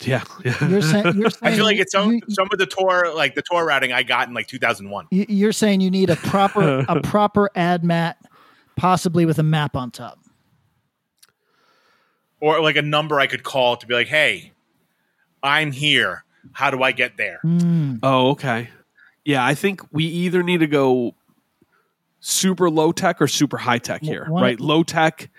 Yeah 0.00 0.22
yeah 0.44 0.68
You're 0.68 0.82
saying, 0.82 1.16
you're 1.16 1.30
saying 1.30 1.38
I 1.42 1.54
feel 1.54 1.64
like 1.64 1.78
it's 1.78 1.92
some 1.92 2.14
you, 2.14 2.20
some 2.28 2.48
of 2.52 2.58
the 2.58 2.66
tour, 2.66 3.14
like 3.14 3.34
the 3.34 3.42
tour 3.42 3.64
routing 3.64 3.92
I 3.92 4.02
got 4.02 4.26
in 4.28 4.34
like 4.34 4.46
2001. 4.48 5.06
you- 5.10 5.26
you're 5.28 5.52
saying 5.52 5.80
you 5.80 5.90
need 5.90 6.10
a 6.10 6.16
proper 6.16 6.84
a 6.88 7.00
proper 7.02 7.50
ad 7.54 7.84
mat, 7.84 8.16
possibly 8.76 9.24
with 9.26 9.38
a 9.38 9.42
map 9.44 9.76
on 9.76 9.90
top. 9.90 10.18
or 12.40 12.60
like 12.60 12.76
a 12.76 12.82
number 12.82 13.20
I 13.20 13.26
could 13.26 13.42
call 13.44 13.76
to 13.76 13.86
be 13.86 13.94
like, 13.94 14.08
hey, 14.08 14.52
I'm 15.42 15.72
here. 15.72 16.24
How 16.52 16.70
do 16.70 16.82
I 16.82 16.90
get 16.92 17.16
there? 17.16 17.38
Hmm. 17.42 17.96
oh 18.02 18.30
okay 18.30 18.68
yeah 19.24 19.44
i 19.46 19.54
think 19.54 19.80
we 19.92 20.02
either 20.04 20.42
need 20.42 20.58
to 20.58 20.66
go 20.66 21.14
super 22.18 22.68
low 22.68 22.90
tech 22.90 23.22
or 23.22 23.28
super 23.28 23.56
high 23.56 23.78
tech 23.78 24.02
here 24.02 24.26
One- 24.28 24.42
right 24.42 24.58
low 24.58 24.82
tech 24.82 25.30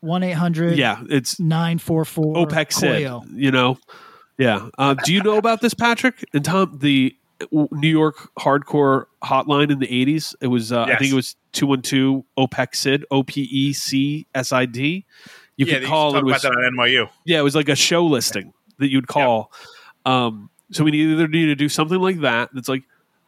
One 0.00 0.22
eight 0.22 0.32
hundred 0.32 0.78
yeah 0.78 1.02
it's 1.08 1.38
nine 1.38 1.78
four 1.78 2.04
four 2.04 2.34
opec 2.34 2.72
sid 2.72 3.02
you 3.34 3.50
know 3.50 3.78
yeah 4.38 4.68
uh, 4.78 4.94
do 4.94 5.12
you 5.12 5.22
know 5.22 5.36
about 5.36 5.60
this 5.60 5.74
patrick 5.74 6.24
and 6.32 6.44
tom 6.44 6.78
the 6.80 7.14
new 7.52 7.88
york 7.88 8.30
hardcore 8.38 9.06
hotline 9.22 9.70
in 9.70 9.78
the 9.78 9.86
80s 9.86 10.34
it 10.40 10.46
was 10.46 10.72
uh, 10.72 10.82
i 10.84 10.96
think 10.96 11.12
it 11.12 11.14
was 11.14 11.36
212 11.52 12.24
opec 12.38 12.74
sid 12.74 13.04
o-p-e-c-s-i-d 13.10 15.04
you 15.60 15.66
yeah, 15.66 15.80
could 15.80 15.88
call 15.88 16.06
used 16.06 16.14
to 16.14 16.18
it 16.20 16.24
was 16.24 16.44
about 16.44 16.54
that 16.54 16.64
on 16.64 16.72
NYU. 16.74 17.10
Yeah, 17.26 17.38
it 17.38 17.42
was 17.42 17.54
like 17.54 17.68
a 17.68 17.76
show 17.76 18.06
listing 18.06 18.54
that 18.78 18.90
you'd 18.90 19.06
call. 19.06 19.52
Um, 20.06 20.48
so 20.70 20.84
we 20.84 20.92
either 20.92 21.28
need 21.28 21.46
to 21.46 21.54
do 21.54 21.68
something 21.68 21.98
like 21.98 22.20
that. 22.20 22.48
That's 22.54 22.68
like, 22.70 22.84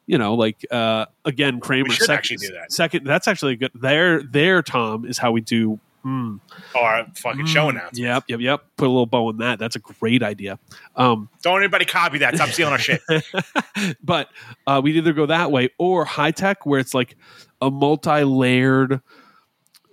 you 0.07 0.17
know, 0.17 0.33
like 0.33 0.65
uh, 0.71 1.05
again, 1.27 1.61
Kramer. 1.61 1.91
We 1.91 1.91
should 1.91 2.07
second, 2.07 2.17
actually 2.17 2.37
do 2.39 2.53
that. 2.55 2.73
Second, 2.73 3.05
that's 3.05 3.29
actually 3.29 3.57
good. 3.57 3.73
There, 3.75 4.23
there, 4.23 4.63
Tom 4.63 5.05
is 5.05 5.19
how 5.19 5.31
we 5.31 5.43
do. 5.43 5.79
Mm, 6.05 6.41
Or 6.75 7.07
fucking 7.17 7.47
show 7.47 7.69
announcements. 7.69 7.99
yep, 7.99 8.25
yep, 8.29 8.41
yep. 8.41 8.65
Put 8.77 8.87
a 8.87 8.91
little 8.91 9.07
bow 9.07 9.29
on 9.29 9.37
that. 9.39 9.59
That's 9.59 9.77
a 9.77 9.79
great 9.79 10.23
idea. 10.23 10.59
Um, 10.97 11.29
Don't 11.43 11.59
anybody 11.59 11.85
copy 11.85 12.19
that. 12.19 12.35
Stop 12.35 12.49
stealing 12.51 12.73
our 12.73 12.79
shit. 12.79 13.01
but 14.03 14.29
uh, 14.67 14.81
we'd 14.83 14.97
either 14.97 15.13
go 15.13 15.27
that 15.27 15.51
way 15.53 15.71
or 15.79 16.05
high 16.05 16.33
tech, 16.33 16.67
where 16.67 16.81
it's 16.81 16.93
like 16.95 17.17
a 17.61 17.71
multi-layered 17.71 19.01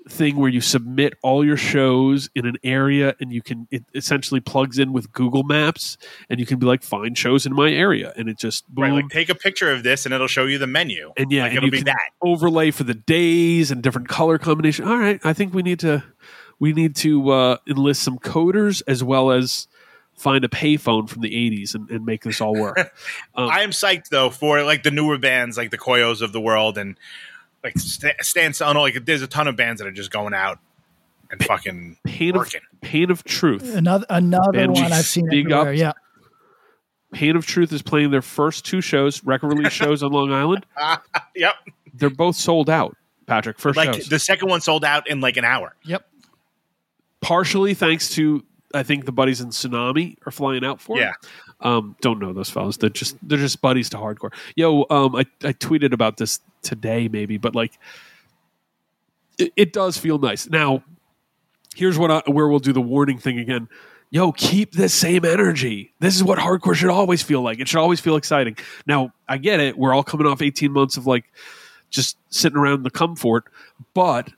thing 0.09 0.35
where 0.37 0.49
you 0.49 0.59
submit 0.59 1.13
all 1.21 1.45
your 1.45 1.55
shows 1.55 2.29
in 2.35 2.45
an 2.45 2.57
area 2.63 3.15
and 3.19 3.31
you 3.31 3.41
can 3.41 3.67
it 3.69 3.83
essentially 3.93 4.39
plugs 4.39 4.79
in 4.79 4.91
with 4.91 5.11
Google 5.13 5.43
Maps 5.43 5.97
and 6.29 6.39
you 6.39 6.45
can 6.45 6.57
be 6.59 6.65
like 6.65 6.81
find 6.83 7.17
shows 7.17 7.45
in 7.45 7.53
my 7.53 7.69
area 7.71 8.11
and 8.17 8.27
it 8.27 8.37
just 8.37 8.67
boom 8.73 8.83
Right, 8.85 8.91
like 8.93 9.09
take 9.09 9.29
a 9.29 9.35
picture 9.35 9.71
of 9.71 9.83
this 9.83 10.05
and 10.05 10.13
it'll 10.13 10.27
show 10.27 10.45
you 10.45 10.57
the 10.57 10.67
menu. 10.67 11.13
and 11.15 11.31
yeah 11.31 11.43
like 11.43 11.49
and 11.51 11.57
it'll 11.57 11.67
you 11.67 11.71
be 11.71 11.81
that. 11.83 12.09
overlay 12.23 12.71
for 12.71 12.83
the 12.83 12.95
days 12.95 13.71
and 13.71 13.83
different 13.83 14.07
color 14.09 14.37
combination. 14.39 14.85
All 14.87 14.97
right, 14.97 15.19
I 15.23 15.33
think 15.33 15.53
we 15.53 15.61
need 15.61 15.79
to 15.81 16.03
we 16.59 16.73
need 16.73 16.95
to 16.97 17.29
uh, 17.29 17.57
enlist 17.67 18.01
some 18.03 18.17
coders 18.19 18.81
as 18.87 19.03
well 19.03 19.31
as 19.31 19.67
find 20.17 20.43
a 20.43 20.49
payphone 20.49 21.07
from 21.07 21.21
the 21.21 21.29
80s 21.29 21.73
and, 21.75 21.89
and 21.89 22.05
make 22.05 22.23
this 22.23 22.41
all 22.41 22.53
work. 22.53 22.77
Um, 23.35 23.47
I 23.49 23.61
am 23.61 23.69
psyched 23.69 24.09
though 24.09 24.29
for 24.29 24.63
like 24.63 24.83
the 24.83 24.91
newer 24.91 25.17
bands 25.17 25.55
like 25.55 25.71
the 25.71 25.77
Koyos 25.77 26.21
of 26.21 26.33
the 26.33 26.41
world 26.41 26.77
and 26.77 26.97
like 27.63 27.77
St- 27.77 28.15
Stan 28.21 28.53
Sono. 28.53 28.81
Like 28.81 29.05
there's 29.05 29.21
a 29.21 29.27
ton 29.27 29.47
of 29.47 29.55
bands 29.55 29.79
that 29.81 29.87
are 29.87 29.91
just 29.91 30.11
going 30.11 30.33
out 30.33 30.59
and 31.31 31.43
fucking 31.45 31.97
Pain 32.05 32.31
of 32.31 32.35
working. 32.37 32.61
Pain 32.81 33.11
of 33.11 33.23
Truth. 33.23 33.75
Another 33.75 34.05
another 34.09 34.57
And 34.59 34.73
we 34.73 34.81
one 34.81 34.91
I've 34.93 35.05
seen 35.05 35.27
everywhere. 35.27 35.69
up. 35.69 35.75
Yeah, 35.75 35.91
Pain 37.13 37.35
of 37.35 37.45
Truth 37.45 37.71
is 37.73 37.81
playing 37.81 38.11
their 38.11 38.21
first 38.21 38.65
two 38.65 38.81
shows, 38.81 39.23
record 39.23 39.47
release 39.49 39.73
shows 39.73 40.03
on 40.03 40.11
Long 40.11 40.31
Island. 40.31 40.65
Yep, 41.35 41.53
They're 41.93 42.09
both 42.09 42.35
sold 42.35 42.69
out. 42.69 42.95
Patrick, 43.27 43.59
first 43.59 43.77
like 43.77 43.93
shows. 43.93 44.09
the 44.09 44.19
second 44.19 44.49
one 44.49 44.59
sold 44.61 44.83
out 44.83 45.07
in 45.09 45.21
like 45.21 45.37
an 45.37 45.45
hour. 45.45 45.75
yep. 45.85 46.05
Partially 47.21 47.73
thanks 47.73 48.09
to 48.15 48.43
I 48.73 48.83
think 48.83 49.05
the 49.05 49.11
buddies 49.11 49.41
in 49.41 49.49
Sunami 49.49 50.15
are 50.25 50.31
flying 50.31 50.63
out 50.63 50.79
for. 50.79 50.99
it. 50.99 51.09
Um, 51.61 51.95
don't 52.01 52.19
know 52.19 52.33
those 52.33 52.49
fellas. 52.49 52.77
They're 52.77 52.89
just 52.89 53.17
they're 53.21 53.37
just 53.37 53.61
buddies 53.61 53.89
to 53.89 53.97
hardcore. 53.97 54.33
Yo, 54.55 54.85
um, 54.89 55.15
I, 55.15 55.25
I 55.43 55.53
tweeted 55.53 55.91
about 55.93 56.17
this 56.17 56.39
today, 56.61 57.07
maybe, 57.07 57.37
but 57.37 57.55
like, 57.55 57.77
it, 59.37 59.51
it 59.55 59.73
does 59.73 59.97
feel 59.97 60.17
nice. 60.17 60.49
Now, 60.49 60.83
here's 61.75 61.97
what 61.97 62.11
I, 62.11 62.21
where 62.27 62.47
we'll 62.47 62.59
do 62.59 62.73
the 62.73 62.81
warning 62.81 63.17
thing 63.17 63.39
again. 63.39 63.67
Yo, 64.11 64.31
keep 64.31 64.71
this 64.71 64.93
same 64.93 65.23
energy. 65.23 65.93
This 65.99 66.15
is 66.15 66.23
what 66.23 66.39
hardcore 66.39 66.73
should 66.73 66.89
always 66.89 67.21
feel 67.21 67.41
like. 67.41 67.59
It 67.59 67.67
should 67.67 67.79
always 67.79 67.99
feel 67.99 68.15
exciting. 68.15 68.57
Now, 68.87 69.13
I 69.27 69.37
get 69.37 69.59
it. 69.59 69.77
We're 69.77 69.93
all 69.93 70.03
coming 70.03 70.25
off 70.25 70.41
18 70.41 70.71
months 70.71 70.97
of 70.97 71.05
like 71.05 71.25
just 71.91 72.17
sitting 72.29 72.57
around 72.57 72.83
the 72.83 72.89
comfort, 72.89 73.45
but 73.93 74.29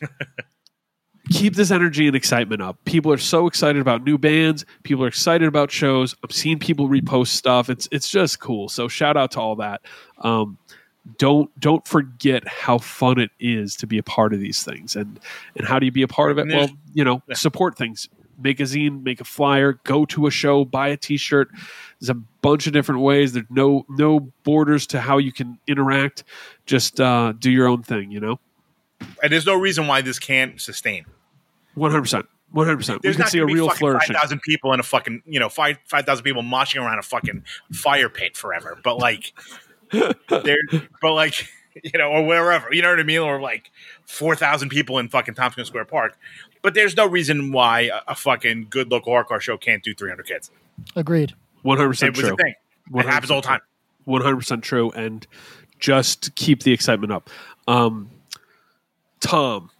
keep 1.30 1.54
this 1.54 1.70
energy 1.70 2.06
and 2.06 2.16
excitement 2.16 2.62
up. 2.62 2.82
People 2.84 3.12
are 3.12 3.18
so 3.18 3.46
excited 3.46 3.80
about 3.80 4.04
new 4.04 4.18
bands. 4.18 4.64
People 4.82 5.04
are 5.04 5.08
excited 5.08 5.48
about 5.48 5.70
shows. 5.70 6.14
I'm 6.22 6.30
seeing 6.30 6.58
people 6.58 6.88
repost 6.88 7.28
stuff. 7.28 7.70
It's 7.70 7.88
it's 7.90 8.08
just 8.08 8.40
cool. 8.40 8.68
So 8.68 8.88
shout 8.88 9.16
out 9.16 9.30
to 9.32 9.40
all 9.40 9.56
that. 9.56 9.82
Um, 10.18 10.58
don't 11.18 11.50
don't 11.60 11.86
forget 11.86 12.46
how 12.46 12.78
fun 12.78 13.18
it 13.18 13.30
is 13.38 13.76
to 13.76 13.86
be 13.86 13.98
a 13.98 14.02
part 14.02 14.32
of 14.32 14.40
these 14.40 14.62
things. 14.62 14.96
And 14.96 15.20
and 15.56 15.66
how 15.66 15.78
do 15.78 15.86
you 15.86 15.92
be 15.92 16.02
a 16.02 16.08
part 16.08 16.30
of 16.30 16.38
it? 16.38 16.46
Well, 16.48 16.68
you 16.92 17.04
know, 17.04 17.22
support 17.32 17.76
things. 17.76 18.08
Make 18.36 18.58
a 18.58 18.64
zine, 18.64 19.04
make 19.04 19.20
a 19.20 19.24
flyer, 19.24 19.74
go 19.84 20.04
to 20.06 20.26
a 20.26 20.30
show, 20.30 20.64
buy 20.64 20.88
a 20.88 20.96
T-shirt. 20.96 21.50
There's 22.00 22.10
a 22.10 22.14
bunch 22.14 22.66
of 22.66 22.72
different 22.72 23.02
ways. 23.02 23.32
There's 23.32 23.46
no 23.48 23.86
no 23.88 24.20
borders 24.42 24.86
to 24.88 25.00
how 25.00 25.18
you 25.18 25.32
can 25.32 25.58
interact. 25.66 26.24
Just 26.66 27.00
uh, 27.00 27.32
do 27.38 27.50
your 27.50 27.68
own 27.68 27.82
thing. 27.82 28.10
You 28.10 28.20
know. 28.20 28.40
And 29.22 29.32
there's 29.32 29.46
no 29.46 29.54
reason 29.54 29.86
why 29.86 30.00
this 30.00 30.18
can't 30.18 30.60
sustain. 30.60 31.04
One 31.74 31.90
hundred 31.90 32.02
percent. 32.02 32.26
One 32.52 32.66
hundred 32.66 32.78
percent. 32.78 33.02
We 33.02 33.06
There's 33.08 33.16
could 33.16 33.22
not 33.22 33.30
see 33.30 33.38
a 33.38 33.46
real 33.46 33.66
fucking 33.66 33.78
flourishing. 33.78 34.14
Five 34.14 34.22
thousand 34.22 34.42
people 34.42 34.72
in 34.72 34.80
a 34.80 34.84
fucking 34.84 35.22
you 35.26 35.40
know 35.40 35.48
five 35.48 35.78
five 35.86 36.06
thousand 36.06 36.24
people 36.24 36.42
moshing 36.42 36.80
around 36.80 36.98
a 36.98 37.02
fucking 37.02 37.44
fire 37.72 38.08
pit 38.08 38.36
forever. 38.36 38.78
But 38.82 38.98
like, 38.98 39.32
there, 39.92 40.56
but 41.02 41.12
like 41.12 41.48
you 41.82 41.98
know, 41.98 42.10
or 42.10 42.24
wherever 42.24 42.72
you 42.72 42.82
know 42.82 42.90
what 42.90 43.00
I 43.00 43.02
mean, 43.02 43.18
or 43.20 43.40
like 43.40 43.70
four 44.06 44.36
thousand 44.36 44.68
people 44.68 44.98
in 44.98 45.08
fucking 45.08 45.34
Tompkins 45.34 45.68
Square 45.68 45.86
Park. 45.86 46.16
But 46.62 46.74
there's 46.74 46.96
no 46.96 47.06
reason 47.06 47.52
why 47.52 47.90
a, 47.92 48.00
a 48.12 48.14
fucking 48.14 48.68
good 48.70 48.90
local 48.90 49.12
hardcore 49.12 49.40
show 49.40 49.56
can't 49.56 49.82
do 49.82 49.92
three 49.94 50.08
hundred 50.10 50.26
kids. 50.26 50.50
Agreed. 50.94 51.34
One 51.62 51.76
hundred 51.78 51.88
It 51.88 51.92
percent 51.92 52.16
was 52.16 52.26
true. 52.26 52.34
a 52.34 52.36
thing. 52.36 52.54
It 52.94 53.06
happens 53.06 53.30
all 53.30 53.40
the 53.40 53.46
time. 53.48 53.60
One 54.04 54.22
hundred 54.22 54.36
percent 54.36 54.62
true, 54.62 54.90
and 54.92 55.26
just 55.80 56.34
keep 56.36 56.62
the 56.62 56.72
excitement 56.72 57.12
up. 57.12 57.28
Um, 57.66 58.10
Tom, 59.20 59.70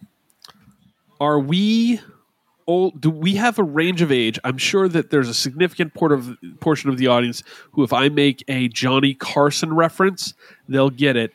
are 1.19 1.39
we 1.39 1.99
old? 2.67 2.99
Do 3.01 3.09
we 3.09 3.35
have 3.35 3.59
a 3.59 3.63
range 3.63 4.01
of 4.01 4.11
age? 4.11 4.39
I'm 4.43 4.57
sure 4.57 4.87
that 4.89 5.09
there's 5.11 5.29
a 5.29 5.33
significant 5.33 5.93
port 5.93 6.11
of, 6.11 6.35
portion 6.59 6.89
of 6.89 6.97
the 6.97 7.07
audience 7.07 7.43
who, 7.73 7.83
if 7.83 7.93
I 7.93 8.09
make 8.09 8.43
a 8.47 8.67
Johnny 8.67 9.13
Carson 9.13 9.73
reference, 9.73 10.33
they'll 10.67 10.89
get 10.89 11.15
it. 11.15 11.33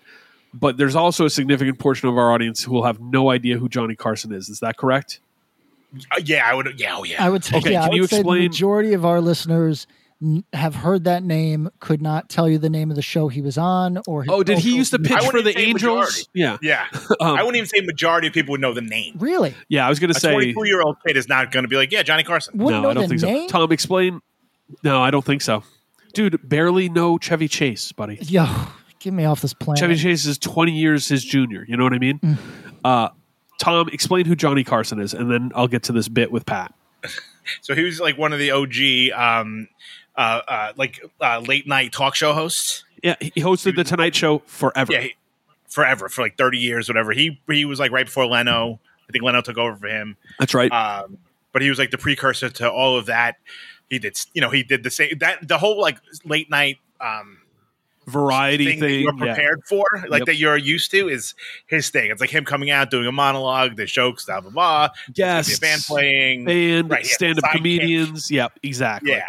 But 0.52 0.76
there's 0.78 0.96
also 0.96 1.24
a 1.26 1.30
significant 1.30 1.78
portion 1.78 2.08
of 2.08 2.18
our 2.18 2.32
audience 2.32 2.64
who 2.64 2.72
will 2.72 2.84
have 2.84 3.00
no 3.00 3.30
idea 3.30 3.56
who 3.58 3.68
Johnny 3.68 3.94
Carson 3.94 4.32
is. 4.32 4.48
Is 4.48 4.58
that 4.60 4.76
correct? 4.76 5.20
Uh, 6.12 6.20
yeah, 6.24 6.44
I 6.48 6.54
would. 6.54 6.78
Yeah, 6.78 6.96
oh 6.96 7.04
yeah. 7.04 7.24
I 7.24 7.28
would 7.30 7.44
say, 7.44 7.56
Okay, 7.58 7.72
yeah, 7.72 7.82
can 7.82 7.92
I 7.92 7.94
you 7.94 8.00
would 8.02 8.10
say 8.10 8.16
the 8.16 8.20
explain- 8.22 8.42
majority 8.42 8.92
of 8.92 9.04
our 9.04 9.20
listeners 9.20 9.86
n- 9.88 9.96
have 10.52 10.74
heard 10.74 11.04
that 11.04 11.22
name, 11.22 11.70
could 11.80 12.02
not 12.02 12.28
tell 12.28 12.48
you 12.48 12.58
the 12.58 12.68
name 12.68 12.90
of 12.90 12.96
the 12.96 13.02
show 13.02 13.28
he 13.28 13.40
was 13.40 13.56
on, 13.56 14.00
or 14.06 14.24
Oh, 14.28 14.42
did 14.42 14.58
he 14.58 14.74
used 14.76 14.90
to 14.92 14.98
pitch 14.98 15.12
I 15.12 15.20
for 15.20 15.36
wouldn't 15.38 15.54
the 15.54 15.58
Angels? 15.60 15.82
majority. 15.82 16.22
Yeah, 16.34 16.58
yeah, 16.60 16.86
Um, 17.20 17.36
I 17.36 17.42
wouldn't 17.42 17.56
even 17.56 17.68
say 17.68 17.80
majority 17.84 18.28
of 18.28 18.34
people 18.34 18.52
would 18.52 18.60
know 18.60 18.74
the 18.74 18.82
name. 18.82 19.16
Really? 19.18 19.54
yeah. 19.68 19.86
I 19.86 19.88
was 19.88 19.98
going 19.98 20.12
to 20.12 20.18
say 20.20 20.32
22 20.32 20.66
year 20.66 20.82
old 20.82 20.96
kid 21.06 21.16
is 21.16 21.28
not 21.28 21.50
going 21.50 21.64
to 21.64 21.68
be 21.68 21.76
like, 21.76 21.90
yeah, 21.90 22.02
Johnny 22.02 22.22
Carson. 22.22 22.58
Wouldn't 22.58 22.82
no, 22.82 22.82
know 22.82 22.90
I 22.90 22.94
don't 22.94 23.08
think 23.08 23.22
name? 23.22 23.48
so. 23.48 23.52
Tom, 23.52 23.72
explain. 23.72 24.20
No, 24.84 25.02
I 25.02 25.10
don't 25.10 25.24
think 25.24 25.42
so. 25.42 25.62
Dude, 26.12 26.38
barely 26.48 26.88
know 26.88 27.16
Chevy 27.18 27.48
Chase, 27.48 27.92
buddy. 27.92 28.18
Yo, 28.22 28.46
get 28.98 29.12
me 29.12 29.24
off 29.24 29.40
this 29.40 29.54
planet. 29.54 29.80
Chevy 29.80 29.96
Chase 29.96 30.26
is 30.26 30.38
20 30.38 30.72
years 30.72 31.08
his 31.08 31.24
junior. 31.24 31.64
You 31.66 31.76
know 31.76 31.84
what 31.84 31.94
I 31.94 31.98
mean? 31.98 32.18
Mm. 32.18 32.38
Uh, 32.84 33.08
Tom, 33.60 33.88
explain 33.92 34.26
who 34.26 34.34
Johnny 34.34 34.64
Carson 34.64 35.00
is, 35.00 35.14
and 35.14 35.30
then 35.30 35.52
I'll 35.54 35.68
get 35.68 35.82
to 35.84 35.92
this 35.92 36.08
bit 36.08 36.30
with 36.30 36.44
Pat. 36.46 36.74
So 37.62 37.74
he 37.74 37.82
was 37.82 37.98
like 37.98 38.16
one 38.16 38.32
of 38.32 38.38
the 38.38 38.52
OG, 38.52 39.18
um, 39.18 39.66
uh, 40.20 40.42
uh, 40.46 40.72
like 40.76 41.00
uh, 41.22 41.38
late 41.40 41.66
night 41.66 41.92
talk 41.92 42.14
show 42.14 42.34
hosts. 42.34 42.84
Yeah, 43.02 43.16
he 43.18 43.40
hosted 43.40 43.74
the 43.76 43.84
Tonight 43.84 44.14
Show 44.14 44.40
forever. 44.40 44.92
Yeah, 44.92 45.00
he, 45.00 45.14
forever 45.68 46.10
for 46.10 46.20
like 46.20 46.36
30 46.36 46.58
years, 46.58 46.88
whatever. 46.88 47.12
He 47.12 47.40
he 47.48 47.64
was 47.64 47.80
like 47.80 47.90
right 47.90 48.04
before 48.04 48.26
Leno. 48.26 48.78
I 49.08 49.12
think 49.12 49.24
Leno 49.24 49.40
took 49.40 49.56
over 49.56 49.74
for 49.76 49.88
him. 49.88 50.18
That's 50.38 50.52
right. 50.52 50.70
Um, 50.70 51.16
but 51.52 51.62
he 51.62 51.70
was 51.70 51.78
like 51.78 51.90
the 51.90 51.98
precursor 51.98 52.50
to 52.50 52.70
all 52.70 52.98
of 52.98 53.06
that. 53.06 53.36
He 53.88 53.98
did, 53.98 54.20
you 54.34 54.42
know, 54.42 54.50
he 54.50 54.62
did 54.62 54.82
the 54.82 54.90
same 54.90 55.18
that 55.20 55.48
the 55.48 55.56
whole 55.56 55.80
like 55.80 55.98
late 56.24 56.50
night 56.50 56.76
um, 57.00 57.38
Variety 58.10 58.64
thing, 58.66 58.80
thing. 58.80 58.88
that 58.88 58.94
you're 59.00 59.14
yeah. 59.26 59.34
prepared 59.34 59.60
for, 59.68 59.84
like 60.08 60.20
Yep. 60.20 60.26
that 60.26 60.36
you're 60.36 60.56
used 60.56 60.90
to, 60.90 61.08
is 61.08 61.34
his 61.66 61.90
thing. 61.90 62.10
It's 62.10 62.20
like 62.20 62.30
him 62.30 62.44
coming 62.44 62.70
out 62.70 62.90
doing 62.90 63.06
a 63.06 63.12
monologue, 63.12 63.76
the 63.76 63.86
jokes, 63.86 64.24
blah 64.26 64.40
blah 64.40 64.50
blah. 64.50 64.88
Yes. 65.14 65.56
A 65.56 65.60
band 65.60 65.82
playing, 65.86 66.44
Band, 66.44 66.90
Right, 66.90 67.06
stand 67.06 67.38
up 67.42 67.50
comedians. 67.52 68.30
Yep, 68.30 68.58
exactly. 68.62 69.12
Yeah. 69.12 69.22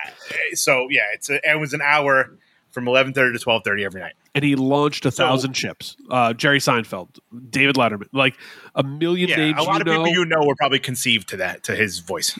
So 0.53 0.87
yeah, 0.89 1.01
it's 1.13 1.29
a, 1.29 1.39
it 1.49 1.59
was 1.59 1.73
an 1.73 1.81
hour 1.81 2.37
from 2.71 2.87
eleven 2.87 3.13
thirty 3.13 3.37
to 3.37 3.43
twelve 3.43 3.63
thirty 3.63 3.83
every 3.85 4.01
night. 4.01 4.13
And 4.33 4.45
he 4.45 4.55
launched 4.55 5.05
a 5.05 5.11
So- 5.11 5.25
thousand 5.25 5.53
ships. 5.57 5.97
Uh, 6.09 6.33
Jerry 6.33 6.59
Seinfeld, 6.59 7.19
David 7.49 7.75
Letterman, 7.75 8.07
like 8.13 8.35
a 8.75 8.83
million 8.83 9.27
Yeah, 9.29 9.35
names 9.35 9.59
a 9.59 9.63
lot 9.63 9.81
of 9.81 9.87
know. 9.87 10.03
people 10.05 10.13
you 10.13 10.23
know 10.25 10.45
were 10.45 10.55
probably 10.55 10.79
conceived 10.79 11.27
to 11.29 11.37
that 11.37 11.63
to 11.63 11.75
his 11.75 11.99
voice. 11.99 12.39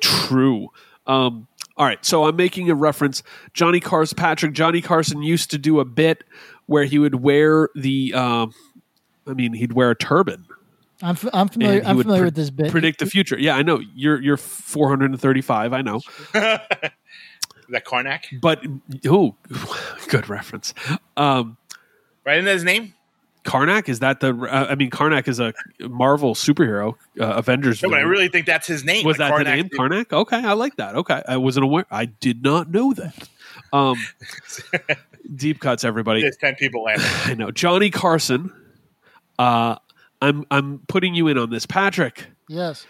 True. 0.00 0.68
Um, 1.06 1.48
all 1.76 1.86
right, 1.86 2.04
so 2.04 2.24
I'm 2.24 2.36
making 2.36 2.70
a 2.70 2.74
reference. 2.74 3.22
Johnny 3.54 3.80
Carson, 3.80 4.16
Patrick. 4.16 4.52
Johnny 4.52 4.80
Carson 4.80 5.22
used 5.22 5.50
to 5.52 5.58
do 5.58 5.80
a 5.80 5.84
bit 5.84 6.24
where 6.66 6.84
he 6.84 6.98
would 6.98 7.16
wear 7.16 7.68
the. 7.74 8.12
Um, 8.14 8.52
I 9.26 9.34
mean, 9.34 9.52
he'd 9.54 9.72
wear 9.72 9.90
a 9.90 9.96
turban. 9.96 10.46
I'm, 11.02 11.16
f- 11.16 11.28
I'm 11.32 11.48
familiar. 11.48 11.82
I'm 11.84 11.98
familiar 11.98 12.20
pre- 12.20 12.26
with 12.26 12.34
this 12.36 12.50
bit. 12.50 12.70
Predict 12.70 13.00
the 13.00 13.06
future. 13.06 13.38
Yeah, 13.38 13.56
I 13.56 13.62
know. 13.62 13.80
You're 13.94 14.20
you're 14.20 14.36
435. 14.36 15.72
I 15.72 15.82
know, 15.82 16.00
that 16.32 16.92
Karnak, 17.70 18.40
but 18.40 18.64
oh, 19.06 19.34
good 20.08 20.28
reference. 20.28 20.74
Um, 21.16 21.56
right 22.24 22.38
in 22.38 22.46
his 22.46 22.64
name. 22.64 22.94
Karnak 23.44 23.88
is 23.88 23.98
that 24.00 24.20
the? 24.20 24.34
Uh, 24.36 24.66
I 24.70 24.74
mean, 24.76 24.90
Karnak 24.90 25.26
is 25.26 25.40
a 25.40 25.52
Marvel 25.80 26.34
superhero, 26.34 26.94
uh, 27.20 27.24
Avengers. 27.34 27.82
No, 27.82 27.88
but 27.90 27.98
I 27.98 28.02
really 28.02 28.28
think 28.28 28.46
that's 28.46 28.66
his 28.68 28.84
name. 28.84 29.04
was 29.04 29.18
Like, 29.18 29.30
that 29.30 29.38
the 29.38 29.50
Karnak- 29.50 29.54
name? 29.56 29.68
Karnak. 29.70 30.12
Okay, 30.12 30.36
I 30.36 30.52
like 30.52 30.76
that. 30.76 30.94
Okay, 30.94 31.22
I 31.26 31.36
wasn't 31.38 31.64
aware. 31.64 31.84
I 31.90 32.04
did 32.06 32.42
not 32.44 32.70
know 32.70 32.92
that. 32.94 33.28
Um, 33.72 33.96
deep 35.36 35.60
cuts, 35.60 35.84
everybody. 35.84 36.20
There's 36.22 36.36
ten 36.36 36.54
people 36.54 36.84
laughing. 36.84 37.04
I 37.32 37.34
know 37.34 37.50
Johnny 37.50 37.90
Carson. 37.90 38.52
Uh, 39.38 39.76
I'm 40.20 40.44
I'm 40.50 40.80
putting 40.88 41.14
you 41.14 41.26
in 41.28 41.36
on 41.38 41.50
this, 41.50 41.66
Patrick. 41.66 42.26
yes. 42.48 42.86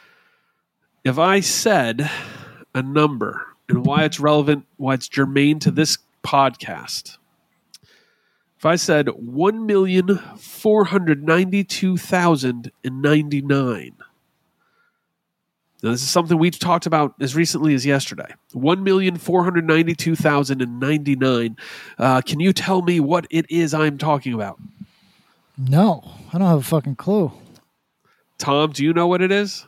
If 1.05 1.19
I 1.19 1.41
said 1.41 2.09
a 2.77 2.83
number 2.83 3.45
and 3.69 3.85
why 3.85 4.05
it's 4.05 4.21
relevant, 4.21 4.67
why 4.77 4.95
it's 4.95 5.09
germane 5.09 5.59
to 5.61 5.71
this 5.73 5.99
podcast. 6.23 7.17
If 8.63 8.67
I 8.67 8.77
said 8.77 9.09
one 9.09 9.67
million 9.67 10.19
four 10.39 10.85
hundred 10.85 11.25
ninety-two 11.25 11.97
thousand 11.97 12.71
and 12.85 13.03
ninety-nine. 13.03 13.97
Now, 15.83 15.91
this 15.91 16.01
is 16.03 16.09
something 16.09 16.39
we 16.39 16.53
talked 16.53 16.87
about 16.87 17.15
as 17.21 17.35
recently 17.35 17.75
as 17.75 17.85
yesterday. 17.85 18.33
One 18.53 18.85
million 18.85 19.17
four 19.17 19.43
hundred 19.43 19.67
ninety-two 19.67 20.15
thousand 20.15 20.63
and 20.63 20.79
ninety-nine. 20.79 21.57
Uh, 21.99 22.21
can 22.21 22.39
you 22.39 22.53
tell 22.53 22.83
me 22.83 23.01
what 23.01 23.27
it 23.31 23.51
is 23.51 23.75
I'm 23.75 23.99
talking 23.99 24.33
about? 24.33 24.61
No, 25.59 26.09
I 26.33 26.39
don't 26.39 26.47
have 26.47 26.59
a 26.61 26.63
fucking 26.63 26.95
clue. 26.95 27.33
Tom, 28.39 28.71
do 28.71 28.85
you 28.85 28.93
know 28.93 29.09
what 29.09 29.23
it 29.23 29.33
is? 29.33 29.67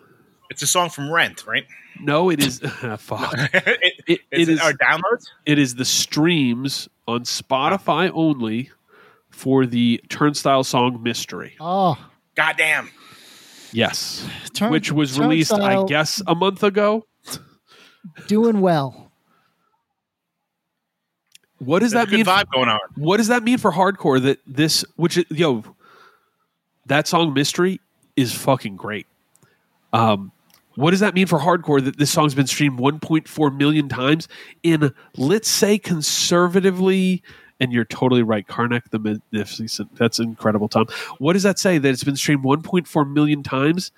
It's 0.50 0.62
a 0.62 0.68
song 0.68 0.88
from 0.88 1.10
Rent, 1.12 1.48
right? 1.48 1.64
No, 2.00 2.30
it 2.30 2.40
is. 2.40 2.60
fuck. 2.98 3.34
it, 3.52 3.90
It, 4.06 4.20
is 4.30 4.48
it 4.48 4.48
it 4.48 4.48
is. 4.50 4.60
our 4.60 4.72
downloads? 4.72 5.26
It 5.46 5.58
is 5.58 5.74
the 5.74 5.84
streams 5.84 6.88
on 7.08 7.24
Spotify 7.24 8.08
only 8.14 8.70
for 9.34 9.66
the 9.66 10.00
Turnstile 10.08 10.64
song 10.64 11.02
"Mystery." 11.02 11.54
Oh, 11.60 11.96
Goddamn. 12.34 12.90
Yes, 13.72 14.26
Turn- 14.54 14.70
which 14.70 14.92
was 14.92 15.18
released, 15.18 15.52
I 15.52 15.84
guess, 15.84 16.22
a 16.26 16.34
month 16.34 16.62
ago. 16.62 17.06
doing 18.28 18.60
well. 18.60 19.10
What 21.58 21.80
does 21.80 21.92
There's 21.92 22.06
that 22.06 22.10
mean? 22.12 22.24
good 22.24 22.30
vibe 22.30 22.50
going 22.52 22.68
on. 22.68 22.78
What 22.96 23.16
does 23.18 23.28
that 23.28 23.42
mean 23.42 23.58
for 23.58 23.72
hardcore? 23.72 24.22
That 24.22 24.38
this, 24.46 24.84
which 24.96 25.18
yo, 25.30 25.64
that 26.86 27.08
song 27.08 27.32
"Mystery" 27.34 27.80
is 28.16 28.32
fucking 28.34 28.76
great. 28.76 29.06
Um, 29.92 30.32
what 30.76 30.90
does 30.90 31.00
that 31.00 31.14
mean 31.14 31.26
for 31.26 31.38
hardcore? 31.38 31.82
That 31.84 31.98
this 31.98 32.10
song's 32.10 32.34
been 32.34 32.46
streamed 32.48 32.78
1.4 32.78 33.56
million 33.56 33.88
times 33.88 34.28
in, 34.62 34.92
let's 35.16 35.48
say, 35.48 35.78
conservatively. 35.78 37.22
And 37.64 37.72
you're 37.72 37.86
totally 37.86 38.22
right, 38.22 38.46
Karnak 38.46 38.90
the 38.90 38.98
Magnificent. 38.98 39.96
That's 39.96 40.18
incredible, 40.18 40.68
Tom. 40.68 40.86
What 41.16 41.32
does 41.32 41.44
that 41.44 41.58
say? 41.58 41.78
That 41.78 41.88
it's 41.88 42.04
been 42.04 42.14
streamed 42.14 42.44
1.4 42.44 43.10
million 43.10 43.42
times 43.42 43.90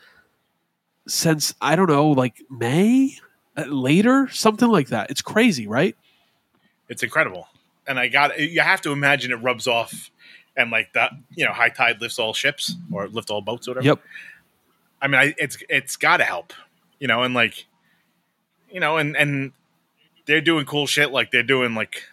since 1.09 1.53
I 1.61 1.75
don't 1.75 1.89
know, 1.89 2.11
like 2.11 2.41
May 2.49 3.19
uh, 3.57 3.65
later, 3.65 4.29
something 4.31 4.69
like 4.69 4.91
that. 4.91 5.11
It's 5.11 5.21
crazy, 5.21 5.67
right? 5.67 5.97
It's 6.89 7.03
incredible. 7.03 7.49
And 7.89 7.99
I 7.99 8.07
got 8.07 8.39
you 8.39 8.61
have 8.61 8.83
to 8.83 8.93
imagine 8.93 9.33
it 9.33 9.43
rubs 9.43 9.67
off 9.67 10.13
and 10.57 10.71
like 10.71 10.93
that, 10.93 11.11
you 11.35 11.45
know, 11.45 11.53
high 11.53 11.71
tide 11.71 12.01
lifts 12.01 12.21
all 12.21 12.35
ships 12.35 12.77
or 12.93 13.09
lift 13.09 13.31
all 13.31 13.41
boats 13.41 13.67
or 13.67 13.73
whatever. 13.73 13.87
Yep. 13.87 14.01
I 15.03 15.09
mean, 15.09 15.21
I, 15.21 15.35
it's 15.39 15.59
it's 15.69 15.97
got 15.97 16.19
to 16.19 16.25
help, 16.25 16.53
you 17.01 17.09
know, 17.09 17.25
and 17.25 17.35
like, 17.35 17.67
you 18.71 18.79
know, 18.79 18.97
and 18.97 19.17
and 19.17 19.51
they're 20.27 20.41
doing 20.41 20.67
cool 20.67 20.87
shit. 20.87 21.11
Like 21.11 21.33
they're 21.33 21.43
doing 21.43 21.75
like, 21.75 22.05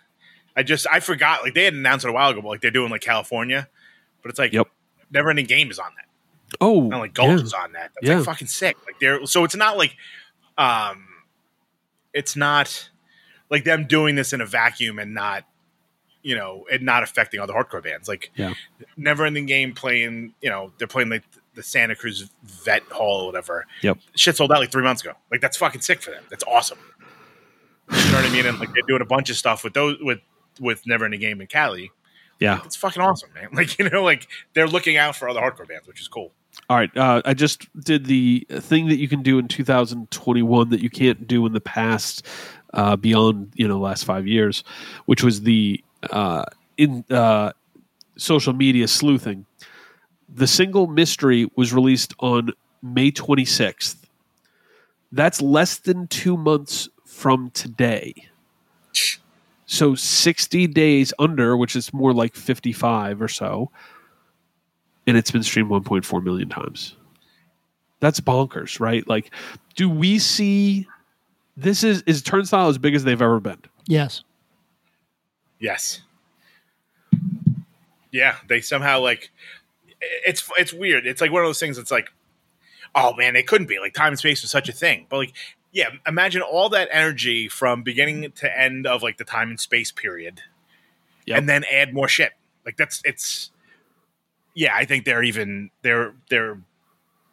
I 0.56 0.64
just 0.64 0.86
I 0.92 1.00
forgot 1.00 1.44
like 1.44 1.54
they 1.54 1.64
had 1.66 1.74
announced 1.74 2.06
it 2.06 2.10
a 2.10 2.14
while 2.14 2.30
ago, 2.30 2.42
but 2.42 2.50
like 2.50 2.62
they're 2.62 2.72
doing 2.72 2.92
like 2.92 3.02
California, 3.02 3.68
but 4.22 4.30
it's 4.30 4.40
like 4.40 4.54
Yep. 4.54 4.68
Never 5.12 5.30
Ending 5.30 5.46
Game 5.46 5.70
is 5.72 5.80
on 5.80 5.92
that. 5.98 6.06
Oh, 6.62 6.82
And 6.84 6.92
like 7.00 7.14
Gulch 7.14 7.40
yeah. 7.40 7.44
is 7.46 7.54
on 7.54 7.74
that. 7.74 7.92
That's 7.96 8.08
Yeah. 8.08 8.16
like 8.18 8.26
fucking 8.26 8.48
sick. 8.48 8.78
Like 8.86 9.00
they're 9.00 9.26
so 9.26 9.44
it's 9.44 9.56
not 9.56 9.78
like, 9.78 9.96
um, 10.58 11.08
it's 12.14 12.36
not 12.36 12.90
like 13.50 13.64
them 13.64 13.86
doing 13.88 14.16
this 14.16 14.34
in 14.34 14.42
a 14.42 14.46
vacuum 14.46 15.00
and 15.00 15.14
not, 15.14 15.46
you 16.22 16.36
know, 16.36 16.66
and 16.72 16.84
not 16.84 17.02
affecting 17.04 17.40
other 17.40 17.54
hardcore 17.54 17.84
bands. 17.84 18.08
Like 18.08 18.32
Yeah. 18.36 18.54
Never 18.96 19.26
Ending 19.26 19.46
Game 19.48 19.74
playing, 19.74 20.34
you 20.42 20.50
know, 20.50 20.72
they're 20.78 20.88
playing 20.88 21.10
like 21.10 21.24
the 21.56 21.64
Santa 21.64 21.96
Cruz 21.96 22.30
Vet 22.44 22.84
Hall 22.92 23.22
or 23.22 23.26
whatever. 23.28 23.66
Yep. 23.82 23.98
Shit 24.16 24.38
sold 24.38 24.52
out 24.52 24.60
like 24.60 24.72
three 24.72 24.84
months 24.84 25.02
ago. 25.04 25.14
Like 25.32 25.42
that's 25.42 25.58
fucking 25.58 25.82
sick 25.82 26.02
for 26.02 26.12
them. 26.12 26.24
That's 26.30 26.44
awesome. 26.46 26.80
You 27.92 27.98
know 28.12 28.18
what 28.18 28.26
I 28.26 28.30
mean? 28.30 28.46
And 28.46 28.60
like 28.60 28.74
they're 28.74 28.84
doing 28.88 29.02
a 29.02 29.06
bunch 29.06 29.30
of 29.30 29.36
stuff 29.38 29.64
with 29.64 29.74
those 29.74 29.98
with 30.02 30.20
with 30.60 30.86
Never 30.86 31.06
Ending 31.06 31.20
Game 31.20 31.42
in 31.42 31.48
Cali. 31.48 31.92
Yeah. 32.40 32.60
It's 32.66 32.76
fucking 32.76 33.02
awesome, 33.02 33.30
man. 33.34 33.50
Like 33.54 33.78
you 33.80 33.90
know, 33.90 34.04
like 34.04 34.28
they're 34.54 34.68
looking 34.68 34.98
out 34.98 35.16
for 35.16 35.30
other 35.30 35.40
hardcore 35.40 35.68
bands, 35.68 35.88
which 35.88 36.02
is 36.02 36.08
cool. 36.08 36.32
All 36.70 36.78
right, 36.78 36.96
uh, 36.96 37.22
I 37.26 37.34
just 37.34 37.68
did 37.84 38.06
the 38.06 38.46
thing 38.50 38.88
that 38.88 38.98
you 38.98 39.08
can 39.08 39.24
do 39.24 39.40
in 39.40 39.48
2021 39.48 40.70
that 40.70 40.82
you 40.82 40.90
can't 40.90 41.28
do 41.28 41.46
in 41.46 41.54
the 41.54 41.62
past 41.62 42.26
uh, 42.74 42.96
beyond 42.96 43.52
you 43.56 43.68
know 43.68 43.80
last 43.80 44.04
five 44.04 44.28
years, 44.28 44.64
which 45.06 45.24
was 45.24 45.42
the 45.42 45.84
uh, 46.12 46.46
in 46.78 47.04
uh, 47.10 47.52
social 48.18 48.54
media 48.54 48.88
sleuthing. 48.88 49.46
The 50.30 50.48
single 50.48 50.88
mystery 50.88 51.50
was 51.56 51.74
released 51.74 52.14
on 52.20 52.52
May 52.82 53.12
26th. 53.12 53.98
That's 55.12 55.42
less 55.42 55.78
than 55.78 56.08
two 56.08 56.38
months 56.38 56.90
from 57.06 57.52
today. 57.52 58.14
So 59.66 59.96
60 59.96 60.68
days 60.68 61.14
under, 61.20 61.56
which 61.56 61.76
is 61.76 61.94
more 61.94 62.14
like 62.14 62.36
55 62.36 63.22
or 63.22 63.28
so, 63.28 63.72
and 65.08 65.18
it's 65.18 65.32
been 65.32 65.44
streamed 65.44 65.70
1.4 65.70 66.24
million 66.24 66.50
times. 66.50 66.96
That's 68.00 68.20
bonkers, 68.20 68.80
right? 68.80 69.08
Like, 69.08 69.32
do 69.76 69.90
we 69.90 70.20
see 70.20 70.88
this 71.56 71.84
is 71.84 72.02
is 72.06 72.22
Turnstile 72.22 72.68
as 72.68 72.78
big 72.78 72.96
as 72.96 73.04
they've 73.04 73.22
ever 73.22 73.40
been? 73.40 73.62
Yes. 73.88 74.24
Yes. 75.60 76.02
Yeah, 78.12 78.36
they 78.50 78.60
somehow 78.60 79.00
like 79.00 79.32
it's 80.02 80.50
it's 80.58 80.74
weird. 80.74 81.08
It's 81.08 81.22
like 81.22 81.32
one 81.32 81.42
of 81.44 81.48
those 81.48 81.60
things. 81.60 81.78
It's 81.78 81.92
like, 81.92 82.10
oh 82.94 83.14
man, 83.16 83.36
it 83.36 83.48
couldn't 83.48 83.68
be 83.68 83.80
like 83.80 83.94
time 83.94 84.10
and 84.10 84.20
space 84.20 84.42
was 84.42 84.52
such 84.52 84.68
a 84.68 84.74
thing. 84.74 85.08
But 85.10 85.18
like, 85.18 85.34
yeah, 85.74 85.90
imagine 86.08 86.42
all 86.42 86.70
that 86.70 86.88
energy 86.92 87.50
from 87.50 87.84
beginning 87.84 88.32
to 88.32 88.60
end 88.60 88.88
of 88.88 89.04
like 89.04 89.18
the 89.18 89.24
time 89.26 89.50
and 89.50 89.60
space 89.60 89.92
period, 89.92 90.40
Yep. 91.26 91.38
and 91.38 91.50
then 91.50 91.64
add 91.70 91.94
more 91.94 92.08
shit. 92.08 92.32
Like 92.66 92.78
that's 92.78 93.02
it's. 93.04 93.50
Yeah, 94.56 94.74
I 94.76 94.86
think 94.86 95.04
they're 95.06 95.24
even 95.24 95.72
they're 95.82 96.14
they're 96.30 96.60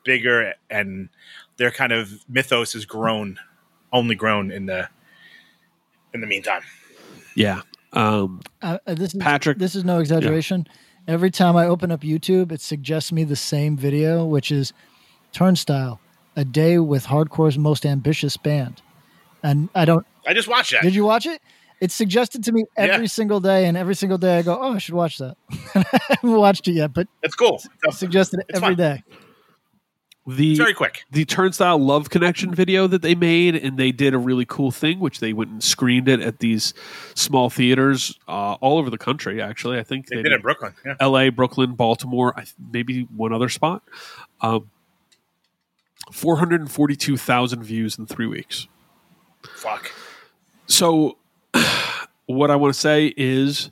bigger 0.05 0.55
and 0.71 1.11
their 1.59 1.71
kind 1.71 1.93
of 1.93 2.25
mythos 2.29 2.73
has 2.73 2.87
grown, 2.87 3.39
only 3.93 4.15
grown 4.15 4.51
in 4.51 4.65
the 4.67 4.89
in 6.15 6.21
the 6.23 6.27
meantime. 6.27 6.63
Yeah. 7.37 7.61
Um, 7.93 8.41
Uh, 8.63 8.79
uh, 8.87 8.95
this 8.95 9.13
is 9.15 9.21
Patrick- 9.21 9.59
This 9.59 9.75
is 9.75 9.85
no 9.85 9.99
exaggeration. 9.99 10.67
Every 11.07 11.31
time 11.31 11.57
I 11.57 11.67
open 11.67 11.91
up 11.91 12.01
YouTube, 12.03 12.53
it 12.53 12.61
suggests 12.61 13.13
me 13.13 13.25
the 13.25 13.37
same 13.37 13.77
video, 13.77 14.25
which 14.25 14.51
is 14.51 14.73
Turnstile, 15.33 16.01
a 16.37 16.45
day 16.45 16.79
with 16.79 17.07
hardcore's 17.07 17.59
most 17.59 17.85
ambitious 17.87 18.37
band. 18.37 18.81
And 19.43 19.69
I 19.75 19.85
don't. 19.85 20.07
I 20.27 20.35
just 20.35 20.49
watched 20.49 20.73
that. 20.73 20.83
Did 20.83 20.95
you 20.95 21.05
watch 21.05 21.27
it? 21.27 21.41
It's 21.81 21.95
suggested 21.95 22.45
to 22.45 22.53
me 22.53 22.65
every 22.77 23.05
Yeah. 23.05 23.09
single 23.09 23.41
day, 23.41 23.65
and 23.67 23.75
every 23.77 23.95
single 23.95 24.19
day 24.19 24.39
I 24.39 24.43
go, 24.43 24.59
"Oh, 24.61 24.75
I 24.75 24.79
should 24.79 24.95
watch 24.95 25.17
that." 25.19 25.37
I 25.75 25.85
haven't 26.11 26.33
watched 26.33 26.69
it 26.69 26.73
yet, 26.73 26.93
but 26.93 27.09
It's 27.23 27.35
cool. 27.35 27.63
it's 27.85 27.97
suggested 27.99 28.41
It's 28.49 28.59
every 28.59 28.75
fun. 28.75 28.77
day. 28.77 29.03
the 30.27 30.51
It's 30.51 30.59
very 30.61 30.75
quick. 30.75 31.05
the 31.11 31.25
Turnstile 31.25 31.79
Love 31.79 32.11
Connection 32.11 32.55
video 32.55 32.87
that 32.87 33.01
they 33.01 33.15
made, 33.15 33.57
and 33.57 33.79
they 33.79 33.91
did 33.91 34.13
a 34.13 34.19
really 34.19 34.45
cool 34.45 34.71
thing, 34.71 35.01
which 35.01 35.21
they 35.21 35.33
went 35.33 35.51
and 35.51 35.65
screened 35.65 36.07
it 36.09 36.21
at 36.21 36.41
these 36.41 36.75
small 37.15 37.49
theaters 37.49 38.17
uh, 38.29 38.53
all 38.61 38.77
over 38.79 38.91
the 38.91 38.99
country. 38.99 39.41
Actually, 39.41 39.79
I 39.79 39.83
think 39.83 40.07
They 40.09 40.17
did 40.17 40.27
it 40.27 40.33
in 40.33 40.41
Brooklyn. 40.43 40.75
Yeah. 40.85 40.95
L.A., 41.01 41.31
Brooklyn, 41.31 41.75
Baltimore, 41.75 42.35
maybe 42.73 43.09
one 43.17 43.33
other 43.33 43.49
spot. 43.49 43.83
Um, 44.43 44.71
Four 46.13 46.37
hundred 46.37 46.61
and 46.61 46.71
forty-two 46.71 47.17
thousand 47.17 47.63
views 47.63 47.99
in 47.99 48.07
three 48.07 48.27
weeks. 48.27 48.67
Fuck. 49.55 49.93
So, 50.67 51.17
what 52.27 52.51
I 52.51 52.57
want 52.57 52.75
to 52.75 52.81
say 52.81 53.13
is, 53.17 53.71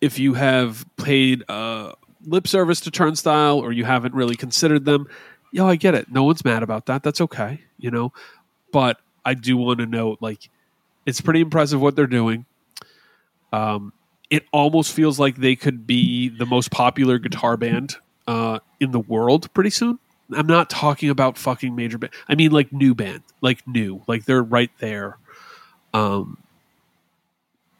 if 0.00 0.18
you 0.18 0.34
have 0.34 0.84
paid 0.96 1.44
uh, 1.48 1.92
lip 2.24 2.48
service 2.48 2.80
to 2.80 2.90
Turnstile 2.90 3.58
or 3.58 3.72
you 3.72 3.84
haven't 3.84 4.14
really 4.14 4.36
considered 4.36 4.84
them, 4.84 5.06
yo, 5.52 5.66
I 5.66 5.76
get 5.76 5.94
it. 5.94 6.10
No 6.10 6.24
one's 6.24 6.44
mad 6.44 6.62
about 6.62 6.86
that. 6.86 7.02
That's 7.02 7.20
okay, 7.20 7.60
you 7.78 7.90
know. 7.90 8.12
But 8.72 8.98
I 9.24 9.34
do 9.34 9.56
want 9.56 9.80
to 9.80 9.86
note, 9.86 10.18
like, 10.20 10.50
it's 11.06 11.20
pretty 11.20 11.40
impressive 11.40 11.80
what 11.80 11.96
they're 11.96 12.06
doing. 12.06 12.46
Um, 13.52 13.92
it 14.28 14.44
almost 14.52 14.92
feels 14.92 15.18
like 15.18 15.36
they 15.36 15.56
could 15.56 15.86
be 15.86 16.28
the 16.28 16.46
most 16.46 16.70
popular 16.70 17.18
guitar 17.18 17.56
band 17.56 17.96
uh, 18.26 18.58
in 18.80 18.90
the 18.90 19.00
world 19.00 19.52
pretty 19.54 19.70
soon. 19.70 19.98
I'm 20.32 20.46
not 20.46 20.70
talking 20.70 21.10
about 21.10 21.38
fucking 21.38 21.74
major 21.74 21.98
band. 21.98 22.12
I 22.28 22.34
mean, 22.34 22.50
like 22.52 22.72
new 22.72 22.94
band, 22.94 23.22
like 23.40 23.66
new, 23.66 24.02
like 24.06 24.24
they're 24.24 24.42
right 24.42 24.70
there. 24.78 25.18
Um, 25.94 26.38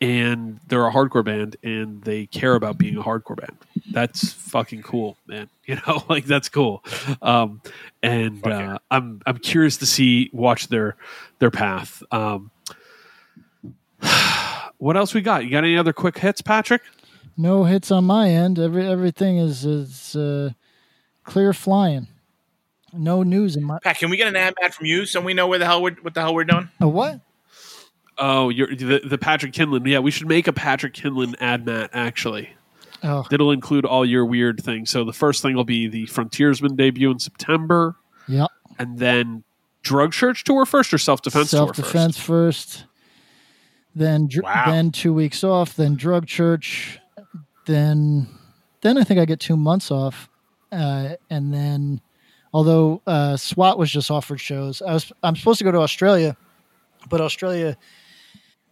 and 0.00 0.60
they're 0.68 0.86
a 0.86 0.92
hardcore 0.92 1.24
band, 1.24 1.56
and 1.62 2.02
they 2.02 2.26
care 2.26 2.54
about 2.54 2.76
being 2.76 2.96
a 2.96 3.02
hardcore 3.02 3.36
band. 3.36 3.56
That's 3.90 4.32
fucking 4.32 4.82
cool, 4.82 5.16
man. 5.26 5.48
You 5.66 5.80
know, 5.84 6.04
like 6.08 6.26
that's 6.26 6.48
cool. 6.48 6.84
Um, 7.20 7.60
and 8.00 8.40
Fuck 8.40 8.52
yeah. 8.52 8.74
uh, 8.74 8.78
I'm 8.88 9.20
I'm 9.26 9.38
curious 9.38 9.78
to 9.78 9.86
see 9.86 10.30
watch 10.32 10.68
their 10.68 10.94
their 11.40 11.50
path. 11.50 12.04
Um, 12.12 12.52
what 14.78 14.96
else 14.96 15.12
we 15.12 15.22
got? 15.22 15.44
You 15.44 15.50
got 15.50 15.64
any 15.64 15.76
other 15.76 15.92
quick 15.92 16.18
hits, 16.18 16.40
Patrick? 16.40 16.82
No 17.36 17.64
hits 17.64 17.90
on 17.90 18.04
my 18.04 18.28
end. 18.30 18.60
Every 18.60 18.86
everything 18.86 19.38
is 19.38 19.64
is 19.64 20.14
uh, 20.14 20.50
clear 21.24 21.52
flying. 21.52 22.06
No 22.98 23.22
news 23.22 23.56
in 23.56 23.64
my. 23.64 23.78
Pat, 23.82 23.98
can 23.98 24.10
we 24.10 24.16
get 24.16 24.28
an 24.28 24.36
ad 24.36 24.54
mat 24.60 24.74
from 24.74 24.86
you 24.86 25.06
so 25.06 25.20
we 25.20 25.34
know 25.34 25.46
where 25.46 25.58
the 25.58 25.66
hell 25.66 25.82
we're 25.82 25.94
what 26.02 26.14
the 26.14 26.20
hell 26.20 26.34
we're 26.34 26.44
doing? 26.44 26.68
A 26.80 26.88
what? 26.88 27.20
Oh, 28.18 28.48
you're 28.48 28.74
the, 28.74 29.00
the 29.04 29.18
Patrick 29.18 29.52
Kindlon. 29.52 29.86
Yeah, 29.86 29.98
we 29.98 30.10
should 30.10 30.26
make 30.28 30.46
a 30.48 30.52
Patrick 30.52 30.94
Kindlon 30.94 31.34
ad 31.40 31.66
mat 31.66 31.90
actually. 31.92 32.50
Oh, 33.02 33.26
That'll 33.30 33.52
include 33.52 33.84
all 33.84 34.04
your 34.06 34.24
weird 34.24 34.62
things. 34.62 34.90
So 34.90 35.04
the 35.04 35.12
first 35.12 35.42
thing 35.42 35.54
will 35.54 35.64
be 35.64 35.86
the 35.86 36.06
Frontiersman 36.06 36.76
debut 36.76 37.10
in 37.10 37.18
September, 37.18 37.94
yeah. 38.26 38.46
and 38.78 38.98
then 38.98 39.44
Drug 39.82 40.12
Church 40.12 40.44
tour 40.44 40.64
first 40.64 40.94
or 40.94 40.98
self 40.98 41.20
defense 41.22 41.50
tour 41.50 41.58
Self 41.58 41.76
defense 41.76 42.18
first. 42.18 42.86
Then 43.94 44.26
dr- 44.28 44.44
Wow. 44.44 44.64
then 44.66 44.90
two 44.92 45.12
weeks 45.12 45.44
off. 45.44 45.74
Then 45.74 45.94
drug 45.96 46.26
church. 46.26 46.98
Then 47.66 48.28
then 48.80 48.98
I 48.98 49.04
think 49.04 49.18
I 49.20 49.24
get 49.24 49.40
two 49.40 49.56
months 49.56 49.90
off. 49.90 50.28
Uh, 50.72 51.14
and 51.30 51.52
then 51.52 52.00
although 52.56 53.02
uh, 53.06 53.36
SWAT 53.36 53.78
was 53.78 53.90
just 53.90 54.10
offered 54.10 54.40
shows, 54.40 54.80
I 54.80 54.94
was 54.94 55.12
I'm 55.22 55.36
supposed 55.36 55.58
to 55.58 55.64
go 55.64 55.72
to 55.72 55.80
Australia, 55.80 56.38
but 57.10 57.20
Australia 57.20 57.76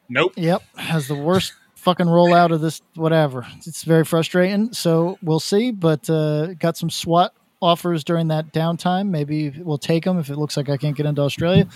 Nope. 0.08 0.32
Yep, 0.36 0.62
has 0.76 1.06
the 1.06 1.14
worst 1.14 1.52
fucking 1.76 2.06
rollout 2.06 2.50
of 2.50 2.62
this 2.62 2.80
whatever. 2.94 3.46
It's 3.66 3.84
very 3.84 4.04
frustrating. 4.04 4.72
So 4.72 5.18
we'll 5.22 5.40
see, 5.40 5.70
but 5.70 6.08
uh, 6.08 6.54
got 6.54 6.78
some 6.78 6.88
SWAT 6.88 7.34
offers 7.60 8.04
during 8.04 8.28
that 8.28 8.52
downtime. 8.54 9.10
Maybe 9.10 9.50
we'll 9.50 9.78
take 9.78 10.04
them 10.04 10.18
if 10.18 10.30
it 10.30 10.36
looks 10.36 10.56
like 10.56 10.70
I 10.70 10.78
can't 10.78 10.96
get 10.96 11.04
into 11.04 11.20
Australia. 11.20 11.68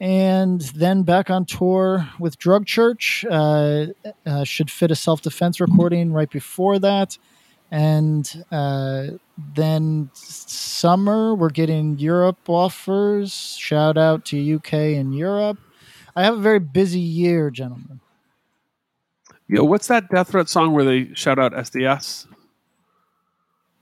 And 0.00 0.60
then 0.74 1.02
back 1.02 1.30
on 1.30 1.46
tour 1.46 2.08
with 2.18 2.38
Drug 2.38 2.66
Church. 2.66 3.24
Uh, 3.30 3.86
uh, 4.26 4.44
should 4.44 4.70
fit 4.70 4.90
a 4.90 4.96
self 4.96 5.22
defense 5.22 5.60
recording 5.60 6.12
right 6.12 6.30
before 6.30 6.78
that. 6.80 7.16
And 7.72 8.44
uh, 8.52 9.06
then 9.54 10.10
summer, 10.12 11.34
we're 11.34 11.48
getting 11.48 11.98
Europe 11.98 12.46
offers. 12.46 13.56
Shout 13.58 13.96
out 13.96 14.26
to 14.26 14.56
UK 14.56 14.74
and 14.74 15.16
Europe. 15.16 15.58
I 16.14 16.22
have 16.22 16.34
a 16.34 16.40
very 16.40 16.58
busy 16.58 17.00
year, 17.00 17.50
gentlemen. 17.50 18.00
Yo, 19.48 19.64
what's 19.64 19.86
that 19.86 20.10
Death 20.10 20.28
Threat 20.28 20.50
song 20.50 20.74
where 20.74 20.84
they 20.84 21.14
shout 21.14 21.38
out 21.38 21.52
SDS 21.52 22.26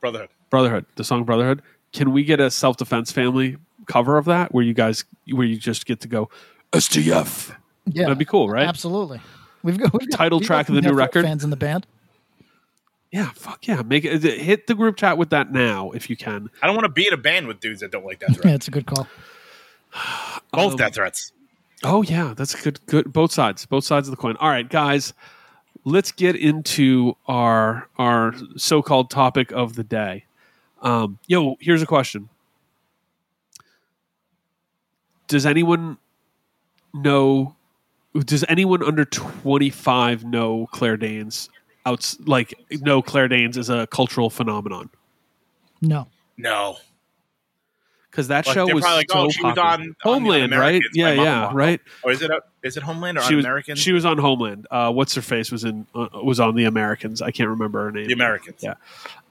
Brotherhood. 0.01 0.29
Brotherhood? 0.51 0.87
The 0.95 1.03
song 1.03 1.25
Brotherhood. 1.25 1.61
Can 1.93 2.13
we 2.13 2.23
get 2.23 2.39
a 2.39 2.49
self 2.49 2.77
defense 2.77 3.11
family 3.11 3.57
cover 3.87 4.19
of 4.19 4.25
that 4.27 4.55
where 4.55 4.65
you 4.65 4.73
guys 4.73 5.05
where 5.33 5.47
you 5.47 5.57
just 5.57 5.85
get 5.85 5.99
to 6.03 6.09
go 6.09 6.31
SDF? 6.73 7.57
Yeah, 7.87 8.05
That'd 8.05 8.19
be 8.19 8.25
cool, 8.25 8.49
right? 8.49 8.69
absolutely. 8.69 9.21
We've 9.65 9.79
got, 9.79 9.93
we've 9.93 10.09
got 10.09 10.17
Title 10.17 10.39
we've 10.39 10.47
track 10.47 10.69
got 10.69 10.77
of 10.77 10.83
the 10.83 10.89
new 10.89 10.97
record? 10.97 11.25
Fans 11.25 11.43
in 11.43 11.51
the 11.51 11.57
band. 11.57 11.87
Yeah, 13.13 13.31
fuck 13.35 13.67
yeah. 13.67 13.83
Make 13.83 14.05
it 14.05 14.23
hit 14.23 14.67
the 14.69 14.75
group 14.75 14.97
chat 14.97 15.19
with 15.19 15.31
that 15.31 15.53
now 15.53 15.91
if 15.91 16.09
you 16.09 16.17
can. 16.17 16.49
I 16.63 16.67
don't 16.67 16.77
want 16.77 16.85
to 16.85 16.93
be 16.93 17.07
in 17.09 17.13
a 17.13 17.17
band 17.17 17.49
with 17.49 17.59
dudes 17.61 17.81
that 17.81 17.91
don't 17.91 18.05
like 18.05 18.21
death 18.21 18.31
Yeah, 18.31 18.37
threats. 18.43 18.55
it's 18.55 18.69
a 18.69 18.71
good 18.71 18.87
call. 18.87 19.09
Both 20.53 20.73
Um, 20.73 20.77
death 20.77 20.95
threats. 20.95 21.33
Oh 21.83 22.03
yeah, 22.03 22.35
that's 22.37 22.55
good. 22.55 22.79
Good. 22.87 23.13
Both 23.13 23.33
sides. 23.33 23.67
Both 23.67 23.85
sides 23.85 24.07
of 24.07 24.13
the 24.13 24.17
coin. 24.17 24.37
All 24.39 24.49
right, 24.51 24.69
guys. 24.69 25.13
Let's 25.85 26.13
get 26.13 26.37
into 26.37 27.17
our 27.27 27.89
our 27.99 28.35
so 28.57 28.83
called 28.83 29.11
topic 29.11 29.51
of 29.51 29.75
the 29.77 29.83
day. 29.85 30.25
Um, 30.83 31.19
yo, 31.27 31.57
here's 31.59 31.81
a 31.83 31.87
question. 31.87 32.29
Does 35.27 35.47
anyone 35.47 35.99
know? 36.93 37.57
Does 38.15 38.45
anyone 38.49 38.83
under 38.83 39.05
twenty 39.05 39.71
five 39.71 40.25
know 40.25 40.69
Claire 40.73 40.97
Danes? 40.97 41.49
Outs 41.87 42.19
like 42.21 42.55
know 42.71 43.01
Claire 43.03 43.29
Danes 43.29 43.57
is 43.57 43.71
a 43.71 43.87
cultural 43.87 44.29
phenomenon 44.31 44.91
No, 45.81 46.09
No. 46.37 46.77
because 48.11 48.29
that 48.29 48.47
Like, 48.47 48.55
show 48.55 48.67
was 48.67 48.83
probably 48.83 48.97
like, 48.99 49.11
so 49.11 49.19
oh, 49.21 49.31
she 49.31 49.43
was 49.43 49.55
popular. 49.55 49.67
on- 49.69 49.81
on 49.83 49.97
Homeland, 50.03 50.53
right? 50.53 50.59
Un-Americans. 50.83 50.91
Yeah, 50.95 51.15
mom 51.15 51.25
yeah, 51.25 51.51
right. 51.55 51.81
Or 52.03 52.11
is 52.13 52.21
it 52.23 52.31
a, 52.31 52.41
is 52.63 52.77
it 52.77 52.83
Homeland 52.83 53.17
or 53.19 53.23
she 53.23 53.35
was 53.35 53.45
American? 53.45 53.77
she 53.77 53.93
was 53.93 54.05
on 54.05 54.19
Homeland. 54.19 54.67
Uh, 54.71 54.93
what's 54.93 55.15
her 55.15 55.23
face 55.23 55.51
was 55.51 55.65
in 55.65 55.87
uh, 55.95 56.09
was 56.23 56.39
on 56.41 56.55
the 56.55 56.65
Americans. 56.65 57.23
I 57.23 57.31
can't 57.31 57.49
remember 57.49 57.85
her 57.85 57.93
name. 57.93 58.09
the 58.09 58.13
Americans. 58.13 58.63
Yeah. 58.63 58.75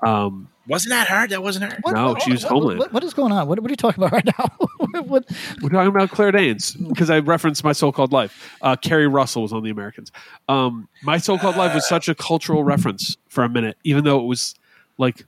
Um, 0.02 0.48
Wasn't 0.70 0.92
that 0.92 1.08
her? 1.08 1.28
That 1.28 1.42
wasn't 1.44 1.72
her. 1.72 1.80
What, 1.82 1.96
No, 1.96 2.14
what- 2.14 2.22
she 2.22 2.32
was 2.32 2.44
what- 2.44 2.52
Homeland. 2.52 2.80
What, 2.80 2.94
what 2.94 3.04
is 3.04 3.14
going 3.14 3.32
on? 3.32 3.48
What, 3.48 3.60
what 3.60 3.70
are 3.70 3.74
you 3.74 3.76
talking 3.76 4.04
about 4.04 4.12
right 4.14 4.26
now? 4.26 5.02
what, 5.02 5.26
We're 5.62 5.70
talking 5.70 5.88
about 5.88 6.12
Claire 6.12 6.32
Danes 6.32 6.74
because 6.74 7.10
I 7.10 7.20
referenced 7.20 7.64
my 7.64 7.74
so-called 7.74 8.12
life. 8.14 8.56
Uh, 8.62 8.76
Keri 8.76 9.08
Russell 9.08 9.42
was 9.42 9.52
on 9.52 9.64
The 9.64 9.72
Americans. 9.72 10.12
Um, 10.48 10.88
my 11.04 11.18
so-called 11.18 11.58
life 11.58 11.74
was 11.74 11.88
such 11.88 12.08
a 12.08 12.16
cultural 12.16 12.64
reference 12.64 13.18
for 13.28 13.44
a 13.44 13.50
minute, 13.50 13.78
even 13.84 14.04
though 14.04 14.20
it 14.20 14.26
was 14.26 14.56
like 14.98 15.26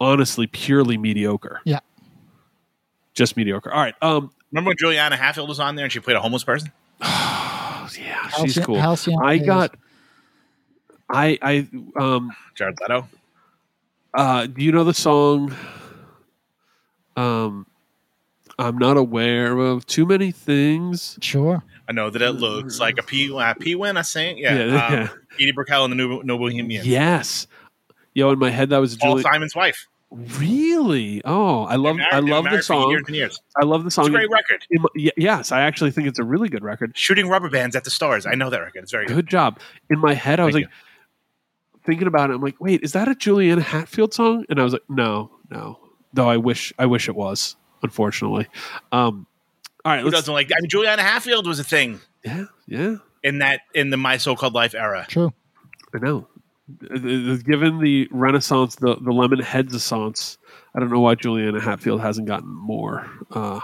honestly 0.00 0.46
purely 0.46 0.96
mediocre, 0.98 1.60
yeah. 1.64 1.80
just 3.14 3.36
mediocre. 3.36 3.72
All 3.72 3.80
right, 3.80 3.94
um, 4.02 4.30
Remember 4.50 4.68
when 4.70 4.76
Juliana 4.78 5.16
Hatfield 5.16 5.48
was 5.48 5.60
on 5.60 5.74
there 5.76 5.84
and 5.84 5.92
she 5.92 6.00
played 6.00 6.16
a 6.16 6.20
homeless 6.20 6.44
person? 6.44 6.70
yeah, 7.00 8.28
she's 8.40 8.58
cool. 8.58 8.78
Halcyon 8.80 9.18
I 9.22 9.34
is- 9.34 9.46
got, 9.46 9.74
I, 11.10 11.38
I, 11.42 11.68
um, 11.96 12.32
Jared 12.54 12.76
Leto. 12.80 13.08
Uh, 14.16 14.46
do 14.46 14.62
you 14.62 14.72
know 14.72 14.84
the 14.84 14.94
song? 14.94 15.54
Um, 17.16 17.66
I'm 18.58 18.78
not 18.78 18.96
aware 18.96 19.58
of 19.58 19.86
too 19.86 20.06
many 20.06 20.30
things. 20.30 21.18
Sure. 21.20 21.62
I 21.88 21.92
know 21.92 22.10
that 22.10 22.22
it 22.22 22.32
looks 22.32 22.80
like 22.80 22.98
a 22.98 23.02
P 23.02 23.32
uh, 23.36 23.54
P 23.54 23.74
win. 23.74 23.96
I 23.96 24.02
think. 24.02 24.38
Yeah. 24.38 24.54
Yeah, 24.54 24.86
um, 24.86 24.92
yeah. 24.92 25.08
Edie 25.40 25.52
Brickell 25.52 25.84
and 25.84 25.92
the 25.92 25.96
New, 25.96 26.22
no 26.22 26.38
Bohemian. 26.38 26.84
Yes, 26.84 27.46
yo, 28.14 28.30
in 28.30 28.38
my 28.38 28.50
head 28.50 28.70
that 28.70 28.78
was 28.78 28.96
Paul 28.96 29.12
Julie. 29.12 29.22
Simon's 29.22 29.54
wife. 29.54 29.86
Really? 30.10 31.20
Oh, 31.24 31.64
I 31.64 31.74
love 31.74 31.96
I 32.12 32.20
love 32.20 32.44
the 32.44 32.62
song. 32.62 32.90
Years 32.90 33.02
and 33.08 33.16
years. 33.16 33.40
I 33.60 33.64
love 33.64 33.82
the 33.82 33.88
It's 33.88 33.96
song. 33.96 34.06
a 34.06 34.10
great 34.10 34.30
record. 34.30 34.64
In 34.70 34.82
my- 34.82 35.10
yes, 35.16 35.50
I 35.50 35.62
actually 35.62 35.90
think 35.90 36.06
it's 36.06 36.20
a 36.20 36.24
really 36.24 36.48
good 36.48 36.62
record. 36.62 36.96
Shooting 36.96 37.28
rubber 37.28 37.50
bands 37.50 37.74
at 37.74 37.82
the 37.82 37.90
stars. 37.90 38.24
I 38.24 38.34
know 38.36 38.48
that 38.48 38.60
record. 38.60 38.84
It's 38.84 38.92
very 38.92 39.06
good. 39.06 39.16
Good 39.16 39.26
job. 39.26 39.58
In 39.90 39.98
my 39.98 40.14
head, 40.14 40.38
I 40.38 40.44
was 40.44 40.54
Thank 40.54 40.66
like 40.66 40.74
thinking 41.84 42.06
about 42.06 42.30
it. 42.30 42.34
I'm 42.34 42.40
like, 42.42 42.60
wait, 42.60 42.82
is 42.82 42.92
that 42.92 43.08
a 43.08 43.14
Juliana 43.14 43.62
Hatfield 43.62 44.14
song? 44.14 44.44
And 44.48 44.60
I 44.60 44.64
was 44.64 44.72
like, 44.72 44.82
no, 44.88 45.30
no. 45.50 45.78
Though 46.12 46.28
I 46.28 46.36
wish 46.36 46.72
I 46.78 46.86
wish 46.86 47.08
it 47.08 47.14
was. 47.16 47.56
Unfortunately. 47.82 48.46
Um, 48.92 49.26
all 49.84 49.92
right, 49.92 50.00
Who 50.02 50.10
doesn't 50.10 50.32
like? 50.32 50.50
I 50.50 50.56
mean, 50.60 50.70
Juliana 50.70 51.02
Hatfield 51.02 51.46
was 51.46 51.58
a 51.58 51.64
thing 51.64 52.00
Yeah, 52.24 52.44
yeah. 52.66 52.96
in 53.22 53.38
that 53.40 53.60
in 53.74 53.90
the 53.90 53.96
My 53.98 54.16
So 54.16 54.34
Called 54.36 54.54
Life 54.54 54.74
era. 54.74 55.04
True. 55.08 55.32
I 55.94 55.98
know. 55.98 56.26
Uh, 56.82 57.36
Given 57.44 57.80
the 57.80 58.08
Renaissance, 58.10 58.76
the 58.76 58.96
the 58.96 59.12
Lemon 59.12 59.40
Headsessance, 59.40 60.38
I 60.74 60.80
don't 60.80 60.90
know 60.90 61.00
why 61.00 61.14
Juliana 61.14 61.60
Hatfield 61.60 62.00
hasn't 62.00 62.26
gotten 62.26 62.48
more. 62.48 63.06
Uh, 63.30 63.60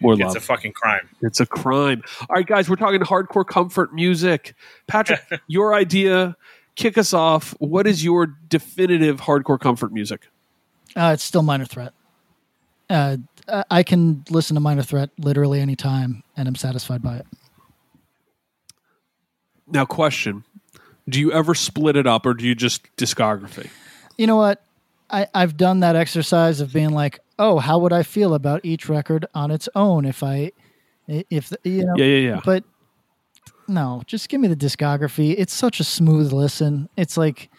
more 0.00 0.14
It's 0.14 0.22
love. 0.22 0.36
a 0.36 0.40
fucking 0.40 0.72
crime. 0.72 1.08
It's 1.20 1.40
a 1.40 1.46
crime. 1.46 2.02
All 2.22 2.26
right, 2.36 2.46
guys, 2.46 2.70
we're 2.70 2.76
talking 2.76 3.00
hardcore 3.00 3.46
comfort 3.46 3.92
music. 3.94 4.54
Patrick, 4.86 5.20
your 5.46 5.74
idea, 5.74 6.36
kick 6.76 6.98
us 6.98 7.12
off. 7.12 7.54
What 7.58 7.86
is 7.86 8.04
your 8.04 8.26
definitive 8.26 9.20
hardcore 9.20 9.60
comfort 9.60 9.92
music? 9.92 10.28
Uh, 10.96 11.10
it's 11.14 11.22
still 11.22 11.42
Minor 11.42 11.64
Threat. 11.64 11.92
Uh, 12.90 13.16
I- 13.70 13.82
can 13.82 14.24
listen 14.30 14.54
to 14.54 14.60
Minor 14.60 14.82
Threat 14.82 15.10
literally 15.18 15.60
anytime, 15.60 16.22
and 16.36 16.46
I'm 16.46 16.54
satisfied 16.54 17.02
by 17.02 17.16
it. 17.16 17.26
Now, 19.66 19.84
question 19.86 20.44
Do 21.08 21.18
you 21.18 21.32
ever 21.32 21.54
split 21.54 21.96
it 21.96 22.06
up 22.06 22.26
or 22.26 22.34
do 22.34 22.46
you 22.46 22.54
just 22.54 22.94
discography? 22.96 23.68
You 24.18 24.26
know 24.26 24.36
what? 24.36 24.62
I, 25.10 25.26
I've 25.34 25.56
done 25.56 25.80
that 25.80 25.96
exercise 25.96 26.60
of 26.60 26.72
being 26.72 26.90
like, 26.90 27.20
oh, 27.38 27.58
how 27.58 27.78
would 27.78 27.92
I 27.92 28.02
feel 28.02 28.34
about 28.34 28.60
each 28.64 28.88
record 28.88 29.26
on 29.34 29.50
its 29.50 29.68
own 29.74 30.04
if 30.04 30.22
I, 30.22 30.52
if 31.06 31.52
you 31.64 31.84
know, 31.84 31.94
Yeah, 31.96 32.04
yeah, 32.04 32.28
yeah. 32.34 32.40
But 32.44 32.64
no, 33.68 34.02
just 34.06 34.28
give 34.28 34.40
me 34.40 34.48
the 34.48 34.56
discography. 34.56 35.34
It's 35.36 35.52
such 35.52 35.80
a 35.80 35.84
smooth 35.84 36.32
listen. 36.32 36.88
It's 36.96 37.16
like, 37.16 37.50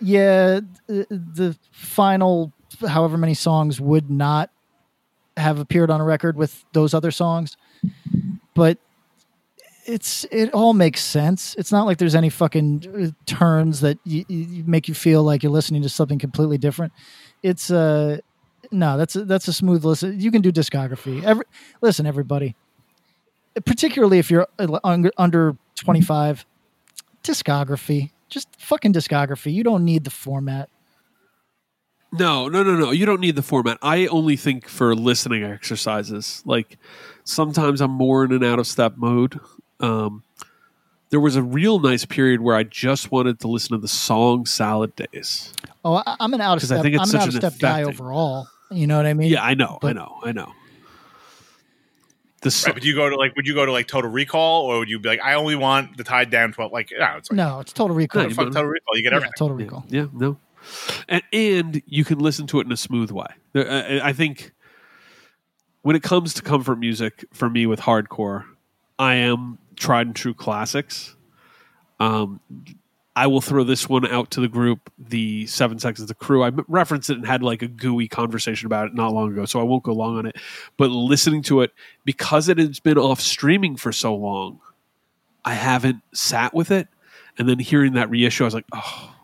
yeah, 0.00 0.60
the, 0.86 1.56
final 1.72 2.52
however 2.86 3.16
many 3.16 3.34
songs 3.34 3.80
would 3.80 4.10
not 4.10 4.50
have 5.36 5.58
appeared 5.58 5.90
on 5.90 6.00
a 6.00 6.04
record 6.04 6.36
with 6.36 6.64
those 6.72 6.94
other 6.94 7.10
songs, 7.10 7.56
but 8.54 8.78
it's 9.86 10.26
it 10.30 10.52
all 10.52 10.74
makes 10.74 11.02
sense. 11.02 11.54
It's 11.56 11.72
not 11.72 11.86
like 11.86 11.98
there's 11.98 12.14
any 12.14 12.28
fucking 12.28 12.84
uh, 12.86 13.24
turns 13.26 13.80
that 13.80 13.98
you, 14.04 14.24
you 14.28 14.64
make 14.64 14.86
you 14.86 14.94
feel 14.94 15.22
like 15.22 15.42
you're 15.42 15.52
listening 15.52 15.82
to 15.82 15.88
something 15.88 16.18
completely 16.18 16.58
different. 16.58 16.92
It's 17.42 17.70
uh 17.70 18.18
no, 18.70 18.98
that's 18.98 19.16
a, 19.16 19.24
that's 19.24 19.48
a 19.48 19.52
smooth 19.52 19.84
listen. 19.84 20.20
You 20.20 20.30
can 20.30 20.42
do 20.42 20.52
discography. 20.52 21.22
Every 21.24 21.44
listen, 21.80 22.06
everybody, 22.06 22.54
particularly 23.64 24.18
if 24.18 24.30
you're 24.30 24.46
uh, 24.58 24.78
under, 24.84 25.10
under 25.16 25.56
25, 25.76 26.44
discography. 27.22 28.10
Just 28.28 28.48
fucking 28.58 28.92
discography. 28.92 29.52
You 29.52 29.64
don't 29.64 29.84
need 29.84 30.04
the 30.04 30.10
format. 30.10 30.68
No, 32.12 32.48
no, 32.48 32.62
no, 32.62 32.74
no. 32.76 32.90
You 32.90 33.04
don't 33.06 33.20
need 33.20 33.36
the 33.36 33.42
format. 33.42 33.78
I 33.82 34.06
only 34.06 34.36
think 34.36 34.66
for 34.68 34.94
listening 34.94 35.44
exercises. 35.44 36.42
Like 36.46 36.78
sometimes 37.24 37.80
I'm 37.80 37.90
more 37.90 38.24
in 38.24 38.32
an 38.32 38.42
out 38.44 38.58
of 38.58 38.66
step 38.66 38.94
mode. 38.96 39.38
Um, 39.80 40.22
there 41.10 41.20
was 41.20 41.36
a 41.36 41.42
real 41.42 41.78
nice 41.80 42.04
period 42.04 42.40
where 42.40 42.56
I 42.56 42.62
just 42.64 43.10
wanted 43.10 43.40
to 43.40 43.48
listen 43.48 43.70
to 43.76 43.78
the 43.78 43.88
song 43.88 44.46
Salad 44.46 44.94
Days. 44.96 45.52
Oh, 45.84 45.94
I, 46.06 46.16
I'm 46.20 46.32
an 46.34 46.40
out 46.40 46.56
of 46.56 46.62
'Cause 46.62 46.72
I 46.72 46.76
step. 46.76 46.82
think 46.82 46.94
it's 46.96 47.14
I'm 47.14 47.16
an 47.16 47.22
out 47.22 47.28
of 47.28 47.34
an 47.34 47.40
step 47.40 47.58
guy 47.60 47.82
overall. 47.82 48.48
You 48.70 48.86
know 48.86 48.96
what 48.98 49.06
I 49.06 49.14
mean? 49.14 49.30
Yeah, 49.30 49.42
I 49.42 49.54
know, 49.54 49.78
I 49.82 49.92
know, 49.94 50.18
I 50.22 50.32
know. 50.32 50.52
The 52.40 52.50
so- 52.50 52.66
Right, 52.68 52.74
but 52.74 52.82
do 52.82 52.88
you 52.88 52.94
go 52.94 53.08
to 53.10 53.16
like? 53.16 53.34
Would 53.36 53.46
you 53.46 53.54
go 53.54 53.66
to 53.66 53.72
like 53.72 53.88
Total 53.88 54.10
Recall, 54.10 54.66
or 54.66 54.78
would 54.78 54.88
you 54.88 54.98
be 54.98 55.08
like, 55.08 55.20
I 55.20 55.34
only 55.34 55.56
want 55.56 55.96
the 55.96 56.04
tied 56.04 56.30
down 56.30 56.52
twelve? 56.52 56.72
Like, 56.72 56.92
no, 56.96 57.14
it's 57.16 57.30
like, 57.30 57.36
No, 57.36 57.60
it's 57.60 57.72
total 57.72 57.96
recall. 57.96 58.22
No, 58.22 58.30
fuck 58.30 58.46
Total 58.46 58.64
Recall. 58.64 58.96
You 58.96 59.02
get 59.02 59.12
yeah, 59.12 59.16
everything. 59.16 59.32
total 59.36 59.56
recall. 59.56 59.84
Yeah, 59.88 60.06
no. 60.12 60.38
And, 61.08 61.22
and 61.32 61.82
you 61.86 62.04
can 62.04 62.18
listen 62.18 62.46
to 62.48 62.60
it 62.60 62.66
in 62.66 62.72
a 62.72 62.76
smooth 62.76 63.10
way. 63.10 63.26
I 63.54 64.00
I 64.04 64.12
think 64.12 64.52
when 65.82 65.96
it 65.96 66.02
comes 66.02 66.34
to 66.34 66.42
comfort 66.42 66.78
music 66.78 67.24
for 67.32 67.48
me 67.48 67.66
with 67.66 67.80
hardcore, 67.80 68.44
I 68.98 69.14
am 69.14 69.58
tried 69.76 70.06
and 70.08 70.14
true 70.16 70.34
classics. 70.34 71.16
Um, 72.00 72.40
I 73.18 73.26
will 73.26 73.40
throw 73.40 73.64
this 73.64 73.88
one 73.88 74.06
out 74.06 74.30
to 74.30 74.40
the 74.40 74.46
group, 74.46 74.92
the 74.96 75.44
Seven 75.48 75.80
Seconds 75.80 76.02
of 76.02 76.06
the 76.06 76.14
Crew. 76.14 76.44
I 76.44 76.52
referenced 76.68 77.10
it 77.10 77.16
and 77.16 77.26
had 77.26 77.42
like 77.42 77.62
a 77.62 77.66
gooey 77.66 78.06
conversation 78.06 78.66
about 78.66 78.86
it 78.86 78.94
not 78.94 79.12
long 79.12 79.32
ago, 79.32 79.44
so 79.44 79.58
I 79.58 79.64
won't 79.64 79.82
go 79.82 79.92
long 79.92 80.18
on 80.18 80.26
it. 80.26 80.36
But 80.76 80.90
listening 80.90 81.42
to 81.42 81.62
it, 81.62 81.72
because 82.04 82.48
it 82.48 82.58
has 82.58 82.78
been 82.78 82.96
off 82.96 83.20
streaming 83.20 83.74
for 83.74 83.90
so 83.90 84.14
long, 84.14 84.60
I 85.44 85.54
haven't 85.54 86.00
sat 86.14 86.54
with 86.54 86.70
it. 86.70 86.86
And 87.36 87.48
then 87.48 87.58
hearing 87.58 87.94
that 87.94 88.08
reissue, 88.08 88.44
I 88.44 88.46
was 88.46 88.54
like, 88.54 88.66
oh, 88.72 89.16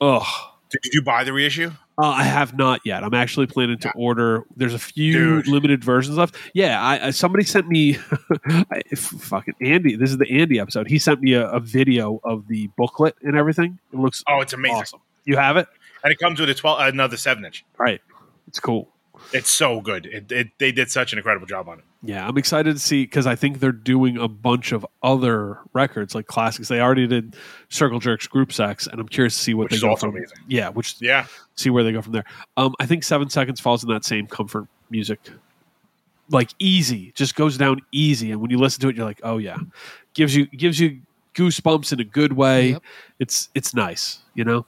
oh. 0.00 0.54
Did 0.70 0.94
you 0.94 1.02
buy 1.02 1.22
the 1.22 1.34
reissue? 1.34 1.72
Uh, 1.98 2.08
I 2.08 2.24
have 2.24 2.56
not 2.58 2.80
yet. 2.84 3.02
I'm 3.02 3.14
actually 3.14 3.46
planning 3.46 3.78
to 3.78 3.92
order. 3.96 4.44
There's 4.54 4.74
a 4.74 4.78
few 4.78 5.12
Dude. 5.42 5.48
limited 5.48 5.82
versions 5.82 6.18
left. 6.18 6.36
Yeah, 6.52 6.80
I, 6.82 7.06
I 7.06 7.10
somebody 7.10 7.44
sent 7.44 7.68
me. 7.68 7.96
I, 8.46 8.82
fucking 8.94 9.54
Andy. 9.62 9.96
This 9.96 10.10
is 10.10 10.18
the 10.18 10.30
Andy 10.30 10.60
episode. 10.60 10.88
He 10.88 10.98
sent 10.98 11.22
me 11.22 11.32
a, 11.32 11.48
a 11.48 11.58
video 11.60 12.20
of 12.22 12.48
the 12.48 12.68
booklet 12.76 13.16
and 13.22 13.34
everything. 13.36 13.78
It 13.92 13.98
looks 13.98 14.22
Oh, 14.28 14.40
it's 14.42 14.52
amazing. 14.52 14.76
awesome. 14.76 15.00
You 15.24 15.36
have 15.38 15.56
it, 15.56 15.68
And 16.04 16.12
it 16.12 16.18
comes 16.18 16.38
with 16.38 16.50
a 16.50 16.54
twelve, 16.54 16.80
another 16.80 17.16
seven 17.16 17.44
inch. 17.46 17.64
right? 17.78 18.00
It's 18.46 18.60
cool. 18.60 18.88
It's 19.32 19.50
so 19.50 19.80
good. 19.80 20.04
It, 20.06 20.30
it, 20.30 20.48
they 20.58 20.72
did 20.72 20.90
such 20.90 21.12
an 21.14 21.18
incredible 21.18 21.46
job 21.46 21.68
on 21.68 21.78
it. 21.78 21.84
Yeah, 22.06 22.26
I'm 22.26 22.38
excited 22.38 22.74
to 22.74 22.78
see 22.78 23.02
because 23.04 23.26
I 23.26 23.34
think 23.34 23.58
they're 23.60 23.72
doing 23.72 24.16
a 24.16 24.28
bunch 24.28 24.72
of 24.72 24.86
other 25.02 25.58
records 25.72 26.14
like 26.14 26.26
classics. 26.26 26.68
They 26.68 26.80
already 26.80 27.06
did 27.06 27.36
Circle 27.68 28.00
Jerks 28.00 28.26
Group 28.26 28.52
Sex, 28.52 28.86
and 28.86 29.00
I'm 29.00 29.08
curious 29.08 29.34
to 29.36 29.42
see 29.42 29.54
what 29.54 29.64
Which 29.64 29.70
they 29.72 29.76
is 29.76 29.82
go 29.82 29.90
also 29.90 30.06
from. 30.06 30.16
amazing. 30.16 30.38
Yeah, 30.48 30.68
which 30.68 30.96
Yeah, 31.00 31.26
see 31.56 31.70
where 31.70 31.82
they 31.84 31.92
go 31.92 32.02
from 32.02 32.12
there. 32.12 32.24
Um, 32.56 32.74
I 32.80 32.86
think 32.86 33.02
Seven 33.04 33.28
Seconds 33.28 33.60
falls 33.60 33.82
in 33.82 33.90
that 33.90 34.04
same 34.04 34.26
comfort 34.26 34.66
music, 34.90 35.18
like 36.30 36.50
easy, 36.58 37.12
just 37.14 37.34
goes 37.34 37.56
down 37.58 37.80
easy, 37.92 38.30
and 38.30 38.40
when 38.40 38.50
you 38.50 38.58
listen 38.58 38.80
to 38.82 38.88
it, 38.88 38.96
you're 38.96 39.04
like, 39.06 39.20
oh 39.22 39.38
yeah, 39.38 39.56
gives 40.14 40.34
you 40.34 40.46
gives 40.46 40.78
you 40.78 41.00
goosebumps 41.34 41.92
in 41.92 42.00
a 42.00 42.04
good 42.04 42.32
way. 42.34 42.70
Yep. 42.70 42.82
It's 43.18 43.48
it's 43.54 43.74
nice, 43.74 44.20
you 44.34 44.44
know. 44.44 44.64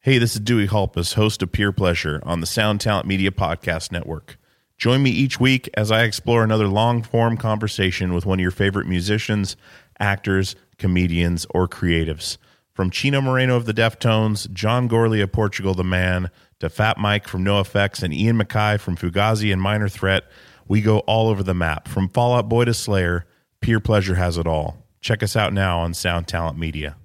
Hey, 0.00 0.18
this 0.18 0.34
is 0.34 0.40
Dewey 0.40 0.66
Halpus, 0.68 1.14
host 1.14 1.42
of 1.42 1.50
Peer 1.50 1.72
Pleasure 1.72 2.20
on 2.22 2.40
the 2.40 2.46
Sound 2.46 2.80
Talent 2.80 3.06
Media 3.08 3.30
Podcast 3.32 3.90
Network. 3.90 4.38
Join 4.78 5.02
me 5.02 5.10
each 5.10 5.40
week 5.40 5.70
as 5.74 5.90
I 5.90 6.02
explore 6.02 6.44
another 6.44 6.68
long 6.68 7.02
form 7.02 7.36
conversation 7.36 8.12
with 8.12 8.26
one 8.26 8.38
of 8.38 8.42
your 8.42 8.50
favorite 8.50 8.86
musicians, 8.86 9.56
actors, 9.98 10.54
comedians, 10.78 11.46
or 11.50 11.66
creatives. 11.66 12.36
From 12.74 12.90
Chino 12.90 13.22
Moreno 13.22 13.56
of 13.56 13.64
the 13.64 13.72
Deftones, 13.72 14.52
John 14.52 14.86
Gourley 14.86 15.22
of 15.22 15.32
Portugal 15.32 15.72
the 15.72 15.82
Man, 15.84 16.30
to 16.60 16.68
Fat 16.68 16.98
Mike 16.98 17.26
from 17.26 17.42
NoFX 17.44 18.02
and 18.02 18.12
Ian 18.12 18.36
MacKaye 18.38 18.78
from 18.78 18.96
Fugazi 18.96 19.50
and 19.52 19.62
Minor 19.62 19.88
Threat, 19.88 20.24
we 20.68 20.82
go 20.82 20.98
all 21.00 21.28
over 21.28 21.42
the 21.42 21.54
map. 21.54 21.88
From 21.88 22.08
Fallout 22.10 22.48
Boy 22.48 22.66
to 22.66 22.74
Slayer, 22.74 23.24
Peer 23.60 23.80
Pleasure 23.80 24.14
has 24.16 24.36
it 24.36 24.46
all. 24.46 24.84
Check 25.00 25.22
us 25.22 25.36
out 25.36 25.52
now 25.54 25.78
on 25.80 25.94
Sound 25.94 26.28
Talent 26.28 26.58
Media. 26.58 26.96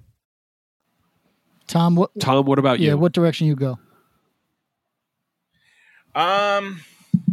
Tom, 1.68 1.96
what? 1.96 2.10
Tom, 2.20 2.44
what 2.44 2.58
about 2.58 2.80
Yeah, 2.80 2.90
you? 2.90 2.98
what 2.98 3.12
direction 3.12 3.46
you 3.46 3.54
go? 3.56 3.78
Um, 6.14 6.80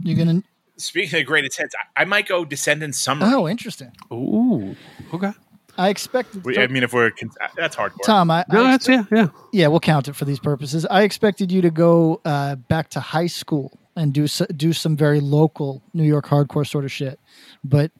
You 0.03 0.15
gonna? 0.15 0.43
speaking 0.77 1.19
of 1.19 1.25
greatest 1.25 1.57
hits, 1.57 1.75
I, 1.97 2.01
I 2.01 2.05
might 2.05 2.27
go 2.27 2.45
Descendents 2.45 3.05
Somery. 3.05 3.33
Oh, 3.33 3.47
interesting. 3.47 3.91
Ooh, 4.13 4.75
okay. 5.13 5.31
I 5.77 5.89
expect. 5.89 6.35
We- 6.43 6.57
I 6.57 6.67
mean, 6.67 6.83
if 6.83 6.93
we're 6.93 7.11
con- 7.11 7.31
that's 7.55 7.75
hardcore. 7.75 8.03
Tom, 8.05 8.31
I, 8.31 8.43
No, 8.51 8.65
I 8.65 8.71
that's 8.71 8.87
yeah, 8.87 9.03
yeah. 9.11 9.27
yeah, 9.53 9.67
we'll 9.67 9.79
count 9.79 10.07
it 10.07 10.15
for 10.15 10.25
these 10.25 10.39
purposes. 10.39 10.85
I 10.85 11.03
expected 11.03 11.51
you 11.51 11.61
to 11.61 11.69
go 11.71 12.21
uh, 12.25 12.55
back 12.55 12.89
to 12.91 12.99
high 12.99 13.27
school 13.27 13.77
and 13.95 14.13
do 14.13 14.27
do 14.55 14.73
some 14.73 14.95
very 14.97 15.19
local 15.19 15.81
New 15.93 16.03
York 16.03 16.25
hardcore 16.27 16.67
sort 16.67 16.85
of 16.85 16.91
shit, 16.91 17.19
but 17.63 17.91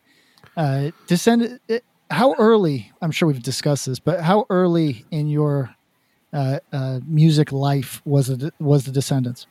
uh, 0.58 0.92
descend. 1.08 1.60
It, 1.68 1.84
how 2.12 2.34
early? 2.40 2.92
I'm 3.02 3.12
sure 3.12 3.28
we've 3.28 3.42
discussed 3.44 3.86
this, 3.86 4.00
but 4.00 4.22
how 4.22 4.46
early 4.50 5.06
in 5.12 5.28
your 5.28 5.76
uh, 6.34 6.60
uh, 6.74 7.00
music 7.06 7.52
life 7.52 8.02
was 8.04 8.30
it 8.30 8.54
was 8.60 8.86
the 8.86 8.92
Descendents? 8.92 9.46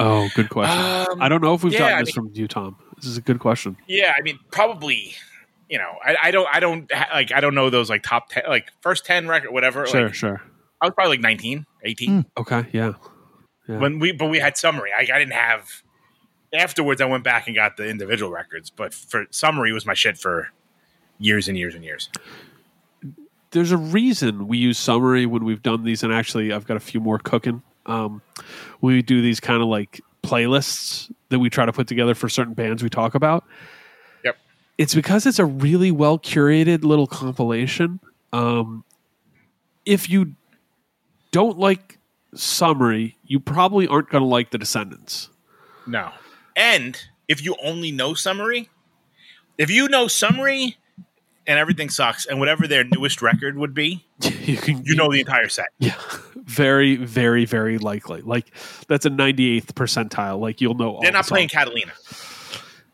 Oh, 0.00 0.30
good 0.34 0.48
question. 0.48 0.78
Um, 1.12 1.20
I 1.20 1.28
don't 1.28 1.42
know 1.42 1.54
if 1.54 1.62
we've 1.62 1.74
yeah, 1.74 1.80
gotten 1.80 1.98
I 1.98 2.02
this 2.02 2.14
from 2.14 2.30
you, 2.32 2.48
Tom. 2.48 2.76
This 2.96 3.04
is 3.04 3.18
a 3.18 3.20
good 3.20 3.38
question. 3.38 3.76
Yeah, 3.86 4.14
I 4.16 4.22
mean, 4.22 4.38
probably. 4.50 5.14
You 5.68 5.78
know, 5.78 5.92
I, 6.04 6.16
I 6.20 6.30
don't, 6.32 6.48
I 6.52 6.58
don't 6.58 6.90
like, 7.12 7.30
I 7.30 7.40
don't 7.40 7.54
know 7.54 7.70
those 7.70 7.88
like 7.88 8.02
top 8.02 8.30
ten, 8.30 8.42
like 8.48 8.72
first 8.80 9.04
ten 9.04 9.28
record, 9.28 9.52
whatever. 9.52 9.86
Sure, 9.86 10.06
like, 10.06 10.14
sure. 10.14 10.42
I 10.80 10.86
was 10.86 10.94
probably 10.94 11.18
like 11.18 11.20
19, 11.20 11.66
18 11.84 12.24
Okay, 12.38 12.66
yeah. 12.72 12.94
Yeah. 13.68 13.78
when 13.78 13.98
we, 13.98 14.12
but 14.12 14.26
we 14.26 14.38
had 14.38 14.54
Somery. 14.54 14.88
I, 14.96 15.02
I 15.02 15.18
didn't 15.18 15.34
have. 15.34 15.68
Afterwards, 16.52 17.00
I 17.00 17.04
went 17.04 17.22
back 17.22 17.46
and 17.46 17.54
got 17.54 17.76
the 17.76 17.88
individual 17.88 18.32
records, 18.32 18.70
but 18.70 18.92
for 18.92 19.26
Somery 19.26 19.72
was 19.72 19.86
my 19.86 19.94
shit 19.94 20.18
for 20.18 20.48
years 21.18 21.46
and 21.46 21.56
years 21.56 21.76
and 21.76 21.84
years. 21.84 22.10
There's 23.52 23.70
a 23.70 23.76
reason 23.76 24.48
we 24.48 24.58
use 24.58 24.78
Somery 24.78 25.26
when 25.26 25.44
we've 25.44 25.62
done 25.62 25.84
these, 25.84 26.02
and 26.02 26.12
actually, 26.12 26.52
I've 26.52 26.66
got 26.66 26.76
a 26.76 26.80
few 26.80 26.98
more 26.98 27.18
cooking. 27.18 27.62
Um, 27.90 28.22
we 28.80 29.02
do 29.02 29.20
these 29.20 29.40
kind 29.40 29.62
of 29.62 29.68
like 29.68 30.00
playlists 30.22 31.12
that 31.30 31.38
we 31.38 31.50
try 31.50 31.66
to 31.66 31.72
put 31.72 31.86
together 31.86 32.14
for 32.14 32.28
certain 32.28 32.54
bands 32.54 32.82
we 32.82 32.90
talk 32.90 33.14
about. 33.14 33.44
Yep. 34.24 34.36
It's 34.78 34.94
because 34.94 35.26
it's 35.26 35.38
a 35.38 35.44
really 35.44 35.90
well 35.90 36.18
curated 36.18 36.84
little 36.84 37.06
compilation. 37.06 38.00
Um, 38.32 38.84
if 39.84 40.08
you 40.08 40.34
don't 41.32 41.58
like 41.58 41.98
Somery, 42.34 43.14
you 43.24 43.40
probably 43.40 43.88
aren't 43.88 44.08
going 44.08 44.22
to 44.22 44.28
like 44.28 44.50
the 44.50 44.58
Descendents. 44.58 45.30
No. 45.86 46.12
And 46.54 47.00
if 47.26 47.44
you 47.44 47.56
only 47.62 47.90
know 47.90 48.12
Somery, 48.12 48.68
if 49.58 49.70
you 49.70 49.88
know 49.88 50.06
Somery 50.06 50.76
and 51.46 51.58
everything 51.58 51.88
sucks, 51.88 52.26
and 52.26 52.38
whatever 52.38 52.68
their 52.68 52.84
newest 52.84 53.22
record 53.22 53.56
would 53.56 53.74
be, 53.74 54.06
you 54.50 54.56
can 54.58 54.84
you 54.84 54.94
know 54.96 55.10
the 55.10 55.20
entire 55.20 55.48
set. 55.48 55.66
Yeah, 55.78 55.94
very, 56.36 56.96
very, 56.96 57.44
very 57.44 57.78
likely. 57.78 58.20
Like 58.22 58.50
that's 58.88 59.06
a 59.06 59.10
98th 59.10 59.72
percentile. 59.74 60.38
Like 60.40 60.60
you'll 60.60 60.74
know. 60.74 60.96
all 60.96 61.02
They're 61.02 61.12
not 61.12 61.24
the 61.26 61.30
playing 61.30 61.48
songs. 61.48 61.64
Catalina. 61.64 61.92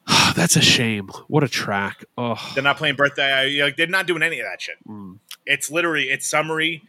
that's 0.36 0.56
a 0.56 0.60
shame. 0.62 1.08
What 1.28 1.42
a 1.44 1.48
track. 1.48 2.04
Oh, 2.16 2.36
They're 2.54 2.62
not 2.62 2.76
playing 2.76 2.96
birthday. 2.96 3.32
I- 3.60 3.64
Like 3.64 3.76
they're 3.76 3.86
not 3.86 4.06
doing 4.06 4.22
any 4.22 4.38
of 4.40 4.46
that 4.46 4.60
shit. 4.60 4.76
Mm. 4.86 5.18
It's 5.44 5.70
literally 5.70 6.04
it's 6.10 6.30
Somery, 6.30 6.82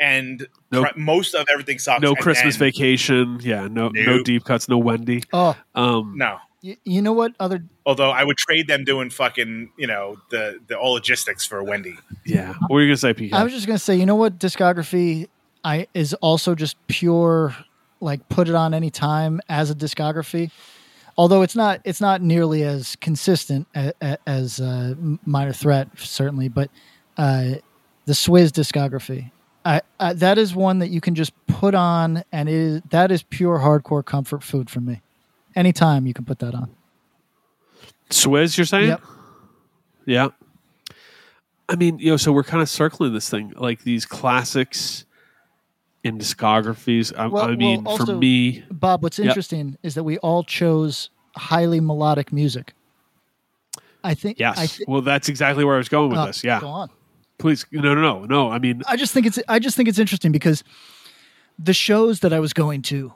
and 0.00 0.46
No- 0.70 0.84
pr- 0.84 0.98
most 0.98 1.34
of 1.34 1.46
everything 1.50 1.78
sucks. 1.78 2.02
no 2.02 2.14
Christmas 2.14 2.56
then- 2.56 2.66
vacation. 2.68 3.38
Yeah, 3.42 3.68
no, 3.70 3.88
no 3.94 4.22
deep 4.22 4.44
cuts. 4.44 4.68
No 4.68 4.78
Wendy. 4.78 5.22
Oh, 5.32 5.56
Um, 5.74 6.14
No. 6.16 6.38
Y- 6.62 6.76
you 6.84 7.02
know 7.02 7.12
what 7.12 7.34
other 7.40 7.64
Although 7.84 8.10
I 8.10 8.22
would 8.24 8.36
trade 8.36 8.68
them 8.68 8.84
doing 8.84 9.10
fucking 9.10 9.70
you 9.76 9.86
know 9.86 10.18
the 10.30 10.60
the 10.66 10.78
all 10.78 10.92
logistics 10.92 11.44
for 11.44 11.62
Wendy. 11.62 11.96
yeah. 12.24 12.54
What 12.60 12.70
were 12.70 12.82
you 12.82 12.88
gonna 12.88 12.96
say, 12.96 13.14
PK? 13.14 13.32
I 13.32 13.42
was 13.42 13.52
just 13.52 13.66
gonna 13.66 13.78
say, 13.78 13.96
you 13.96 14.06
know 14.06 14.14
what 14.16 14.38
discography 14.38 15.28
I 15.64 15.86
is 15.94 16.14
also 16.14 16.54
just 16.54 16.76
pure 16.86 17.54
like 18.00 18.28
put 18.28 18.48
it 18.48 18.54
on 18.54 18.74
any 18.74 18.90
time 18.90 19.40
as 19.48 19.70
a 19.70 19.74
discography. 19.74 20.50
Although 21.18 21.42
it's 21.42 21.56
not 21.56 21.80
it's 21.84 22.00
not 22.00 22.22
nearly 22.22 22.62
as 22.62 22.96
consistent 22.96 23.66
as, 23.74 23.92
as 24.26 24.60
uh, 24.60 24.94
Minor 25.26 25.52
Threat 25.52 25.88
certainly, 25.96 26.48
but 26.48 26.70
uh, 27.16 27.56
the 28.06 28.12
Swiz 28.12 28.50
discography. 28.50 29.30
I, 29.64 29.80
I, 30.00 30.12
that 30.14 30.38
is 30.38 30.54
one 30.56 30.80
that 30.80 30.88
you 30.90 31.00
can 31.00 31.14
just 31.14 31.32
put 31.46 31.74
on, 31.76 32.24
and 32.32 32.48
it 32.48 32.54
is, 32.54 32.82
that 32.90 33.12
is 33.12 33.22
pure 33.22 33.58
hardcore 33.58 34.04
comfort 34.04 34.42
food 34.42 34.68
for 34.68 34.80
me. 34.80 35.02
Anytime 35.54 36.06
you 36.06 36.14
can 36.14 36.24
put 36.24 36.38
that 36.40 36.54
on. 36.54 36.70
Swiz, 38.10 38.56
you're 38.56 38.66
saying? 38.66 38.88
Yep. 38.88 39.02
Yeah. 40.06 40.28
I 41.68 41.76
mean, 41.76 41.98
you 41.98 42.10
know, 42.10 42.16
so 42.16 42.32
we're 42.32 42.42
kind 42.42 42.62
of 42.62 42.68
circling 42.68 43.12
this 43.12 43.30
thing, 43.30 43.52
like 43.56 43.82
these 43.82 44.04
classics 44.04 45.06
in 46.04 46.18
discographies. 46.18 47.16
I, 47.16 47.26
Well- 47.26 47.44
I 47.44 47.56
mean, 47.56 47.84
well, 47.84 47.96
for 47.96 48.14
me, 48.16 48.64
Bob, 48.70 49.02
what's 49.02 49.18
Yep. 49.18 49.28
interesting 49.28 49.78
is 49.82 49.94
that 49.94 50.04
we 50.04 50.18
all 50.18 50.42
chose 50.42 51.10
highly 51.36 51.80
melodic 51.80 52.32
music. 52.32 52.74
I 54.04 54.14
think. 54.14 54.38
yes. 54.40 54.58
I 54.58 54.66
thi- 54.66 54.84
well, 54.88 55.00
that's 55.00 55.28
exactly 55.28 55.64
where 55.64 55.76
I 55.76 55.78
was 55.78 55.88
going 55.88 56.10
with 56.10 56.18
oh, 56.18 56.26
this. 56.26 56.42
Yeah. 56.42 56.60
Go 56.60 56.68
on. 56.68 56.90
Please, 57.38 57.64
no, 57.70 57.94
no, 57.94 58.00
no, 58.00 58.24
no. 58.24 58.50
I 58.50 58.58
mean, 58.58 58.82
I 58.86 58.96
just 58.96 59.12
think 59.14 59.26
it's. 59.26 59.38
I 59.48 59.58
just 59.58 59.76
think 59.76 59.88
it's 59.88 59.98
interesting 59.98 60.32
because 60.32 60.62
the 61.58 61.72
shows 61.72 62.20
that 62.20 62.32
I 62.32 62.40
was 62.40 62.52
going 62.52 62.82
to 62.82 63.12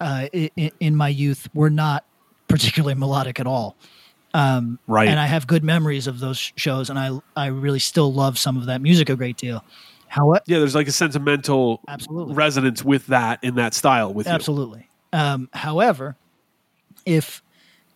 uh, 0.00 0.28
in, 0.32 0.70
in 0.80 0.96
my 0.96 1.08
youth 1.08 1.48
were 1.54 1.70
not 1.70 2.04
particularly 2.48 2.94
melodic 2.94 3.40
at 3.40 3.46
all. 3.46 3.76
Um, 4.34 4.80
right. 4.88 5.08
And 5.08 5.20
I 5.20 5.26
have 5.26 5.46
good 5.46 5.62
memories 5.62 6.06
of 6.06 6.18
those 6.18 6.52
shows, 6.56 6.90
and 6.90 6.98
I 6.98 7.18
I 7.36 7.46
really 7.46 7.78
still 7.78 8.12
love 8.12 8.36
some 8.38 8.56
of 8.56 8.66
that 8.66 8.80
music 8.80 9.08
a 9.08 9.16
great 9.16 9.36
deal. 9.36 9.64
However, 10.08 10.42
yeah, 10.46 10.58
there's 10.58 10.74
like 10.74 10.88
a 10.88 10.92
sentimental 10.92 11.80
Absolutely. 11.88 12.34
resonance 12.34 12.84
with 12.84 13.06
that 13.08 13.42
in 13.42 13.54
that 13.56 13.74
style 13.74 14.12
with. 14.12 14.26
Absolutely. 14.26 14.88
Um, 15.12 15.48
however, 15.52 16.16
if 17.06 17.42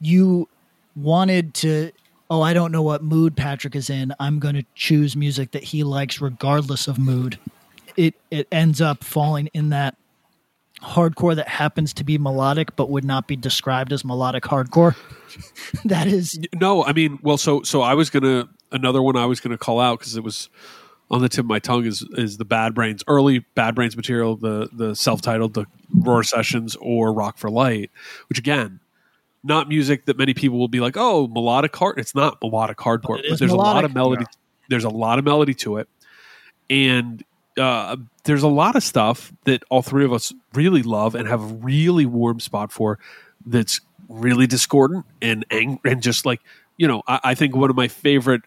you 0.00 0.48
wanted 0.94 1.54
to, 1.54 1.90
oh, 2.30 2.40
I 2.40 2.54
don't 2.54 2.72
know 2.72 2.82
what 2.82 3.02
mood 3.02 3.36
Patrick 3.36 3.74
is 3.74 3.90
in, 3.90 4.14
I'm 4.20 4.38
going 4.38 4.54
to 4.54 4.64
choose 4.74 5.16
music 5.16 5.50
that 5.52 5.64
he 5.64 5.82
likes 5.82 6.20
regardless 6.20 6.86
of 6.86 6.98
mood. 6.98 7.38
It 7.96 8.14
it 8.30 8.46
ends 8.52 8.80
up 8.80 9.02
falling 9.02 9.48
in 9.54 9.70
that 9.70 9.96
hardcore 10.82 11.36
that 11.36 11.48
happens 11.48 11.92
to 11.94 12.04
be 12.04 12.18
melodic 12.18 12.76
but 12.76 12.90
would 12.90 13.04
not 13.04 13.26
be 13.26 13.36
described 13.36 13.92
as 13.92 14.04
melodic 14.04 14.44
hardcore. 14.44 14.96
that 15.84 16.06
is 16.06 16.38
No, 16.54 16.84
I 16.84 16.92
mean, 16.92 17.18
well, 17.22 17.38
so 17.38 17.62
so 17.62 17.82
I 17.82 17.94
was 17.94 18.10
gonna 18.10 18.48
another 18.72 19.02
one 19.02 19.16
I 19.16 19.26
was 19.26 19.40
gonna 19.40 19.58
call 19.58 19.80
out 19.80 19.98
because 19.98 20.16
it 20.16 20.24
was 20.24 20.48
on 21.10 21.22
the 21.22 21.28
tip 21.28 21.40
of 21.40 21.46
my 21.46 21.58
tongue 21.58 21.86
is 21.86 22.06
is 22.12 22.36
the 22.36 22.44
Bad 22.44 22.74
Brains 22.74 23.02
early 23.06 23.40
Bad 23.54 23.74
Brains 23.74 23.96
material, 23.96 24.36
the 24.36 24.68
the 24.72 24.94
self 24.94 25.20
titled 25.20 25.54
the 25.54 25.66
ROIR 25.94 26.22
Sessions 26.22 26.76
or 26.80 27.12
Rock 27.12 27.38
for 27.38 27.50
Light, 27.50 27.90
which 28.28 28.38
again, 28.38 28.80
not 29.42 29.68
music 29.68 30.06
that 30.06 30.18
many 30.18 30.34
people 30.34 30.58
will 30.58 30.68
be 30.68 30.80
like, 30.80 30.96
oh, 30.96 31.26
melodic 31.28 31.74
hard. 31.74 31.98
It's 31.98 32.14
not 32.14 32.38
melodic 32.42 32.76
hardcore, 32.78 33.16
But 33.16 33.22
but, 33.22 33.32
is 33.32 33.38
there's 33.38 33.52
a 33.52 33.56
lot 33.56 33.84
of 33.84 33.94
melody. 33.94 34.24
There's 34.68 34.84
a 34.84 34.90
lot 34.90 35.18
of 35.18 35.24
melody 35.24 35.54
to 35.54 35.78
it, 35.78 35.88
and 36.68 37.24
uh, 37.58 37.96
there's 38.24 38.42
a 38.42 38.48
lot 38.48 38.76
of 38.76 38.82
stuff 38.82 39.32
that 39.44 39.62
all 39.70 39.82
three 39.82 40.04
of 40.04 40.12
us 40.12 40.32
really 40.54 40.82
love 40.82 41.14
and 41.14 41.28
have 41.28 41.42
a 41.42 41.54
really 41.54 42.06
warm 42.06 42.40
spot 42.40 42.72
for. 42.72 42.98
That's 43.44 43.80
really 44.08 44.46
discordant 44.46 45.04
and 45.20 45.44
ang- 45.50 45.80
and 45.84 46.02
just 46.02 46.24
like 46.26 46.40
you 46.78 46.86
know, 46.86 47.02
I, 47.06 47.20
I 47.24 47.34
think 47.34 47.54
one 47.54 47.68
of 47.68 47.76
my 47.76 47.88
favorite 47.88 48.42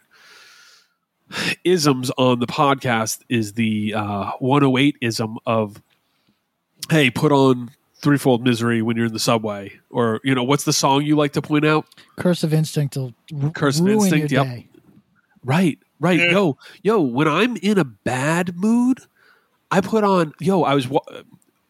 isms 1.64 2.12
on 2.18 2.40
the 2.40 2.48
podcast 2.48 3.20
is 3.30 3.54
the 3.54 3.94
uh, 3.94 4.32
108 4.40 4.98
ism 5.02 5.38
of, 5.46 5.82
hey, 6.90 7.10
put 7.10 7.32
on 7.32 7.72
threefold 7.96 8.44
misery 8.44 8.82
when 8.82 8.98
you're 8.98 9.06
in 9.06 9.14
the 9.14 9.20
subway, 9.20 9.80
or 9.92 10.20
you 10.24 10.34
know, 10.34 10.44
what's 10.44 10.64
the 10.64 10.74
song 10.74 11.04
you 11.04 11.16
like 11.16 11.34
to 11.34 11.42
point 11.42 11.66
out? 11.66 11.86
Curse 12.16 12.44
of 12.44 12.54
Instinct 12.54 12.98
will 12.98 13.14
r- 13.44 13.52
Curse 13.52 13.80
of 13.80 13.88
Instinct, 13.88 14.32
yep. 14.32 14.46
day. 14.46 14.68
Right, 15.44 15.80
right. 16.02 16.20
Yeah. 16.20 16.32
Yo, 16.32 16.58
yo, 16.84 17.00
when 17.00 17.28
I'm 17.28 17.56
in 17.58 17.78
a 17.78 17.86
bad 17.86 18.58
mood, 18.58 19.00
I 19.72 19.80
put 19.80 20.04
on, 20.04 20.34
yo, 20.42 20.64
I 20.64 20.76
was 20.76 20.90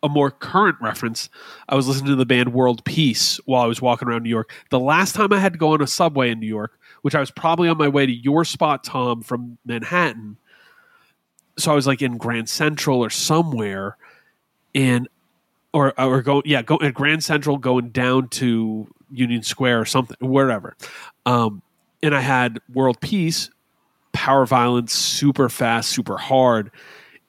a 0.04 0.10
more 0.10 0.32
current 0.32 0.78
reference. 0.82 1.30
I 1.70 1.76
was 1.76 1.88
listening 1.88 2.10
to 2.10 2.16
the 2.16 2.26
band 2.26 2.54
World 2.54 2.84
Peace 2.84 3.40
while 3.46 3.62
I 3.62 3.68
was 3.68 3.82
walking 3.82 4.08
around 4.08 4.24
New 4.24 4.30
York. 4.30 4.52
The 4.72 4.80
last 4.80 5.14
time 5.14 5.32
I 5.32 5.40
had 5.40 5.54
to 5.54 5.60
go 5.60 5.74
on 5.74 5.82
a 5.82 5.88
subway 5.88 6.32
in 6.32 6.40
New 6.40 6.48
York, 6.48 6.80
which 7.04 7.14
I 7.14 7.20
was 7.20 7.30
probably 7.30 7.70
on 7.70 7.78
my 7.78 7.88
way 7.88 8.06
to 8.06 8.12
your 8.12 8.44
spot, 8.44 8.84
Tom, 8.84 9.22
from 9.22 9.58
Manhattan. 9.66 10.38
So 11.58 11.72
I 11.72 11.76
was 11.76 11.86
like 11.86 12.02
in 12.02 12.18
Grand 12.18 12.50
Central 12.50 13.04
or 13.04 13.10
somewhere, 13.10 13.98
and 14.74 15.08
or 15.74 16.00
or 16.00 16.22
go 16.22 16.42
yeah 16.46 16.62
go 16.62 16.80
at 16.82 16.94
Grand 16.94 17.24
Central 17.24 17.58
going 17.58 17.90
down 17.90 18.30
to 18.30 18.88
Union 19.12 19.44
Square 19.44 19.82
or 19.82 19.86
something 19.86 20.18
wherever, 20.22 20.76
um, 21.26 21.62
and 22.02 22.16
I 22.16 22.22
had 22.22 22.60
World 22.74 23.00
Peace, 23.02 23.52
Power 24.14 24.46
Violence, 24.46 24.94
super 24.94 25.50
fast, 25.50 25.90
super 25.90 26.18
hard, 26.18 26.72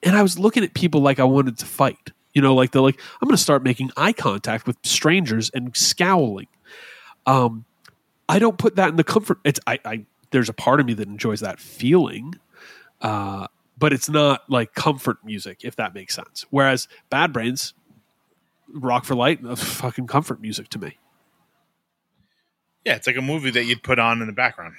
and 0.01 0.15
I 0.15 0.21
was 0.21 0.37
looking 0.37 0.63
at 0.63 0.73
people 0.73 1.01
like 1.01 1.19
I 1.19 1.23
wanted 1.23 1.57
to 1.59 1.65
fight. 1.65 2.11
You 2.33 2.41
know, 2.41 2.55
like 2.55 2.71
they're 2.71 2.81
like 2.81 2.99
I'm 3.21 3.27
going 3.27 3.37
to 3.37 3.41
start 3.41 3.63
making 3.63 3.91
eye 3.95 4.13
contact 4.13 4.67
with 4.67 4.77
strangers 4.83 5.49
and 5.53 5.75
scowling. 5.75 6.47
Um, 7.25 7.65
I 8.27 8.39
don't 8.39 8.57
put 8.57 8.75
that 8.75 8.89
in 8.89 8.95
the 8.95 9.03
comfort. 9.03 9.39
It's 9.43 9.59
I, 9.67 9.79
I 9.85 10.05
there's 10.31 10.49
a 10.49 10.53
part 10.53 10.79
of 10.79 10.85
me 10.85 10.93
that 10.95 11.07
enjoys 11.07 11.41
that 11.41 11.59
feeling, 11.59 12.33
uh, 13.01 13.47
but 13.77 13.93
it's 13.93 14.09
not 14.09 14.49
like 14.49 14.73
comfort 14.73 15.17
music 15.23 15.59
if 15.63 15.75
that 15.75 15.93
makes 15.93 16.15
sense. 16.15 16.45
Whereas 16.49 16.87
Bad 17.09 17.31
Brains, 17.31 17.73
Rock 18.73 19.05
for 19.05 19.15
Light, 19.15 19.39
fucking 19.57 20.07
comfort 20.07 20.41
music 20.41 20.69
to 20.69 20.79
me. 20.79 20.97
Yeah, 22.83 22.95
it's 22.95 23.07
like 23.07 23.15
a 23.15 23.21
movie 23.21 23.51
that 23.51 23.63
you'd 23.63 23.83
put 23.83 23.99
on 23.99 24.21
in 24.21 24.27
the 24.27 24.33
background. 24.33 24.73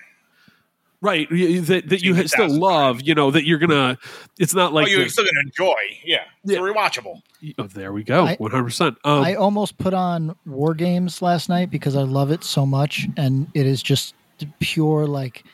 Right 1.00 1.28
that, 1.30 1.84
that 1.88 2.02
you 2.02 2.26
still 2.28 2.48
love 2.48 3.02
you 3.02 3.14
know 3.14 3.30
that 3.30 3.44
you're 3.44 3.58
gonna 3.58 3.98
it's 4.38 4.54
not 4.54 4.72
like 4.72 4.86
oh, 4.86 4.90
you're 4.90 5.04
the- 5.04 5.10
still 5.10 5.24
gonna 5.24 5.46
enjoy. 5.46 5.74
Yeah, 6.04 6.18
it's 6.44 6.52
Yeah. 6.54 6.58
rewatchable. 6.60 7.20
oh, 7.58 7.66
there 7.66 7.92
we 7.92 8.02
go 8.04 8.26
I- 8.26 8.36
100% 8.36 8.96
um, 9.04 9.22
I 9.24 9.34
almost 9.34 9.76
put 9.78 9.92
on 9.94 10.34
War 10.46 10.74
Games 10.74 11.20
last 11.22 11.48
night 11.48 11.70
because 11.70 11.94
I 11.96 12.02
love 12.02 12.30
it 12.30 12.42
so 12.44 12.64
much, 12.64 13.06
and 13.16 13.46
it 13.54 13.66
is 13.66 13.82
just 13.82 14.14
pure 14.60 15.06
like, 15.06 15.44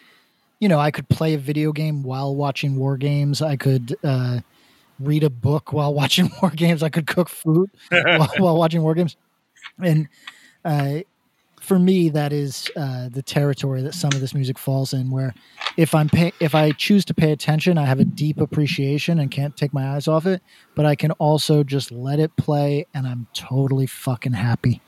you 0.60 0.68
know, 0.68 0.78
I 0.78 0.90
could 0.90 1.08
play 1.08 1.34
a 1.34 1.38
video 1.38 1.72
game 1.72 2.02
while 2.02 2.34
watching 2.34 2.76
War 2.76 2.96
Games. 2.96 3.42
I 3.42 3.56
could 3.56 3.96
uh, 4.04 4.40
read 5.00 5.24
a 5.24 5.30
book 5.30 5.72
while 5.72 5.92
watching 6.00 6.30
War 6.40 6.50
Games. 6.50 6.82
I 6.82 6.88
could 6.90 7.06
cook 7.06 7.28
food 7.28 7.70
while, 7.90 8.28
while 8.38 8.56
watching 8.56 8.82
War 8.82 8.94
Games, 8.94 9.16
and 9.82 10.08
uh, 10.64 11.00
for 11.70 11.78
me, 11.78 12.08
that 12.08 12.32
is 12.32 12.68
uh, 12.74 13.08
the 13.08 13.22
territory 13.22 13.80
that 13.82 13.94
some 13.94 14.10
of 14.12 14.20
this 14.20 14.34
music 14.34 14.58
falls 14.58 14.92
in. 14.92 15.08
Where 15.08 15.32
if 15.76 15.94
I'm 15.94 16.08
pay- 16.08 16.32
if 16.40 16.52
I 16.52 16.72
choose 16.72 17.04
to 17.04 17.14
pay 17.14 17.30
attention, 17.30 17.78
I 17.78 17.84
have 17.84 18.00
a 18.00 18.04
deep 18.04 18.40
appreciation 18.40 19.20
and 19.20 19.30
can't 19.30 19.56
take 19.56 19.72
my 19.72 19.94
eyes 19.94 20.08
off 20.08 20.26
it. 20.26 20.42
But 20.74 20.84
I 20.84 20.96
can 20.96 21.12
also 21.12 21.62
just 21.62 21.92
let 21.92 22.18
it 22.18 22.36
play, 22.36 22.86
and 22.92 23.06
I'm 23.06 23.28
totally 23.34 23.86
fucking 23.86 24.32
happy. 24.32 24.82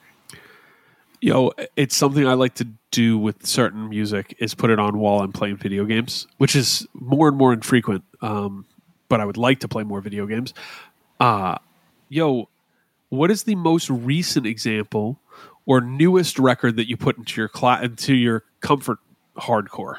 Yo, 1.20 1.52
it's 1.76 1.96
something 1.96 2.26
I 2.26 2.34
like 2.34 2.54
to 2.54 2.66
do 2.90 3.16
with 3.16 3.46
certain 3.46 3.88
music 3.88 4.34
is 4.40 4.52
put 4.52 4.68
it 4.68 4.80
on 4.80 4.98
while 4.98 5.20
I'm 5.20 5.30
playing 5.30 5.58
video 5.58 5.84
games, 5.84 6.26
which 6.38 6.56
is 6.56 6.84
more 6.94 7.28
and 7.28 7.36
more 7.36 7.52
infrequent. 7.52 8.02
Um, 8.22 8.66
but 9.08 9.20
I 9.20 9.24
would 9.24 9.36
like 9.36 9.60
to 9.60 9.68
play 9.68 9.84
more 9.84 10.00
video 10.00 10.26
games. 10.26 10.52
Uh, 11.20 11.58
yo, 12.08 12.48
what 13.08 13.30
is 13.30 13.44
the 13.44 13.54
most 13.54 13.88
recent 13.88 14.46
example 14.46 15.20
or 15.66 15.80
newest 15.80 16.38
record 16.38 16.76
that 16.76 16.88
you 16.88 16.96
put 16.96 17.18
into 17.18 17.40
your 17.40 17.48
cla- 17.48 17.80
into 17.82 18.14
your 18.14 18.44
comfort 18.60 18.98
hardcore? 19.36 19.96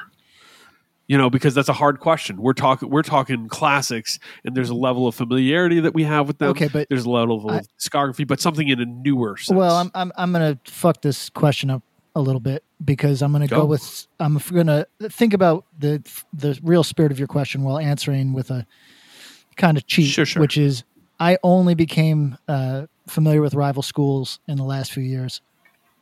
You 1.06 1.18
know, 1.18 1.28
because 1.28 1.54
that's 1.54 1.68
a 1.68 1.74
hard 1.74 2.00
question. 2.00 2.38
We're 2.40 2.54
talking 2.54 2.88
we're 2.88 3.02
talking 3.02 3.46
classics, 3.48 4.18
and 4.44 4.56
there's 4.56 4.70
a 4.70 4.74
level 4.74 5.06
of 5.06 5.14
familiarity 5.14 5.80
that 5.80 5.92
we 5.92 6.04
have 6.04 6.26
with 6.26 6.38
them. 6.38 6.48
Okay, 6.50 6.68
but 6.68 6.88
there's 6.88 7.04
a 7.04 7.10
level 7.10 7.46
of 7.50 7.56
I- 7.56 7.60
discography, 7.78 8.26
but 8.26 8.40
something 8.40 8.66
in 8.68 8.80
a 8.80 8.86
newer 8.86 9.36
sense. 9.36 9.54
Well, 9.56 9.76
I'm 9.76 9.90
I'm 9.94 10.12
I'm 10.16 10.32
gonna 10.32 10.58
fuck 10.66 11.02
this 11.02 11.28
question 11.28 11.68
up 11.68 11.82
a 12.16 12.22
little 12.22 12.40
bit 12.40 12.64
because 12.82 13.20
I'm 13.20 13.32
gonna 13.32 13.48
go, 13.48 13.60
Go. 13.60 13.66
with 13.66 14.06
I'm 14.18 14.38
gonna 14.50 14.86
think 15.02 15.34
about 15.34 15.66
the 15.78 16.02
the 16.32 16.58
real 16.62 16.82
spirit 16.84 17.12
of 17.12 17.18
your 17.18 17.28
question 17.28 17.64
while 17.64 17.78
answering 17.78 18.32
with 18.32 18.50
a 18.50 18.66
kind 19.56 19.76
of 19.76 19.86
cheat, 19.86 20.06
Sure, 20.06 20.24
sure. 20.24 20.40
which 20.40 20.56
is 20.56 20.84
I 21.20 21.36
only 21.42 21.74
became 21.74 22.38
uh, 22.48 22.86
familiar 23.08 23.42
with 23.42 23.52
rival 23.54 23.82
schools 23.82 24.40
in 24.48 24.56
the 24.56 24.64
last 24.64 24.90
few 24.92 25.02
years, 25.02 25.42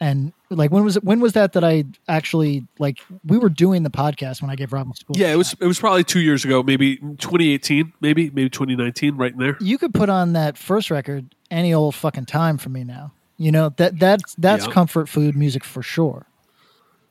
and 0.03 0.33
like 0.51 0.73
when 0.73 0.83
was 0.85 0.97
it? 0.97 1.05
When 1.05 1.21
was 1.21 1.33
that 1.35 1.53
that 1.53 1.63
I 1.63 1.85
actually 2.09 2.67
like 2.81 2.99
we 3.25 3.39
were 3.39 3.49
doing 3.49 3.85
the 3.85 3.91
podcast 3.91 4.43
when 4.43 4.51
I 4.51 4.57
gave 4.57 4.73
rival 4.73 4.95
school 4.95 5.15
Yeah, 5.17 5.33
it 5.33 5.37
was 5.37 5.55
it 5.61 5.67
was 5.67 5.79
probably 5.79 6.03
two 6.03 6.21
years 6.21 6.45
ago, 6.45 6.63
maybe 6.63 6.97
2018, 6.97 7.93
maybe 8.01 8.29
maybe 8.31 8.51
2019, 8.51 9.17
right 9.17 9.33
in 9.33 9.39
there. 9.39 9.57
You 9.61 9.79
could 9.79 9.95
put 9.95 10.11
on 10.11 10.33
that 10.33 10.59
first 10.59 10.91
record 10.91 11.35
any 11.53 11.73
old 11.73 11.95
fucking 11.95 12.27
time 12.27 12.59
for 12.59 12.69
me 12.69 12.83
now. 12.83 13.13
You 13.37 13.53
know 13.53 13.69
that 13.77 13.99
that's 14.01 14.35
that's 14.37 14.67
Yeah. 14.67 14.73
comfort 14.73 15.09
food 15.09 15.37
music 15.37 15.63
for 15.63 15.83
sure. 15.83 16.27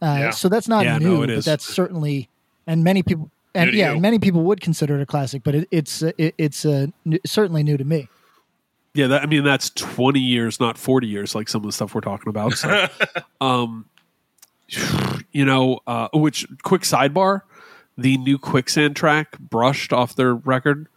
Uh, 0.02 0.18
Yeah. 0.20 0.30
So 0.32 0.50
that's 0.50 0.68
not 0.68 0.84
Yeah, 0.84 0.98
new, 0.98 1.18
no, 1.18 1.24
it 1.24 1.28
but 1.28 1.36
is. 1.38 1.46
that's 1.46 1.66
certainly 1.66 2.30
and 2.68 2.84
many 2.84 3.04
people 3.04 3.32
and 3.56 3.72
New 3.72 3.78
yeah, 3.78 3.96
many 4.00 4.20
people 4.20 4.44
would 4.44 4.60
consider 4.62 4.98
it 5.00 5.02
a 5.02 5.06
classic, 5.06 5.44
but 5.44 5.56
it, 5.56 5.68
it's 5.72 6.02
it, 6.02 6.36
it's 6.38 6.66
uh, 6.66 6.88
certainly 7.26 7.64
new 7.64 7.78
to 7.78 7.84
me. 7.86 8.10
Yeah, 8.94 9.08
that, 9.08 9.22
I 9.22 9.26
mean 9.26 9.44
that's 9.44 9.70
20 9.72 10.20
years, 10.20 10.60
not 10.60 10.78
40 10.78 11.08
years, 11.08 11.34
like 11.34 11.48
some 11.48 11.62
of 11.62 11.66
the 11.66 11.72
stuff 11.72 11.96
we're 11.96 12.02
talking 12.02 12.28
about. 12.30 12.54
So, 12.54 12.88
um, 13.42 13.86
you 15.32 15.46
know, 15.46 15.80
uh, 15.88 16.10
which 16.14 16.46
quick 16.64 16.82
sidebar, 16.82 17.42
the 17.98 18.18
new 18.18 18.38
Quicksand 18.38 18.96
track 18.96 19.38
brushed 19.39 19.94
off 19.94 20.16
their 20.16 20.34
record. 20.34 20.88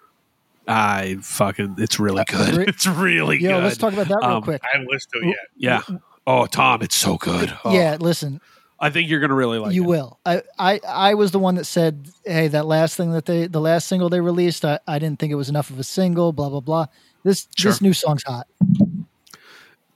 I 0.67 1.19
fucking, 1.21 1.77
it's 1.79 2.01
really 2.01 2.25
good. 2.27 2.57
re- 2.57 2.65
It's 2.69 2.87
really 2.87 3.37
Yo, 3.37 3.49
good. 3.51 3.57
Yeah, 3.59 3.65
let's 3.65 3.77
talk 3.77 3.93
about 3.93 4.09
that 4.09 4.19
real 4.23 4.37
Um, 4.37 4.43
quick. 4.43 4.63
I 4.65 4.69
haven't 4.73 4.91
listened 4.91 5.13
to 5.15 5.19
it 5.21 5.37
yet. 5.57 5.81
Yeah. 5.91 5.97
Oh, 6.27 6.47
Tom, 6.47 6.83
it's 6.83 6.97
so 6.97 7.17
good. 7.19 7.57
Oh, 7.65 7.73
yeah, 7.75 7.97
listen, 8.01 8.41
I 8.81 8.91
think 8.91 9.09
you're 9.11 9.21
gonna 9.21 9.35
really 9.35 9.59
like 9.59 9.73
it. 9.73 9.75
you 9.75 9.85
it. 9.85 9.89
will. 9.89 10.19
I, 10.25 10.43
I 10.59 10.81
I 10.89 11.15
was 11.15 11.33
the 11.33 11.39
one 11.39 11.55
that 11.57 11.65
said, 11.67 12.09
"Hey, 12.25 12.49
that 12.49 12.65
last 12.67 12.97
thing 12.97 13.13
that 13.13 13.27
they, 13.27 13.47
the 13.47 13.61
last 13.61 13.87
single 13.87 14.09
they 14.09 14.21
released, 14.21 14.65
I, 14.65 14.79
I 14.87 14.99
didn't 14.99 15.19
think 15.21 15.33
it 15.33 15.37
was 15.37 15.49
enough 15.51 15.69
of 15.71 15.79
a 15.79 15.85
single." 15.85 16.33
Blah 16.33 16.49
blah 16.49 16.61
blah. 16.61 16.87
This 17.25 17.49
Sure. 17.57 17.73
this 17.73 17.81
new 17.81 17.93
song's 17.93 18.23
hot. 18.23 18.47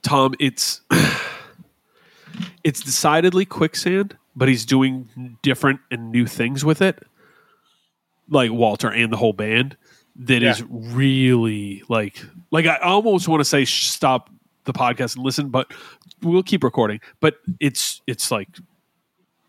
Tom, 0.01 0.33
it's 0.39 0.81
it's 2.63 2.81
decidedly 2.81 3.45
quicksand, 3.45 4.17
but 4.35 4.47
he's 4.47 4.65
doing 4.65 5.37
different 5.41 5.79
and 5.91 6.11
new 6.11 6.25
things 6.25 6.65
with 6.65 6.81
it. 6.81 7.05
Like 8.29 8.51
Walter 8.51 8.89
and 8.89 9.11
the 9.11 9.17
whole 9.17 9.33
band, 9.33 9.75
that 10.17 10.43
is 10.43 10.59
Yeah. 10.59 10.65
really 10.69 11.83
like 11.89 12.23
like 12.51 12.65
I 12.65 12.77
almost 12.77 13.27
want 13.27 13.39
to 13.41 13.45
say 13.45 13.65
stop 13.65 14.29
the 14.65 14.73
podcast 14.73 15.15
and 15.15 15.25
listen, 15.25 15.49
but 15.49 15.71
we'll 16.21 16.43
keep 16.43 16.63
recording. 16.63 16.99
But 17.19 17.39
it's 17.59 18.01
it's 18.07 18.29
like 18.31 18.49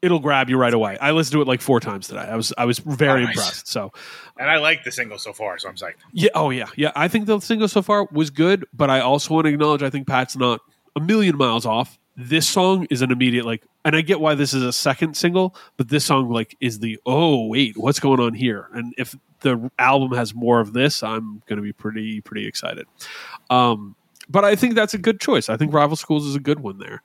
it'll 0.03 0.19
grab 0.19 0.49
you 0.49 0.57
right 0.57 0.73
away. 0.73 0.97
I 0.99 1.11
listened 1.11 1.33
to 1.33 1.43
it 1.43 1.49
like 1.49 1.61
four 1.61 1.81
times 1.81 2.09
today. 2.09 2.21
I 2.21 2.37
was 2.37 2.53
I 2.57 2.65
was 2.65 2.79
very 2.79 3.25
nice. 3.25 3.37
impressed. 3.37 3.69
So 3.69 3.93
And 4.39 4.49
I 4.51 4.57
like 4.59 4.85
the 4.85 4.93
single 4.93 5.19
so 5.19 5.33
far, 5.33 5.59
so 5.59 5.69
I'm 5.69 5.77
psyched. 5.77 5.97
yeah, 6.13 6.31
oh 6.35 6.51
yeah, 6.51 6.67
yeah. 6.77 6.93
I 6.97 7.09
think 7.09 7.27
the 7.27 7.41
single 7.41 7.69
so 7.69 7.83
far 7.83 8.09
was 8.11 8.31
good, 8.31 8.67
but 8.73 8.91
I 8.91 9.01
also 9.01 9.35
want 9.35 9.47
to 9.47 9.53
acknowledge 9.53 9.83
I 9.83 9.91
think 9.91 10.07
Pat's 10.07 10.37
not 10.37 10.61
a 10.97 11.01
million 11.01 11.37
miles 11.37 11.67
off. 11.67 11.99
This 12.17 12.47
song 12.49 12.87
is 12.91 13.03
an 13.03 13.11
immediate 13.11 13.47
like, 13.47 13.63
and 13.85 13.97
I 13.97 14.01
get 14.03 14.21
why 14.21 14.35
this 14.35 14.53
is 14.53 14.63
a 14.63 14.73
second 14.73 15.17
single, 15.17 15.55
but 15.77 15.89
this 15.89 16.05
song 16.05 16.31
like 16.31 16.57
is 16.61 16.79
the 16.81 16.99
oh 17.07 17.47
wait, 17.47 17.77
what's 17.77 18.01
going 18.01 18.21
on 18.21 18.35
here? 18.35 18.69
And 18.73 18.95
if 18.99 19.15
the 19.41 19.71
album 19.79 20.17
has 20.17 20.35
more 20.35 20.61
of 20.61 20.73
this, 20.73 21.03
I'm 21.03 21.43
going 21.47 21.57
to 21.57 21.63
be 21.63 21.73
pretty 21.73 22.21
pretty 22.21 22.47
excited. 22.47 22.87
Um, 23.49 23.97
but 24.29 24.45
I 24.45 24.55
think 24.55 24.75
that's 24.75 24.95
a 24.95 24.99
good 24.99 25.21
choice. 25.21 25.49
I 25.49 25.57
think 25.57 25.73
Rival 25.73 25.97
Schools 25.97 26.27
is 26.27 26.35
a 26.37 26.41
good 26.41 26.61
one 26.61 26.79
there. 26.79 27.03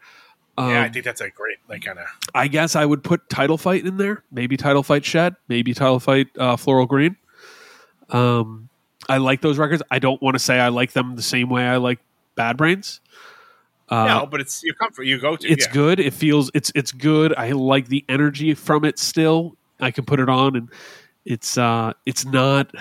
Um, 0.58 0.70
yeah, 0.70 0.84
I 0.84 0.89
think 0.89 1.03
that's 1.03 1.22
a 1.22 1.30
great 1.30 1.58
like 1.68 1.84
kind 1.84 1.99
of. 1.99 2.06
I 2.34 2.47
guess 2.47 2.76
I 2.76 2.86
would 2.86 3.03
put 3.03 3.30
Title 3.30 3.58
Fight 3.58 3.86
in 3.86 3.97
there. 3.97 4.24
Maybe 4.32 4.58
Title 4.58 4.84
Fight 4.84 5.03
Shed. 5.03 5.36
Maybe 5.47 5.74
Title 5.74 5.99
Fight 5.99 6.28
uh, 6.38 6.56
Floral 6.56 6.86
Green. 6.86 7.18
Um, 8.10 8.70
I 9.10 9.18
like 9.18 9.41
those 9.41 9.58
records. 9.58 9.84
I 9.91 9.99
don't 9.99 10.22
want 10.22 10.36
to 10.36 10.39
say 10.39 10.60
I 10.60 10.70
like 10.70 10.93
them 10.93 11.16
the 11.16 11.22
same 11.22 11.49
way 11.49 11.66
I 11.66 11.78
like 11.78 11.99
Bad 12.36 12.58
Brains. 12.58 13.01
Uh, 13.88 14.06
no, 14.06 14.26
but 14.26 14.41
it's 14.41 14.64
your 14.64 14.76
comfort. 14.76 15.03
You 15.03 15.20
go 15.20 15.36
to. 15.36 15.47
it's 15.47 15.68
yeah. 15.68 15.74
good. 15.74 15.99
It 15.99 16.14
feels 16.14 16.49
it's 16.53 16.72
it's 16.74 16.91
good. 16.91 17.36
I 17.36 17.51
like 17.51 17.88
the 17.88 18.03
energy 18.10 18.53
from 18.53 18.84
it. 18.84 18.97
Still, 18.97 19.58
I 19.80 19.91
can 19.91 20.06
put 20.06 20.20
it 20.20 20.30
on, 20.30 20.56
and 20.56 20.70
it's 21.24 21.58
uh 21.58 21.93
it's 22.06 22.26
not 22.26 22.72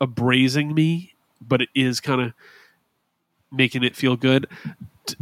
abrasing 0.00 0.72
me, 0.72 1.14
but 1.40 1.62
it 1.62 1.68
is 1.74 2.00
kind 2.00 2.20
of 2.20 2.32
making 3.50 3.82
it 3.82 3.96
feel 3.96 4.16
good. 4.16 4.46
T- 5.06 5.16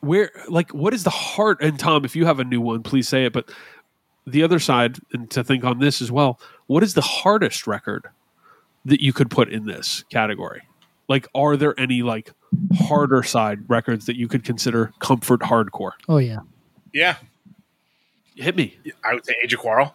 Where 0.00 0.30
like 0.48 0.72
what 0.72 0.94
is 0.94 1.04
the 1.04 1.10
heart? 1.10 1.58
And 1.60 1.78
Tom, 1.78 2.04
if 2.04 2.16
you 2.16 2.26
have 2.26 2.40
a 2.40 2.44
new 2.44 2.60
one, 2.60 2.82
please 2.82 3.08
say 3.08 3.24
it. 3.24 3.32
But 3.32 3.50
the 4.26 4.42
other 4.42 4.58
side, 4.58 4.98
and 5.12 5.30
to 5.30 5.42
think 5.44 5.64
on 5.64 5.78
this 5.78 6.00
as 6.02 6.10
well, 6.10 6.40
what 6.66 6.82
is 6.82 6.94
the 6.94 7.00
hardest 7.00 7.66
record 7.66 8.06
that 8.84 9.00
you 9.02 9.12
could 9.12 9.30
put 9.30 9.48
in 9.48 9.66
this 9.66 10.04
category? 10.10 10.62
Like, 11.08 11.28
are 11.34 11.56
there 11.56 11.78
any 11.78 12.02
like 12.02 12.32
harder 12.74 13.22
side 13.22 13.68
records 13.68 14.06
that 14.06 14.16
you 14.16 14.28
could 14.28 14.44
consider 14.44 14.92
comfort 14.98 15.40
hardcore? 15.40 15.92
Oh 16.08 16.18
yeah. 16.18 16.38
Yeah, 16.92 17.16
Hit 18.36 18.56
me. 18.56 18.78
I 19.04 19.14
would 19.14 19.24
say 19.24 19.34
Age 19.42 19.52
of 19.52 19.60
Quarrel. 19.60 19.94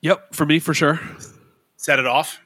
Yep, 0.00 0.34
for 0.34 0.46
me 0.46 0.58
for 0.58 0.74
sure. 0.74 1.00
Set 1.76 1.98
it 1.98 2.06
off. 2.06 2.40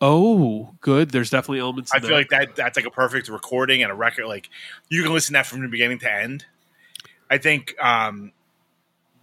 Oh, 0.00 0.74
good. 0.80 1.10
There's 1.10 1.30
definitely 1.30 1.60
elements. 1.60 1.92
I 1.94 2.00
feel 2.00 2.10
like 2.12 2.28
that 2.28 2.54
that's 2.56 2.76
like 2.76 2.86
a 2.86 2.90
perfect 2.90 3.28
recording 3.28 3.82
and 3.82 3.90
a 3.90 3.94
record. 3.94 4.26
Like 4.26 4.50
you 4.88 5.02
can 5.02 5.12
listen 5.12 5.32
to 5.32 5.38
that 5.38 5.46
from 5.46 5.62
the 5.62 5.68
beginning 5.68 5.98
to 6.00 6.12
end. 6.12 6.44
I 7.30 7.38
think 7.38 7.74
um 7.82 8.32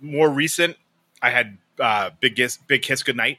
more 0.02 0.30
recent, 0.30 0.76
I 1.22 1.30
had 1.30 1.58
uh 1.80 2.10
Big 2.20 2.36
Kiss, 2.36 2.58
Big 2.58 2.82
Kiss 2.82 3.04
Goodnight. 3.04 3.38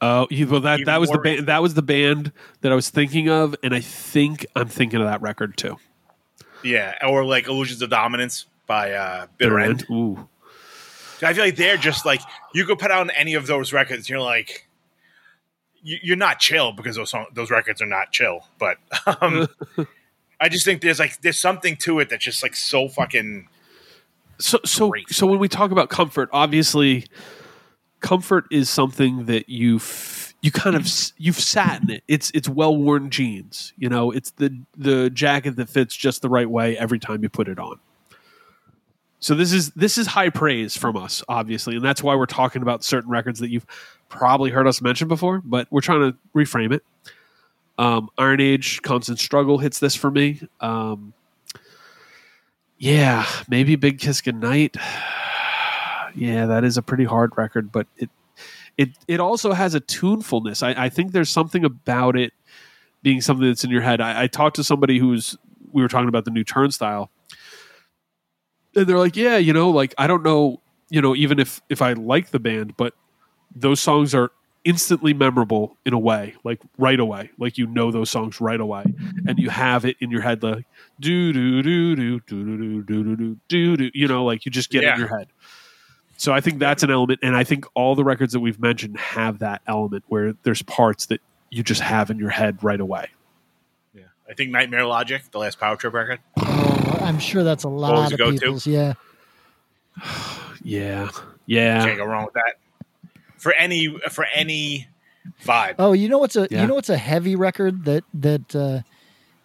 Oh, 0.00 0.26
you- 0.30 0.46
well, 0.48 0.60
that 0.60 0.80
Even 0.80 0.86
that 0.86 1.00
was 1.00 1.10
the 1.10 1.18
band. 1.18 1.46
That 1.46 1.62
was 1.62 1.74
the 1.74 1.82
band 1.82 2.32
that 2.60 2.72
I 2.72 2.74
was 2.74 2.88
thinking 2.90 3.28
of, 3.28 3.54
and 3.62 3.74
I 3.74 3.80
think 3.80 4.46
I'm 4.56 4.68
thinking 4.68 5.00
of 5.00 5.06
that 5.06 5.22
record 5.22 5.56
too. 5.56 5.76
Yeah, 6.64 6.94
or 7.06 7.24
like 7.24 7.48
Illusions 7.48 7.82
of 7.82 7.90
Dominance 7.90 8.46
by 8.66 8.92
uh 8.92 9.26
Bitter 9.38 9.58
End. 9.58 9.84
Ooh, 9.90 10.28
I 11.22 11.32
feel 11.34 11.44
like 11.44 11.56
they're 11.56 11.76
just 11.76 12.04
like 12.06 12.20
you 12.54 12.64
could 12.64 12.78
put 12.78 12.90
on 12.92 13.10
any 13.10 13.34
of 13.34 13.46
those 13.48 13.72
records. 13.72 14.00
And 14.00 14.08
you're 14.10 14.20
like, 14.20 14.66
you're 15.82 16.16
not 16.16 16.38
chill 16.38 16.72
because 16.72 16.96
those 16.96 17.10
song, 17.10 17.26
those 17.32 17.50
records 17.50 17.82
are 17.82 17.86
not 17.86 18.12
chill. 18.12 18.46
But 18.58 18.78
um, 19.20 19.48
I 20.40 20.48
just 20.48 20.64
think 20.64 20.82
there's 20.82 20.98
like 20.98 21.20
there's 21.22 21.38
something 21.38 21.76
to 21.78 22.00
it 22.00 22.08
that's 22.08 22.24
just 22.24 22.42
like 22.42 22.54
so 22.56 22.88
fucking. 22.88 23.48
so 24.38 24.58
so 24.64 24.90
Great. 24.90 25.10
so 25.10 25.26
when 25.26 25.38
we 25.38 25.48
talk 25.48 25.70
about 25.70 25.88
comfort, 25.88 26.28
obviously, 26.32 27.06
comfort 28.00 28.46
is 28.50 28.68
something 28.68 29.26
that 29.26 29.48
you 29.48 29.76
f- 29.76 30.34
you 30.42 30.50
kind 30.50 30.74
of 30.74 30.88
you've 31.18 31.38
sat 31.38 31.82
in 31.82 31.90
it. 31.90 32.04
It's 32.08 32.30
it's 32.32 32.48
well 32.48 32.76
worn 32.76 33.10
jeans. 33.10 33.72
You 33.76 33.88
know, 33.88 34.10
it's 34.10 34.30
the 34.32 34.56
the 34.76 35.10
jacket 35.10 35.56
that 35.56 35.68
fits 35.68 35.96
just 35.96 36.22
the 36.22 36.28
right 36.28 36.48
way 36.50 36.76
every 36.76 36.98
time 36.98 37.22
you 37.22 37.28
put 37.28 37.48
it 37.48 37.58
on. 37.58 37.78
So 39.22 39.36
this 39.36 39.52
is 39.52 39.70
this 39.70 39.98
is 39.98 40.08
high 40.08 40.30
praise 40.30 40.76
from 40.76 40.96
us, 40.96 41.22
obviously, 41.28 41.76
and 41.76 41.84
that's 41.84 42.02
why 42.02 42.16
we're 42.16 42.26
talking 42.26 42.60
about 42.60 42.82
certain 42.82 43.08
records 43.08 43.38
that 43.38 43.50
you've 43.50 43.66
probably 44.08 44.50
heard 44.50 44.66
us 44.66 44.82
mention 44.82 45.06
before, 45.06 45.40
but 45.44 45.68
we're 45.70 45.80
trying 45.80 46.00
to 46.10 46.18
reframe 46.34 46.72
it. 46.72 46.82
Um, 47.78 48.10
Iron 48.18 48.40
Age, 48.40 48.82
Constant 48.82 49.20
Struggle 49.20 49.58
hits 49.58 49.78
this 49.78 49.94
for 49.94 50.10
me. 50.10 50.40
Um, 50.60 51.14
yeah, 52.78 53.24
maybe 53.48 53.76
Big 53.76 54.00
Kiss 54.00 54.20
Goodnight. 54.20 54.76
yeah, 56.16 56.46
that 56.46 56.64
is 56.64 56.76
a 56.76 56.82
pretty 56.82 57.04
hard 57.04 57.30
record, 57.36 57.70
but 57.70 57.86
it 57.96 58.10
it 58.76 58.88
it 59.06 59.20
also 59.20 59.52
has 59.52 59.76
a 59.76 59.80
tunefulness. 59.80 60.64
I, 60.64 60.70
I 60.70 60.88
think 60.88 61.12
there's 61.12 61.30
something 61.30 61.64
about 61.64 62.16
it 62.16 62.32
being 63.04 63.20
something 63.20 63.46
that's 63.46 63.62
in 63.62 63.70
your 63.70 63.82
head. 63.82 64.00
I, 64.00 64.24
I 64.24 64.26
talked 64.26 64.56
to 64.56 64.64
somebody 64.64 64.98
who's 64.98 65.38
we 65.70 65.80
were 65.80 65.88
talking 65.88 66.08
about 66.08 66.24
the 66.24 66.32
new 66.32 66.42
Turnstile, 66.42 67.08
and 68.74 68.86
they're 68.86 68.98
like, 68.98 69.16
yeah, 69.16 69.36
you 69.36 69.52
know, 69.52 69.70
like 69.70 69.94
I 69.98 70.06
don't 70.06 70.22
know, 70.22 70.60
you 70.90 71.00
know, 71.00 71.14
even 71.14 71.38
if 71.38 71.60
if 71.68 71.82
I 71.82 71.92
like 71.94 72.30
the 72.30 72.38
band, 72.40 72.76
but 72.76 72.94
those 73.54 73.80
songs 73.80 74.14
are 74.14 74.30
instantly 74.64 75.12
memorable 75.12 75.76
in 75.84 75.92
a 75.92 75.98
way, 75.98 76.34
like 76.44 76.60
right 76.78 77.00
away, 77.00 77.30
like 77.38 77.58
you 77.58 77.66
know 77.66 77.90
those 77.90 78.10
songs 78.10 78.40
right 78.40 78.60
away, 78.60 78.84
and 79.26 79.38
you 79.38 79.50
have 79.50 79.84
it 79.84 79.96
in 80.00 80.10
your 80.10 80.20
head, 80.22 80.42
like 80.42 80.64
do 81.00 81.32
do 81.32 81.62
do 81.62 81.96
do 81.96 82.20
do 82.20 82.56
do 82.56 82.82
do 82.82 83.04
do 83.04 83.36
do 83.48 83.76
do 83.76 83.90
you 83.92 84.06
know, 84.08 84.24
like 84.24 84.44
you 84.46 84.50
just 84.52 84.70
get 84.70 84.82
Yeah. 84.84 84.94
in 84.94 85.00
your 85.00 85.08
head. 85.08 85.28
So 86.16 86.32
I 86.32 86.40
think 86.40 86.60
that's 86.60 86.84
an 86.84 86.90
element, 86.90 87.18
and 87.22 87.34
I 87.36 87.42
think 87.42 87.64
all 87.74 87.96
the 87.96 88.04
records 88.04 88.32
that 88.32 88.40
we've 88.40 88.60
mentioned 88.60 88.96
have 88.96 89.40
that 89.40 89.60
element 89.66 90.04
where 90.06 90.34
there's 90.44 90.62
parts 90.62 91.06
that 91.06 91.20
you 91.50 91.62
just 91.64 91.80
have 91.80 92.10
in 92.10 92.18
your 92.18 92.30
head 92.30 92.62
right 92.62 92.80
away. 92.80 93.08
Yeah. 93.92 94.04
I 94.30 94.34
think 94.34 94.52
Nightmare 94.52 94.86
Logic, 94.86 95.20
the 95.32 95.38
last 95.38 95.58
Power 95.58 95.74
Trip 95.76 95.92
record. 95.92 96.20
I'm 97.02 97.18
sure 97.18 97.42
that's 97.44 97.64
a 97.64 97.68
lot 97.68 98.12
of 98.12 98.18
go-to? 98.18 98.38
people's. 98.38 98.66
Yeah. 98.66 98.94
Yeah, 100.64 101.10
yeah. 101.46 101.84
Can't 101.84 101.98
go 101.98 102.04
wrong 102.04 102.24
with 102.24 102.34
that. 102.34 102.54
For 103.36 103.52
any 103.54 103.98
for 104.10 104.24
any 104.32 104.86
vibe. 105.44 105.74
Oh, 105.80 105.92
you 105.92 106.08
know 106.08 106.18
what's 106.18 106.36
a 106.36 106.46
Yeah. 106.52 106.62
you 106.62 106.68
know 106.68 106.74
what's 106.76 106.88
a 106.88 106.96
heavy 106.96 107.34
record 107.34 107.84
that 107.86 108.04
that 108.14 108.54
uh, 108.54 108.82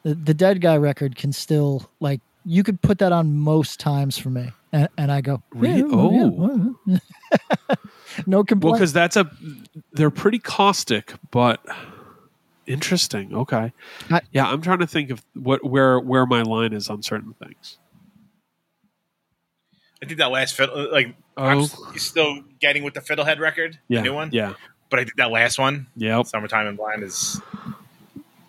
the, 0.04 0.14
the 0.14 0.34
Dead 0.36 0.62
Guy 0.62 0.78
record 0.78 1.16
can 1.16 1.32
still 1.34 1.90
like 2.00 2.22
you 2.46 2.62
could 2.62 2.84
put 2.84 3.00
that 3.00 3.12
on 3.12 3.36
most 3.36 3.80
times 3.80 4.16
for 4.18 4.30
me, 4.30 4.52
and, 4.72 4.88
and 4.96 5.12
I 5.12 5.22
go 5.22 5.42
Really? 5.56 5.80
yeah, 5.80 5.86
Oh. 5.92 6.76
yeah, 6.86 7.00
no 8.28 8.44
Well, 8.48 8.74
because 8.74 8.94
that's 8.94 9.18
a 9.18 9.30
they're 9.94 10.12
pretty 10.12 10.40
caustic, 10.40 11.14
but 11.32 11.66
interesting. 12.68 13.34
Okay, 13.34 13.72
I- 14.12 14.22
yeah, 14.32 14.48
I'm 14.48 14.62
trying 14.62 14.80
to 14.80 14.88
think 14.88 15.10
of 15.10 15.24
what 15.34 15.64
where 15.64 16.00
where 16.00 16.26
my 16.26 16.42
line 16.44 16.74
is 16.74 16.90
on 16.90 17.02
certain 17.02 17.34
things. 17.34 17.78
I 20.02 20.06
think 20.06 20.20
that 20.20 20.32
last 20.32 20.56
fiddle 20.56 20.78
uh, 20.78 20.92
like 20.92 21.16
I'm 21.36 21.60
Oh. 21.60 21.66
still 21.96 22.42
getting 22.60 22.84
with 22.84 22.94
the 22.94 23.02
Fiddlehead 23.02 23.40
record, 23.40 23.80
Yeah, 23.88 24.00
the 24.00 24.04
new 24.10 24.14
one. 24.14 24.30
Yeah, 24.32 24.54
But 24.90 25.00
I 25.00 25.04
think 25.06 25.16
that 25.18 25.32
last 25.32 25.58
one, 25.60 25.88
yeah, 25.96 26.22
Summertime 26.24 26.68
and 26.68 26.78
Blind, 26.78 27.04
is 27.04 27.42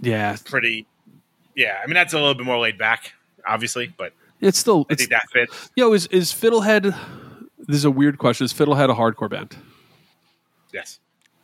yeah. 0.01 0.37
pretty 0.45 0.87
yeah, 1.57 1.79
I 1.83 1.87
mean 1.87 1.95
that's 1.95 2.13
a 2.13 2.19
little 2.19 2.35
bit 2.35 2.45
more 2.47 2.59
laid 2.59 2.77
back, 2.79 3.13
obviously, 3.47 3.93
but 3.97 4.13
It's 4.41 4.59
still 4.59 4.87
I 4.91 4.93
it's 4.93 5.03
think 5.03 5.11
that 5.11 5.29
fits. 5.33 5.71
yo 5.75 5.93
is 5.95 6.07
is 6.09 6.33
Fiddlehead. 6.33 6.95
This 7.61 7.77
is 7.77 7.85
a 7.85 7.91
weird 7.91 8.19
question. 8.19 8.45
Is 8.45 8.53
Fiddlehead 8.53 8.91
a 8.91 8.95
hardcore 8.95 9.31
band? 9.31 9.57
Yes. 10.73 11.01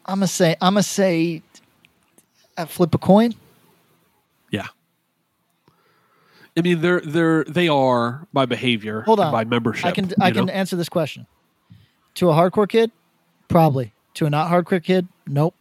I'm 0.07 0.17
gonna 0.19 0.27
say 0.29 0.57
I'm 0.61 0.75
gonna 0.75 0.83
say 0.83 1.43
uh, 2.57 2.67
flip 2.67 2.95
a 2.95 2.99
coin. 2.99 3.35
Yeah. 4.51 4.67
I 6.57 6.61
mean, 6.61 6.81
they're 6.81 7.01
they're 7.01 7.45
they 7.45 7.69
are 7.69 8.27
by 8.33 8.47
behavior, 8.47 9.03
Hold 9.03 9.19
and 9.19 9.27
on, 9.27 9.33
by 9.33 9.45
membership. 9.45 9.87
I 9.87 9.91
can 9.91 10.13
I 10.21 10.29
you 10.29 10.35
can 10.35 10.47
know? 10.47 10.53
answer 10.53 10.77
this 10.77 10.89
question. 10.89 11.27
To 12.17 12.31
a 12.31 12.33
hardcore 12.33 12.69
kid, 12.69 12.93
probably. 13.49 13.93
To 14.15 14.27
a 14.27 14.31
not 14.31 14.49
hardcore 14.49 14.83
kid, 14.83 15.09
nope. 15.27 15.55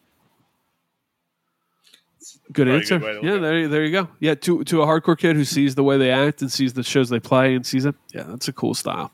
Good 2.51 2.67
Probably 2.67 2.73
answer. 2.73 2.99
good 2.99 3.05
way 3.05 3.13
to 3.13 3.15
look 3.15 3.23
yeah, 3.23 3.31
at 3.31 3.37
it. 3.37 3.41
there, 3.41 3.67
there 3.67 3.83
you 3.83 3.91
go. 3.91 4.07
Yeah, 4.19 4.35
to 4.35 4.63
to 4.65 4.81
a 4.83 4.85
hardcore 4.85 5.17
kid 5.17 5.35
who 5.35 5.43
sees 5.45 5.73
the 5.73 5.83
way 5.83 5.97
they 5.97 6.11
act 6.11 6.41
and 6.41 6.51
sees 6.51 6.73
the 6.73 6.83
shows 6.83 7.09
they 7.09 7.19
play 7.19 7.55
and 7.55 7.65
sees 7.65 7.85
it. 7.85 7.95
Yeah, 8.13 8.23
that's 8.23 8.47
a 8.47 8.53
cool 8.53 8.75
style. 8.75 9.11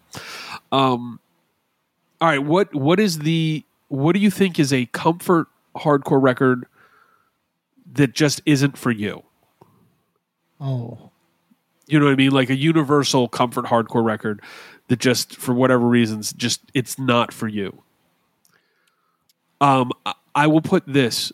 Um, 0.73 1.19
all 2.19 2.27
right, 2.27 2.43
what 2.43 2.75
what 2.75 2.99
is 2.99 3.19
the 3.19 3.63
what 3.87 4.13
do 4.13 4.19
you 4.19 4.29
think 4.29 4.59
is 4.59 4.73
a 4.73 4.85
comfort 4.87 5.47
hardcore 5.77 6.21
record 6.21 6.65
that 7.93 8.13
just 8.13 8.41
isn't 8.45 8.77
for 8.77 8.91
you? 8.91 9.23
Oh, 10.61 11.11
You 11.87 11.97
know 11.99 12.05
what 12.05 12.11
I 12.11 12.15
mean? 12.15 12.31
Like 12.31 12.49
a 12.49 12.55
universal 12.55 13.27
comfort 13.27 13.65
hardcore 13.65 14.03
record 14.03 14.41
that 14.89 14.99
just 14.99 15.35
for 15.35 15.53
whatever 15.53 15.87
reasons 15.87 16.33
just 16.33 16.61
it's 16.73 16.99
not 16.99 17.33
for 17.33 17.47
you. 17.47 17.81
Um, 19.61 19.91
I- 20.05 20.13
I 20.35 20.47
will 20.47 20.61
put 20.61 20.83
this. 20.85 21.31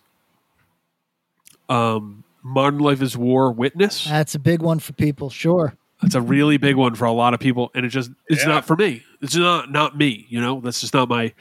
Um, 1.70 2.24
Modern 2.44 2.80
Life 2.80 3.02
is 3.02 3.18
War 3.18 3.52
Witness. 3.52 4.06
that's 4.06 4.36
a 4.36 4.40
big 4.40 4.62
one 4.62 4.80
for 4.80 4.94
people. 4.94 5.30
Sure. 5.30 5.74
That's 6.02 6.16
a 6.16 6.22
really 6.22 6.58
big 6.58 6.76
one 6.76 6.94
for 6.96 7.06
a 7.06 7.12
lot 7.12 7.34
of 7.34 7.40
people, 7.40 7.72
and 7.74 7.86
it 7.86 7.90
just 7.90 8.12
it's 8.28 8.44
Yeah. 8.44 8.50
not 8.50 8.66
for 8.66 8.76
me. 8.76 9.04
It's 9.22 9.36
not 9.36 9.72
not 9.72 9.98
me. 9.98 10.28
You 10.30 10.40
know, 10.42 10.60
that's 10.62 10.82
just 10.82 10.94
not 10.94 11.10
my. 11.10 11.34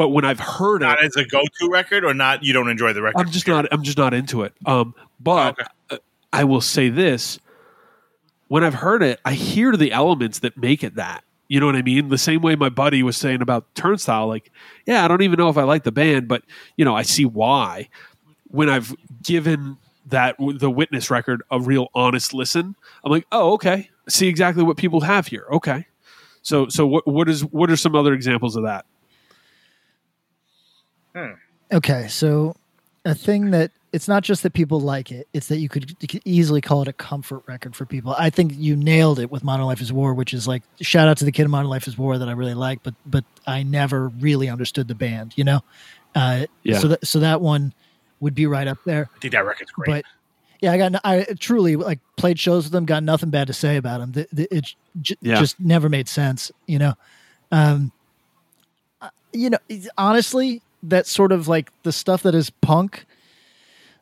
But 0.00 0.08
when 0.08 0.24
I've 0.24 0.40
heard 0.40 0.80
Not 0.80 1.02
it, 1.02 1.08
as 1.08 1.16
a 1.16 1.26
go 1.26 1.42
to 1.42 1.68
record 1.68 2.06
or 2.06 2.14
not 2.14 2.42
you 2.42 2.54
don't 2.54 2.70
enjoy 2.70 2.94
the 2.94 3.02
record. 3.02 3.20
I'm 3.20 3.30
just 3.30 3.46
not. 3.46 3.66
I'm 3.70 3.82
just 3.82 3.98
not 3.98 4.14
into 4.14 4.44
it. 4.44 4.54
Um, 4.64 4.94
but 5.20 5.56
Oh, 5.60 5.66
okay. 5.92 6.02
I 6.32 6.44
will 6.44 6.62
say 6.62 6.88
this: 6.88 7.38
when 8.48 8.64
I've 8.64 8.72
heard 8.72 9.02
it, 9.02 9.20
I 9.26 9.34
hear 9.34 9.76
the 9.76 9.92
elements 9.92 10.38
that 10.38 10.56
make 10.56 10.82
it 10.82 10.94
that. 10.94 11.22
You 11.48 11.60
know 11.60 11.66
what 11.66 11.76
I 11.76 11.82
mean? 11.82 12.08
The 12.08 12.16
same 12.16 12.40
way 12.40 12.56
my 12.56 12.70
buddy 12.70 13.02
was 13.02 13.18
saying 13.18 13.42
about 13.42 13.74
Turnstile. 13.74 14.26
Like, 14.26 14.50
yeah, 14.86 15.04
I 15.04 15.08
don't 15.08 15.20
even 15.20 15.36
know 15.36 15.50
if 15.50 15.58
I 15.58 15.64
like 15.64 15.84
the 15.84 15.92
band, 15.92 16.28
but 16.28 16.44
you 16.78 16.84
know, 16.86 16.96
I 16.96 17.02
see 17.02 17.26
why. 17.26 17.90
When 18.46 18.70
I've 18.70 18.96
given 19.22 19.76
that 20.06 20.36
the 20.38 20.70
Witness 20.70 21.10
record 21.10 21.42
a 21.50 21.60
real 21.60 21.88
honest 21.94 22.32
listen, 22.32 22.74
I'm 23.04 23.12
like, 23.12 23.26
oh, 23.32 23.52
okay, 23.52 23.90
I 24.06 24.10
see 24.10 24.28
exactly 24.28 24.62
what 24.62 24.78
people 24.78 25.02
have 25.02 25.26
here. 25.26 25.44
Okay, 25.52 25.84
so 26.40 26.68
so 26.68 26.86
what 26.86 27.06
what 27.06 27.28
is 27.28 27.44
what 27.44 27.70
are 27.70 27.76
some 27.76 27.94
other 27.94 28.14
examples 28.14 28.56
of 28.56 28.62
that? 28.64 28.86
Okay, 31.72 32.08
so 32.08 32.56
a 33.04 33.14
thing 33.14 33.50
that 33.52 33.70
it's 33.92 34.06
not 34.08 34.22
just 34.22 34.42
that 34.42 34.52
people 34.52 34.80
like 34.80 35.10
it; 35.12 35.28
it's 35.32 35.48
that 35.48 35.58
you 35.58 35.68
could, 35.68 35.96
you 36.00 36.08
could 36.08 36.22
easily 36.24 36.60
call 36.60 36.82
it 36.82 36.88
a 36.88 36.92
comfort 36.92 37.42
record 37.46 37.74
for 37.76 37.84
people. 37.86 38.14
I 38.18 38.30
think 38.30 38.52
you 38.56 38.76
nailed 38.76 39.18
it 39.18 39.30
with 39.30 39.42
Modern 39.44 39.66
Life 39.66 39.80
is 39.80 39.92
War, 39.92 40.14
which 40.14 40.32
is 40.34 40.46
like 40.48 40.62
shout 40.80 41.08
out 41.08 41.16
to 41.18 41.24
the 41.24 41.32
kid 41.32 41.44
in 41.44 41.50
Modern 41.50 41.68
Life 41.70 41.86
is 41.88 41.96
War 41.98 42.18
that 42.18 42.28
I 42.28 42.32
really 42.32 42.54
like, 42.54 42.82
but 42.82 42.94
but 43.06 43.24
I 43.46 43.62
never 43.62 44.08
really 44.08 44.48
understood 44.48 44.88
the 44.88 44.94
band, 44.94 45.32
you 45.36 45.44
know. 45.44 45.60
Uh, 46.14 46.46
Yeah. 46.64 46.78
So 46.78 46.88
that 46.88 47.06
so 47.06 47.20
that 47.20 47.40
one 47.40 47.72
would 48.20 48.34
be 48.34 48.46
right 48.46 48.66
up 48.68 48.78
there. 48.84 49.08
I 49.16 49.18
think 49.20 49.32
that 49.32 49.44
record's 49.44 49.70
great. 49.70 49.86
But 49.86 50.04
yeah, 50.60 50.72
I 50.72 50.78
got 50.78 50.92
no- 50.92 51.00
I 51.04 51.22
truly 51.38 51.76
like 51.76 52.00
played 52.16 52.38
shows 52.38 52.64
with 52.64 52.72
them, 52.72 52.84
got 52.84 53.02
nothing 53.02 53.30
bad 53.30 53.46
to 53.46 53.52
say 53.54 53.76
about 53.76 54.00
them. 54.00 54.12
The, 54.12 54.28
the, 54.32 54.56
it 54.56 54.74
j- 55.00 55.16
Yeah. 55.22 55.38
just 55.38 55.58
never 55.58 55.88
made 55.88 56.06
sense, 56.08 56.52
you 56.66 56.78
know. 56.78 56.94
Um, 57.50 57.92
you 59.32 59.48
know, 59.50 59.58
honestly, 59.96 60.60
that 60.82 61.06
sort 61.06 61.32
of 61.32 61.48
like 61.48 61.70
the 61.82 61.92
stuff 61.92 62.22
that 62.22 62.34
is 62.34 62.50
punk. 62.50 63.04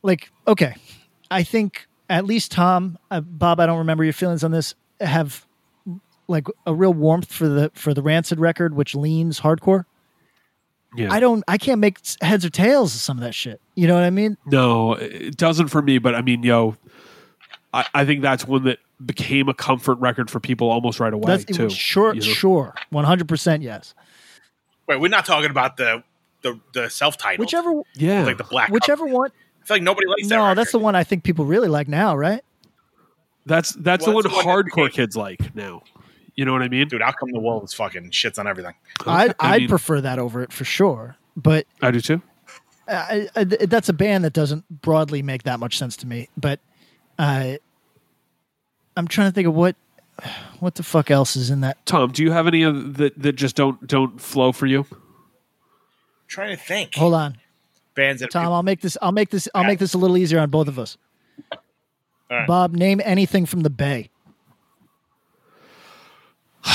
Like, 0.02 0.31
okay, 0.47 0.74
I 1.31 1.43
think 1.43 1.86
at 2.09 2.24
least 2.24 2.52
Tom, 2.52 2.98
uh, 3.11 3.20
Bob, 3.20 3.61
I 3.61 3.66
don't 3.66 3.78
remember 3.78 4.05
your 4.05 4.12
feelings 4.12 4.44
on 4.44 4.51
this. 4.51 4.74
Have 5.01 5.47
like 6.27 6.47
a 6.66 6.74
real 6.74 6.93
warmth 6.93 7.32
for 7.32 7.48
the 7.48 7.70
for 7.74 7.94
the 7.94 8.02
Rancid 8.02 8.40
record, 8.40 8.74
which 8.74 8.94
leans 8.94 9.40
hardcore. 9.40 9.85
Yeah. 10.97 11.12
I 11.12 11.20
don't, 11.20 11.44
I 11.47 11.59
can't 11.59 11.81
make 11.81 11.98
heads 12.23 12.47
or 12.47 12.51
tails 12.51 12.94
of 12.94 13.01
some 13.01 13.19
of 13.19 13.23
that 13.23 13.35
shit. 13.35 13.61
You 13.74 13.86
know 13.86 13.94
what 13.94 14.05
I 14.05 14.11
mean? 14.11 14.39
No, 14.47 14.94
it 14.94 15.36
doesn't 15.36 15.69
for 15.69 15.82
me. 15.82 15.98
But 15.98 16.15
I 16.15 16.23
mean, 16.23 16.43
yo, 16.43 16.77
I, 17.74 17.85
I 17.93 18.05
think 18.07 18.23
that's 18.23 18.47
one 18.47 18.65
that 18.65 18.78
became 19.05 19.48
a 19.48 19.55
comfort 19.55 19.97
record 19.97 20.31
for 20.31 20.40
people 20.40 20.70
almost 20.70 20.98
right 20.98 21.12
away 21.12 21.24
That's 21.27 21.44
too. 21.44 21.70
sure, 21.70 22.15
you 22.15 22.20
know? 22.20 22.27
sure, 22.27 22.74
one 22.90 23.05
hundred 23.05 23.28
percent, 23.28 23.62
yes. 23.62 23.94
Wait, 24.86 24.98
we're 24.98 25.09
not 25.09 25.27
talking 25.27 25.51
about 25.51 25.77
the 25.77 26.02
the, 26.43 26.59
the 26.74 26.89
self 26.89 27.16
titled. 27.19 27.40
Whichever, 27.40 27.82
Yeah, 27.94 28.24
like 28.24 28.39
the 28.39 28.44
black. 28.44 28.70
whichever 28.70 29.06
one. 29.06 29.31
I 29.62 29.66
feel 29.66 29.74
like 29.77 29.82
nobody 29.82 30.06
likes 30.06 30.28
that. 30.28 30.35
No, 30.36 30.55
that's 30.55 30.73
the 30.73 30.78
one 30.78 30.94
I 30.97 31.05
think 31.05 31.24
people 31.24 31.44
really 31.44 31.69
like 31.69 31.89
now, 31.89 32.16
right? 32.16 32.43
that's 33.47 33.73
that's 33.73 34.06
Well, 34.06 34.16
the 34.16 34.23
that's 34.23 34.35
one 34.35 34.44
the 34.44 34.48
one 34.48 34.65
hardcore 34.65 34.86
became- 34.86 34.90
kids 34.90 35.16
like 35.16 35.55
now. 35.55 35.82
You 36.35 36.44
know 36.44 36.52
what 36.52 36.62
I 36.62 36.69
mean? 36.69 36.86
Dude, 36.86 37.02
Out 37.02 37.16
Come 37.19 37.31
the 37.32 37.40
Wolves 37.40 37.74
fucking 37.74 38.10
shits 38.10 38.39
on 38.39 38.47
everything? 38.47 38.74
I'd, 39.06 39.31
I 39.40 39.55
I'd 39.55 39.60
mean- 39.62 39.69
prefer 39.69 40.01
that 40.02 40.19
over 40.20 40.43
it 40.43 40.52
for 40.52 40.65
sure. 40.65 41.16
But 41.36 41.66
I 41.82 41.90
do 41.90 42.01
too. 42.01 42.23
I, 42.86 43.28
I, 43.36 43.44
that's 43.44 43.89
a 43.89 43.93
band 43.93 44.24
that 44.24 44.32
doesn't 44.32 44.65
broadly 44.82 45.20
make 45.23 45.43
that 45.43 45.59
much 45.60 45.77
sense 45.77 45.97
to 45.98 46.06
me. 46.06 46.28
But 46.36 46.60
uh, 47.19 47.55
I'm 48.97 49.09
trying 49.09 49.28
to 49.31 49.35
think 49.35 49.47
of 49.48 49.55
what 49.55 49.77
what 50.60 50.74
the 50.77 50.82
fuck 50.82 51.10
else 51.10 51.36
is 51.36 51.51
in 51.51 51.60
that. 51.60 51.85
Tom, 51.86 52.10
do 52.12 52.23
you 52.23 52.32
have 52.32 52.47
any 52.47 52.62
of 52.62 52.97
that 52.97 53.20
that 53.20 53.32
just 53.35 53.56
don't 53.56 53.86
don't 53.86 54.20
flow 54.20 54.52
for 54.52 54.66
you? 54.66 54.86
Trying 56.28 56.56
to 56.56 56.62
think. 56.62 56.94
Hold 56.94 57.14
on, 57.14 57.36
Bands 57.94 58.20
that 58.20 58.30
Tom. 58.30 58.52
I'll 58.52 58.62
make 58.62 58.80
this. 58.80 58.96
I'll 59.02 59.12
make 59.12 59.30
this. 59.30 59.48
I'll 59.55 59.64
make 59.64 59.78
this 59.80 59.94
a 59.94 59.98
little 59.98 60.16
easier 60.16 60.38
on 60.38 60.50
both 60.50 60.68
of 60.68 60.78
us. 60.78 60.96
All 62.30 62.36
right. 62.36 62.46
Bob, 62.46 62.72
name 62.74 63.00
anything 63.05 63.46
from 63.46 63.60
the 63.62 63.70
Bay. 63.70 64.10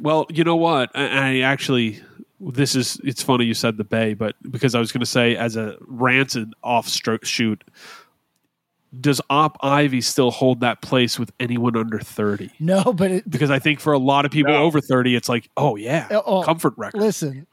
Well, 0.00 0.26
you 0.30 0.44
know 0.44 0.54
what? 0.54 0.90
I, 0.94 1.06
I 1.06 1.38
actually, 1.40 2.00
this 2.38 2.76
is, 2.76 3.00
it's 3.02 3.20
funny 3.20 3.46
you 3.46 3.52
said 3.54 3.76
the 3.78 3.84
Bay, 3.84 4.14
but 4.14 4.36
because 4.48 4.76
I 4.76 4.78
was 4.78 4.92
going 4.92 5.00
to 5.00 5.06
say, 5.06 5.34
as 5.36 5.56
a 5.56 5.76
rancid 5.80 6.52
offstroke 6.64 7.24
shoot, 7.24 7.64
does 9.00 9.20
Op 9.28 9.58
Ivy 9.60 10.00
still 10.00 10.30
hold 10.30 10.60
that 10.60 10.82
place 10.82 11.18
with 11.18 11.32
anyone 11.40 11.76
under 11.76 11.98
30? 11.98 12.48
No, 12.60 12.92
but 12.92 13.10
it, 13.10 13.28
Because 13.28 13.50
I 13.50 13.58
think 13.58 13.80
for 13.80 13.92
a 13.92 13.98
lot 13.98 14.24
of 14.24 14.30
people 14.30 14.52
No. 14.52 14.62
over 14.62 14.80
30, 14.80 15.16
it's 15.16 15.28
like, 15.28 15.50
oh, 15.56 15.74
yeah, 15.74 16.06
Oh, 16.12 16.22
oh 16.26 16.42
comfort 16.44 16.74
record. 16.76 17.00
listen, 17.00 17.48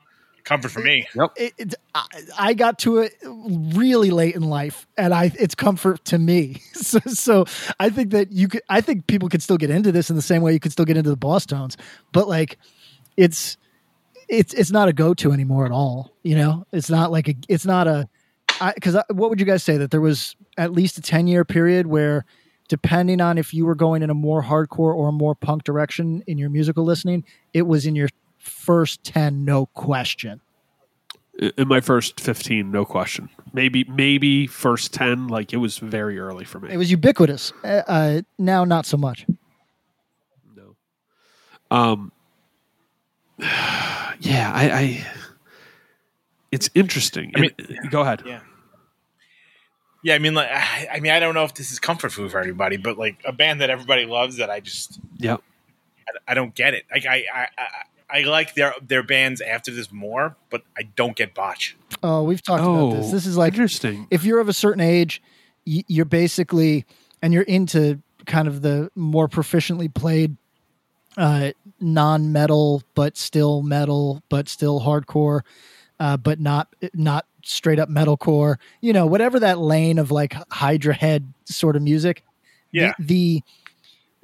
Comfort 0.46 0.70
for 0.70 0.80
me. 0.80 1.08
it, 1.36 1.54
it, 1.58 1.76
I, 1.96 2.06
I 2.38 2.54
got 2.54 2.78
to 2.80 3.00
it 3.00 3.16
really 3.24 4.12
late 4.12 4.36
in 4.36 4.44
life, 4.44 4.86
and 4.96 5.12
I 5.12 5.32
it's 5.40 5.56
comfort 5.56 6.06
to 6.06 6.20
me. 6.20 6.62
So, 6.76 7.00
so 7.08 7.46
I 7.80 7.90
think 7.90 8.12
that 8.12 8.32
you 8.32 8.48
could. 8.48 8.62
I 8.70 8.80
think 8.82 9.08
people 9.08 9.28
could 9.28 9.42
still 9.42 9.58
get 9.58 9.72
into 9.72 9.92
this 9.92 10.12
in 10.12 10.16
the 10.16 10.22
same 10.22 10.44
way 10.44 10.54
you 10.54 10.60
could 10.60 10.72
still 10.72 10.86
get 10.86 10.98
into 10.98 11.10
the 11.10 11.18
Bosstones, 11.18 11.78
but 12.12 12.28
like, 12.28 12.60
it's 13.18 13.58
it's 14.30 14.54
it's 14.54 14.72
not 14.72 14.88
a 14.88 14.94
go 14.94 15.16
to 15.16 15.32
anymore 15.32 15.66
at 15.66 15.72
all. 15.72 16.14
You 16.22 16.36
know, 16.36 16.68
it's 16.72 16.90
not 16.92 17.12
like 17.12 17.28
a. 17.28 17.36
It's 17.50 17.66
not 17.66 17.88
a. 17.88 18.08
Because 18.76 18.96
what 19.10 19.30
would 19.32 19.40
you 19.40 19.46
guys 19.46 19.64
say 19.64 19.78
that 19.78 19.90
there 19.90 20.02
was 20.02 20.36
at 20.58 20.72
least 20.72 21.00
a 21.00 21.02
ten 21.02 21.28
year 21.28 21.44
period 21.44 21.88
where, 21.88 22.26
depending 22.68 23.20
on 23.20 23.40
if 23.40 23.54
you 23.54 23.66
were 23.66 23.76
going 23.76 24.04
in 24.04 24.12
a 24.12 24.14
more 24.14 24.44
hardcore 24.44 24.94
or 24.94 25.10
a 25.10 25.12
more 25.12 25.34
punk 25.34 25.64
direction 25.64 26.24
in 26.28 26.38
your 26.38 26.50
musical 26.52 26.84
listening, 26.84 27.24
it 27.54 27.64
was 27.64 27.88
in 27.88 27.96
your 27.96 28.10
first 28.46 29.04
ten, 29.04 29.44
no 29.46 29.66
question. 29.68 30.42
In 31.58 31.68
my 31.68 31.82
first 31.82 32.22
15, 32.22 32.72
no 32.72 32.86
question. 32.86 33.28
Maybe, 33.52 33.84
maybe 33.90 34.48
first 34.48 34.94
10, 34.94 35.28
like 35.28 35.52
it 35.52 35.58
was 35.58 35.80
very 35.80 36.18
early 36.18 36.46
for 36.46 36.62
me. 36.62 36.70
It 36.72 36.78
was 36.78 36.90
ubiquitous. 36.90 37.52
Uh, 37.62 37.82
uh, 37.88 38.22
now, 38.38 38.64
not 38.64 38.86
so 38.86 38.96
much. 38.96 39.26
No. 40.56 40.76
Um. 41.70 42.12
Yeah, 44.22 44.50
I. 44.56 44.72
I 44.72 45.08
it's 46.54 46.70
interesting. 46.74 47.34
I 47.36 47.42
mean- 47.42 47.52
And- 47.58 47.92
go 47.92 48.00
ahead. 48.02 48.24
Yeah. 48.26 48.40
Yeah, 50.06 50.16
I 50.16 50.20
mean, 50.20 50.36
like, 50.36 50.48
I 50.50 50.88
I 50.94 51.00
mean, 51.02 51.12
I 51.12 51.20
don't 51.20 51.34
know 51.34 51.44
if 51.44 51.54
this 51.56 51.70
is 51.72 51.80
comfort 51.80 52.14
food 52.14 52.32
for 52.32 52.40
everybody, 52.40 52.78
but 52.78 52.98
like 52.98 53.18
a 53.26 53.34
band 53.34 53.60
that 53.60 53.70
everybody 53.70 54.06
loves 54.06 54.38
that 54.38 54.50
I 54.50 54.62
just 54.62 55.00
Yeah. 55.18 55.38
I, 56.08 56.32
I 56.32 56.34
don't 56.34 56.56
get 56.56 56.74
it. 56.76 56.86
Like, 56.90 57.06
I, 57.06 57.26
I, 57.34 57.48
I, 57.58 57.68
I, 58.10 58.20
I 58.20 58.24
like 58.24 58.56
their 58.56 58.74
their 58.82 59.04
bands 59.04 59.42
after 59.42 59.72
this 59.72 59.92
more, 59.92 60.36
but 60.50 60.64
I 60.78 60.84
don't 60.96 61.16
get 61.16 61.34
botch. 61.34 61.76
Oh, 62.04 62.24
we've 62.24 62.42
talked 62.42 62.64
about 62.64 62.92
this. 62.92 63.12
This 63.12 63.26
is 63.26 63.38
like 63.38 63.54
interesting. 63.54 64.08
if 64.12 64.24
you're 64.24 64.40
of 64.40 64.50
a 64.50 64.54
certain 64.54 64.82
age, 64.82 65.22
you're 65.66 66.06
basically 66.06 66.86
and 67.22 67.34
you're 67.34 67.44
into 67.44 68.02
kind 68.26 68.48
of 68.48 68.62
the 68.62 68.90
more 68.96 69.28
proficiently 69.28 69.94
played 69.94 70.36
uh, 71.18 71.52
non-metal, 71.80 72.84
but 72.94 73.18
still 73.18 73.62
metal, 73.62 74.22
but 74.30 74.50
still 74.50 74.82
hardcore, 74.82 75.42
uh, 76.00 76.18
but 76.18 76.40
not 76.40 76.68
not 76.94 77.26
straight 77.44 77.80
up 77.80 77.90
metalcore. 77.90 78.58
You 78.82 78.94
know, 78.94 79.06
whatever 79.06 79.40
that 79.40 79.60
lane 79.60 79.98
of 79.98 80.12
like 80.12 80.36
Hydra 80.52 80.94
head 80.94 81.34
sort 81.46 81.76
of 81.76 81.82
music. 81.82 82.24
Yeah. 82.72 82.94
The, 83.00 83.06
the 83.06 83.44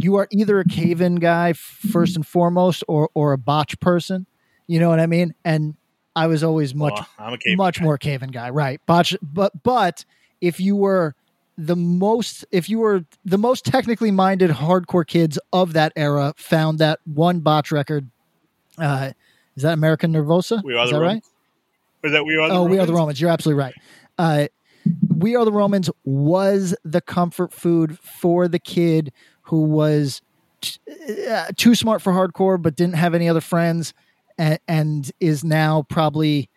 you 0.04 0.16
are 0.16 0.28
either 0.32 0.60
a 0.60 0.66
Cave 0.66 1.02
In 1.02 1.16
guy 1.16 1.54
first 1.54 2.16
and 2.16 2.26
foremost, 2.26 2.84
or 2.88 3.10
or 3.14 3.34
a 3.34 3.38
botch 3.38 3.80
person. 3.80 4.26
You 4.68 4.80
know 4.80 4.90
what 4.90 5.00
I 5.00 5.06
mean? 5.06 5.34
And 5.44 5.76
I 6.16 6.28
was 6.28 6.44
always 6.44 6.74
much 6.76 6.94
Well, 6.94 7.08
I'm 7.20 7.34
a 7.34 7.38
cave. 7.38 7.58
much 7.58 7.82
more 7.82 7.98
Cave 7.98 8.24
In 8.24 8.32
guy, 8.32 8.50
right? 8.50 8.80
Botch, 8.86 9.16
but 9.22 9.64
but 9.64 10.06
if 10.40 10.60
you 10.60 10.76
were 10.76 11.16
the 11.58 11.76
most, 11.76 12.46
if 12.52 12.70
you 12.70 12.80
were 12.80 13.06
the 13.26 13.38
most 13.38 13.66
technically 13.66 14.12
minded 14.12 14.50
hardcore 14.50 15.06
kids 15.06 15.38
of 15.54 15.74
that 15.74 15.94
era, 15.96 16.34
found 16.38 16.80
that 16.80 17.00
one 17.06 17.40
botch 17.42 17.72
record. 17.72 18.10
Uh, 18.78 19.12
is 19.56 19.64
that 19.64 19.74
American 19.74 20.14
Nervoso? 20.14 20.64
We 20.64 20.76
are 20.76 20.86
is 20.86 20.92
the 20.92 20.96
that 20.96 21.02
Romans? 21.02 21.24
right? 22.04 22.08
Is 22.08 22.12
that 22.14 22.26
we 22.26 22.36
are 22.38 22.48
the 22.48 22.56
oh, 22.56 22.64
we 22.64 22.80
are 22.80 22.86
the 22.86 22.94
Romans? 22.94 23.00
Romans. 23.00 23.22
You're 23.22 23.30
absolutely 23.30 23.62
right. 23.62 23.76
Uh, 24.18 24.48
we 25.16 25.36
are 25.36 25.46
the 25.46 25.52
Romans 25.52 25.90
was 26.04 26.74
the 26.84 27.02
comfort 27.02 27.54
food 27.54 28.00
for 28.00 28.48
the 28.48 28.58
kid 28.60 29.12
who 29.52 29.62
was 29.62 30.22
t- 30.62 30.80
uh, 31.30 31.46
too 31.56 31.76
smart 31.76 32.02
for 32.02 32.12
hardcore 32.12 32.60
but 32.60 32.76
didn't 32.76 32.96
have 32.96 33.14
any 33.14 33.30
other 33.30 33.42
friends 33.42 33.94
and, 34.40 34.58
and 34.68 35.12
is 35.20 35.44
now 35.44 35.86
probably 35.90 36.50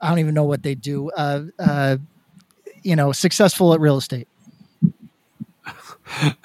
I 0.00 0.08
don't 0.08 0.18
even 0.18 0.34
know 0.34 0.44
what 0.44 0.62
they 0.64 0.74
do. 0.74 1.10
Uh, 1.10 1.42
uh, 1.58 1.96
you 2.82 2.96
know, 2.96 3.12
successful 3.12 3.72
at 3.74 3.80
real 3.80 3.96
estate. 3.98 4.26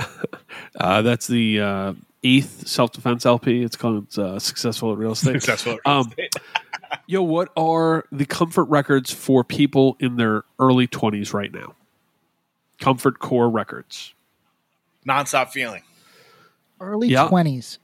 Uh, 0.80 1.04
that's 1.04 1.28
the 1.28 1.60
uh, 1.62 1.94
eighth 2.24 2.68
self 2.68 2.92
defense 2.92 3.26
LP. 3.28 3.62
It's 3.64 3.76
called 3.76 4.18
uh, 4.18 4.40
Successful 4.40 4.92
at 4.92 4.98
Real 4.98 5.12
Estate. 5.12 5.34
Successful. 5.34 5.74
at 5.74 5.80
real 5.86 6.00
Um, 6.00 6.08
estate. 6.10 6.36
Yo, 7.08 7.22
what 7.22 7.50
are 7.56 8.06
the 8.12 8.26
comfort 8.26 8.64
records 8.66 9.12
for 9.14 9.44
people 9.44 9.96
in 10.00 10.16
their 10.18 10.44
early 10.60 10.88
20s 10.88 11.32
right 11.32 11.54
now? 11.54 11.76
Comfort 12.80 13.20
core 13.20 13.50
records. 13.50 14.14
Nonstop 15.08 15.50
feeling. 15.50 15.84
Early 16.80 17.08
Yeah. 17.10 17.28
twenties. 17.28 17.80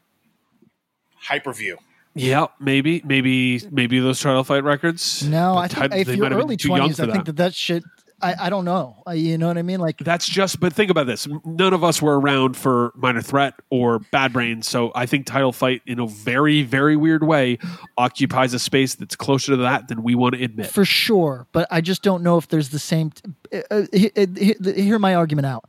Hyperview. 1.29 1.75
Yeah, 2.15 2.47
maybe, 2.59 3.01
maybe, 3.05 3.61
maybe 3.71 3.99
those 3.99 4.19
title 4.19 4.43
Fight 4.43 4.63
records. 4.63 5.23
No, 5.23 5.53
But 5.55 5.59
I 5.59 5.67
think 5.67 5.91
ty- 5.91 5.97
if 5.99 6.07
you're 6.07 6.17
might 6.17 6.31
have 6.31 6.39
been 6.39 6.45
early 6.45 6.57
twenties, 6.57 6.97
for 6.97 7.03
I 7.03 7.11
think 7.11 7.25
that 7.25 7.35
that 7.37 7.53
shit. 7.53 7.83
I, 8.21 8.35
I 8.37 8.49
don't 8.49 8.65
know. 8.65 9.01
Uh, 9.07 9.11
you 9.11 9.37
know 9.37 9.47
what 9.47 9.57
I 9.57 9.61
mean? 9.61 9.79
Like 9.79 9.99
That's 9.99 10.27
just, 10.27 10.59
but 10.59 10.73
think 10.73 10.91
about 10.91 11.07
this. 11.07 11.25
None 11.45 11.73
of 11.73 11.85
us 11.85 12.01
were 12.01 12.19
around 12.19 12.57
for 12.57 12.91
Minor 12.95 13.21
Threat 13.21 13.53
or 13.69 13.99
Bad 14.11 14.33
Brains, 14.33 14.67
so 14.67 14.91
I 14.93 15.05
think 15.05 15.25
Title 15.25 15.53
Fight, 15.53 15.81
in 15.85 15.99
a 15.99 16.07
very, 16.07 16.61
very 16.63 16.97
weird 16.97 17.23
way, 17.25 17.59
occupies 17.97 18.53
a 18.53 18.59
space 18.59 18.95
that's 18.95 19.15
closer 19.15 19.53
to 19.53 19.57
that 19.57 19.87
than 19.87 20.03
we 20.03 20.15
want 20.15 20.35
to 20.35 20.43
admit. 20.43 20.67
for 20.67 20.83
sure, 20.83 21.47
but 21.53 21.65
I 21.71 21.79
just 21.79 22.01
don't 22.01 22.21
know 22.21 22.37
if 22.37 22.49
there's 22.49 22.69
the 22.69 22.79
same. 22.79 23.13
Uh, 23.53 23.59
uh, 23.71 23.81
he- 23.93 24.11
uh, 24.17 24.25
he- 24.37 24.81
hear 24.83 24.99
my 24.99 25.15
argument 25.15 25.45
out. 25.45 25.63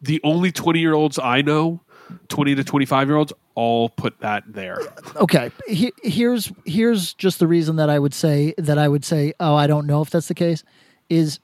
The 0.00 0.20
only 0.22 0.52
20 0.52 0.78
year 0.78 0.92
olds 0.94 1.18
I 1.18 1.42
know, 1.42 1.80
20 2.28 2.54
to 2.56 2.64
25 2.64 3.08
year 3.08 3.16
olds, 3.16 3.32
all 3.54 3.88
put 3.88 4.18
that 4.20 4.44
there. 4.46 4.78
okay 5.16 5.50
he, 5.66 5.92
here's 6.02 6.52
here's 6.64 7.14
just 7.14 7.38
the 7.38 7.46
reason 7.46 7.76
that 7.76 7.88
i 7.88 7.98
would 7.98 8.12
say 8.12 8.52
that 8.58 8.76
i 8.78 8.86
would 8.86 9.04
say 9.04 9.32
oh 9.40 9.54
i 9.54 9.66
don't 9.66 9.86
know 9.86 10.02
if 10.02 10.10
that's 10.10 10.28
the 10.28 10.34
case 10.34 10.62
is 11.08 11.38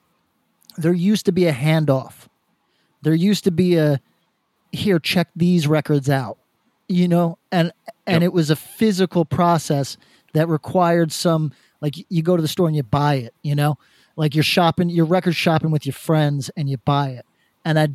there 0.77 0.93
used 0.93 1.25
to 1.25 1.31
be 1.31 1.47
a 1.47 1.51
handoff 1.53 2.27
there 3.01 3.13
used 3.15 3.43
to 3.45 3.51
be 3.51 3.77
a 3.77 3.99
here 4.71 4.99
check 4.99 5.27
these 5.35 5.67
records 5.67 6.07
out 6.09 6.37
you 6.87 7.07
know 7.07 7.37
and 7.51 7.71
and 8.05 8.21
Yep. 8.21 8.23
it 8.23 8.33
was 8.33 8.49
a 8.51 8.55
physical 8.55 9.25
process 9.25 9.97
that 10.33 10.47
required 10.47 11.11
some 11.11 11.51
like 11.81 11.95
you 12.09 12.21
go 12.21 12.35
to 12.35 12.41
the 12.41 12.47
store 12.47 12.67
and 12.67 12.75
you 12.75 12.83
buy 12.83 13.15
it 13.15 13.33
you 13.41 13.55
know 13.55 13.77
like 14.15 14.35
you're 14.35 14.43
shopping 14.43 14.89
you're 14.89 15.05
record 15.05 15.35
shopping 15.35 15.71
with 15.71 15.85
your 15.87 15.93
friends 15.93 16.51
and 16.55 16.69
you 16.69 16.77
buy 16.77 17.09
it 17.09 17.25
and 17.65 17.79
i 17.79 17.87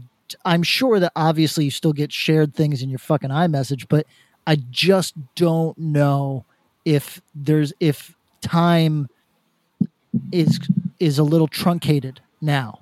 i'm 0.44 0.62
sure 0.62 0.98
that 1.00 1.12
obviously 1.16 1.64
you 1.64 1.70
still 1.70 1.92
get 1.92 2.12
shared 2.12 2.55
things 2.55 2.82
in 2.82 2.88
your 2.88 2.98
fucking 2.98 3.30
iMessage 3.30 3.86
but 3.88 4.06
i 4.46 4.56
just 4.70 5.14
don't 5.34 5.76
know 5.78 6.44
if 6.84 7.20
there's 7.34 7.72
if 7.80 8.14
time 8.40 9.09
is 10.32 10.59
is 11.00 11.18
a 11.18 11.24
little 11.24 11.48
truncated 11.48 12.20
now 12.40 12.80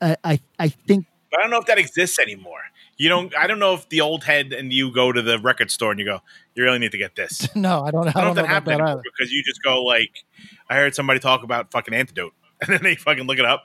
i 0.00 0.16
i, 0.24 0.40
I 0.58 0.68
think 0.68 1.06
But 1.30 1.40
I 1.40 1.42
don't 1.42 1.50
know 1.50 1.58
if 1.58 1.66
that 1.66 1.78
exists 1.78 2.18
anymore. 2.18 2.60
You 2.96 3.08
don't. 3.08 3.36
I 3.36 3.48
don't 3.48 3.58
know 3.58 3.74
if 3.74 3.88
the 3.88 4.00
old 4.00 4.22
head 4.22 4.52
and 4.52 4.72
you 4.72 4.92
go 4.94 5.10
to 5.10 5.20
the 5.20 5.36
record 5.40 5.68
store 5.72 5.90
and 5.90 5.98
you 5.98 6.06
go, 6.06 6.20
"You 6.54 6.62
really 6.62 6.78
need 6.78 6.92
to 6.92 6.98
get 6.98 7.16
this." 7.16 7.48
no 7.56 7.82
i 7.82 7.90
don't, 7.90 8.06
I 8.06 8.10
I 8.10 8.12
don't 8.12 8.14
don't 8.14 8.14
know 8.14 8.22
know 8.22 8.30
if 8.30 8.34
that 8.36 8.56
about 8.62 8.78
that 8.78 8.80
either 8.88 9.02
because 9.02 9.32
you 9.32 9.42
just 9.42 9.60
go 9.64 9.82
like, 9.82 10.22
"I 10.70 10.76
heard 10.76 10.94
somebody 10.94 11.18
talk 11.18 11.42
about 11.42 11.72
fucking 11.72 11.92
antidote," 11.92 12.34
and 12.60 12.72
then 12.72 12.84
they 12.84 12.94
fucking 12.94 13.24
look 13.24 13.40
it 13.40 13.44
up. 13.44 13.64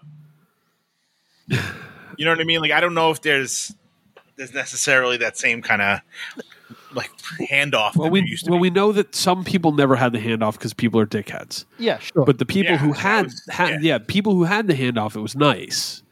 You 2.19 2.25
know 2.25 2.31
what 2.31 2.41
I 2.41 2.43
mean? 2.43 2.59
Like, 2.59 2.71
I 2.71 2.81
don't 2.81 2.93
know 2.93 3.11
if 3.11 3.21
there's 3.21 3.73
there's 4.35 4.53
necessarily 4.53 5.15
that 5.17 5.37
same 5.37 5.61
kind 5.61 5.81
of 5.81 5.99
like 6.93 7.09
handoff 7.49 7.95
Well, 7.95 8.07
that 8.07 8.11
we 8.11 8.21
used 8.25 8.43
to 8.45 8.51
well 8.51 8.59
be. 8.59 8.63
we 8.63 8.69
know 8.71 8.91
that 8.91 9.15
some 9.15 9.45
people 9.45 9.71
never 9.71 9.95
had 9.95 10.11
the 10.11 10.19
handoff 10.19 10.53
because 10.53 10.73
people 10.73 10.99
are 10.99 11.05
dickheads. 11.05 11.63
yeah 11.77 11.97
sure 11.99 12.25
But 12.25 12.39
the 12.39 12.45
people 12.45 12.73
Yeah, 12.73 12.77
who 12.79 12.91
had, 12.91 13.25
was- 13.27 13.45
had 13.49 13.81
yeah. 13.83 13.99
people 13.99 14.33
who 14.33 14.43
had 14.43 14.67
the 14.67 14.73
handoff, 14.73 15.15
it 15.15 15.21
was 15.21 15.33
nice. 15.35 16.03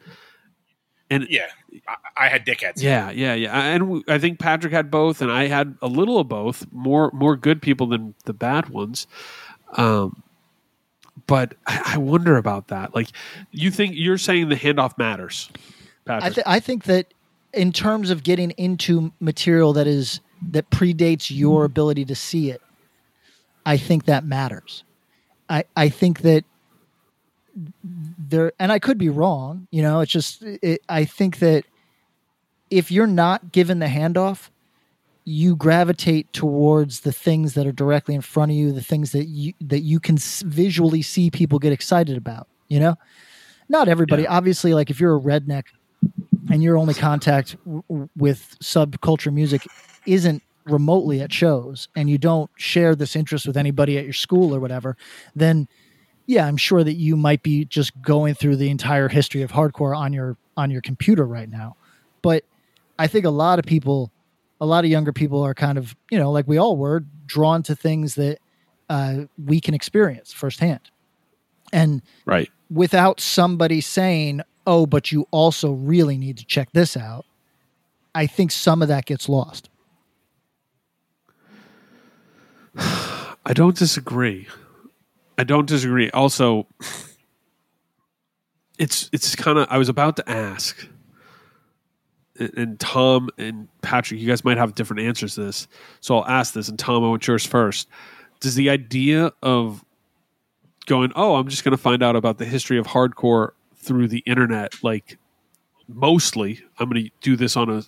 And 1.09 1.27
yeah, 1.29 1.47
I, 1.89 2.25
I 2.25 2.27
had 2.29 2.45
dickheads. 2.45 2.81
yeah, 2.81 3.09
yeah, 3.11 3.33
yeah. 3.33 3.57
And 3.61 4.03
I 4.07 4.17
think 4.17 4.39
Patrick 4.39 4.71
had 4.71 4.89
both, 4.89 5.21
and 5.21 5.29
I 5.31 5.47
had 5.47 5.75
a 5.81 5.87
little 5.87 6.19
of 6.19 6.27
both. 6.29 6.65
More 6.71 7.11
more 7.13 7.35
good 7.37 7.61
people 7.61 7.87
than 7.87 8.13
the 8.25 8.33
bad 8.33 8.69
ones. 8.69 9.07
Um, 9.73 10.21
but 11.27 11.55
I, 11.65 11.93
I 11.95 11.97
wonder 11.97 12.35
about 12.37 12.67
that. 12.69 12.93
Like, 12.95 13.07
you 13.51 13.71
think 13.71 13.93
you're 13.95 14.17
saying 14.17 14.49
the 14.49 14.55
handoff 14.55 14.97
matters, 14.97 15.49
I, 16.09 16.29
th- 16.29 16.47
I 16.47 16.59
think 16.59 16.85
that 16.85 17.13
in 17.53 17.71
terms 17.71 18.09
of 18.09 18.23
getting 18.23 18.51
into 18.51 19.11
material 19.19 19.73
that 19.73 19.87
is 19.87 20.19
that 20.51 20.69
predates 20.69 21.35
your 21.35 21.63
ability 21.65 22.05
to 22.05 22.15
see 22.15 22.49
it, 22.51 22.61
I 23.65 23.77
think 23.77 24.05
that 24.05 24.25
matters. 24.25 24.83
I 25.49 25.63
I 25.75 25.89
think 25.89 26.21
that 26.21 26.45
there, 27.83 28.51
and 28.59 28.71
I 28.71 28.79
could 28.79 28.97
be 28.97 29.09
wrong. 29.09 29.67
You 29.71 29.81
know, 29.81 30.01
it's 30.01 30.11
just 30.11 30.43
it, 30.43 30.81
I 30.87 31.05
think 31.05 31.39
that 31.39 31.65
if 32.69 32.91
you're 32.91 33.07
not 33.07 33.51
given 33.51 33.79
the 33.79 33.87
handoff, 33.87 34.49
you 35.23 35.55
gravitate 35.55 36.31
towards 36.33 37.01
the 37.01 37.11
things 37.11 37.53
that 37.55 37.65
are 37.65 37.71
directly 37.71 38.15
in 38.15 38.21
front 38.21 38.51
of 38.51 38.57
you, 38.57 38.71
the 38.71 38.81
things 38.81 39.11
that 39.11 39.25
you 39.25 39.53
that 39.61 39.81
you 39.81 39.99
can 39.99 40.15
s- 40.15 40.43
visually 40.43 41.01
see 41.01 41.31
people 41.31 41.59
get 41.59 41.73
excited 41.73 42.17
about. 42.17 42.47
You 42.67 42.79
know, 42.79 42.95
not 43.69 43.87
everybody. 43.87 44.27
Obviously, 44.27 44.73
like 44.73 44.89
if 44.89 44.99
you're 44.99 45.15
a 45.15 45.19
redneck 45.19 45.63
and 46.49 46.63
your 46.63 46.77
only 46.77 46.93
contact 46.93 47.55
w- 47.65 48.09
with 48.15 48.57
subculture 48.61 49.33
music 49.33 49.67
isn't 50.05 50.41
remotely 50.65 51.21
at 51.21 51.31
shows, 51.31 51.87
and 51.95 52.09
you 52.09 52.17
don't 52.17 52.49
share 52.57 52.95
this 52.95 53.15
interest 53.15 53.47
with 53.47 53.57
anybody 53.57 53.97
at 53.97 54.03
your 54.03 54.13
school 54.13 54.53
or 54.53 54.59
whatever, 54.59 54.97
then 55.35 55.67
yeah, 56.27 56.45
I'm 56.45 56.57
sure 56.57 56.83
that 56.83 56.95
you 56.95 57.15
might 57.15 57.41
be 57.41 57.63
just 57.63 57.99
going 58.01 58.33
through 58.33 58.57
the 58.57 58.69
entire 58.69 59.07
history 59.07 59.41
of 59.43 59.51
hardcore 59.51 59.97
on 59.97 60.11
your 60.11 60.37
on 60.57 60.69
your 60.71 60.81
computer 60.81 61.25
right 61.25 61.49
now. 61.49 61.77
But 62.21 62.43
I 62.99 63.07
think 63.07 63.25
a 63.25 63.29
lot 63.29 63.59
of 63.59 63.65
people, 63.65 64.11
a 64.59 64.65
lot 64.65 64.83
of 64.83 64.91
younger 64.91 65.13
people 65.13 65.41
are 65.41 65.53
kind 65.53 65.77
of, 65.77 65.95
you 66.11 66.19
know, 66.19 66.31
like 66.31 66.47
we 66.47 66.57
all 66.57 66.75
were, 66.75 67.05
drawn 67.25 67.63
to 67.63 67.75
things 67.75 68.15
that 68.15 68.39
uh, 68.89 69.25
we 69.37 69.61
can 69.61 69.73
experience 69.73 70.33
firsthand. 70.33 70.81
And 71.71 72.01
Right. 72.25 72.49
without 72.69 73.19
somebody 73.21 73.81
saying, 73.81 74.41
"Oh, 74.67 74.85
but 74.85 75.11
you 75.11 75.27
also 75.31 75.71
really 75.71 76.17
need 76.17 76.37
to 76.37 76.45
check 76.45 76.69
this 76.73 76.95
out," 76.95 77.25
I 78.13 78.27
think 78.27 78.51
some 78.51 78.83
of 78.83 78.87
that 78.89 79.05
gets 79.05 79.27
lost. 79.27 79.69
I 82.77 83.53
don't 83.53 83.75
disagree. 83.75 84.47
I 85.37 85.43
don't 85.43 85.67
disagree. 85.67 86.09
Also, 86.11 86.67
it's 88.77 89.09
it's 89.11 89.35
kind 89.35 89.57
of 89.57 89.67
I 89.69 89.77
was 89.77 89.89
about 89.89 90.17
to 90.17 90.29
ask, 90.29 90.87
and, 92.39 92.53
and 92.57 92.79
Tom 92.79 93.29
and 93.37 93.67
Patrick, 93.81 94.19
you 94.19 94.27
guys 94.27 94.43
might 94.43 94.57
have 94.57 94.75
different 94.75 95.01
answers 95.01 95.35
to 95.35 95.45
this, 95.45 95.67
so 96.01 96.17
I'll 96.17 96.27
ask 96.27 96.53
this. 96.53 96.69
And 96.69 96.77
Tom, 96.77 97.03
I 97.03 97.07
want 97.07 97.25
yours 97.27 97.45
first. 97.45 97.87
Does 98.39 98.55
the 98.55 98.69
idea 98.69 99.31
of 99.41 99.83
going, 100.85 101.11
oh, 101.15 101.35
I'm 101.35 101.47
just 101.47 101.63
going 101.63 101.71
to 101.71 101.81
find 101.81 102.01
out 102.01 102.15
about 102.15 102.37
the 102.37 102.45
history 102.45 102.77
of 102.77 102.87
hardcore 102.87 103.51
through 103.77 104.07
the 104.09 104.19
internet, 104.25 104.73
like 104.83 105.17
mostly, 105.87 106.61
I'm 106.77 106.89
going 106.89 107.05
to 107.05 107.11
do 107.21 107.35
this 107.35 107.55
on 107.55 107.69
a 107.69 107.83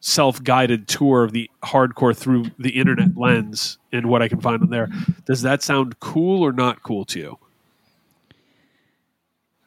self-guided 0.00 0.86
tour 0.86 1.24
of 1.24 1.32
the 1.32 1.50
hardcore 1.64 2.16
through 2.16 2.46
the 2.58 2.70
internet 2.70 3.16
lens 3.16 3.78
and 3.92 4.06
what 4.06 4.22
I 4.22 4.28
can 4.28 4.40
find 4.40 4.62
on 4.62 4.70
there. 4.70 4.88
Does 5.24 5.42
that 5.42 5.62
sound 5.62 5.98
cool 6.00 6.42
or 6.44 6.52
not 6.52 6.82
cool 6.82 7.04
to 7.06 7.18
you? 7.18 7.38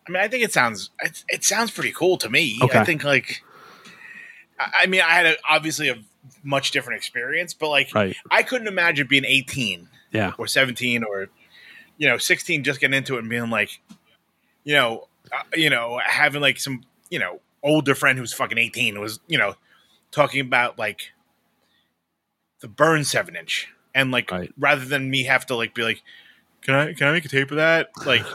I 0.07 0.11
mean, 0.11 0.21
I 0.23 0.27
think 0.27 0.43
it 0.43 0.53
sounds 0.53 0.89
it, 1.01 1.23
it 1.27 1.43
sounds 1.43 1.71
pretty 1.71 1.91
cool 1.91 2.17
to 2.17 2.29
me. 2.29 2.57
Okay. 2.61 2.79
I 2.79 2.83
think 2.85 3.03
like, 3.03 3.43
I 4.59 4.83
I 4.83 4.85
mean, 4.87 5.01
I 5.01 5.11
had 5.11 5.25
a, 5.27 5.35
obviously 5.47 5.89
a 5.89 5.97
much 6.43 6.71
different 6.71 6.97
experience, 6.97 7.53
but 7.53 7.69
like, 7.69 7.93
Right. 7.93 8.15
I 8.31 8.43
couldn't 8.43 8.67
imagine 8.67 9.07
being 9.07 9.25
18 9.25 9.87
Yeah. 10.11 10.33
or 10.37 10.47
17 10.47 11.03
or 11.03 11.29
you 11.97 12.07
know 12.07 12.17
16 12.17 12.63
just 12.63 12.79
getting 12.79 12.97
into 12.97 13.15
it 13.15 13.19
and 13.19 13.29
being 13.29 13.49
like, 13.49 13.81
you 14.63 14.75
know, 14.75 15.07
uh, 15.31 15.43
you 15.55 15.69
know, 15.69 15.99
having 16.05 16.41
like 16.41 16.59
some 16.59 16.83
you 17.09 17.19
know 17.19 17.39
older 17.63 17.95
friend 17.95 18.17
who's 18.17 18.33
fucking 18.33 18.57
18 18.57 18.99
was 18.99 19.19
you 19.27 19.37
know 19.37 19.55
talking 20.11 20.39
about 20.41 20.79
like 20.79 21.11
the 22.61 22.67
burn 22.67 23.03
seven 23.03 23.35
inch 23.35 23.67
and 23.95 24.11
like 24.11 24.31
Right. 24.31 24.51
rather 24.57 24.85
than 24.85 25.09
me 25.09 25.23
have 25.23 25.45
to 25.47 25.55
like 25.55 25.73
be 25.75 25.83
like, 25.83 26.01
can 26.61 26.75
I 26.75 26.93
can 26.93 27.07
I 27.07 27.11
make 27.11 27.25
a 27.25 27.29
tape 27.29 27.51
of 27.51 27.57
that 27.57 27.89
like 28.05 28.25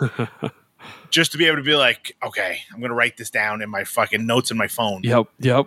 just 1.10 1.32
to 1.32 1.38
be 1.38 1.46
able 1.46 1.56
to 1.58 1.62
be 1.62 1.74
like, 1.76 2.16
okay, 2.24 2.58
I'm 2.72 2.80
gonna 2.80 2.94
write 2.94 3.16
this 3.16 3.30
down 3.30 3.62
in 3.62 3.70
my 3.70 3.84
fucking 3.84 4.26
notes 4.26 4.50
in 4.50 4.56
my 4.56 4.66
phone, 4.68 5.02
Yep. 5.04 5.26
Yep. 5.40 5.66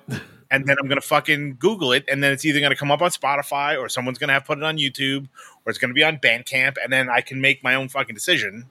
and 0.51 0.67
then 0.67 0.75
I'm 0.81 0.87
gonna 0.87 1.01
fucking 1.01 1.57
Google 1.59 1.91
it, 1.93 2.05
and 2.09 2.23
then 2.23 2.31
it's 2.31 2.45
either 2.45 2.59
gonna 2.59 2.75
come 2.75 2.91
up 2.91 3.01
on 3.01 3.09
Spotify 3.09 3.79
or 3.79 3.89
someone's 3.89 4.17
gonna 4.17 4.33
have 4.33 4.45
put 4.45 4.57
it 4.57 4.63
on 4.63 4.77
YouTube 4.77 5.27
or 5.65 5.69
it's 5.69 5.79
gonna 5.79 5.93
be 5.93 6.03
on 6.03 6.17
Bandcamp, 6.17 6.75
and 6.83 6.91
then 6.93 7.09
I 7.09 7.21
can 7.21 7.41
make 7.41 7.63
my 7.63 7.73
own 7.75 7.89
fucking 7.89 8.13
decision, 8.15 8.65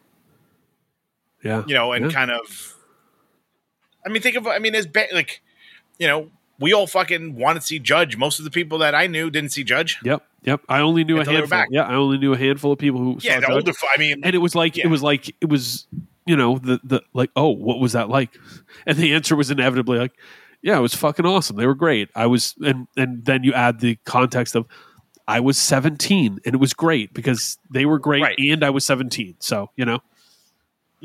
Yeah. 1.47 1.65
you 1.67 1.75
know, 1.75 1.93
and 1.93 2.07
Yeah. 2.07 2.11
kind 2.11 2.31
of. 2.31 2.75
I 4.05 4.09
mean, 4.09 4.23
think 4.23 4.37
of 4.37 4.47
I 4.47 4.59
mean, 4.59 4.75
as 4.75 4.87
ba- 4.87 5.09
like, 5.13 5.43
you 5.99 6.07
know, 6.07 6.31
we 6.59 6.73
all 6.73 6.87
fucking 6.87 7.35
want 7.37 7.57
to 7.61 7.63
see 7.67 7.79
Judge. 7.79 8.17
Most 8.17 8.39
of 8.39 8.45
the 8.45 8.51
people 8.51 8.79
that 8.79 8.95
I 8.95 9.07
knew 9.07 9.31
didn't 9.31 9.51
see 9.51 9.65
Judge. 9.65 9.99
Yep. 10.05 10.25
Yep. 10.45 10.61
I 10.69 10.81
only 10.81 11.05
knew 11.05 11.19
Until 11.19 11.35
a 11.35 11.39
handful. 11.39 11.65
Yeah, 11.71 11.83
I 11.83 11.95
only 11.95 12.19
knew 12.19 12.33
a 12.33 12.39
handful 12.39 12.73
of 12.73 12.79
people 12.79 13.01
who 13.01 13.19
Yeah, 13.21 13.35
saw 13.35 13.41
the 13.41 13.47
Judge. 13.47 13.55
older. 13.57 13.73
I 13.95 13.99
mean, 13.99 14.21
and 14.25 14.35
it 14.35 14.39
was 14.39 14.55
like 14.55 14.77
Yeah. 14.77 14.87
it 14.87 14.91
was 14.91 15.03
like 15.03 15.29
it 15.41 15.49
was 15.49 15.87
you 16.25 16.37
know 16.37 16.59
the 16.59 16.81
the 16.85 17.03
like 17.13 17.31
oh 17.37 17.51
what 17.51 17.79
was 17.81 17.93
that 17.93 18.09
like 18.09 18.31
and 18.87 18.97
the 18.99 19.15
answer 19.15 19.37
was 19.37 19.49
inevitably 19.51 19.97
like 19.99 20.13
yeah 20.63 20.77
it 20.77 20.81
was 20.81 20.93
fucking 20.93 21.25
awesome 21.25 21.55
they 21.57 21.67
were 21.67 21.75
great 21.77 22.09
i 22.17 22.27
was 22.27 22.57
and 22.65 22.89
and 22.97 23.25
then 23.27 23.45
you 23.45 23.53
add 23.53 23.79
the 23.79 23.95
context 24.05 24.57
of 24.57 24.67
i 25.29 25.39
was 25.39 25.57
17 25.57 26.41
and 26.45 26.53
it 26.55 26.59
was 26.59 26.75
great 26.75 27.15
because 27.15 27.59
they 27.71 27.87
were 27.87 28.01
great 28.01 28.23
Right. 28.23 28.37
and 28.41 28.65
i 28.65 28.71
was 28.71 28.85
17 28.85 29.37
so 29.39 29.71
you 29.77 29.85
know 29.85 30.01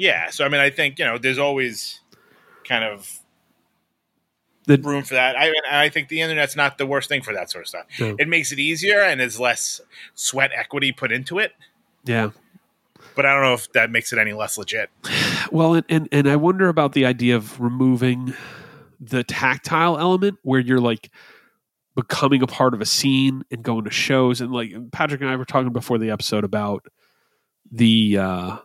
yeah. 0.02 0.30
So 0.32 0.44
I 0.46 0.50
mean, 0.50 0.60
I 0.62 0.70
think 0.70 0.98
you 1.00 1.06
know, 1.06 1.18
there's 1.18 1.38
always 1.40 2.00
kind 2.68 2.84
of 2.84 3.20
The- 4.66 4.78
room 4.78 5.04
for 5.04 5.14
that. 5.16 5.36
I 5.38 5.52
I 5.70 5.90
think 5.90 6.08
the 6.10 6.22
internet's 6.22 6.56
not 6.56 6.78
the 6.78 6.86
worst 6.86 7.08
thing 7.10 7.22
for 7.22 7.34
that 7.34 7.50
sort 7.52 7.64
of 7.66 7.68
stuff. 7.70 7.86
No. 8.00 8.16
It 8.20 8.28
makes 8.28 8.52
it 8.52 8.60
easier 8.60 9.00
and 9.02 9.20
there's 9.20 9.40
less 9.40 9.82
sweat 10.16 10.52
equity 10.56 10.92
put 10.92 11.12
into 11.12 11.40
it. 11.40 11.54
yeah 12.06 12.30
But 13.16 13.26
I 13.26 13.34
don't 13.34 13.44
know 13.44 13.54
if 13.54 13.72
that 13.74 13.92
makes 13.92 14.12
it 14.14 14.20
any 14.20 14.34
less 14.34 14.58
legit. 14.58 14.90
well 15.52 15.74
and, 15.74 15.86
and 15.90 16.08
and 16.12 16.28
i 16.30 16.36
wonder 16.36 16.70
about 16.70 16.94
the 16.94 17.06
idea 17.06 17.36
of 17.36 17.60
removing 17.60 18.34
the 19.00 19.24
tactile 19.24 19.98
element 19.98 20.38
where 20.44 20.60
you're 20.60 20.80
like 20.80 21.10
becoming 21.96 22.42
a 22.42 22.48
part 22.48 22.74
of 22.74 22.80
a 22.82 22.86
scene 22.86 23.44
and 23.52 23.64
going 23.64 23.84
to 23.84 23.90
shows 23.90 24.40
and 24.42 24.52
like 24.52 24.72
patrick 24.92 25.20
and 25.22 25.30
i 25.30 25.36
were 25.36 25.44
talking 25.46 25.74
before 25.74 25.98
the 25.98 26.10
episode 26.12 26.44
about 26.46 26.86
the 27.72 28.18
uh 28.18 28.58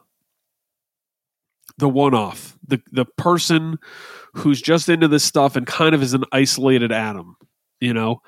the 1.79 1.89
one-off 1.89 2.57
the 2.67 2.81
the 2.93 3.05
person 3.05 3.79
who's 4.35 4.61
just 4.61 4.89
into 4.89 5.09
this 5.09 5.25
stuff 5.25 5.57
and 5.57 5.67
kind 5.67 5.95
of 5.95 6.03
is 6.03 6.15
an 6.15 6.25
isolated 6.33 6.93
atom 6.93 7.37
you 7.81 7.93
know? 7.93 8.23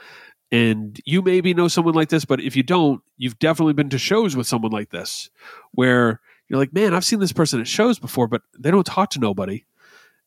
And 0.50 0.98
you 1.04 1.22
maybe 1.22 1.52
know 1.52 1.68
someone 1.68 1.94
like 1.94 2.08
this 2.08 2.24
but 2.24 2.40
if 2.40 2.56
you 2.56 2.62
don't 2.62 3.02
you've 3.18 3.38
definitely 3.38 3.74
been 3.74 3.90
to 3.90 3.98
shows 3.98 4.34
with 4.34 4.46
someone 4.46 4.72
like 4.72 4.90
this 4.90 5.28
where 5.72 6.20
you're 6.48 6.58
like 6.58 6.72
man 6.72 6.94
i've 6.94 7.04
seen 7.04 7.20
this 7.20 7.32
person 7.32 7.60
at 7.60 7.68
shows 7.68 7.98
before 7.98 8.26
but 8.28 8.40
they 8.58 8.70
don't 8.70 8.86
talk 8.86 9.10
to 9.10 9.20
nobody. 9.20 9.64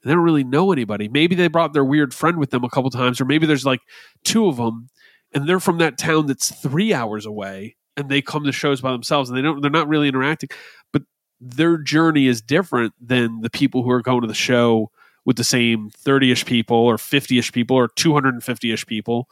They 0.03 0.11
don't 0.11 0.23
really 0.23 0.43
know 0.43 0.71
anybody. 0.71 1.07
Maybe 1.07 1.35
they 1.35 1.47
brought 1.47 1.73
their 1.73 1.85
weird 1.85 2.13
friend 2.13 2.37
with 2.37 2.49
them 2.49 2.63
a 2.63 2.69
couple 2.69 2.89
times 2.89 3.19
or 3.19 3.25
maybe 3.25 3.47
there's 3.47 3.65
like 3.65 3.81
two 4.23 4.47
of 4.47 4.57
them 4.57 4.89
and 5.33 5.47
they're 5.47 5.59
from 5.59 5.77
that 5.79 5.97
town 5.97 6.27
that's 6.27 6.51
three 6.51 6.93
hours 6.93 7.25
away 7.25 7.77
and 7.97 8.09
they 8.09 8.21
come 8.21 8.43
to 8.43 8.51
shows 8.51 8.81
by 8.81 8.91
themselves 8.91 9.29
and 9.29 9.37
they 9.37 9.41
don't 9.41 9.61
they're 9.61 9.71
not 9.71 9.87
really 9.87 10.07
interacting. 10.07 10.49
But 10.91 11.03
their 11.41 11.77
journey 11.77 12.27
is 12.27 12.41
different 12.41 12.93
than 13.01 13.41
the 13.41 13.49
people 13.49 13.81
who 13.81 13.89
are 13.89 14.01
going 14.01 14.21
to 14.21 14.27
the 14.27 14.33
show 14.33 14.91
with 15.25 15.37
the 15.37 15.43
same 15.43 15.89
30ish 15.89 16.45
people 16.45 16.77
or 16.77 16.97
50ish 16.97 17.51
people 17.51 17.75
or 17.75 17.89
250ish 17.89 18.85
people 18.85 19.27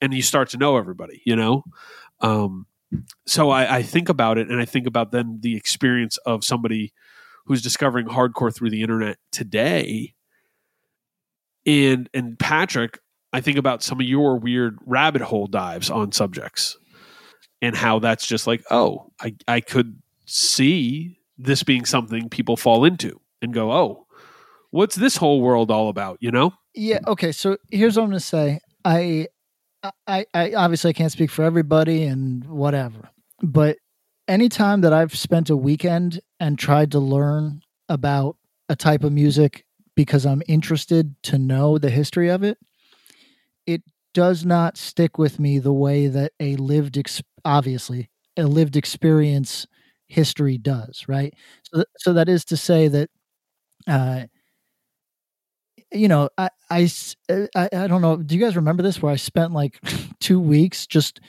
and 0.00 0.12
you 0.12 0.22
start 0.22 0.50
to 0.50 0.58
know 0.58 0.76
everybody 0.76 1.22
you 1.24 1.34
know? 1.34 1.64
Um, 2.20 2.66
so 3.26 3.50
I, 3.50 3.76
I 3.78 3.82
think 3.82 4.08
about 4.08 4.38
it 4.38 4.50
and 4.50 4.60
i 4.60 4.64
think 4.64 4.86
about 4.86 5.10
then 5.10 5.38
the 5.42 5.56
experience 5.56 6.16
of 6.18 6.44
somebody 6.44 6.92
who's 7.46 7.62
discovering 7.62 8.06
hardcore 8.06 8.54
through 8.54 8.70
the 8.70 8.82
internet 8.82 9.18
today. 9.32 10.14
And 11.66 12.10
and 12.12 12.38
patrick 12.38 13.00
i 13.32 13.40
think 13.40 13.56
about 13.56 13.82
some 13.82 14.00
of 14.00 14.06
your 14.06 14.38
weird 14.38 14.78
rabbit 14.84 15.22
hole 15.22 15.46
dives 15.46 15.90
on 15.90 16.12
subjects 16.12 16.76
and 17.62 17.74
how 17.74 17.98
that's 17.98 18.26
just 18.26 18.46
like 18.46 18.62
oh 18.70 19.10
i 19.20 19.34
i 19.48 19.60
could 19.60 19.98
see 20.26 21.18
this 21.36 21.62
being 21.62 21.84
something 21.84 22.28
people 22.28 22.56
fall 22.56 22.84
into 22.84 23.20
and 23.42 23.52
go 23.52 23.72
oh 23.72 24.06
what's 24.70 24.96
this 24.96 25.16
whole 25.16 25.40
world 25.40 25.70
all 25.70 25.88
about 25.88 26.18
you 26.20 26.30
know 26.30 26.52
Yeah. 26.74 26.98
Okay. 27.06 27.32
So 27.32 27.56
here's 27.70 27.96
what 27.96 28.04
I'm 28.04 28.10
going 28.10 28.18
to 28.18 28.24
say. 28.24 28.60
I, 28.84 29.28
I, 30.06 30.26
I 30.34 30.54
obviously 30.54 30.90
I 30.90 30.92
can't 30.92 31.12
speak 31.12 31.30
for 31.30 31.44
everybody 31.44 32.04
and 32.04 32.44
whatever, 32.44 33.10
but 33.42 33.78
anytime 34.28 34.80
that 34.80 34.92
I've 34.92 35.16
spent 35.16 35.50
a 35.50 35.56
weekend 35.56 36.20
and 36.40 36.58
tried 36.58 36.90
to 36.92 36.98
learn 36.98 37.62
about 37.88 38.36
a 38.68 38.76
type 38.76 39.04
of 39.04 39.12
music 39.12 39.64
because 39.94 40.26
I'm 40.26 40.42
interested 40.48 41.14
to 41.24 41.38
know 41.38 41.78
the 41.78 41.90
history 41.90 42.28
of 42.28 42.42
it, 42.42 42.58
it 43.66 43.82
does 44.12 44.44
not 44.44 44.76
stick 44.76 45.18
with 45.18 45.38
me 45.38 45.58
the 45.58 45.72
way 45.72 46.06
that 46.08 46.32
a 46.40 46.56
lived, 46.56 46.98
ex- 46.98 47.22
obviously, 47.44 48.10
a 48.36 48.44
lived 48.44 48.76
experience 48.76 49.66
history 50.08 50.58
does. 50.58 51.04
Right. 51.08 51.34
So, 51.72 51.84
so 51.98 52.12
that 52.14 52.28
is 52.28 52.44
to 52.46 52.56
say 52.56 52.88
that, 52.88 53.10
uh, 53.86 54.24
you 55.92 56.08
know, 56.08 56.28
I, 56.38 56.48
uh, 56.70 57.46
I, 57.54 57.68
I 57.72 57.86
don't 57.86 58.02
know. 58.02 58.16
Do 58.16 58.34
you 58.34 58.40
guys 58.40 58.56
remember 58.56 58.82
this 58.82 59.00
where 59.02 59.12
I 59.12 59.16
spent 59.16 59.52
like 59.52 59.80
two 60.20 60.40
weeks 60.40 60.86
just 60.86 61.20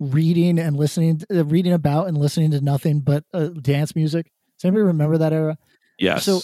reading 0.00 0.58
and 0.58 0.76
listening, 0.76 1.20
uh, 1.32 1.44
reading 1.44 1.72
about 1.72 2.08
and 2.08 2.16
listening 2.16 2.50
to 2.52 2.60
nothing 2.60 3.00
but 3.00 3.24
uh, 3.34 3.48
dance 3.60 3.94
music? 3.94 4.30
Does 4.58 4.64
anybody 4.68 4.82
remember 4.84 5.18
that 5.18 5.32
era? 5.32 5.58
yes 5.98 6.24
So- 6.24 6.40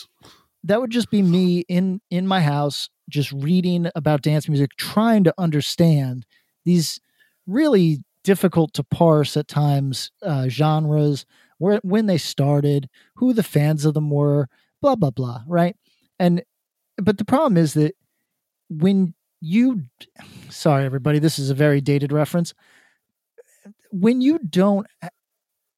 That 0.65 0.81
would 0.81 0.91
just 0.91 1.11
be 1.11 1.23
me 1.23 1.65
in 1.69 2.01
in 2.11 2.27
my 2.27 2.41
house, 2.43 2.91
just 3.09 3.33
reading 3.33 3.89
about 3.95 4.21
dance 4.23 4.47
music, 4.49 4.73
trying 4.77 5.25
to 5.25 5.35
understand 5.39 6.27
these 6.67 7.01
really 7.47 8.05
difficult 8.25 8.75
to 8.75 8.85
parse 8.85 9.39
at 9.39 9.49
times 9.49 10.11
uh, 10.23 10.49
genres, 10.49 11.25
where 11.61 11.79
when 11.83 12.07
they 12.07 12.17
started, 12.19 12.89
who 13.17 13.35
the 13.35 13.43
fans 13.43 13.85
of 13.85 13.95
them 13.95 14.11
were, 14.11 14.49
blah 14.81 14.97
blah 14.97 15.11
blah, 15.11 15.43
right? 15.47 15.77
And 16.19 16.43
but 16.97 17.19
the 17.19 17.25
problem 17.25 17.57
is 17.57 17.75
that 17.75 17.95
when 18.71 19.15
you 19.41 19.83
sorry 20.49 20.85
everybody, 20.85 21.19
this 21.19 21.39
is 21.39 21.51
a 21.51 21.55
very 21.55 21.81
dated 21.81 22.13
reference. 22.13 22.55
When 23.93 24.21
you 24.21 24.39
don't 24.39 24.87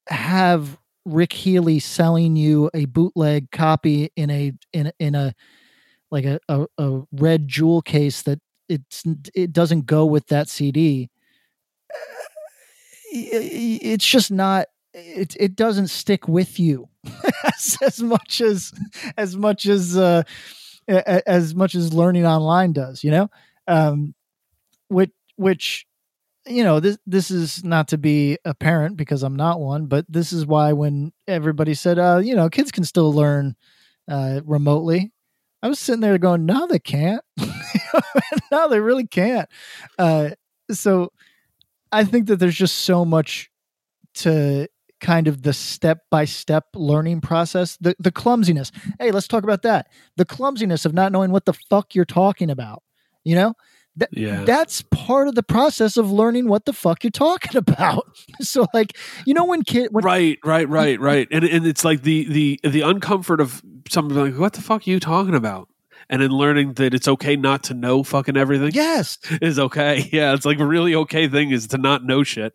have 0.07 0.77
Rick 1.05 1.33
Healy 1.33 1.79
selling 1.79 2.35
you 2.37 2.69
a 2.73 2.85
bootleg 2.85 3.51
copy 3.51 4.09
in 4.15 4.29
a 4.29 4.53
in 4.71 4.87
a, 4.87 4.93
in 4.99 5.15
a 5.15 5.33
like 6.11 6.23
a, 6.23 6.39
a, 6.47 6.65
a 6.77 7.01
red 7.11 7.47
jewel 7.49 7.81
case 7.81 8.21
that 8.21 8.39
it's 8.69 9.03
it 9.35 9.51
doesn't 9.51 9.85
go 9.85 10.05
with 10.05 10.27
that 10.27 10.47
CD. 10.47 11.09
It's 13.15 14.07
just 14.07 14.31
not. 14.31 14.65
It 14.93 15.35
it 15.39 15.55
doesn't 15.55 15.87
stick 15.87 16.27
with 16.27 16.59
you 16.59 16.87
as, 17.43 17.77
as 17.81 17.99
much 18.01 18.41
as 18.41 18.71
as 19.17 19.35
much 19.35 19.65
as 19.65 19.97
uh, 19.97 20.23
as 20.87 21.55
much 21.55 21.75
as 21.75 21.93
learning 21.93 22.25
online 22.25 22.73
does. 22.73 23.03
You 23.03 23.11
know, 23.11 23.29
um, 23.67 24.13
which 24.89 25.11
which 25.35 25.85
you 26.47 26.63
know 26.63 26.79
this 26.79 26.97
this 27.07 27.31
is 27.31 27.63
not 27.63 27.87
to 27.89 27.97
be 27.97 28.37
a 28.45 28.53
parent 28.53 28.97
because 28.97 29.23
I'm 29.23 29.35
not 29.35 29.59
one, 29.59 29.87
but 29.87 30.05
this 30.09 30.33
is 30.33 30.45
why 30.45 30.73
when 30.73 31.11
everybody 31.27 31.73
said, 31.73 31.97
uh, 31.97 32.21
you 32.23 32.35
know, 32.35 32.49
kids 32.49 32.71
can 32.71 32.83
still 32.83 33.11
learn 33.11 33.55
uh, 34.07 34.41
remotely, 34.45 35.11
I 35.61 35.69
was 35.69 35.79
sitting 35.79 36.01
there 36.01 36.17
going, 36.17 36.45
no, 36.45 36.67
they 36.67 36.79
can't. 36.79 37.23
no, 38.51 38.67
they 38.69 38.81
really 38.81 39.07
can't. 39.07 39.47
Uh, 39.97 40.31
so 40.71 41.11
I 41.91 42.03
think 42.03 42.27
that 42.27 42.37
there's 42.37 42.55
just 42.55 42.79
so 42.79 43.05
much 43.05 43.49
to 44.15 44.67
kind 45.03 45.27
of 45.27 45.43
the 45.43 45.53
step 45.53 45.99
by 46.09 46.25
step 46.25 46.65
learning 46.73 47.21
process, 47.21 47.77
the 47.79 47.95
the 47.99 48.11
clumsiness. 48.11 48.71
Hey, 48.99 49.11
let's 49.11 49.27
talk 49.27 49.43
about 49.43 49.61
that. 49.61 49.87
The 50.17 50.25
clumsiness 50.25 50.85
of 50.85 50.93
not 50.95 51.11
knowing 51.11 51.29
what 51.31 51.45
the 51.45 51.53
fuck 51.53 51.93
you're 51.93 52.05
talking 52.05 52.49
about. 52.49 52.81
You 53.23 53.35
know, 53.35 53.53
Th- 53.99 54.09
Yeah. 54.11 54.43
that's 54.43 54.81
part 54.89 55.27
of 55.27 55.35
the 55.35 55.43
process 55.43 55.97
of 55.97 56.11
learning 56.11 56.47
what 56.47 56.65
the 56.65 56.73
fuck 56.73 57.03
you're 57.03 57.11
talking 57.11 57.55
about. 57.65 58.05
so, 58.41 58.65
like, 58.73 58.97
you 59.27 59.35
know, 59.35 59.45
when 59.45 59.61
kid, 59.63 59.89
when, 59.91 60.03
right, 60.03 60.39
right, 60.43 60.67
right, 60.67 60.99
right. 60.99 61.27
And 61.31 61.43
and 61.45 61.67
it's 61.67 61.85
like 61.85 62.01
the 62.01 62.25
the 62.25 62.59
the 62.63 62.81
uncomfort 62.81 63.39
of 63.39 63.61
something 63.89 64.17
like, 64.17 64.35
what 64.39 64.53
the 64.53 64.61
fuck 64.61 64.87
are 64.87 64.89
you 64.89 64.99
talking 64.99 65.35
about? 65.35 65.69
And 66.09 66.21
in 66.21 66.31
learning 66.31 66.73
that 66.73 66.93
it's 66.93 67.07
okay 67.07 67.35
not 67.35 67.63
to 67.65 67.73
know 67.73 68.03
fucking 68.03 68.37
everything 68.37 68.71
yes, 68.73 69.17
is 69.41 69.57
okay. 69.59 70.09
Yeah, 70.13 70.33
it's 70.33 70.45
like 70.45 70.59
a 70.59 70.65
really 70.65 70.93
okay 70.95 71.27
thing 71.27 71.51
is 71.51 71.67
to 71.67 71.77
not 71.77 72.03
know 72.03 72.23
shit. 72.23 72.53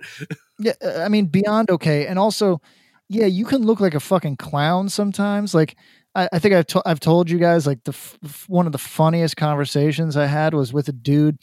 yeah, 0.59 0.73
uh, 0.85 1.01
I 1.01 1.09
mean, 1.09 1.27
beyond 1.27 1.71
okay, 1.71 2.07
and 2.07 2.19
also, 2.19 2.61
yeah, 3.09 3.27
you 3.27 3.45
can 3.45 3.63
look 3.63 3.81
like 3.81 3.95
a 3.95 4.01
fucking 4.01 4.37
clown 4.37 4.89
sometimes. 4.89 5.55
Like, 5.55 5.77
I, 6.15 6.29
I 6.33 6.39
think 6.39 6.55
I've 6.55 6.67
to- 6.69 6.83
I've 6.87 7.01
told 7.01 7.31
you 7.31 7.39
guys 7.39 7.67
like 7.67 7.85
the 7.85 7.93
f- 7.93 8.19
f- 8.25 8.45
one 8.49 8.67
of 8.67 8.73
the 8.73 8.79
funniest 8.79 9.37
conversations 9.37 10.17
I 10.17 10.27
had 10.27 10.53
was 10.55 10.73
with 10.73 10.89
a 10.89 10.93
dude. 10.93 11.39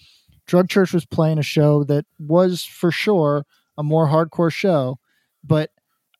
Drug 0.48 0.69
Church 0.69 0.94
was 0.94 1.06
playing 1.06 1.40
a 1.40 1.44
show 1.44 1.84
that 1.86 2.06
was 2.19 2.64
for 2.64 2.91
sure 2.91 3.45
a 3.77 3.84
more 3.84 4.07
hardcore 4.07 4.52
show, 4.53 4.99
but 5.44 5.72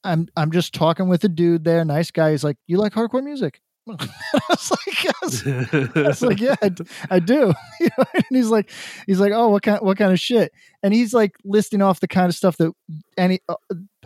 I'm 0.04 0.28
I'm 0.36 0.52
just 0.52 0.74
talking 0.74 1.08
with 1.08 1.24
a 1.24 1.30
dude 1.30 1.64
there, 1.64 1.86
nice 1.86 2.10
guy. 2.12 2.32
He's 2.32 2.44
like, 2.44 2.58
"You 2.68 2.78
like 2.78 2.94
hardcore 2.94 3.24
music?" 3.24 3.62
I 4.00 4.40
was 4.50 4.72
like, 4.72 5.06
I 5.06 5.12
was, 5.22 5.48
I 5.96 6.02
was 6.08 6.22
like, 6.22 6.40
yeah, 6.40 6.56
I, 6.62 6.72
I 7.10 7.20
do. 7.20 7.54
You 7.80 7.90
know, 7.98 8.06
and 8.14 8.24
he's 8.30 8.48
like, 8.50 8.72
he's 9.06 9.20
like, 9.20 9.32
oh, 9.34 9.50
what 9.50 9.62
kind, 9.64 9.80
what 9.82 9.98
kind 9.98 10.12
of 10.12 10.20
shit? 10.20 10.52
And 10.82 10.94
he's 10.94 11.14
like 11.14 11.36
listing 11.44 11.82
off 11.82 12.00
the 12.00 12.08
kind 12.08 12.28
of 12.30 12.36
stuff 12.36 12.58
that 12.58 12.72
any 13.18 13.42
uh, 13.50 13.56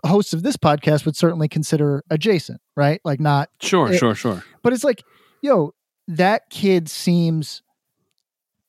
hosts 0.06 0.34
of 0.34 0.44
this 0.44 0.58
podcast 0.58 1.06
would 1.06 1.16
certainly 1.16 1.48
consider 1.48 2.04
adjacent, 2.10 2.60
right? 2.76 3.00
Like 3.06 3.20
not, 3.20 3.50
sure, 3.62 3.92
It- 3.94 3.98
sure, 4.00 4.16
sure. 4.16 4.44
but 4.64 4.74
it's 4.74 4.84
like, 4.84 5.04
yo, 5.42 5.74
that 6.08 6.50
kid 6.50 6.90
seems 6.90 7.62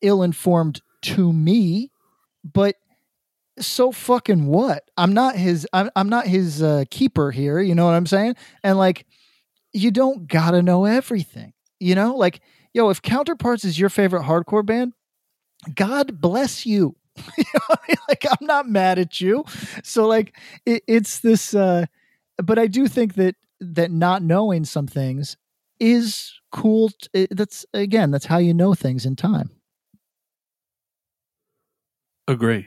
ill-informed 0.02 0.80
to 1.02 1.32
me, 1.32 1.90
but 2.44 2.76
so 3.58 3.92
fucking 3.92 4.46
what? 4.46 4.84
I'm 4.96 5.12
not 5.12 5.36
his. 5.36 5.66
I'm 5.72 5.90
I'm 5.96 6.08
not 6.08 6.26
his 6.26 6.62
uh, 6.62 6.84
keeper 6.90 7.30
here. 7.30 7.60
You 7.60 7.74
know 7.74 7.84
what 7.84 7.92
I'm 7.94 8.06
saying? 8.06 8.36
And 8.62 8.78
like, 8.78 9.06
you 9.72 9.90
don't 9.90 10.26
gotta 10.26 10.62
know 10.62 10.84
everything. 10.84 11.52
You 11.78 11.94
know, 11.94 12.14
like, 12.16 12.40
yo, 12.74 12.90
if 12.90 13.00
Counterparts 13.02 13.64
is 13.64 13.78
your 13.78 13.88
favorite 13.90 14.22
hardcore 14.24 14.64
band, 14.64 14.92
God 15.74 16.20
bless 16.20 16.66
you. 16.66 16.96
Like, 18.08 18.24
I'm 18.28 18.46
not 18.46 18.68
mad 18.68 18.98
at 18.98 19.20
you. 19.20 19.44
So 19.84 20.06
like, 20.08 20.36
it, 20.66 20.82
it's 20.88 21.20
this. 21.20 21.54
uh 21.54 21.86
But 22.42 22.58
I 22.58 22.66
do 22.66 22.88
think 22.88 23.14
that 23.14 23.36
that 23.60 23.90
not 23.92 24.22
knowing 24.22 24.64
some 24.64 24.86
things 24.88 25.36
is 25.78 26.32
cool. 26.50 26.88
t- 26.90 27.08
it- 27.12 27.36
that's 27.36 27.64
again, 27.72 28.10
that's 28.10 28.26
how 28.26 28.38
you 28.38 28.52
know 28.52 28.74
things 28.74 29.06
in 29.06 29.14
time. 29.16 29.50
Agree. 32.26 32.66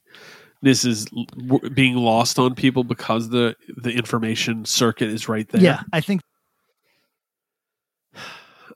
clumsiness 0.61 0.85
is 0.85 1.07
being 1.73 1.95
lost 1.95 2.39
on 2.39 2.55
people 2.55 2.83
because 2.83 3.29
the 3.29 3.55
the 3.77 3.91
information 3.91 4.65
circuit 4.65 5.09
is 5.09 5.27
right 5.27 5.47
there? 5.49 5.61
Yeah, 5.61 5.81
I 5.91 6.01
think 6.01 6.21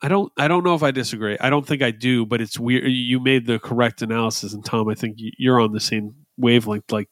I 0.02 0.08
don't 0.08 0.32
I 0.38 0.48
don't 0.48 0.64
know 0.64 0.76
if 0.76 0.84
I 0.84 0.92
disagree. 0.92 1.38
I 1.40 1.50
don't 1.50 1.66
think 1.66 1.82
I 1.82 1.92
do, 1.92 2.26
but 2.26 2.42
it's 2.42 2.60
weird. 2.60 2.86
You 2.88 3.20
made 3.20 3.46
the 3.46 3.60
correct 3.60 4.02
analysis, 4.02 4.54
and 4.54 4.64
Tom, 4.64 4.90
I 4.90 4.96
think 4.96 5.18
you're 5.18 5.60
on 5.60 5.72
the 5.72 5.80
same 5.80 6.16
wavelength. 6.38 6.92
Like 6.92 7.10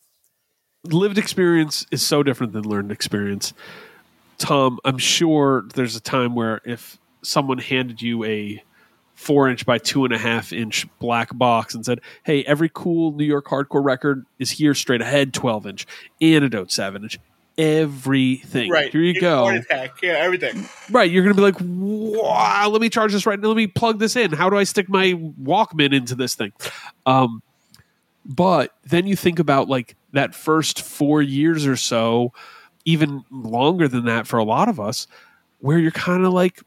lived 0.86 1.18
experience 1.18 1.86
is 1.92 2.02
so 2.02 2.24
different 2.24 2.54
than 2.54 2.64
learned 2.64 2.92
experience. 2.92 3.54
Tom, 4.38 4.80
I'm 4.84 4.98
sure 4.98 5.66
there's 5.76 5.96
a 5.96 6.02
time 6.02 6.36
where 6.36 6.60
if 6.66 6.98
someone 7.22 7.60
handed 7.60 8.02
you 8.02 8.26
a 8.26 8.62
four 9.24 9.50
inch 9.50 9.66
by 9.66 9.78
two 9.78 10.06
and 10.06 10.14
a 10.14 10.18
half 10.18 10.54
inch 10.54 10.86
black 11.00 11.30
box 11.34 11.74
and 11.74 11.86
said, 11.86 12.02
"Hey, 12.24 12.44
every 12.44 12.70
cool 12.74 13.14
New 13.14 13.26
York 13.26 13.46
hardcore 13.46 13.84
record 13.84 14.26
is 14.38 14.52
here 14.52 14.74
straight 14.74 15.02
ahead, 15.02 15.34
twelve 15.34 15.66
inch, 15.66 15.88
antidote 16.22 16.72
seven 16.72 17.04
inch." 17.04 17.20
Everything. 17.56 18.72
Right. 18.72 18.92
Here 18.92 19.02
you 19.02 19.22
go. 19.22 19.44
Heart 19.44 19.58
attack. 19.58 20.02
Yeah, 20.02 20.14
everything. 20.14 20.68
Right, 20.90 21.12
you're 21.12 21.24
going 21.24 21.36
to 21.36 21.40
be 21.40 21.46
like, 21.46 21.58
wow, 21.62 22.68
let 22.68 22.82
me 22.82 22.90
charge 22.90 23.12
this 23.12 23.28
right 23.28 23.40
now. 23.40 23.50
Let 23.50 23.58
me 23.58 23.68
plug 23.68 24.00
this 24.00 24.16
in. 24.16 24.32
How 24.32 24.50
do 24.50 24.58
I 24.58 24.64
stick 24.64 24.90
my 24.90 25.14
Walkman 25.14 25.94
into 25.94 26.16
this 26.16 26.34
thing? 26.34 26.52
Um, 27.06 27.44
but 28.26 28.72
then 28.86 29.06
you 29.06 29.16
think 29.16 29.38
about 29.38 29.70
like 29.70 29.96
that 30.14 30.34
first 30.34 30.82
four 30.82 31.22
years 31.22 31.68
or 31.68 31.76
so, 31.76 32.34
even 32.86 33.24
longer 33.30 33.88
than 33.88 34.06
that 34.06 34.26
for 34.26 34.40
a 34.40 34.44
lot 34.44 34.68
of 34.68 34.80
us, 34.80 35.06
where 35.60 35.78
you're 35.78 35.92
kind 35.92 36.26
of 36.26 36.34
like, 36.34 36.60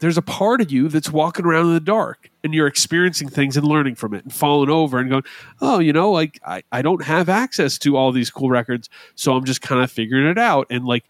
there's 0.00 0.18
a 0.18 0.22
part 0.22 0.60
of 0.60 0.72
you 0.72 0.88
that's 0.88 1.10
walking 1.10 1.44
around 1.44 1.66
in 1.66 1.74
the 1.74 1.80
dark 1.80 2.30
and 2.42 2.54
you're 2.54 2.66
experiencing 2.66 3.28
things 3.28 3.56
and 3.56 3.66
learning 3.66 3.94
from 3.94 4.14
it 4.14 4.24
and 4.24 4.32
falling 4.32 4.70
over 4.70 4.98
and 4.98 5.10
going, 5.10 5.22
oh, 5.60 5.78
you 5.78 5.92
know, 5.92 6.10
like 6.10 6.40
I, 6.44 6.62
I 6.72 6.82
don't 6.82 7.04
have 7.04 7.28
access 7.28 7.78
to 7.78 7.96
all 7.96 8.10
these 8.10 8.30
cool 8.30 8.50
records. 8.50 8.88
So 9.14 9.34
I'm 9.34 9.44
just 9.44 9.60
kind 9.60 9.82
of 9.82 9.90
figuring 9.90 10.26
it 10.26 10.38
out. 10.38 10.66
And 10.70 10.86
like 10.86 11.04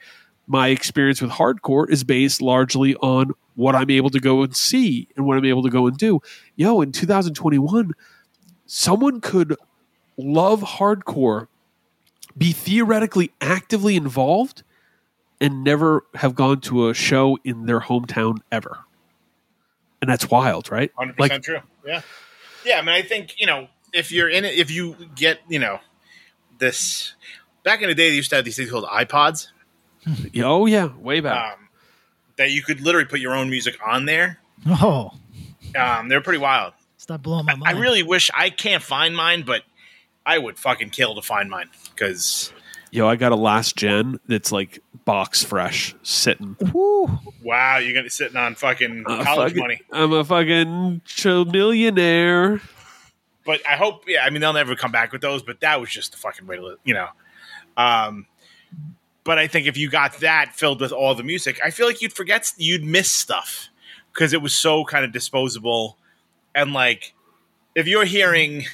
my 0.46 0.68
experience 0.68 1.22
with 1.22 1.30
hardcore 1.30 1.88
is 1.88 2.02
based 2.02 2.42
largely 2.42 2.96
on 2.96 3.30
what 3.54 3.76
I'm 3.76 3.90
able 3.90 4.10
to 4.10 4.20
go 4.20 4.42
and 4.42 4.56
see 4.56 5.06
and 5.16 5.24
what 5.24 5.38
I'm 5.38 5.44
able 5.44 5.62
to 5.62 5.70
go 5.70 5.86
and 5.86 5.96
do. 5.96 6.20
Yo, 6.56 6.80
in 6.80 6.90
2021, 6.90 7.92
someone 8.66 9.20
could 9.20 9.56
love 10.16 10.62
hardcore, 10.62 11.46
be 12.36 12.50
theoretically 12.50 13.30
actively 13.40 13.94
involved, 13.94 14.64
and 15.40 15.64
never 15.64 16.04
have 16.14 16.34
gone 16.34 16.60
to 16.62 16.88
a 16.88 16.94
show 16.94 17.38
in 17.44 17.66
their 17.66 17.80
hometown 17.80 18.38
ever. 18.52 18.78
And 20.02 20.10
that's 20.10 20.30
wild, 20.30 20.70
right? 20.70 20.90
Hundred 20.96 21.18
Like, 21.18 21.30
percent 21.30 21.44
true. 21.44 21.60
Yeah, 21.86 22.02
yeah. 22.64 22.78
I 22.78 22.82
mean, 22.82 22.94
I 22.94 23.02
think 23.02 23.38
you 23.38 23.46
know 23.46 23.68
if 23.92 24.10
you're 24.12 24.28
in 24.28 24.44
it, 24.44 24.54
if 24.58 24.70
you 24.70 24.96
get 25.14 25.40
you 25.48 25.58
know 25.58 25.80
this 26.58 27.14
back 27.62 27.82
in 27.82 27.88
the 27.88 27.94
day, 27.94 28.10
they 28.10 28.16
used 28.16 28.30
to 28.30 28.36
have 28.36 28.44
these 28.44 28.56
things 28.56 28.70
called 28.70 28.84
iPods 28.86 29.48
oh 30.42 30.66
yeah, 30.66 30.88
way 30.98 31.20
back. 31.20 31.52
um, 31.54 31.68
that 32.36 32.50
you 32.50 32.62
could 32.62 32.80
literally 32.80 33.04
put 33.06 33.20
your 33.20 33.34
own 33.34 33.50
music 33.50 33.76
on 33.86 34.06
there. 34.06 34.38
Oh, 34.66 35.10
Um, 35.78 36.08
they're 36.08 36.20
pretty 36.22 36.38
wild. 36.38 36.72
stop 36.96 37.22
blowing 37.22 37.44
my 37.44 37.52
mind. 37.54 37.64
I 37.68 37.72
mind. 37.72 37.80
really 37.82 38.02
wish 38.02 38.30
I 38.34 38.48
can't 38.50 38.82
find 38.82 39.14
mine, 39.14 39.42
but 39.42 39.62
I 40.24 40.38
would 40.38 40.58
fucking 40.58 40.90
kill 40.90 41.14
to 41.16 41.22
find 41.22 41.50
mine 41.50 41.68
because 41.94 42.52
Yo, 42.92 43.06
I 43.06 43.16
got 43.16 43.32
a 43.32 43.36
last 43.36 43.76
gen 43.76 44.18
that's 44.26 44.50
like 44.50 44.80
box 45.04 45.42
fresh 45.44 45.94
sitting. 46.02 46.56
Woo. 46.72 47.08
wow, 47.42 47.78
you're 47.78 47.92
gonna 47.92 48.04
be 48.04 48.08
sitting 48.08 48.36
on 48.36 48.54
fucking 48.54 49.04
I'm 49.06 49.20
a 49.20 49.24
college 49.24 49.50
fucking- 49.52 49.58
money. 49.62 49.80
I'm 49.92 50.12
a 50.12 50.24
fucking 50.24 51.02
chill 51.04 51.44
millionaire. 51.44 52.60
But 53.46 53.60
I 53.66 53.76
hope, 53.76 54.04
yeah, 54.06 54.24
I 54.24 54.30
mean, 54.30 54.40
they'll 54.42 54.52
never 54.52 54.76
come 54.76 54.92
back 54.92 55.12
with 55.12 55.22
those. 55.22 55.42
But 55.42 55.60
that 55.60 55.80
was 55.80 55.88
just 55.90 56.12
the 56.12 56.18
fucking 56.18 56.46
way 56.46 56.56
to, 56.56 56.62
li- 56.66 56.76
you 56.84 56.94
know. 56.94 57.08
Um, 57.76 58.26
but 59.24 59.38
I 59.38 59.46
think 59.46 59.66
if 59.66 59.76
you 59.76 59.88
got 59.90 60.18
that 60.20 60.54
filled 60.54 60.80
with 60.80 60.92
all 60.92 61.14
the 61.14 61.22
music, 61.22 61.60
I 61.64 61.70
feel 61.70 61.86
like 61.86 62.02
you'd 62.02 62.12
forget, 62.12 62.52
you'd 62.56 62.84
miss 62.84 63.10
stuff 63.10 63.68
because 64.12 64.32
it 64.32 64.42
was 64.42 64.52
so 64.54 64.84
kind 64.84 65.04
of 65.04 65.12
disposable. 65.12 65.96
And 66.54 66.72
like, 66.72 67.14
if 67.74 67.86
you're 67.86 68.04
hearing, 68.04 68.64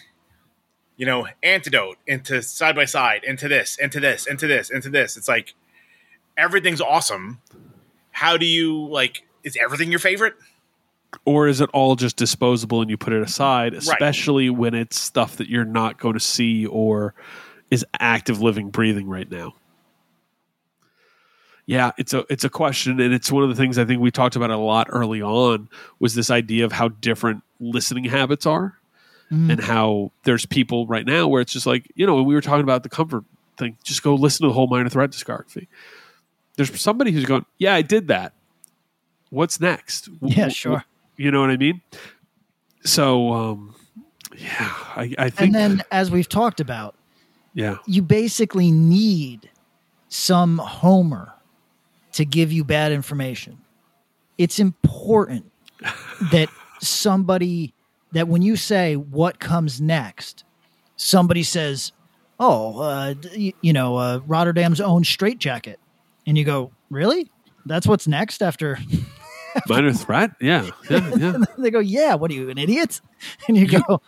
you 0.97 1.07
know, 1.07 1.27
antidote 1.43 1.99
into 2.07 2.43
side 2.43 2.75
by 2.75 2.85
side, 2.85 3.23
into 3.25 3.49
this, 3.49 3.77
into 3.79 4.01
this, 4.01 4.27
into 4.27 4.47
this, 4.47 4.71
into 4.71 4.89
this, 4.89 5.17
it's 5.17 5.29
like 5.29 5.55
everything's 6.37 6.81
awesome. 6.81 7.41
How 8.11 8.37
do 8.37 8.47
you 8.47 8.87
like? 8.89 9.25
Is 9.45 9.57
everything 9.63 9.91
your 9.91 10.01
favorite? 10.01 10.35
Or 11.25 11.49
is 11.49 11.61
it 11.61 11.71
all 11.73 11.97
just 11.97 12.17
disposable 12.17 12.81
and 12.81 12.91
you 12.91 12.97
put 12.97 13.13
it 13.13 13.23
aside, 13.23 13.75
especially 13.75 14.51
when 14.51 14.75
it's 14.75 14.99
stuff 14.99 15.37
that 15.37 15.49
you're 15.49 15.65
not 15.65 15.99
going 15.99 16.15
to 16.15 16.21
see 16.21 16.67
or 16.67 17.15
is 17.71 17.85
active 17.99 18.41
living 18.41 18.71
breathing 18.71 19.09
right 19.09 19.31
now? 19.31 19.55
Yeah, 21.65 21.93
it's 21.99 22.15
a 22.15 22.25
it's 22.31 22.45
a 22.45 22.49
question 22.49 23.01
and 23.01 23.13
it's 23.13 23.31
one 23.31 23.43
of 23.43 23.49
the 23.49 23.57
things 23.57 23.77
I 23.77 23.85
think 23.85 24.01
we 24.01 24.11
talked 24.11 24.37
about 24.37 24.51
a 24.51 24.57
lot 24.57 24.87
early 24.91 25.21
on 25.21 25.69
was 25.99 26.15
this 26.15 26.31
idea 26.31 26.65
of 26.65 26.73
how 26.73 26.89
different 26.89 27.43
listening 27.59 28.05
habits 28.05 28.47
are 28.47 28.79
and 29.31 29.61
how 29.61 30.13
there's 30.25 30.47
people 30.47 30.87
right 30.87 31.05
now 31.05 31.27
where 31.27 31.41
it's 31.41 31.53
just 31.53 31.67
like, 31.67 31.91
you 31.95 32.07
know, 32.07 32.15
when 32.17 32.25
we 32.27 32.35
were 32.35 32.41
talking 32.41 32.63
about 32.63 32.83
the 32.83 32.89
comfort 32.89 33.25
thing, 33.57 33.77
just 33.83 34.03
go 34.03 34.15
listen 34.15 34.45
to 34.45 34.49
the 34.49 34.55
whole 34.55 34.67
Minor 34.69 34.89
Threat 34.89 35.11
discography. 35.11 35.67
There's 36.57 36.81
somebody 36.81 37.11
who's 37.11 37.25
going, 37.25 37.45
"Yeah, 37.59 37.75
I 37.75 37.83
did 37.83 38.09
that. 38.09 38.33
What's 39.31 39.61
next?" 39.61 40.09
Yeah, 40.23 40.49
sure. 40.49 40.85
you 41.17 41.31
know 41.31 41.41
what 41.41 41.51
I 41.51 41.57
mean? 41.57 41.83
So, 42.85 43.33
um, 43.33 43.75
yeah, 44.37 44.73
I, 44.97 45.15
I 45.19 45.31
think, 45.31 45.41
And 45.41 45.55
then, 45.55 45.83
as 45.91 46.11
we've 46.11 46.29
talked 46.29 46.61
about, 46.61 46.95
yeah, 47.53 47.77
you 47.87 48.03
basically 48.03 48.71
need 48.71 49.51
some 50.09 50.59
homer 50.59 51.35
to 52.13 52.25
give 52.25 52.53
you 52.53 52.65
bad 52.65 52.93
information. 52.93 53.59
It's 54.39 54.59
important 54.59 55.51
that 56.33 56.49
somebody 56.81 57.75
that 58.17 58.29
when 58.29 58.43
you 58.43 58.57
say 58.57 58.97
what 58.97 59.39
comes 59.39 59.81
next, 59.81 60.45
somebody 60.97 61.43
says, 61.43 61.93
"Oh, 62.41 62.81
uh, 62.81 63.15
d- 63.15 63.29
y- 63.37 63.59
you 63.61 63.73
know, 63.73 63.97
uh, 63.97 64.21
Rotterdam's 64.27 64.81
own 64.81 65.05
straitjacket," 65.05 65.79
and 66.27 66.37
you 66.39 66.45
go, 66.45 66.71
"Really? 66.91 67.31
That's 67.67 67.87
what's 67.87 68.07
next 68.07 68.43
after?" 68.43 68.79
minor 69.69 69.93
threat, 69.93 70.33
yeah, 70.41 70.71
yeah, 70.91 71.11
yeah. 71.17 71.39
they 71.59 71.71
go, 71.71 71.79
"Yeah, 71.81 72.15
what 72.15 72.31
are 72.31 72.35
you, 72.35 72.51
an 72.51 72.59
idiot?" 72.59 73.01
And 73.49 73.57
you 73.57 73.67
go, 73.67 73.83
"Oh, 73.89 74.01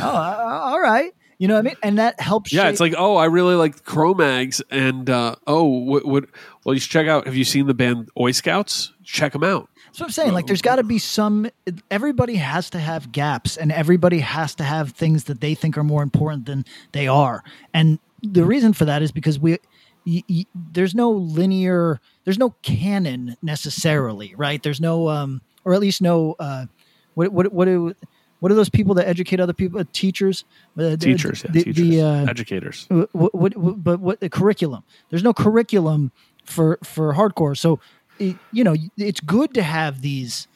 uh, 0.00 0.60
all 0.64 0.80
right." 0.80 1.12
You 1.36 1.48
know 1.48 1.54
what 1.54 1.60
I 1.60 1.62
mean? 1.62 1.76
And 1.82 1.98
that 1.98 2.20
helps. 2.20 2.52
Yeah, 2.52 2.62
shape- 2.62 2.70
it's 2.70 2.80
like, 2.80 2.94
oh, 2.96 3.16
I 3.16 3.24
really 3.24 3.56
like 3.56 3.84
Cro-Mags, 3.84 4.62
and 4.70 5.10
uh, 5.10 5.34
oh, 5.48 5.64
what, 5.64 6.06
what? 6.06 6.24
Well, 6.64 6.74
you 6.74 6.80
should 6.80 6.92
check 6.92 7.08
out. 7.08 7.26
Have 7.26 7.34
you 7.34 7.44
seen 7.44 7.66
the 7.66 7.74
band 7.74 8.08
Oi 8.18 8.30
Scouts? 8.30 8.92
Check 9.02 9.32
them 9.32 9.42
out. 9.42 9.68
That's 9.94 10.00
what 10.00 10.06
I'm 10.06 10.12
saying. 10.12 10.32
Like, 10.32 10.46
there's 10.48 10.60
got 10.60 10.76
to 10.76 10.82
be 10.82 10.98
some. 10.98 11.48
Everybody 11.88 12.34
has 12.34 12.68
to 12.70 12.80
have 12.80 13.12
gaps, 13.12 13.56
and 13.56 13.70
everybody 13.70 14.18
has 14.18 14.56
to 14.56 14.64
have 14.64 14.90
things 14.90 15.24
that 15.24 15.40
they 15.40 15.54
think 15.54 15.78
are 15.78 15.84
more 15.84 16.02
important 16.02 16.46
than 16.46 16.64
they 16.90 17.06
are. 17.06 17.44
And 17.72 18.00
the 18.20 18.44
reason 18.44 18.72
for 18.72 18.86
that 18.86 19.02
is 19.02 19.12
because 19.12 19.38
we, 19.38 19.58
y- 20.04 20.24
y- 20.28 20.46
there's 20.72 20.96
no 20.96 21.12
linear, 21.12 22.00
there's 22.24 22.38
no 22.38 22.50
canon 22.62 23.36
necessarily, 23.40 24.34
right? 24.36 24.60
There's 24.60 24.80
no, 24.80 25.08
um, 25.10 25.42
or 25.64 25.74
at 25.74 25.80
least 25.80 26.02
no, 26.02 26.34
uh, 26.40 26.66
what, 27.14 27.32
what, 27.32 27.52
what 27.52 27.66
do, 27.66 27.94
what 28.40 28.50
are 28.50 28.56
those 28.56 28.68
people 28.70 28.94
that 28.96 29.06
educate 29.06 29.38
other 29.38 29.52
people? 29.52 29.78
Uh, 29.78 29.84
teachers, 29.92 30.44
Uh, 30.76 30.90
the- 30.90 30.96
Teachers, 30.96 31.44
yeah, 31.44 31.50
the, 31.52 31.62
teachers, 31.64 31.88
the, 31.88 32.00
uh, 32.02 32.26
educators. 32.26 32.86
what, 32.88 33.14
what, 33.32 33.56
what, 33.56 33.84
but 33.84 34.00
what 34.00 34.18
the 34.18 34.28
curriculum? 34.28 34.82
There's 35.10 35.22
no 35.22 35.32
curriculum 35.32 36.10
for 36.44 36.78
for 36.82 37.14
hardcore. 37.14 37.56
So, 37.56 37.80
it, 38.18 38.36
you 38.52 38.64
know, 38.64 38.74
it's 38.96 39.20
good 39.20 39.54
to 39.54 39.62
have 39.62 40.02
these 40.02 40.48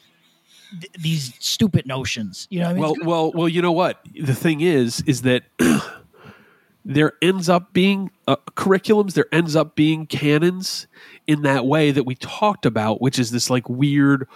th- 0.70 0.92
these 0.98 1.34
stupid 1.38 1.86
notions. 1.86 2.46
You 2.50 2.60
know, 2.60 2.70
I 2.70 2.72
mean, 2.72 2.82
well, 2.82 2.94
well, 3.02 3.32
well. 3.32 3.48
You 3.48 3.62
know 3.62 3.72
what? 3.72 4.00
The 4.14 4.34
thing 4.34 4.60
is, 4.60 5.02
is 5.06 5.22
that 5.22 5.44
there 6.84 7.12
ends 7.20 7.48
up 7.48 7.72
being 7.72 8.10
uh, 8.26 8.36
curriculums. 8.56 9.14
There 9.14 9.28
ends 9.32 9.56
up 9.56 9.74
being 9.74 10.06
canons 10.06 10.86
in 11.26 11.42
that 11.42 11.66
way 11.66 11.90
that 11.90 12.04
we 12.04 12.14
talked 12.14 12.66
about, 12.66 13.00
which 13.00 13.18
is 13.18 13.30
this 13.30 13.50
like 13.50 13.68
weird 13.68 14.26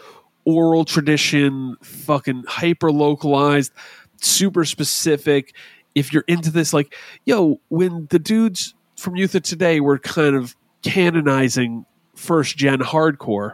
oral 0.44 0.84
tradition, 0.84 1.76
fucking 1.82 2.44
hyper 2.48 2.90
localized, 2.90 3.72
super 4.20 4.64
specific. 4.64 5.54
If 5.94 6.12
you're 6.12 6.24
into 6.26 6.50
this, 6.50 6.72
like, 6.72 6.94
yo, 7.26 7.60
when 7.68 8.06
the 8.10 8.18
dudes 8.18 8.74
from 8.96 9.16
Youth 9.16 9.34
of 9.34 9.42
Today 9.42 9.80
were 9.80 9.98
kind 9.98 10.34
of 10.34 10.56
canonizing 10.82 11.84
first 12.14 12.56
gen 12.56 12.80
hardcore, 12.80 13.52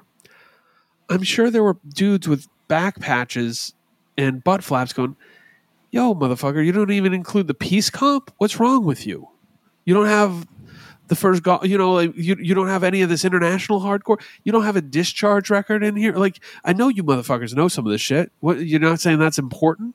I'm 1.08 1.22
sure 1.22 1.50
there 1.50 1.62
were 1.62 1.78
dudes 1.88 2.28
with 2.28 2.46
back 2.68 3.00
patches 3.00 3.74
and 4.16 4.42
butt 4.44 4.62
flaps 4.62 4.92
going, 4.92 5.16
yo, 5.90 6.14
motherfucker, 6.14 6.64
you 6.64 6.72
don't 6.72 6.90
even 6.90 7.14
include 7.14 7.46
the 7.46 7.54
peace 7.54 7.90
comp? 7.90 8.32
What's 8.38 8.60
wrong 8.60 8.84
with 8.84 9.06
you? 9.06 9.28
You 9.84 9.94
don't 9.94 10.06
have 10.06 10.46
the 11.08 11.16
first 11.16 11.42
go 11.42 11.58
you 11.62 11.76
know 11.76 11.92
like 11.92 12.12
you, 12.16 12.36
you 12.38 12.54
don't 12.54 12.68
have 12.68 12.84
any 12.84 13.02
of 13.02 13.08
this 13.08 13.24
international 13.24 13.80
hardcore 13.80 14.20
you 14.44 14.52
don't 14.52 14.64
have 14.64 14.76
a 14.76 14.82
discharge 14.82 15.48
record 15.48 15.82
in 15.82 15.96
here 15.96 16.12
like 16.12 16.38
i 16.64 16.72
know 16.72 16.88
you 16.88 17.02
motherfuckers 17.02 17.54
know 17.54 17.66
some 17.66 17.86
of 17.86 17.90
this 17.90 18.00
shit 18.00 18.30
what 18.40 18.60
you're 18.60 18.78
not 18.78 19.00
saying 19.00 19.18
that's 19.18 19.38
important 19.38 19.94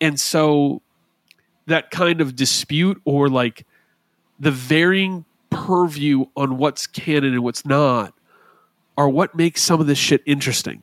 and 0.00 0.18
so 0.18 0.80
that 1.66 1.90
kind 1.90 2.20
of 2.20 2.34
dispute 2.34 3.00
or 3.04 3.28
like 3.28 3.66
the 4.38 4.50
varying 4.50 5.24
purview 5.66 6.24
on 6.36 6.56
what's 6.56 6.86
canon 6.86 7.34
and 7.34 7.42
what's 7.42 7.66
not 7.66 8.14
are 8.96 9.08
what 9.08 9.34
makes 9.34 9.62
some 9.62 9.80
of 9.80 9.86
this 9.86 9.98
shit 9.98 10.22
interesting 10.26 10.82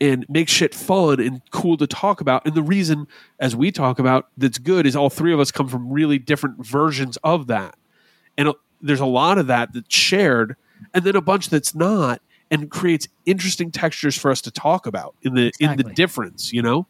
and 0.00 0.26
makes 0.28 0.50
shit 0.50 0.74
fun 0.74 1.20
and 1.20 1.40
cool 1.50 1.76
to 1.76 1.86
talk 1.86 2.20
about. 2.20 2.44
And 2.44 2.54
the 2.54 2.62
reason, 2.62 3.06
as 3.38 3.54
we 3.54 3.70
talk 3.70 3.98
about, 3.98 4.28
that's 4.36 4.58
good 4.58 4.86
is 4.86 4.96
all 4.96 5.10
three 5.10 5.32
of 5.32 5.40
us 5.40 5.52
come 5.52 5.68
from 5.68 5.90
really 5.90 6.18
different 6.18 6.64
versions 6.64 7.16
of 7.22 7.46
that. 7.46 7.76
And 8.36 8.48
uh, 8.48 8.54
there's 8.80 9.00
a 9.00 9.06
lot 9.06 9.38
of 9.38 9.46
that 9.46 9.72
that's 9.72 9.94
shared, 9.94 10.56
and 10.92 11.04
then 11.04 11.14
a 11.14 11.20
bunch 11.20 11.50
that's 11.50 11.74
not, 11.74 12.20
and 12.50 12.70
creates 12.70 13.08
interesting 13.26 13.70
textures 13.70 14.18
for 14.18 14.30
us 14.30 14.40
to 14.42 14.50
talk 14.50 14.86
about 14.86 15.14
in 15.22 15.34
the 15.34 15.52
in 15.60 15.76
the 15.76 15.84
difference. 15.84 16.52
You 16.52 16.62
know, 16.62 16.86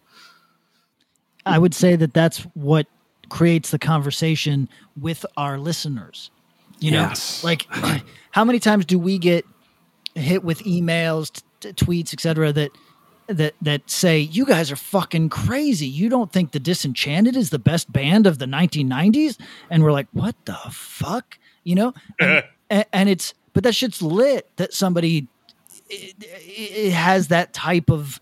I 1.45 1.59
would 1.59 1.75
say 1.75 1.97
that 1.97 2.15
that's 2.15 2.39
what 2.55 2.87
creates 3.29 3.71
the 3.71 3.79
conversation 3.79 4.69
with 4.99 5.27
our 5.37 5.59
listeners. 5.59 6.31
You 6.83 6.93
Yes. 6.93 7.43
know, 7.43 7.49
like 7.49 7.67
how 8.33 8.45
many 8.45 8.59
times 8.59 8.85
do 8.85 8.99
we 8.99 9.19
get 9.19 9.45
hit 10.15 10.45
with 10.45 10.61
emails, 10.65 11.33
t- 11.61 11.73
t- 11.73 11.85
tweets, 11.85 12.13
etc. 12.13 12.53
that 12.53 12.71
that 13.29 13.55
that 13.63 13.89
say 13.91 14.19
you 14.19 14.45
guys 14.45 14.71
are 14.73 14.77
fucking 14.77 15.29
crazy. 15.31 15.87
You 15.87 16.09
don't 16.09 16.33
think 16.33 16.53
the 16.53 16.61
Disenchanted 16.61 17.37
is 17.37 17.51
the 17.51 17.59
best 17.59 17.91
band 17.93 18.27
of 18.27 18.39
the 18.39 18.47
1990s? 18.47 19.39
And 19.71 19.83
we're 19.83 19.93
like, 19.93 20.09
what 20.13 20.35
the 20.45 20.59
fuck? 20.71 21.39
You 21.65 21.77
know, 21.77 21.95
and, 22.21 22.43
and, 22.69 22.85
and 22.93 23.09
it's 23.09 23.33
but 23.53 23.63
that 23.65 23.75
shit's 23.75 24.03
lit 24.03 24.49
that 24.57 24.75
somebody 24.75 25.29
it, 25.89 26.15
it 26.21 26.93
has 26.93 27.29
that 27.29 27.53
type 27.53 27.91
of 27.91 28.19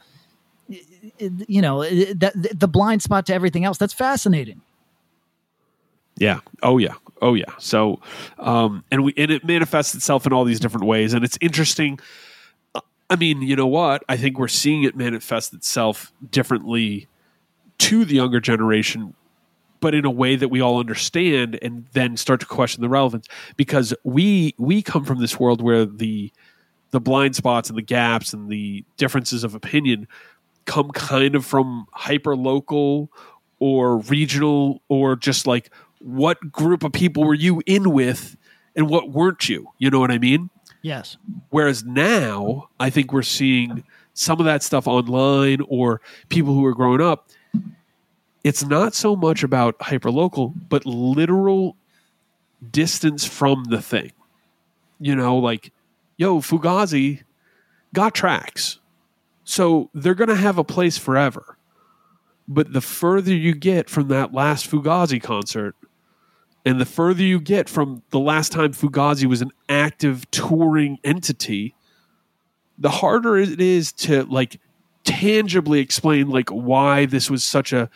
you 1.18 1.62
know 1.62 1.82
that 1.82 2.32
the 2.34 2.68
blind 2.68 3.02
spot 3.02 3.26
to 3.26 3.34
everything 3.34 3.64
else. 3.64 3.78
That's 3.78 3.94
fascinating. 3.94 4.60
Yeah. 6.16 6.40
Oh 6.62 6.78
yeah. 6.78 6.94
Oh 7.20 7.34
yeah. 7.34 7.52
So, 7.58 8.00
um, 8.38 8.84
and 8.90 9.04
we 9.04 9.14
and 9.16 9.30
it 9.30 9.44
manifests 9.44 9.94
itself 9.94 10.26
in 10.26 10.32
all 10.32 10.44
these 10.44 10.60
different 10.60 10.86
ways, 10.86 11.12
and 11.12 11.24
it's 11.24 11.38
interesting. 11.40 11.98
I 13.10 13.16
mean, 13.16 13.42
you 13.42 13.56
know 13.56 13.66
what? 13.66 14.04
I 14.08 14.16
think 14.16 14.38
we're 14.38 14.48
seeing 14.48 14.84
it 14.84 14.96
manifest 14.96 15.52
itself 15.52 16.12
differently 16.30 17.08
to 17.78 18.04
the 18.04 18.14
younger 18.14 18.38
generation, 18.38 19.14
but 19.80 19.94
in 19.94 20.04
a 20.04 20.10
way 20.10 20.36
that 20.36 20.48
we 20.48 20.60
all 20.60 20.78
understand, 20.78 21.58
and 21.60 21.86
then 21.92 22.16
start 22.16 22.40
to 22.40 22.46
question 22.46 22.82
the 22.82 22.88
relevance 22.88 23.26
because 23.56 23.92
we 24.04 24.54
we 24.58 24.82
come 24.82 25.04
from 25.04 25.20
this 25.20 25.38
world 25.38 25.60
where 25.60 25.84
the 25.84 26.32
the 26.92 27.00
blind 27.00 27.36
spots 27.36 27.68
and 27.68 27.78
the 27.78 27.82
gaps 27.82 28.32
and 28.32 28.48
the 28.48 28.84
differences 28.96 29.44
of 29.44 29.54
opinion 29.54 30.08
come 30.64 30.90
kind 30.90 31.34
of 31.34 31.44
from 31.44 31.86
hyper 31.92 32.36
local 32.36 33.10
or 33.58 33.98
regional 33.98 34.82
or 34.88 35.16
just 35.16 35.46
like 35.46 35.70
what 36.00 36.52
group 36.52 36.82
of 36.82 36.92
people 36.92 37.24
were 37.24 37.34
you 37.34 37.62
in 37.66 37.92
with 37.92 38.36
and 38.74 38.88
what 38.88 39.10
weren't 39.10 39.48
you? 39.48 39.68
You 39.78 39.90
know 39.90 40.00
what 40.00 40.10
I 40.10 40.18
mean? 40.18 40.50
Yes. 40.82 41.16
Whereas 41.50 41.84
now, 41.84 42.68
I 42.78 42.90
think 42.90 43.12
we're 43.12 43.22
seeing 43.22 43.84
some 44.14 44.40
of 44.40 44.46
that 44.46 44.62
stuff 44.62 44.86
online 44.86 45.60
or 45.68 46.00
people 46.28 46.54
who 46.54 46.64
are 46.64 46.74
growing 46.74 47.00
up. 47.00 47.28
It's 48.42 48.64
not 48.64 48.94
so 48.94 49.14
much 49.14 49.42
about 49.42 49.78
hyperlocal, 49.78 50.54
but 50.68 50.86
literal 50.86 51.76
distance 52.70 53.26
from 53.26 53.64
the 53.64 53.82
thing. 53.82 54.12
You 54.98 55.14
know, 55.14 55.36
like, 55.36 55.72
yo, 56.16 56.40
Fugazi 56.40 57.22
got 57.92 58.14
tracks. 58.14 58.78
So 59.44 59.90
they're 59.94 60.14
going 60.14 60.28
to 60.28 60.36
have 60.36 60.58
a 60.58 60.64
place 60.64 60.96
forever. 60.96 61.56
But 62.48 62.72
the 62.72 62.80
further 62.80 63.34
you 63.34 63.54
get 63.54 63.88
from 63.90 64.08
that 64.08 64.32
last 64.32 64.70
Fugazi 64.70 65.22
concert, 65.22 65.76
and 66.64 66.80
the 66.80 66.84
further 66.84 67.22
you 67.22 67.40
get 67.40 67.68
from 67.68 68.02
the 68.10 68.18
last 68.18 68.52
time 68.52 68.72
Fugazi 68.72 69.26
was 69.26 69.42
an 69.42 69.50
active 69.68 70.30
touring 70.30 70.98
entity, 71.04 71.74
the 72.78 72.90
harder 72.90 73.36
it 73.36 73.60
is 73.60 73.92
to 73.92 74.24
like 74.24 74.60
tangibly 75.04 75.80
explain 75.80 76.28
like 76.28 76.50
why 76.50 77.06
this 77.06 77.30
was 77.30 77.44
such 77.44 77.72
a 77.72 77.88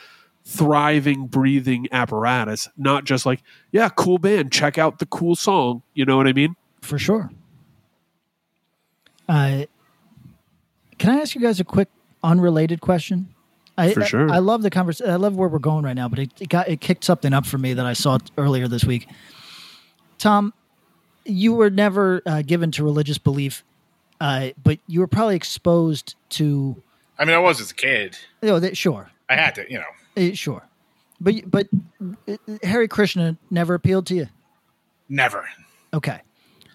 thriving, 0.45 1.27
breathing 1.27 1.89
apparatus, 1.91 2.69
not 2.77 3.05
just 3.05 3.25
like, 3.25 3.43
yeah, 3.73 3.89
cool 3.89 4.19
band, 4.19 4.53
check 4.53 4.79
out 4.79 4.99
the 4.99 5.07
cool 5.07 5.35
song. 5.35 5.83
You 5.95 6.05
know 6.05 6.17
what 6.17 6.27
I 6.27 6.33
mean? 6.33 6.57
For 6.83 6.99
sure. 6.99 7.31
Uh, 9.29 9.65
can 10.99 11.11
I 11.11 11.21
ask 11.21 11.35
you 11.35 11.41
guys 11.41 11.61
a 11.61 11.65
quick 11.65 11.89
unrelated 12.23 12.81
question? 12.81 13.34
I, 13.77 13.93
For 13.93 14.05
sure. 14.05 14.31
I, 14.31 14.37
I 14.37 14.39
love 14.39 14.63
the 14.63 14.71
conversation. 14.71 15.11
I 15.13 15.17
love 15.17 15.35
where 15.37 15.49
we're 15.49 15.59
going 15.59 15.85
right 15.85 15.95
now, 15.97 16.09
but 16.09 16.19
it, 16.21 16.31
it 16.41 16.49
got 16.49 16.69
it 16.69 16.81
kicked 16.81 17.05
something 17.05 17.33
up 17.33 17.45
for 17.47 17.59
me 17.59 17.75
that 17.75 17.85
I 17.87 17.93
saw 17.93 18.19
earlier 18.39 18.69
this 18.69 18.85
week. 18.85 19.09
Tom, 20.19 20.55
you 21.25 21.53
were 21.55 21.71
never 21.71 22.23
uh, 22.27 22.43
given 22.43 22.71
to 22.73 22.85
religious 22.85 23.19
belief, 23.19 23.65
uh, 24.21 24.51
but 24.63 24.79
you 24.87 25.01
were 25.01 25.07
probably 25.09 25.37
exposed 25.37 26.15
to. 26.31 26.81
I 27.19 27.25
mean, 27.25 27.35
I 27.35 27.39
was 27.39 27.61
as 27.61 27.71
a 27.73 27.75
kid. 27.75 28.17
You 28.43 28.49
know, 28.51 28.61
that, 28.61 28.77
sure, 28.77 29.11
I 29.29 29.35
had 29.37 29.55
to, 29.57 29.65
you 29.71 29.79
know. 29.79 29.85
Uh, 30.31 30.35
sure, 30.35 30.63
but 31.21 31.35
but 31.51 31.67
uh, 32.29 32.37
Hare 32.63 32.87
Krishna 32.87 33.37
never 33.51 33.75
appealed 33.75 34.07
to 34.07 34.15
you. 34.15 34.29
Never. 35.09 35.49
Okay, 35.93 36.21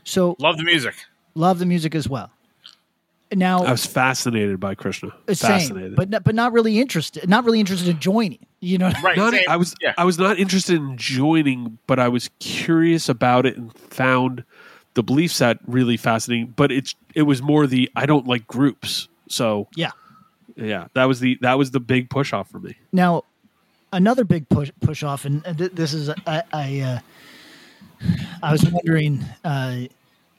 so 0.04 0.36
Love 0.40 0.58
the 0.58 0.64
music. 0.64 0.96
love 1.36 1.60
the 1.60 1.66
music 1.66 1.96
as 1.96 2.08
well. 2.10 2.30
Now 3.32 3.64
I 3.64 3.72
was 3.72 3.86
fascinated 3.86 4.60
by 4.60 4.74
Krishna. 4.76 5.10
Uh, 5.28 5.34
same, 5.36 5.52
Fascinated. 5.52 5.96
but 5.96 6.10
not, 6.10 6.24
but 6.24 6.34
not 6.36 6.52
really 6.52 6.80
interested. 6.80 7.30
Not 7.30 7.46
really 7.46 7.60
interested 7.60 7.88
in 7.88 8.00
joining. 8.00 8.40
You 8.60 8.78
know, 8.80 8.92
Right. 9.04 9.16
Not- 9.18 9.34
I 9.48 9.56
was 9.56 9.76
Yeah. 9.82 9.94
I 9.98 10.04
was 10.06 10.18
not 10.18 10.40
interested 10.40 10.76
in 10.78 10.98
joining, 10.98 11.78
but 11.88 12.00
I 12.00 12.08
was 12.08 12.30
curious 12.40 13.08
about 13.08 13.46
it 13.46 13.56
and 13.56 13.72
found 13.78 14.44
the 14.96 15.04
belief 15.04 15.32
set 15.32 15.60
really 15.68 15.96
fascinating. 15.96 16.54
But 16.56 16.72
it's 16.72 16.96
it 17.14 17.22
was 17.24 17.42
more 17.42 17.68
the 17.68 17.90
I 17.96 18.06
don't 18.08 18.26
like 18.28 18.48
groups. 18.48 19.08
So 19.30 19.68
Yeah. 19.76 19.92
yeah, 20.56 20.88
that 20.96 21.06
was 21.06 21.20
the 21.20 21.38
that 21.42 21.58
was 21.58 21.70
the 21.72 21.80
big 21.80 22.10
push 22.10 22.34
off 22.34 22.50
for 22.50 22.60
me. 22.60 22.76
Now, 22.92 23.24
another 23.94 24.24
big 24.26 24.50
push 24.50 24.72
push 24.82 25.04
off, 25.04 25.26
and 25.26 25.46
uh, 25.46 25.54
th- 25.54 25.72
this 25.74 25.94
is 25.94 26.10
I 26.26 26.44
I, 26.52 26.80
uh, 26.82 27.00
I 28.42 28.52
was 28.52 28.66
wondering 28.66 29.24
uh, 29.44 29.82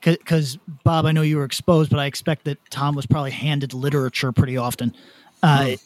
because 0.02 0.58
Bob, 0.84 1.04
I 1.06 1.12
know 1.12 1.22
you 1.22 1.36
were 1.36 1.44
exposed, 1.44 1.90
but 1.90 1.98
I 1.98 2.06
expect 2.06 2.44
that 2.44 2.58
Tom 2.70 2.94
was 2.94 3.06
probably 3.06 3.30
handed 3.32 3.74
literature 3.74 4.32
pretty 4.32 4.56
often. 4.56 4.94
Uh, 5.42 5.76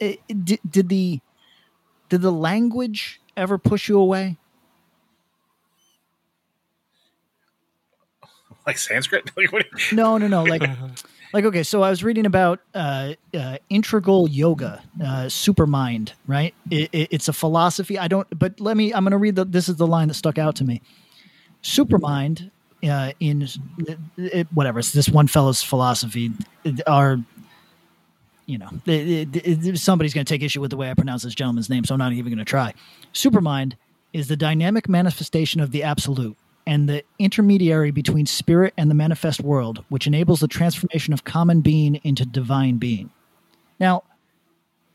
it- 0.00 0.20
did, 0.44 0.60
did 0.68 0.88
the 0.88 1.20
did 2.08 2.20
the 2.22 2.30
language 2.32 3.20
ever 3.36 3.58
push 3.58 3.88
you 3.88 3.98
away? 3.98 4.36
Like 8.66 8.78
Sanskrit? 8.78 9.30
Like, 9.36 9.52
what 9.52 9.64
you- 9.90 9.96
No, 9.96 10.18
no, 10.18 10.26
no. 10.26 10.42
Like, 10.42 10.68
like 11.32 11.44
okay. 11.44 11.62
So 11.62 11.82
I 11.82 11.90
was 11.90 12.02
reading 12.02 12.26
about 12.26 12.60
uh, 12.74 13.12
uh, 13.32 13.58
integral 13.70 14.28
yoga, 14.28 14.82
uh, 15.00 15.26
supermind. 15.26 16.12
Right? 16.26 16.52
It, 16.70 16.88
it, 16.92 17.08
it's 17.12 17.28
a 17.28 17.32
philosophy. 17.32 17.96
I 17.98 18.08
don't. 18.08 18.26
But 18.36 18.58
let 18.60 18.76
me. 18.76 18.92
I'm 18.92 19.04
going 19.04 19.12
to 19.12 19.18
read 19.18 19.36
the. 19.36 19.44
This 19.44 19.68
is 19.68 19.76
the 19.76 19.86
line 19.86 20.08
that 20.08 20.14
stuck 20.14 20.36
out 20.38 20.56
to 20.56 20.64
me. 20.64 20.82
Supermind, 21.62 22.50
uh, 22.82 23.12
in 23.20 23.46
it, 24.16 24.46
whatever. 24.52 24.78
It's 24.78 24.92
this 24.92 25.08
one 25.08 25.26
fellow's 25.26 25.62
philosophy. 25.62 26.30
Are 26.86 27.18
you 28.46 28.58
know, 28.58 28.70
it, 28.86 29.76
somebody's 29.78 30.14
going 30.14 30.24
to 30.24 30.32
take 30.32 30.42
issue 30.42 30.60
with 30.60 30.70
the 30.70 30.76
way 30.76 30.88
I 30.88 30.94
pronounce 30.94 31.24
this 31.24 31.34
gentleman's 31.34 31.68
name, 31.68 31.84
so 31.84 31.94
I'm 31.94 31.98
not 31.98 32.12
even 32.12 32.32
going 32.32 32.38
to 32.38 32.44
try. 32.44 32.74
Supermind 33.12 33.74
is 34.12 34.28
the 34.28 34.36
dynamic 34.36 34.88
manifestation 34.88 35.60
of 35.60 35.72
the 35.72 35.82
absolute 35.82 36.36
and 36.64 36.88
the 36.88 37.02
intermediary 37.18 37.90
between 37.90 38.24
spirit 38.24 38.72
and 38.76 38.88
the 38.88 38.94
manifest 38.94 39.40
world, 39.40 39.84
which 39.88 40.06
enables 40.06 40.40
the 40.40 40.48
transformation 40.48 41.12
of 41.12 41.24
common 41.24 41.60
being 41.60 41.96
into 42.04 42.24
divine 42.24 42.76
being. 42.76 43.10
Now, 43.78 44.04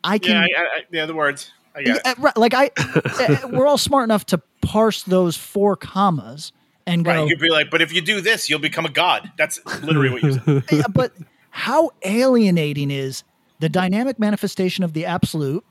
I 0.03 0.17
can. 0.17 0.47
yeah, 0.49 0.63
I, 0.73 1.01
I, 1.01 1.05
the 1.05 1.13
words. 1.13 1.51
I 1.75 1.83
got 1.83 2.01
it. 2.05 2.37
Like 2.37 2.53
I, 2.53 2.71
uh, 2.77 3.47
we're 3.51 3.67
all 3.67 3.77
smart 3.77 4.05
enough 4.05 4.25
to 4.27 4.41
parse 4.61 5.03
those 5.03 5.37
four 5.37 5.75
commas 5.75 6.51
and 6.87 7.03
go. 7.05 7.11
Right. 7.11 7.29
you'd 7.29 7.39
be 7.39 7.49
like, 7.49 7.69
but 7.69 7.81
if 7.81 7.93
you 7.93 8.01
do 8.01 8.21
this, 8.21 8.49
you'll 8.49 8.59
become 8.59 8.85
a 8.85 8.89
god. 8.91 9.31
That's 9.37 9.59
literally 9.83 10.09
what 10.09 10.23
you 10.23 10.33
said. 10.33 10.63
Yeah, 10.71 10.83
but 10.93 11.13
how 11.49 11.91
alienating 12.03 12.91
is 12.91 13.23
the 13.59 13.69
dynamic 13.69 14.19
manifestation 14.19 14.83
of 14.83 14.93
the 14.93 15.05
absolute 15.05 15.63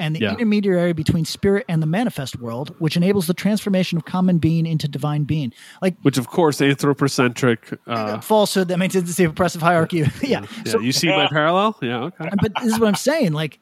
and 0.00 0.16
the 0.16 0.20
Yeah. 0.20 0.32
intermediary 0.32 0.92
between 0.92 1.24
spirit 1.24 1.64
and 1.68 1.80
the 1.80 1.86
manifest 1.86 2.40
world, 2.40 2.74
which 2.80 2.96
enables 2.96 3.28
the 3.28 3.34
transformation 3.34 3.96
of 3.96 4.04
common 4.04 4.38
being 4.38 4.66
into 4.66 4.88
divine 4.88 5.22
being? 5.24 5.52
Like 5.80 5.94
Which 6.02 6.18
of 6.18 6.26
course 6.28 6.60
anthropocentric. 6.60 7.78
Uh, 7.86 8.20
falsehood 8.20 8.68
that 8.68 8.78
maintains 8.78 9.14
the 9.14 9.24
oppressive 9.24 9.62
hierarchy. 9.62 9.98
yeah. 10.22 10.42
yeah, 10.42 10.44
So, 10.66 10.80
you 10.80 10.90
see 10.92 11.08
my 11.08 11.28
parallel? 11.28 11.76
Yeah, 11.80 12.04
okay. 12.04 12.28
but 12.42 12.52
this 12.62 12.72
is 12.72 12.80
what 12.80 12.88
I'm 12.88 12.94
saying. 12.96 13.32
Like, 13.32 13.60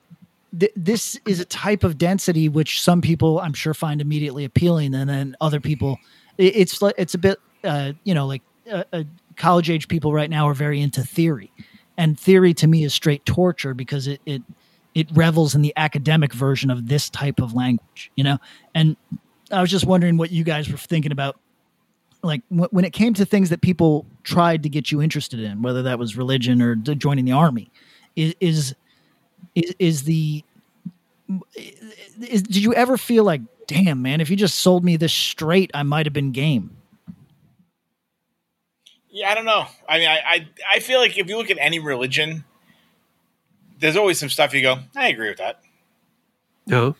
th- 0.59 0.73
this 0.74 1.20
is 1.27 1.39
a 1.39 1.45
type 1.45 1.85
of 1.85 1.99
density 1.99 2.49
which 2.49 2.81
some 2.81 3.03
people 3.03 3.39
I'm 3.41 3.53
sure 3.53 3.74
find 3.74 4.01
immediately 4.01 4.45
appealing, 4.47 4.95
and 4.95 5.09
then 5.11 5.37
other 5.41 5.61
people, 5.61 5.99
it, 6.39 6.57
it's 6.57 6.83
like 6.83 6.95
it's 6.99 7.15
a 7.15 7.19
bit, 7.19 7.39
uh, 7.65 7.93
you 8.05 8.15
know, 8.15 8.27
like 8.27 8.43
uh, 8.71 8.85
uh, 8.93 9.05
college 9.37 9.71
age 9.71 9.89
people 9.89 10.13
right 10.13 10.31
now 10.31 10.49
are 10.49 10.55
very 10.55 10.81
into 10.81 11.03
theory, 11.03 11.53
and 11.97 12.19
theory 12.19 12.55
to 12.55 12.67
me 12.67 12.85
is 12.85 12.95
straight 12.95 13.25
torture 13.25 13.75
because 13.75 14.07
it 14.07 14.21
it 14.27 14.43
it 14.95 15.09
revels 15.13 15.55
in 15.55 15.63
the 15.63 15.73
academic 15.77 16.33
version 16.33 16.71
of 16.71 16.89
this 16.89 17.11
type 17.11 17.41
of 17.41 17.55
language, 17.55 18.11
you 18.17 18.25
know. 18.25 18.39
And 18.75 18.97
I 19.51 19.61
was 19.61 19.71
just 19.71 19.87
wondering 19.87 20.17
what 20.17 20.31
you 20.31 20.45
guys 20.45 20.71
were 20.71 20.79
thinking 20.79 21.13
about 21.13 21.39
like 22.23 22.43
when 22.51 22.85
it 22.85 22.93
came 22.93 23.15
to 23.15 23.25
things 23.25 23.51
that 23.51 23.61
people 23.61 24.07
tried 24.25 24.63
to 24.65 24.69
get 24.69 24.91
you 24.91 25.01
interested 25.01 25.41
in, 25.41 25.63
whether 25.63 25.83
that 25.83 25.99
was 25.99 26.17
religion 26.17 26.61
or 26.61 26.75
joining 26.75 27.25
the 27.25 27.33
army, 27.33 27.71
is 28.17 28.35
is 28.41 28.75
is, 29.55 29.75
is 29.79 30.03
the 30.05 30.45
is, 32.21 32.43
did 32.43 32.63
you 32.63 32.75
ever 32.75 32.97
feel 32.97 33.25
like, 33.25 33.41
damn 33.67 34.03
man, 34.03 34.21
if 34.21 34.31
you 34.31 34.37
just 34.37 34.59
sold 34.61 34.85
me 34.85 34.97
this 34.97 35.13
straight, 35.13 35.71
I 35.75 35.83
might 35.83 36.07
have 36.07 36.13
been 36.13 36.33
game. 36.33 36.77
Yeah, 39.11 39.31
I 39.31 39.35
don't 39.35 39.45
know. 39.47 39.67
I 39.89 39.99
mean, 39.99 40.09
I, 40.09 40.19
I 40.27 40.49
I 40.75 40.79
feel 40.81 40.99
like 41.01 41.17
if 41.17 41.29
you 41.29 41.37
look 41.39 41.51
at 41.51 41.57
any 41.59 41.79
religion, 41.79 42.45
there's 43.79 43.97
always 43.97 44.19
some 44.19 44.29
stuff 44.29 44.53
you 44.53 44.63
go, 44.63 44.79
I 44.95 45.09
agree 45.09 45.29
with 45.29 45.39
that. 45.39 45.61
No. 46.67 46.97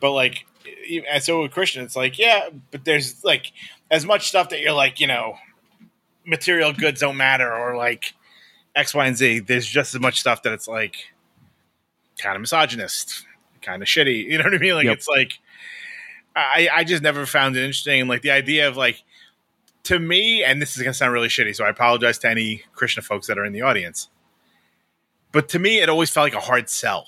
But 0.00 0.12
like, 0.12 0.44
e- 0.86 1.02
and 1.10 1.22
so 1.22 1.42
with 1.42 1.50
Christian, 1.52 1.82
it's 1.84 1.96
like, 1.96 2.18
yeah, 2.18 2.48
but 2.70 2.84
there's 2.84 3.24
like 3.24 3.52
as 3.90 4.04
much 4.06 4.28
stuff 4.28 4.50
that 4.50 4.60
you're 4.60 4.72
like, 4.72 5.00
you 5.00 5.06
know, 5.06 5.36
material 6.24 6.72
goods 6.72 7.00
don't 7.00 7.16
matter, 7.16 7.52
or 7.52 7.76
like 7.76 8.14
X, 8.76 8.94
Y, 8.94 9.04
and 9.06 9.16
Z. 9.16 9.40
There's 9.40 9.66
just 9.66 9.94
as 9.94 10.00
much 10.00 10.20
stuff 10.20 10.42
that 10.44 10.52
it's 10.52 10.68
like 10.68 10.96
kind 12.18 12.36
of 12.36 12.40
misogynist, 12.40 13.24
kind 13.62 13.82
of 13.82 13.88
shitty. 13.88 14.26
You 14.30 14.38
know 14.38 14.44
what 14.44 14.54
I 14.54 14.58
mean? 14.58 14.74
Like, 14.74 14.84
Yep. 14.86 14.96
it's 14.98 15.08
like 15.08 15.32
I 16.34 16.68
I 16.72 16.84
just 16.84 17.02
never 17.02 17.26
found 17.26 17.56
it 17.56 17.60
interesting. 17.60 18.06
Like 18.08 18.22
the 18.22 18.30
idea 18.30 18.68
of 18.68 18.76
like 18.76 19.02
to 19.84 19.98
me, 19.98 20.44
and 20.44 20.62
this 20.62 20.76
is 20.76 20.82
gonna 20.82 20.94
sound 20.94 21.12
really 21.12 21.28
shitty, 21.28 21.54
so 21.54 21.64
I 21.64 21.68
apologize 21.68 22.18
to 22.20 22.28
any 22.28 22.62
Krishna 22.74 23.02
folks 23.02 23.26
that 23.26 23.38
are 23.38 23.44
in 23.44 23.52
the 23.52 23.62
audience. 23.62 24.08
But 25.32 25.48
to 25.50 25.58
me, 25.58 25.80
it 25.80 25.88
always 25.88 26.10
felt 26.10 26.24
like 26.24 26.34
a 26.34 26.40
hard 26.40 26.68
sell. 26.68 27.06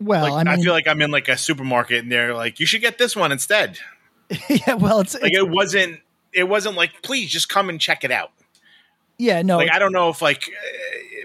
Well, 0.00 0.34
Like, 0.34 0.46
I 0.46 0.54
I, 0.54 0.56
feel 0.56 0.72
like 0.72 0.88
I'm 0.88 1.00
in 1.00 1.10
like 1.10 1.28
a 1.28 1.36
supermarket 1.36 2.02
and 2.02 2.10
they're 2.10 2.34
like, 2.34 2.58
"You 2.58 2.66
should 2.66 2.80
get 2.80 2.98
this 2.98 3.14
one 3.14 3.30
instead." 3.32 3.78
yeah, 4.48 4.74
well, 4.74 5.00
it's, 5.00 5.14
Like 5.14 5.32
it's- 5.32 5.42
it 5.44 5.48
wasn't. 5.48 6.00
It 6.32 6.44
wasn't 6.44 6.76
like, 6.76 7.02
"Please 7.02 7.30
just 7.30 7.48
come 7.48 7.68
and 7.68 7.80
check 7.80 8.04
it 8.04 8.10
out." 8.10 8.30
yeah, 9.18 9.42
no, 9.42 9.58
like 9.58 9.70
I 9.70 9.78
don't 9.78 9.92
know 9.92 10.08
if 10.08 10.22
like 10.22 10.44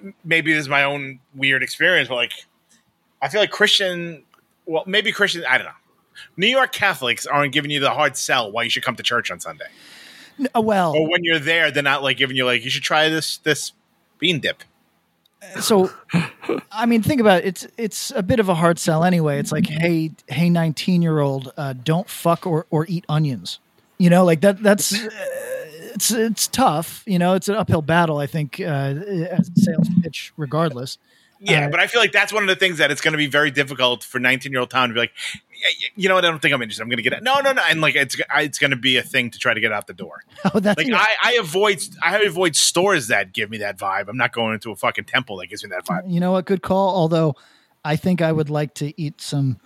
uh, 0.03 0.10
maybe 0.23 0.52
this 0.53 0.61
is 0.61 0.69
my 0.69 0.84
own 0.84 1.19
weird 1.34 1.64
experience, 1.64 2.10
but 2.10 2.15
like 2.15 2.34
I 3.22 3.30
feel 3.30 3.41
like 3.41 3.52
Christian. 3.52 4.23
Well, 4.66 4.84
maybe 4.88 5.12
Christians. 5.12 5.46
I 5.50 5.58
don't 5.58 5.66
know. 5.68 5.72
New 6.38 6.48
York 6.48 6.72
Catholics 6.72 7.26
aren't 7.26 7.54
giving 7.54 7.72
you 7.72 7.80
the 7.80 7.92
hard 7.92 8.16
sell 8.18 8.52
why 8.52 8.64
you 8.64 8.70
should 8.70 8.84
come 8.84 8.96
to 8.96 9.04
church 9.04 9.30
on 9.32 9.40
Sunday. 9.40 9.66
n- 10.40 10.48
well, 10.64 10.96
Or 10.96 11.10
when 11.10 11.24
you're 11.24 11.40
there, 11.40 11.72
they're 11.72 11.84
not 11.84 12.04
like 12.04 12.18
giving 12.18 12.38
you 12.38 12.46
like 12.46 12.64
you 12.64 12.70
should 12.70 12.84
try 12.84 13.10
this 13.10 13.38
this 13.40 13.74
bean 14.20 14.40
dip. 14.40 14.64
so 15.60 15.92
I 16.72 16.86
mean, 16.86 17.04
think 17.04 17.22
about 17.22 17.40
it. 17.44 17.46
It's 17.48 17.68
it's 17.78 18.12
a 18.16 18.24
bit 18.24 18.40
of 18.40 18.50
a 18.50 18.56
hard 18.56 18.80
sell 18.80 19.04
anyway. 19.04 19.40
It's 19.40 19.52
like, 19.52 19.68
hey, 19.68 20.12
hey, 20.28 20.50
nineteen 20.50 21.02
year 21.02 21.20
old, 21.20 21.52
uh, 21.58 21.74
don't 21.74 22.10
fuck 22.10 22.48
or 22.48 22.66
or 22.70 22.86
eat 22.88 23.06
onions. 23.10 23.60
You 23.98 24.10
know, 24.10 24.26
like 24.26 24.42
that. 24.42 24.62
That's 24.64 24.94
uh, 24.94 25.10
it's 25.94 26.12
it's 26.12 26.48
tough. 26.48 27.04
You 27.06 27.20
know, 27.20 27.36
it's 27.36 27.48
an 27.48 27.56
uphill 27.56 27.82
battle. 27.82 28.18
I 28.18 28.26
think 28.28 28.60
uh, 28.60 28.64
as 28.64 29.50
a 29.56 29.60
sales 29.60 29.88
pitch, 30.02 30.34
regardless. 30.38 30.98
Yeah, 31.45 31.67
Uh, 31.67 31.69
but 31.69 31.80
I 31.80 31.88
feel 31.88 32.01
like 32.01 32.11
that's 32.11 32.34
one 32.34 32.43
of 32.43 32.49
the 32.49 32.55
things 32.55 32.77
that 32.80 32.91
it's 32.91 33.01
going 33.01 33.13
to 33.13 33.17
be 33.17 33.27
very 33.27 33.51
difficult 33.51 34.03
for 34.03 34.19
19 34.19 34.51
year 34.51 34.59
old 34.61 34.69
Tom 34.69 34.89
to 34.89 34.93
be 34.93 34.99
like, 34.99 35.11
"Yeah, 35.51 35.69
yeah, 35.80 35.88
you 35.95 36.09
know 36.09 36.15
what? 36.15 36.26
I 36.26 36.30
don't 36.30 36.41
think 36.41 36.53
I'm 36.53 36.61
interested. 36.61 36.84
I'm 36.84 36.89
going 36.89 36.97
to 36.97 37.03
get 37.03 37.13
it. 37.13 37.23
No, 37.23 37.39
no, 37.39 37.53
no. 37.53 37.61
And 37.69 37.81
like, 37.81 37.95
it's 37.95 38.17
it's 38.35 38.59
going 38.59 38.72
to 38.72 38.77
be 38.77 38.97
a 38.97 39.03
thing 39.03 39.30
to 39.31 39.39
try 39.39 39.53
to 39.53 39.59
get 39.59 39.72
out 39.72 39.88
the 39.88 39.93
door. 39.93 40.23
Oh, 40.53 40.59
that's 40.59 40.77
Like, 40.77 40.91
I, 40.93 41.07
I 41.23 41.34
avoid 41.39 41.81
I 42.01 42.19
avoid 42.19 42.55
stores 42.55 43.07
that 43.07 43.34
give 43.34 43.49
me 43.49 43.57
that 43.59 43.77
vibe. 43.77 44.07
I'm 44.09 44.17
not 44.17 44.31
going 44.31 44.53
into 44.53 44.72
a 44.72 44.76
fucking 44.76 45.05
temple 45.05 45.38
that 45.38 45.47
gives 45.47 45.63
me 45.63 45.69
that 45.72 45.85
vibe. 45.85 46.11
you 46.11 46.19
know 46.19 46.31
what? 46.34 46.45
Good 46.45 46.61
call. 46.61 46.95
Although, 46.95 47.35
I 47.84 47.95
think 47.95 48.22
I 48.22 48.31
would 48.31 48.49
like 48.49 48.73
to 48.76 48.99
eat 49.01 49.22
some 49.22 49.59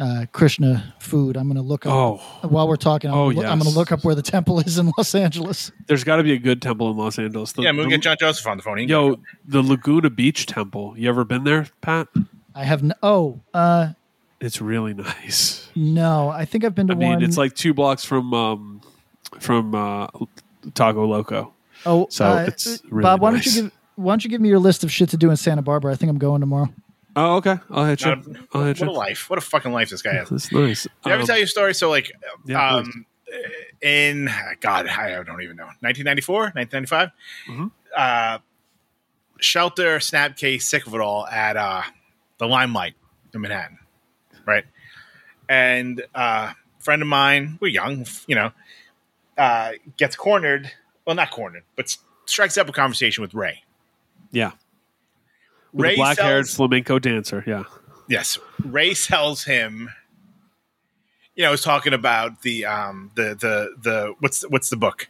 uh, 0.00 0.24
Krishna 0.32 0.94
food. 0.98 1.36
I'm 1.36 1.44
going 1.44 1.56
to 1.56 1.62
look 1.62 1.84
up 1.86 1.92
Oh, 1.92 2.16
while 2.48 2.66
we're 2.66 2.76
talking. 2.76 3.10
I'm, 3.10 3.16
Oh, 3.16 3.24
gonna, 3.30 3.36
look- 3.36 3.46
I'm 3.46 3.58
going 3.58 3.70
to 3.70 3.78
look 3.78 3.92
up 3.92 4.02
where 4.04 4.14
the 4.14 4.22
temple 4.22 4.58
is 4.60 4.78
in 4.78 4.90
Los 4.98 5.14
Angeles. 5.14 5.70
there's 5.86 6.02
got 6.04 6.16
to 6.16 6.22
be 6.22 6.32
a 6.32 6.38
good 6.38 6.60
temple 6.62 6.90
in 6.90 6.96
Los 6.96 7.18
Angeles. 7.18 7.52
The- 7.52 7.62
Yeah, 7.62 7.72
we'll 7.72 7.84
the- 7.84 7.90
get 7.90 8.02
John 8.02 8.16
Joseph 8.18 8.46
on 8.46 8.56
the 8.56 8.62
phone. 8.62 8.78
Yo, 8.88 9.16
go. 9.16 9.20
the 9.46 9.62
Laguna 9.62 10.10
Beach 10.10 10.46
Temple. 10.46 10.94
You 10.96 11.08
ever 11.08 11.24
been 11.24 11.44
there, 11.44 11.66
Pat? 11.82 12.08
I 12.54 12.64
have 12.64 12.82
n- 12.82 12.94
oh 13.02 13.40
uh, 13.54 13.92
It's 14.40 14.60
really 14.60 14.94
nice. 15.22 15.68
no. 15.76 16.28
I 16.30 16.44
think 16.46 16.64
I've 16.64 16.74
been 16.74 16.86
to 16.88 16.94
I 16.94 16.96
mean, 16.96 17.08
one. 17.10 17.22
it's 17.22 17.36
like 17.36 17.54
two 17.54 17.74
blocks 17.74 18.04
from 18.04 18.32
um, 18.34 18.80
from 19.38 19.74
uh, 19.74 20.08
Taco 20.74 21.06
Loco. 21.06 21.52
oh, 21.86 22.06
so 22.10 22.24
uh, 22.24 22.44
it's 22.48 22.82
really 22.90 23.02
Bob. 23.02 23.20
Why 23.20 23.30
nice. 23.32 23.44
don't 23.44 23.54
you 23.54 23.62
give 23.62 23.72
Why 23.96 24.12
don't 24.12 24.24
you 24.24 24.30
give 24.30 24.40
me 24.40 24.48
your 24.48 24.58
list 24.58 24.82
of 24.82 24.90
shit 24.90 25.10
to 25.10 25.16
do 25.16 25.30
in 25.30 25.36
Santa 25.36 25.62
Barbara? 25.62 25.92
I 25.92 25.96
think 25.96 26.10
I'm 26.10 26.18
going 26.18 26.40
tomorrow. 26.40 26.68
Oh, 27.16 27.36
okay. 27.36 27.58
I'll 27.70 27.84
hit 27.86 28.00
you. 28.02 28.06
Not- 28.16 28.26
I'll 28.52 28.60
what 28.62 28.76
hit 28.78 28.80
a 28.86 28.90
life! 28.92 29.28
What 29.30 29.38
a 29.38 29.42
fucking 29.42 29.72
life 29.72 29.90
this 29.90 30.02
guy 30.02 30.14
has. 30.14 30.28
That's 30.28 30.52
nice. 30.52 30.82
Did 30.84 30.90
I 31.04 31.10
ever 31.12 31.20
Um, 31.22 31.26
tell 31.26 31.38
you 31.38 31.44
a 31.44 31.48
story? 31.48 31.74
So, 31.74 31.90
like, 31.90 32.10
yeah, 32.46 32.76
um, 32.76 33.06
in 33.82 34.30
God, 34.60 34.86
I 34.86 35.22
don't 35.24 35.42
even 35.42 35.56
know, 35.56 35.64
1994, 35.80 36.52
1995, 36.54 37.08
Mm-hmm. 37.48 37.66
uh, 37.96 38.38
shelter, 39.40 39.98
snapcase, 39.98 40.62
sick 40.62 40.86
of 40.86 40.94
it 40.94 41.00
all 41.00 41.26
at 41.26 41.56
uh, 41.56 41.82
the 42.38 42.46
Limelight 42.46 42.94
in 43.34 43.40
Manhattan, 43.40 43.78
right? 44.46 44.64
And 45.48 46.04
uh, 46.14 46.52
friend 46.78 47.02
of 47.02 47.08
mine, 47.08 47.58
we're 47.60 47.68
young, 47.68 48.06
you 48.26 48.34
know, 48.36 48.52
uh, 49.38 49.72
gets 49.96 50.14
cornered. 50.16 50.70
Well, 51.06 51.16
not 51.16 51.30
cornered, 51.30 51.64
but 51.74 51.96
strikes 52.26 52.56
up 52.58 52.68
a 52.68 52.72
conversation 52.72 53.22
with 53.22 53.34
Ray. 53.34 53.64
yeah. 54.30 54.52
With 55.72 55.84
Ray 55.84 55.94
a 55.94 55.96
black 55.96 56.18
haired 56.18 56.48
flamenco 56.48 56.98
dancer. 56.98 57.44
Yeah. 57.46 57.64
Yes, 58.08 58.38
Ray 58.64 58.94
sells 58.94 59.44
him. 59.44 59.90
You 61.36 61.44
know, 61.44 61.48
I 61.48 61.52
was 61.52 61.62
talking 61.62 61.92
about 61.92 62.42
the 62.42 62.66
um 62.66 63.10
the 63.14 63.34
the 63.34 63.74
the 63.80 64.14
what's 64.18 64.42
what's 64.48 64.68
the 64.70 64.76
book 64.76 65.08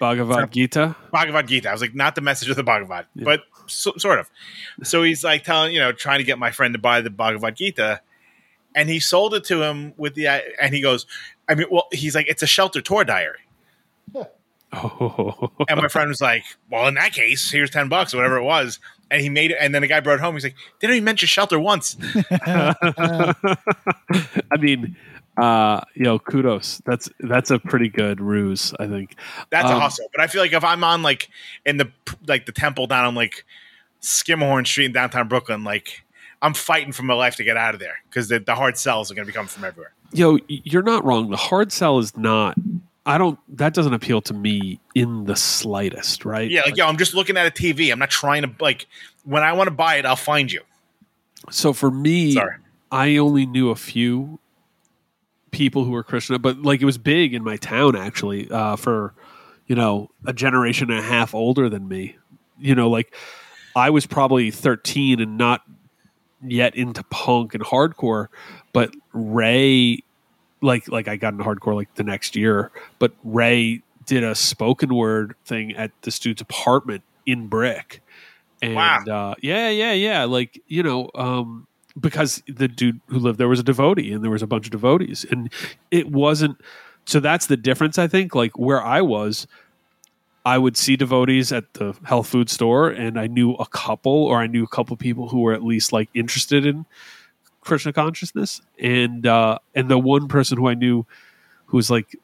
Bhagavad 0.00 0.50
Gita. 0.50 0.96
Bhagavad 1.12 1.46
Gita. 1.46 1.68
I 1.68 1.72
was 1.72 1.80
like, 1.80 1.94
not 1.94 2.14
the 2.14 2.20
message 2.20 2.48
of 2.48 2.56
the 2.56 2.62
Bhagavad, 2.62 3.06
but 3.16 3.42
so, 3.66 3.92
sort 3.98 4.18
of. 4.18 4.30
So 4.82 5.02
he's 5.02 5.22
like 5.24 5.44
telling 5.44 5.72
you 5.74 5.80
know 5.80 5.92
trying 5.92 6.18
to 6.18 6.24
get 6.24 6.38
my 6.38 6.50
friend 6.50 6.72
to 6.74 6.78
buy 6.78 7.00
the 7.00 7.10
Bhagavad 7.10 7.56
Gita, 7.56 8.00
and 8.74 8.88
he 8.88 9.00
sold 9.00 9.34
it 9.34 9.44
to 9.44 9.62
him 9.62 9.92
with 9.96 10.14
the 10.14 10.26
and 10.26 10.74
he 10.74 10.80
goes, 10.80 11.06
I 11.48 11.54
mean, 11.54 11.66
well, 11.70 11.88
he's 11.92 12.14
like, 12.14 12.28
it's 12.28 12.42
a 12.42 12.46
shelter 12.46 12.80
tour 12.80 13.04
diary, 13.04 13.40
Oh. 14.72 15.50
and 15.68 15.80
my 15.80 15.88
friend 15.88 16.08
was 16.08 16.20
like, 16.20 16.44
well, 16.70 16.86
in 16.88 16.94
that 16.94 17.12
case, 17.12 17.50
here's 17.50 17.70
ten 17.70 17.88
bucks, 17.88 18.14
whatever 18.14 18.36
it 18.38 18.44
was. 18.44 18.78
And 19.10 19.20
he 19.22 19.28
made 19.30 19.50
it, 19.52 19.56
and 19.60 19.74
then 19.74 19.82
the 19.82 19.88
guy 19.88 20.00
brought 20.00 20.14
it 20.14 20.20
home. 20.20 20.34
He's 20.34 20.44
like, 20.44 20.54
"They 20.80 20.86
don't 20.86 20.96
even 20.96 21.04
mention 21.04 21.28
shelter 21.28 21.58
once." 21.58 21.96
I 22.42 23.34
mean, 24.58 24.96
uh, 25.36 25.80
yo, 25.94 26.18
kudos. 26.18 26.82
That's 26.84 27.08
that's 27.20 27.50
a 27.50 27.58
pretty 27.58 27.88
good 27.88 28.20
ruse, 28.20 28.74
I 28.78 28.86
think. 28.86 29.14
That's 29.50 29.70
a 29.70 29.74
Um, 29.74 29.80
hustle. 29.80 30.08
But 30.12 30.22
I 30.22 30.26
feel 30.26 30.42
like 30.42 30.52
if 30.52 30.64
I'm 30.64 30.84
on 30.84 31.02
like 31.02 31.30
in 31.64 31.76
the 31.78 31.90
like 32.26 32.46
the 32.46 32.52
temple 32.52 32.86
down 32.86 33.04
on 33.06 33.14
like 33.14 33.44
Schermerhorn 34.02 34.66
Street 34.66 34.86
in 34.86 34.92
downtown 34.92 35.28
Brooklyn, 35.28 35.64
like 35.64 36.04
I'm 36.42 36.54
fighting 36.54 36.92
for 36.92 37.02
my 37.02 37.14
life 37.14 37.36
to 37.36 37.44
get 37.44 37.56
out 37.56 37.74
of 37.74 37.80
there 37.80 37.98
because 38.08 38.28
the, 38.28 38.38
the 38.40 38.54
hard 38.54 38.76
sells 38.76 39.10
are 39.10 39.14
going 39.14 39.26
to 39.26 39.32
be 39.32 39.34
coming 39.34 39.48
from 39.48 39.64
everywhere. 39.64 39.92
Yo, 40.12 40.38
you're 40.48 40.82
not 40.82 41.04
wrong. 41.04 41.30
The 41.30 41.36
hard 41.36 41.70
sell 41.72 41.98
is 41.98 42.16
not. 42.16 42.56
I 43.08 43.16
don't. 43.16 43.38
That 43.56 43.72
doesn't 43.72 43.94
appeal 43.94 44.20
to 44.22 44.34
me 44.34 44.80
in 44.94 45.24
the 45.24 45.34
slightest. 45.34 46.26
Right? 46.26 46.50
Yeah, 46.50 46.60
like 46.66 46.76
yo, 46.76 46.86
I'm 46.86 46.98
just 46.98 47.14
looking 47.14 47.38
at 47.38 47.46
a 47.46 47.50
TV. 47.50 47.90
I'm 47.90 47.98
not 47.98 48.10
trying 48.10 48.42
to 48.42 48.50
like 48.60 48.86
when 49.24 49.42
I 49.42 49.54
want 49.54 49.68
to 49.68 49.74
buy 49.74 49.96
it, 49.96 50.04
I'll 50.04 50.14
find 50.14 50.52
you. 50.52 50.60
So 51.50 51.72
for 51.72 51.90
me, 51.90 52.32
Sorry. 52.32 52.56
I 52.92 53.16
only 53.16 53.46
knew 53.46 53.70
a 53.70 53.76
few 53.76 54.38
people 55.52 55.84
who 55.84 55.92
were 55.92 56.02
Krishna, 56.02 56.38
but 56.38 56.60
like 56.60 56.82
it 56.82 56.84
was 56.84 56.98
big 56.98 57.32
in 57.32 57.42
my 57.42 57.56
town 57.56 57.96
actually. 57.96 58.50
Uh, 58.50 58.76
for 58.76 59.14
you 59.66 59.74
know 59.74 60.10
a 60.26 60.34
generation 60.34 60.90
and 60.90 61.00
a 61.00 61.02
half 61.02 61.34
older 61.34 61.70
than 61.70 61.88
me. 61.88 62.16
You 62.58 62.74
know, 62.74 62.90
like 62.90 63.14
I 63.74 63.88
was 63.88 64.04
probably 64.04 64.50
13 64.50 65.18
and 65.18 65.38
not 65.38 65.62
yet 66.46 66.74
into 66.76 67.02
punk 67.04 67.54
and 67.54 67.64
hardcore, 67.64 68.26
but 68.74 68.94
Ray, 69.14 70.02
like 70.60 70.88
like 70.88 71.08
I 71.08 71.16
got 71.16 71.32
into 71.32 71.44
hardcore 71.44 71.74
like 71.74 71.94
the 71.94 72.04
next 72.04 72.36
year, 72.36 72.70
but 72.98 73.12
Ray 73.24 73.82
did 74.06 74.24
a 74.24 74.34
spoken 74.34 74.94
word 74.94 75.34
thing 75.44 75.74
at 75.76 75.90
this 76.02 76.18
dude's 76.18 76.40
apartment 76.40 77.02
in 77.26 77.46
Brick. 77.46 78.02
And 78.62 78.74
Wow. 78.74 79.04
uh, 79.08 79.34
yeah, 79.40 79.68
yeah, 79.68 79.92
yeah. 79.92 80.24
Like, 80.24 80.60
you 80.66 80.82
know, 80.82 81.10
um, 81.14 81.66
because 82.00 82.42
the 82.48 82.68
dude 82.68 83.00
who 83.08 83.18
lived 83.18 83.38
there 83.38 83.48
was 83.48 83.60
a 83.60 83.62
devotee 83.64 84.12
and 84.12 84.24
there 84.24 84.30
was 84.30 84.42
a 84.42 84.46
bunch 84.46 84.66
of 84.66 84.72
devotees. 84.72 85.26
And 85.30 85.52
it 85.90 86.10
wasn't 86.10 86.60
so 87.04 87.20
that's 87.20 87.46
the 87.46 87.56
difference, 87.56 87.98
I 87.98 88.06
think. 88.08 88.34
Like 88.34 88.58
where 88.58 88.82
I 88.82 89.00
was, 89.02 89.46
I 90.44 90.58
would 90.58 90.76
see 90.76 90.96
devotees 90.96 91.52
at 91.52 91.74
the 91.74 91.94
health 92.04 92.28
food 92.28 92.48
store 92.50 92.88
and 92.88 93.20
I 93.20 93.26
knew 93.26 93.52
a 93.54 93.66
couple 93.66 94.24
or 94.24 94.38
I 94.38 94.46
knew 94.46 94.64
a 94.64 94.68
couple 94.68 94.96
people 94.96 95.28
who 95.28 95.42
were 95.42 95.52
at 95.52 95.62
least 95.62 95.92
like 95.92 96.08
interested 96.14 96.64
in 96.64 96.86
Krishna 97.68 97.92
consciousness. 97.92 98.60
And 98.80 99.26
uh 99.26 99.58
and 99.74 99.88
the 99.88 99.98
one 99.98 100.26
person 100.26 100.58
who 100.58 100.68
I 100.68 100.74
knew 100.74 101.06
who 101.66 101.76
was 101.76 101.90
like 101.90 102.16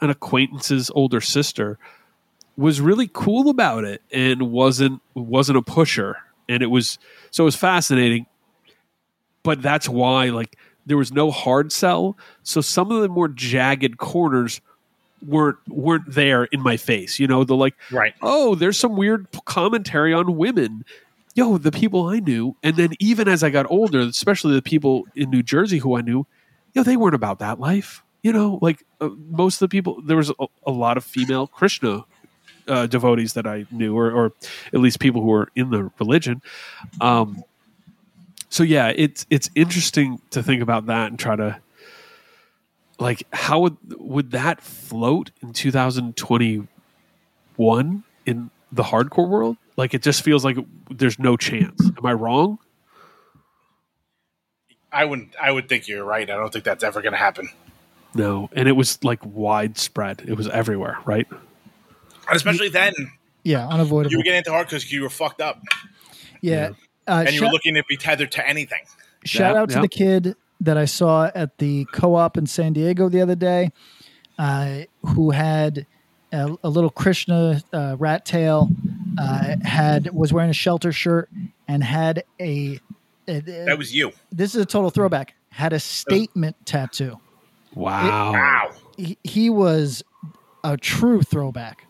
an 0.00 0.10
acquaintance's 0.10 0.90
older 0.94 1.20
sister 1.20 1.78
was 2.56 2.80
really 2.80 3.08
cool 3.12 3.48
about 3.50 3.84
it 3.84 4.02
and 4.12 4.50
wasn't 4.50 5.00
wasn't 5.14 5.56
a 5.58 5.62
pusher 5.62 6.16
and 6.48 6.62
it 6.62 6.66
was 6.66 6.98
so 7.30 7.44
it 7.44 7.46
was 7.46 7.56
fascinating 7.56 8.26
but 9.42 9.62
that's 9.62 9.88
why 9.88 10.26
like 10.30 10.58
there 10.84 10.96
was 10.96 11.12
no 11.12 11.30
hard 11.30 11.70
sell 11.70 12.16
so 12.42 12.60
some 12.60 12.90
of 12.90 13.00
the 13.02 13.08
more 13.08 13.28
jagged 13.28 13.96
corners 13.98 14.60
weren't 15.26 15.56
weren't 15.68 16.04
there 16.12 16.44
in 16.44 16.60
my 16.60 16.76
face 16.76 17.18
you 17.20 17.26
know 17.28 17.44
the 17.44 17.54
like 17.54 17.74
Right. 17.90 18.14
oh 18.20 18.54
there's 18.56 18.78
some 18.78 18.96
weird 18.96 19.28
commentary 19.44 20.12
on 20.12 20.36
women 20.36 20.84
yo 21.34 21.58
the 21.58 21.72
people 21.72 22.08
i 22.08 22.20
knew 22.20 22.56
and 22.62 22.76
then 22.76 22.90
even 22.98 23.28
as 23.28 23.42
i 23.42 23.50
got 23.50 23.70
older 23.70 24.00
especially 24.00 24.54
the 24.54 24.62
people 24.62 25.04
in 25.14 25.30
new 25.30 25.42
jersey 25.42 25.78
who 25.78 25.96
i 25.96 26.00
knew 26.00 26.26
yo 26.74 26.82
they 26.82 26.96
weren't 26.96 27.14
about 27.14 27.38
that 27.38 27.58
life 27.58 28.02
you 28.22 28.32
know? 28.32 28.58
Like 28.62 28.84
uh, 29.00 29.10
most 29.28 29.56
of 29.56 29.60
the 29.60 29.68
people 29.68 30.00
there 30.02 30.16
was 30.16 30.30
a, 30.30 30.46
a 30.66 30.70
lot 30.70 30.96
of 30.96 31.04
female 31.04 31.46
krishna 31.46 32.04
uh, 32.68 32.86
devotees 32.86 33.34
that 33.34 33.46
i 33.46 33.66
knew 33.70 33.94
or, 33.96 34.10
or 34.10 34.32
at 34.72 34.80
least 34.80 35.00
people 35.00 35.20
who 35.20 35.28
were 35.28 35.48
in 35.54 35.70
the 35.70 35.90
religion. 35.98 36.40
Um, 37.00 37.44
so 38.48 38.62
yeah 38.62 38.92
it's 38.94 39.26
it's 39.30 39.50
interesting 39.54 40.20
to 40.30 40.42
think 40.42 40.62
about 40.62 40.86
that 40.86 41.08
and 41.08 41.18
try 41.18 41.36
to 41.36 41.58
like 43.00 43.26
how 43.32 43.60
would 43.60 43.76
would 43.98 44.30
that 44.32 44.60
float 44.60 45.30
in 45.42 45.52
2021 45.52 48.04
in 48.26 48.50
the 48.70 48.82
hardcore 48.82 49.28
world 49.28 49.56
like 49.76 49.94
it 49.94 50.02
just 50.02 50.22
feels 50.22 50.44
like 50.44 50.56
there's 50.90 51.18
no 51.18 51.36
chance 51.36 51.80
am 51.98 52.04
i 52.06 52.12
wrong 52.12 52.58
I 54.94 55.06
wouldn't. 55.06 55.34
I 55.40 55.50
would 55.50 55.70
think 55.70 55.88
you're 55.88 56.04
right. 56.04 56.28
I 56.28 56.34
don't 56.36 56.52
think 56.52 56.66
that's 56.66 56.84
ever 56.84 57.00
going 57.00 57.12
to 57.12 57.18
happen. 57.18 57.48
no 58.14 58.50
and 58.52 58.68
it 58.68 58.72
was 58.72 59.02
like 59.02 59.24
widespread 59.24 60.22
it 60.26 60.34
was 60.34 60.46
everywhere 60.48 60.98
right 61.06 61.26
And 61.30 62.36
especially 62.36 62.68
then, 62.68 62.92
Yeah, 63.42 63.66
unavoidable. 63.66 64.10
you 64.12 64.18
were 64.18 64.22
getting 64.22 64.38
into 64.38 64.50
hard 64.50 64.66
because 64.66 64.92
you 64.92 65.02
were 65.02 65.08
fucked 65.10 65.40
up 65.40 65.62
yeah. 66.42 66.70
Uh, 67.08 67.22
and 67.24 67.30
you 67.32 67.38
shout, 67.40 67.48
were 67.48 67.52
looking 67.52 67.74
to 67.74 67.84
be 67.88 67.96
tethered 67.96 68.30
to 68.32 68.46
anything. 68.46 68.80
shout 69.24 69.54
Yeah, 69.54 69.60
out 69.62 69.70
to 69.70 69.76
yeah. 69.76 69.80
the 69.82 69.88
kid 69.88 70.36
that 70.60 70.76
I 70.76 70.84
saw 70.84 71.30
at 71.34 71.56
the 71.58 71.86
co-op 71.92 72.36
in 72.36 72.46
San 72.46 72.72
Diego 72.74 73.08
the 73.08 73.20
other 73.22 73.34
day, 73.34 73.70
uh, 74.38 74.80
who 75.06 75.30
had 75.30 75.86
a, 76.32 76.54
a 76.64 76.68
little 76.68 76.90
Krishna 76.90 77.62
uh, 77.72 77.96
rat 77.98 78.24
tail, 78.24 78.68
uh, 79.18 79.56
had 79.64 80.12
was 80.12 80.32
wearing 80.32 80.50
a 80.50 80.54
shelter 80.54 80.92
shirt 80.92 81.28
and 81.68 81.82
had 81.84 82.24
a, 82.40 82.78
a- 83.28 83.40
That 83.40 83.78
was 83.78 83.94
you. 83.94 84.12
this 84.30 84.54
is 84.54 84.62
a 84.62 84.66
total 84.66 84.90
throwback. 84.90 85.34
Had 85.50 85.72
a 85.72 85.80
statement 85.80 86.56
tattoo. 86.64 87.18
wow 87.74 88.32
Wow. 88.32 88.70
He, 88.96 89.18
he 89.22 89.50
was 89.50 90.02
a 90.64 90.76
true 90.76 91.22
throwback. 91.22 91.86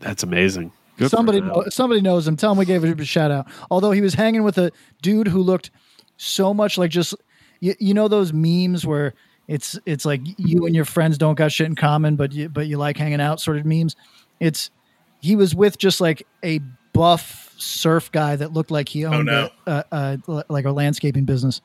that's 0.00 0.22
amazing 0.22 0.72
Good 0.98 1.10
somebody 1.10 1.38
him. 1.38 1.48
know, 1.48 1.64
somebody 1.68 2.00
knows 2.00 2.26
him. 2.26 2.36
Tell 2.36 2.52
him 2.52 2.58
we 2.58 2.64
gave 2.64 2.82
him 2.82 2.98
a 2.98 3.04
shout 3.04 3.30
out. 3.30 3.46
Although 3.70 3.90
he 3.90 4.00
was 4.00 4.14
hanging 4.14 4.42
with 4.44 4.56
a 4.58 4.72
dude 5.02 5.28
who 5.28 5.40
looked 5.42 5.70
so 6.16 6.54
much 6.54 6.78
like 6.78 6.90
just 6.90 7.14
you, 7.60 7.74
you 7.78 7.92
know 7.94 8.08
those 8.08 8.32
memes 8.32 8.86
where 8.86 9.12
it's 9.48 9.78
it's 9.86 10.04
like 10.04 10.20
you 10.38 10.66
and 10.66 10.74
your 10.74 10.84
friends 10.84 11.18
don't 11.18 11.36
got 11.36 11.52
shit 11.52 11.66
in 11.66 11.76
common, 11.76 12.16
but 12.16 12.32
you 12.32 12.48
but 12.48 12.66
you 12.66 12.78
like 12.78 12.96
hanging 12.96 13.20
out 13.20 13.40
sort 13.40 13.58
of 13.58 13.64
memes. 13.64 13.96
It's 14.40 14.70
he 15.20 15.36
was 15.36 15.54
with 15.54 15.78
just 15.78 16.00
like 16.00 16.26
a 16.44 16.60
buff 16.92 17.54
surf 17.58 18.10
guy 18.10 18.36
that 18.36 18.52
looked 18.52 18.70
like 18.70 18.88
he 18.88 19.04
owned 19.04 19.26
no. 19.26 19.50
a, 19.66 19.84
a, 19.92 20.18
a 20.28 20.44
like 20.48 20.64
a 20.64 20.72
landscaping 20.72 21.24
business. 21.24 21.60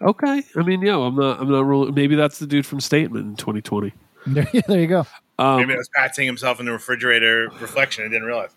Okay, 0.00 0.42
I 0.56 0.62
mean, 0.62 0.82
yeah, 0.82 0.98
I'm 0.98 1.16
not. 1.16 1.40
I'm 1.40 1.50
not 1.50 1.64
ruling. 1.64 1.94
Maybe 1.94 2.14
that's 2.14 2.38
the 2.38 2.46
dude 2.46 2.66
from 2.66 2.80
Statement 2.80 3.26
in 3.26 3.36
2020. 3.36 3.92
There, 4.26 4.46
there 4.66 4.80
you 4.80 4.86
go. 4.86 5.06
Um, 5.38 5.58
Maybe 5.58 5.74
I 5.74 5.76
was 5.76 5.90
patting 5.94 6.24
himself 6.24 6.58
in 6.58 6.64
the 6.64 6.72
refrigerator 6.72 7.50
reflection. 7.60 8.06
I 8.06 8.08
didn't 8.08 8.22
realize. 8.22 8.52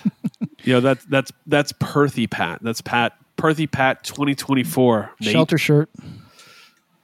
you 0.62 0.72
know, 0.72 0.80
that's 0.80 1.04
that's 1.04 1.30
that's 1.46 1.72
Perthy 1.74 2.30
Pat. 2.30 2.60
That's 2.62 2.80
Pat 2.80 3.12
Perthy 3.36 3.70
Pat 3.70 4.04
2024. 4.04 5.10
Nate. 5.20 5.30
Shelter 5.30 5.58
shirt. 5.58 5.90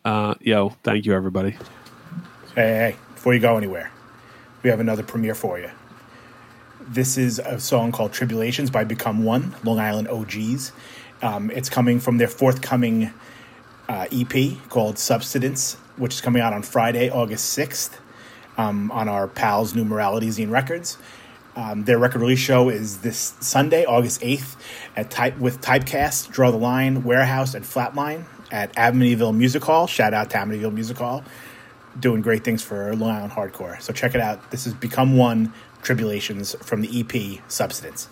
Uh, 0.05 0.35
yo, 0.41 0.71
thank 0.83 1.05
you, 1.05 1.15
everybody. 1.15 1.53
Hey, 2.55 2.93
hey, 2.95 2.97
before 3.15 3.35
you 3.35 3.41
go 3.41 3.57
anywhere, 3.57 3.91
we 4.63 4.71
have 4.71 4.81
another 4.81 5.03
premiere 5.03 5.35
for 5.35 5.59
you. 5.59 5.71
This 6.81 7.19
is 7.19 7.39
a 7.39 7.61
song 7.61 7.93
called 7.93 8.13
Tribulations 8.13 8.71
by 8.71 8.85
Become 8.85 9.25
One, 9.25 9.55
Long 9.65 9.79
Island 9.79 10.09
OGs. 10.09 10.73
Um, 11.21 11.51
it's 11.51 11.69
coming 11.69 12.01
from 12.01 12.19
their 12.19 12.29
forthcoming 12.29 13.13
uh, 13.89 14.07
EP 14.13 14.57
called 14.69 14.99
Substance, 14.99 15.75
which 15.97 16.15
is 16.15 16.21
coming 16.21 16.41
out 16.41 16.53
on 16.53 16.63
Friday, 16.63 17.11
August 17.11 17.57
6th 17.59 17.99
um, 18.57 18.91
on 18.93 19.09
our 19.09 19.27
pals 19.27 19.75
New 19.75 19.85
Morality 19.85 20.29
Zine 20.29 20.51
Records. 20.51 20.97
Um, 21.57 21.85
their 21.85 21.99
record 21.99 22.21
release 22.21 22.39
show 22.39 22.69
is 22.69 22.99
this 22.99 23.35
Sunday, 23.41 23.85
August 23.85 24.21
8th, 24.21 24.55
at 24.97 25.11
type 25.11 25.37
with 25.39 25.61
Typecast, 25.61 26.31
Draw 26.31 26.53
the 26.53 26.57
Line, 26.57 27.03
Warehouse, 27.03 27.55
and 27.55 27.65
Flatline 27.65 28.25
at 28.51 28.75
Amityville 28.75 29.37
Music 29.37 29.63
Hall. 29.65 29.87
Shout 29.87 30.15
out 30.15 30.31
to 30.31 30.37
Amityville 30.37 30.73
Music 30.73 30.97
Hall 30.97 31.25
doing 31.99 32.23
great 32.23 32.45
things 32.45 32.63
for 32.63 32.95
Long 32.95 33.11
Island 33.11 33.33
hardcore. 33.33 33.81
So 33.81 33.93
check 33.93 34.15
it 34.15 34.21
out. 34.21 34.51
This 34.51 34.67
is 34.67 34.75
Become 34.75 35.17
One 35.17 35.53
Tribulations 35.83 36.55
from 36.63 36.83
the 36.83 37.01
EP 37.01 37.41
Substance. 37.51 38.09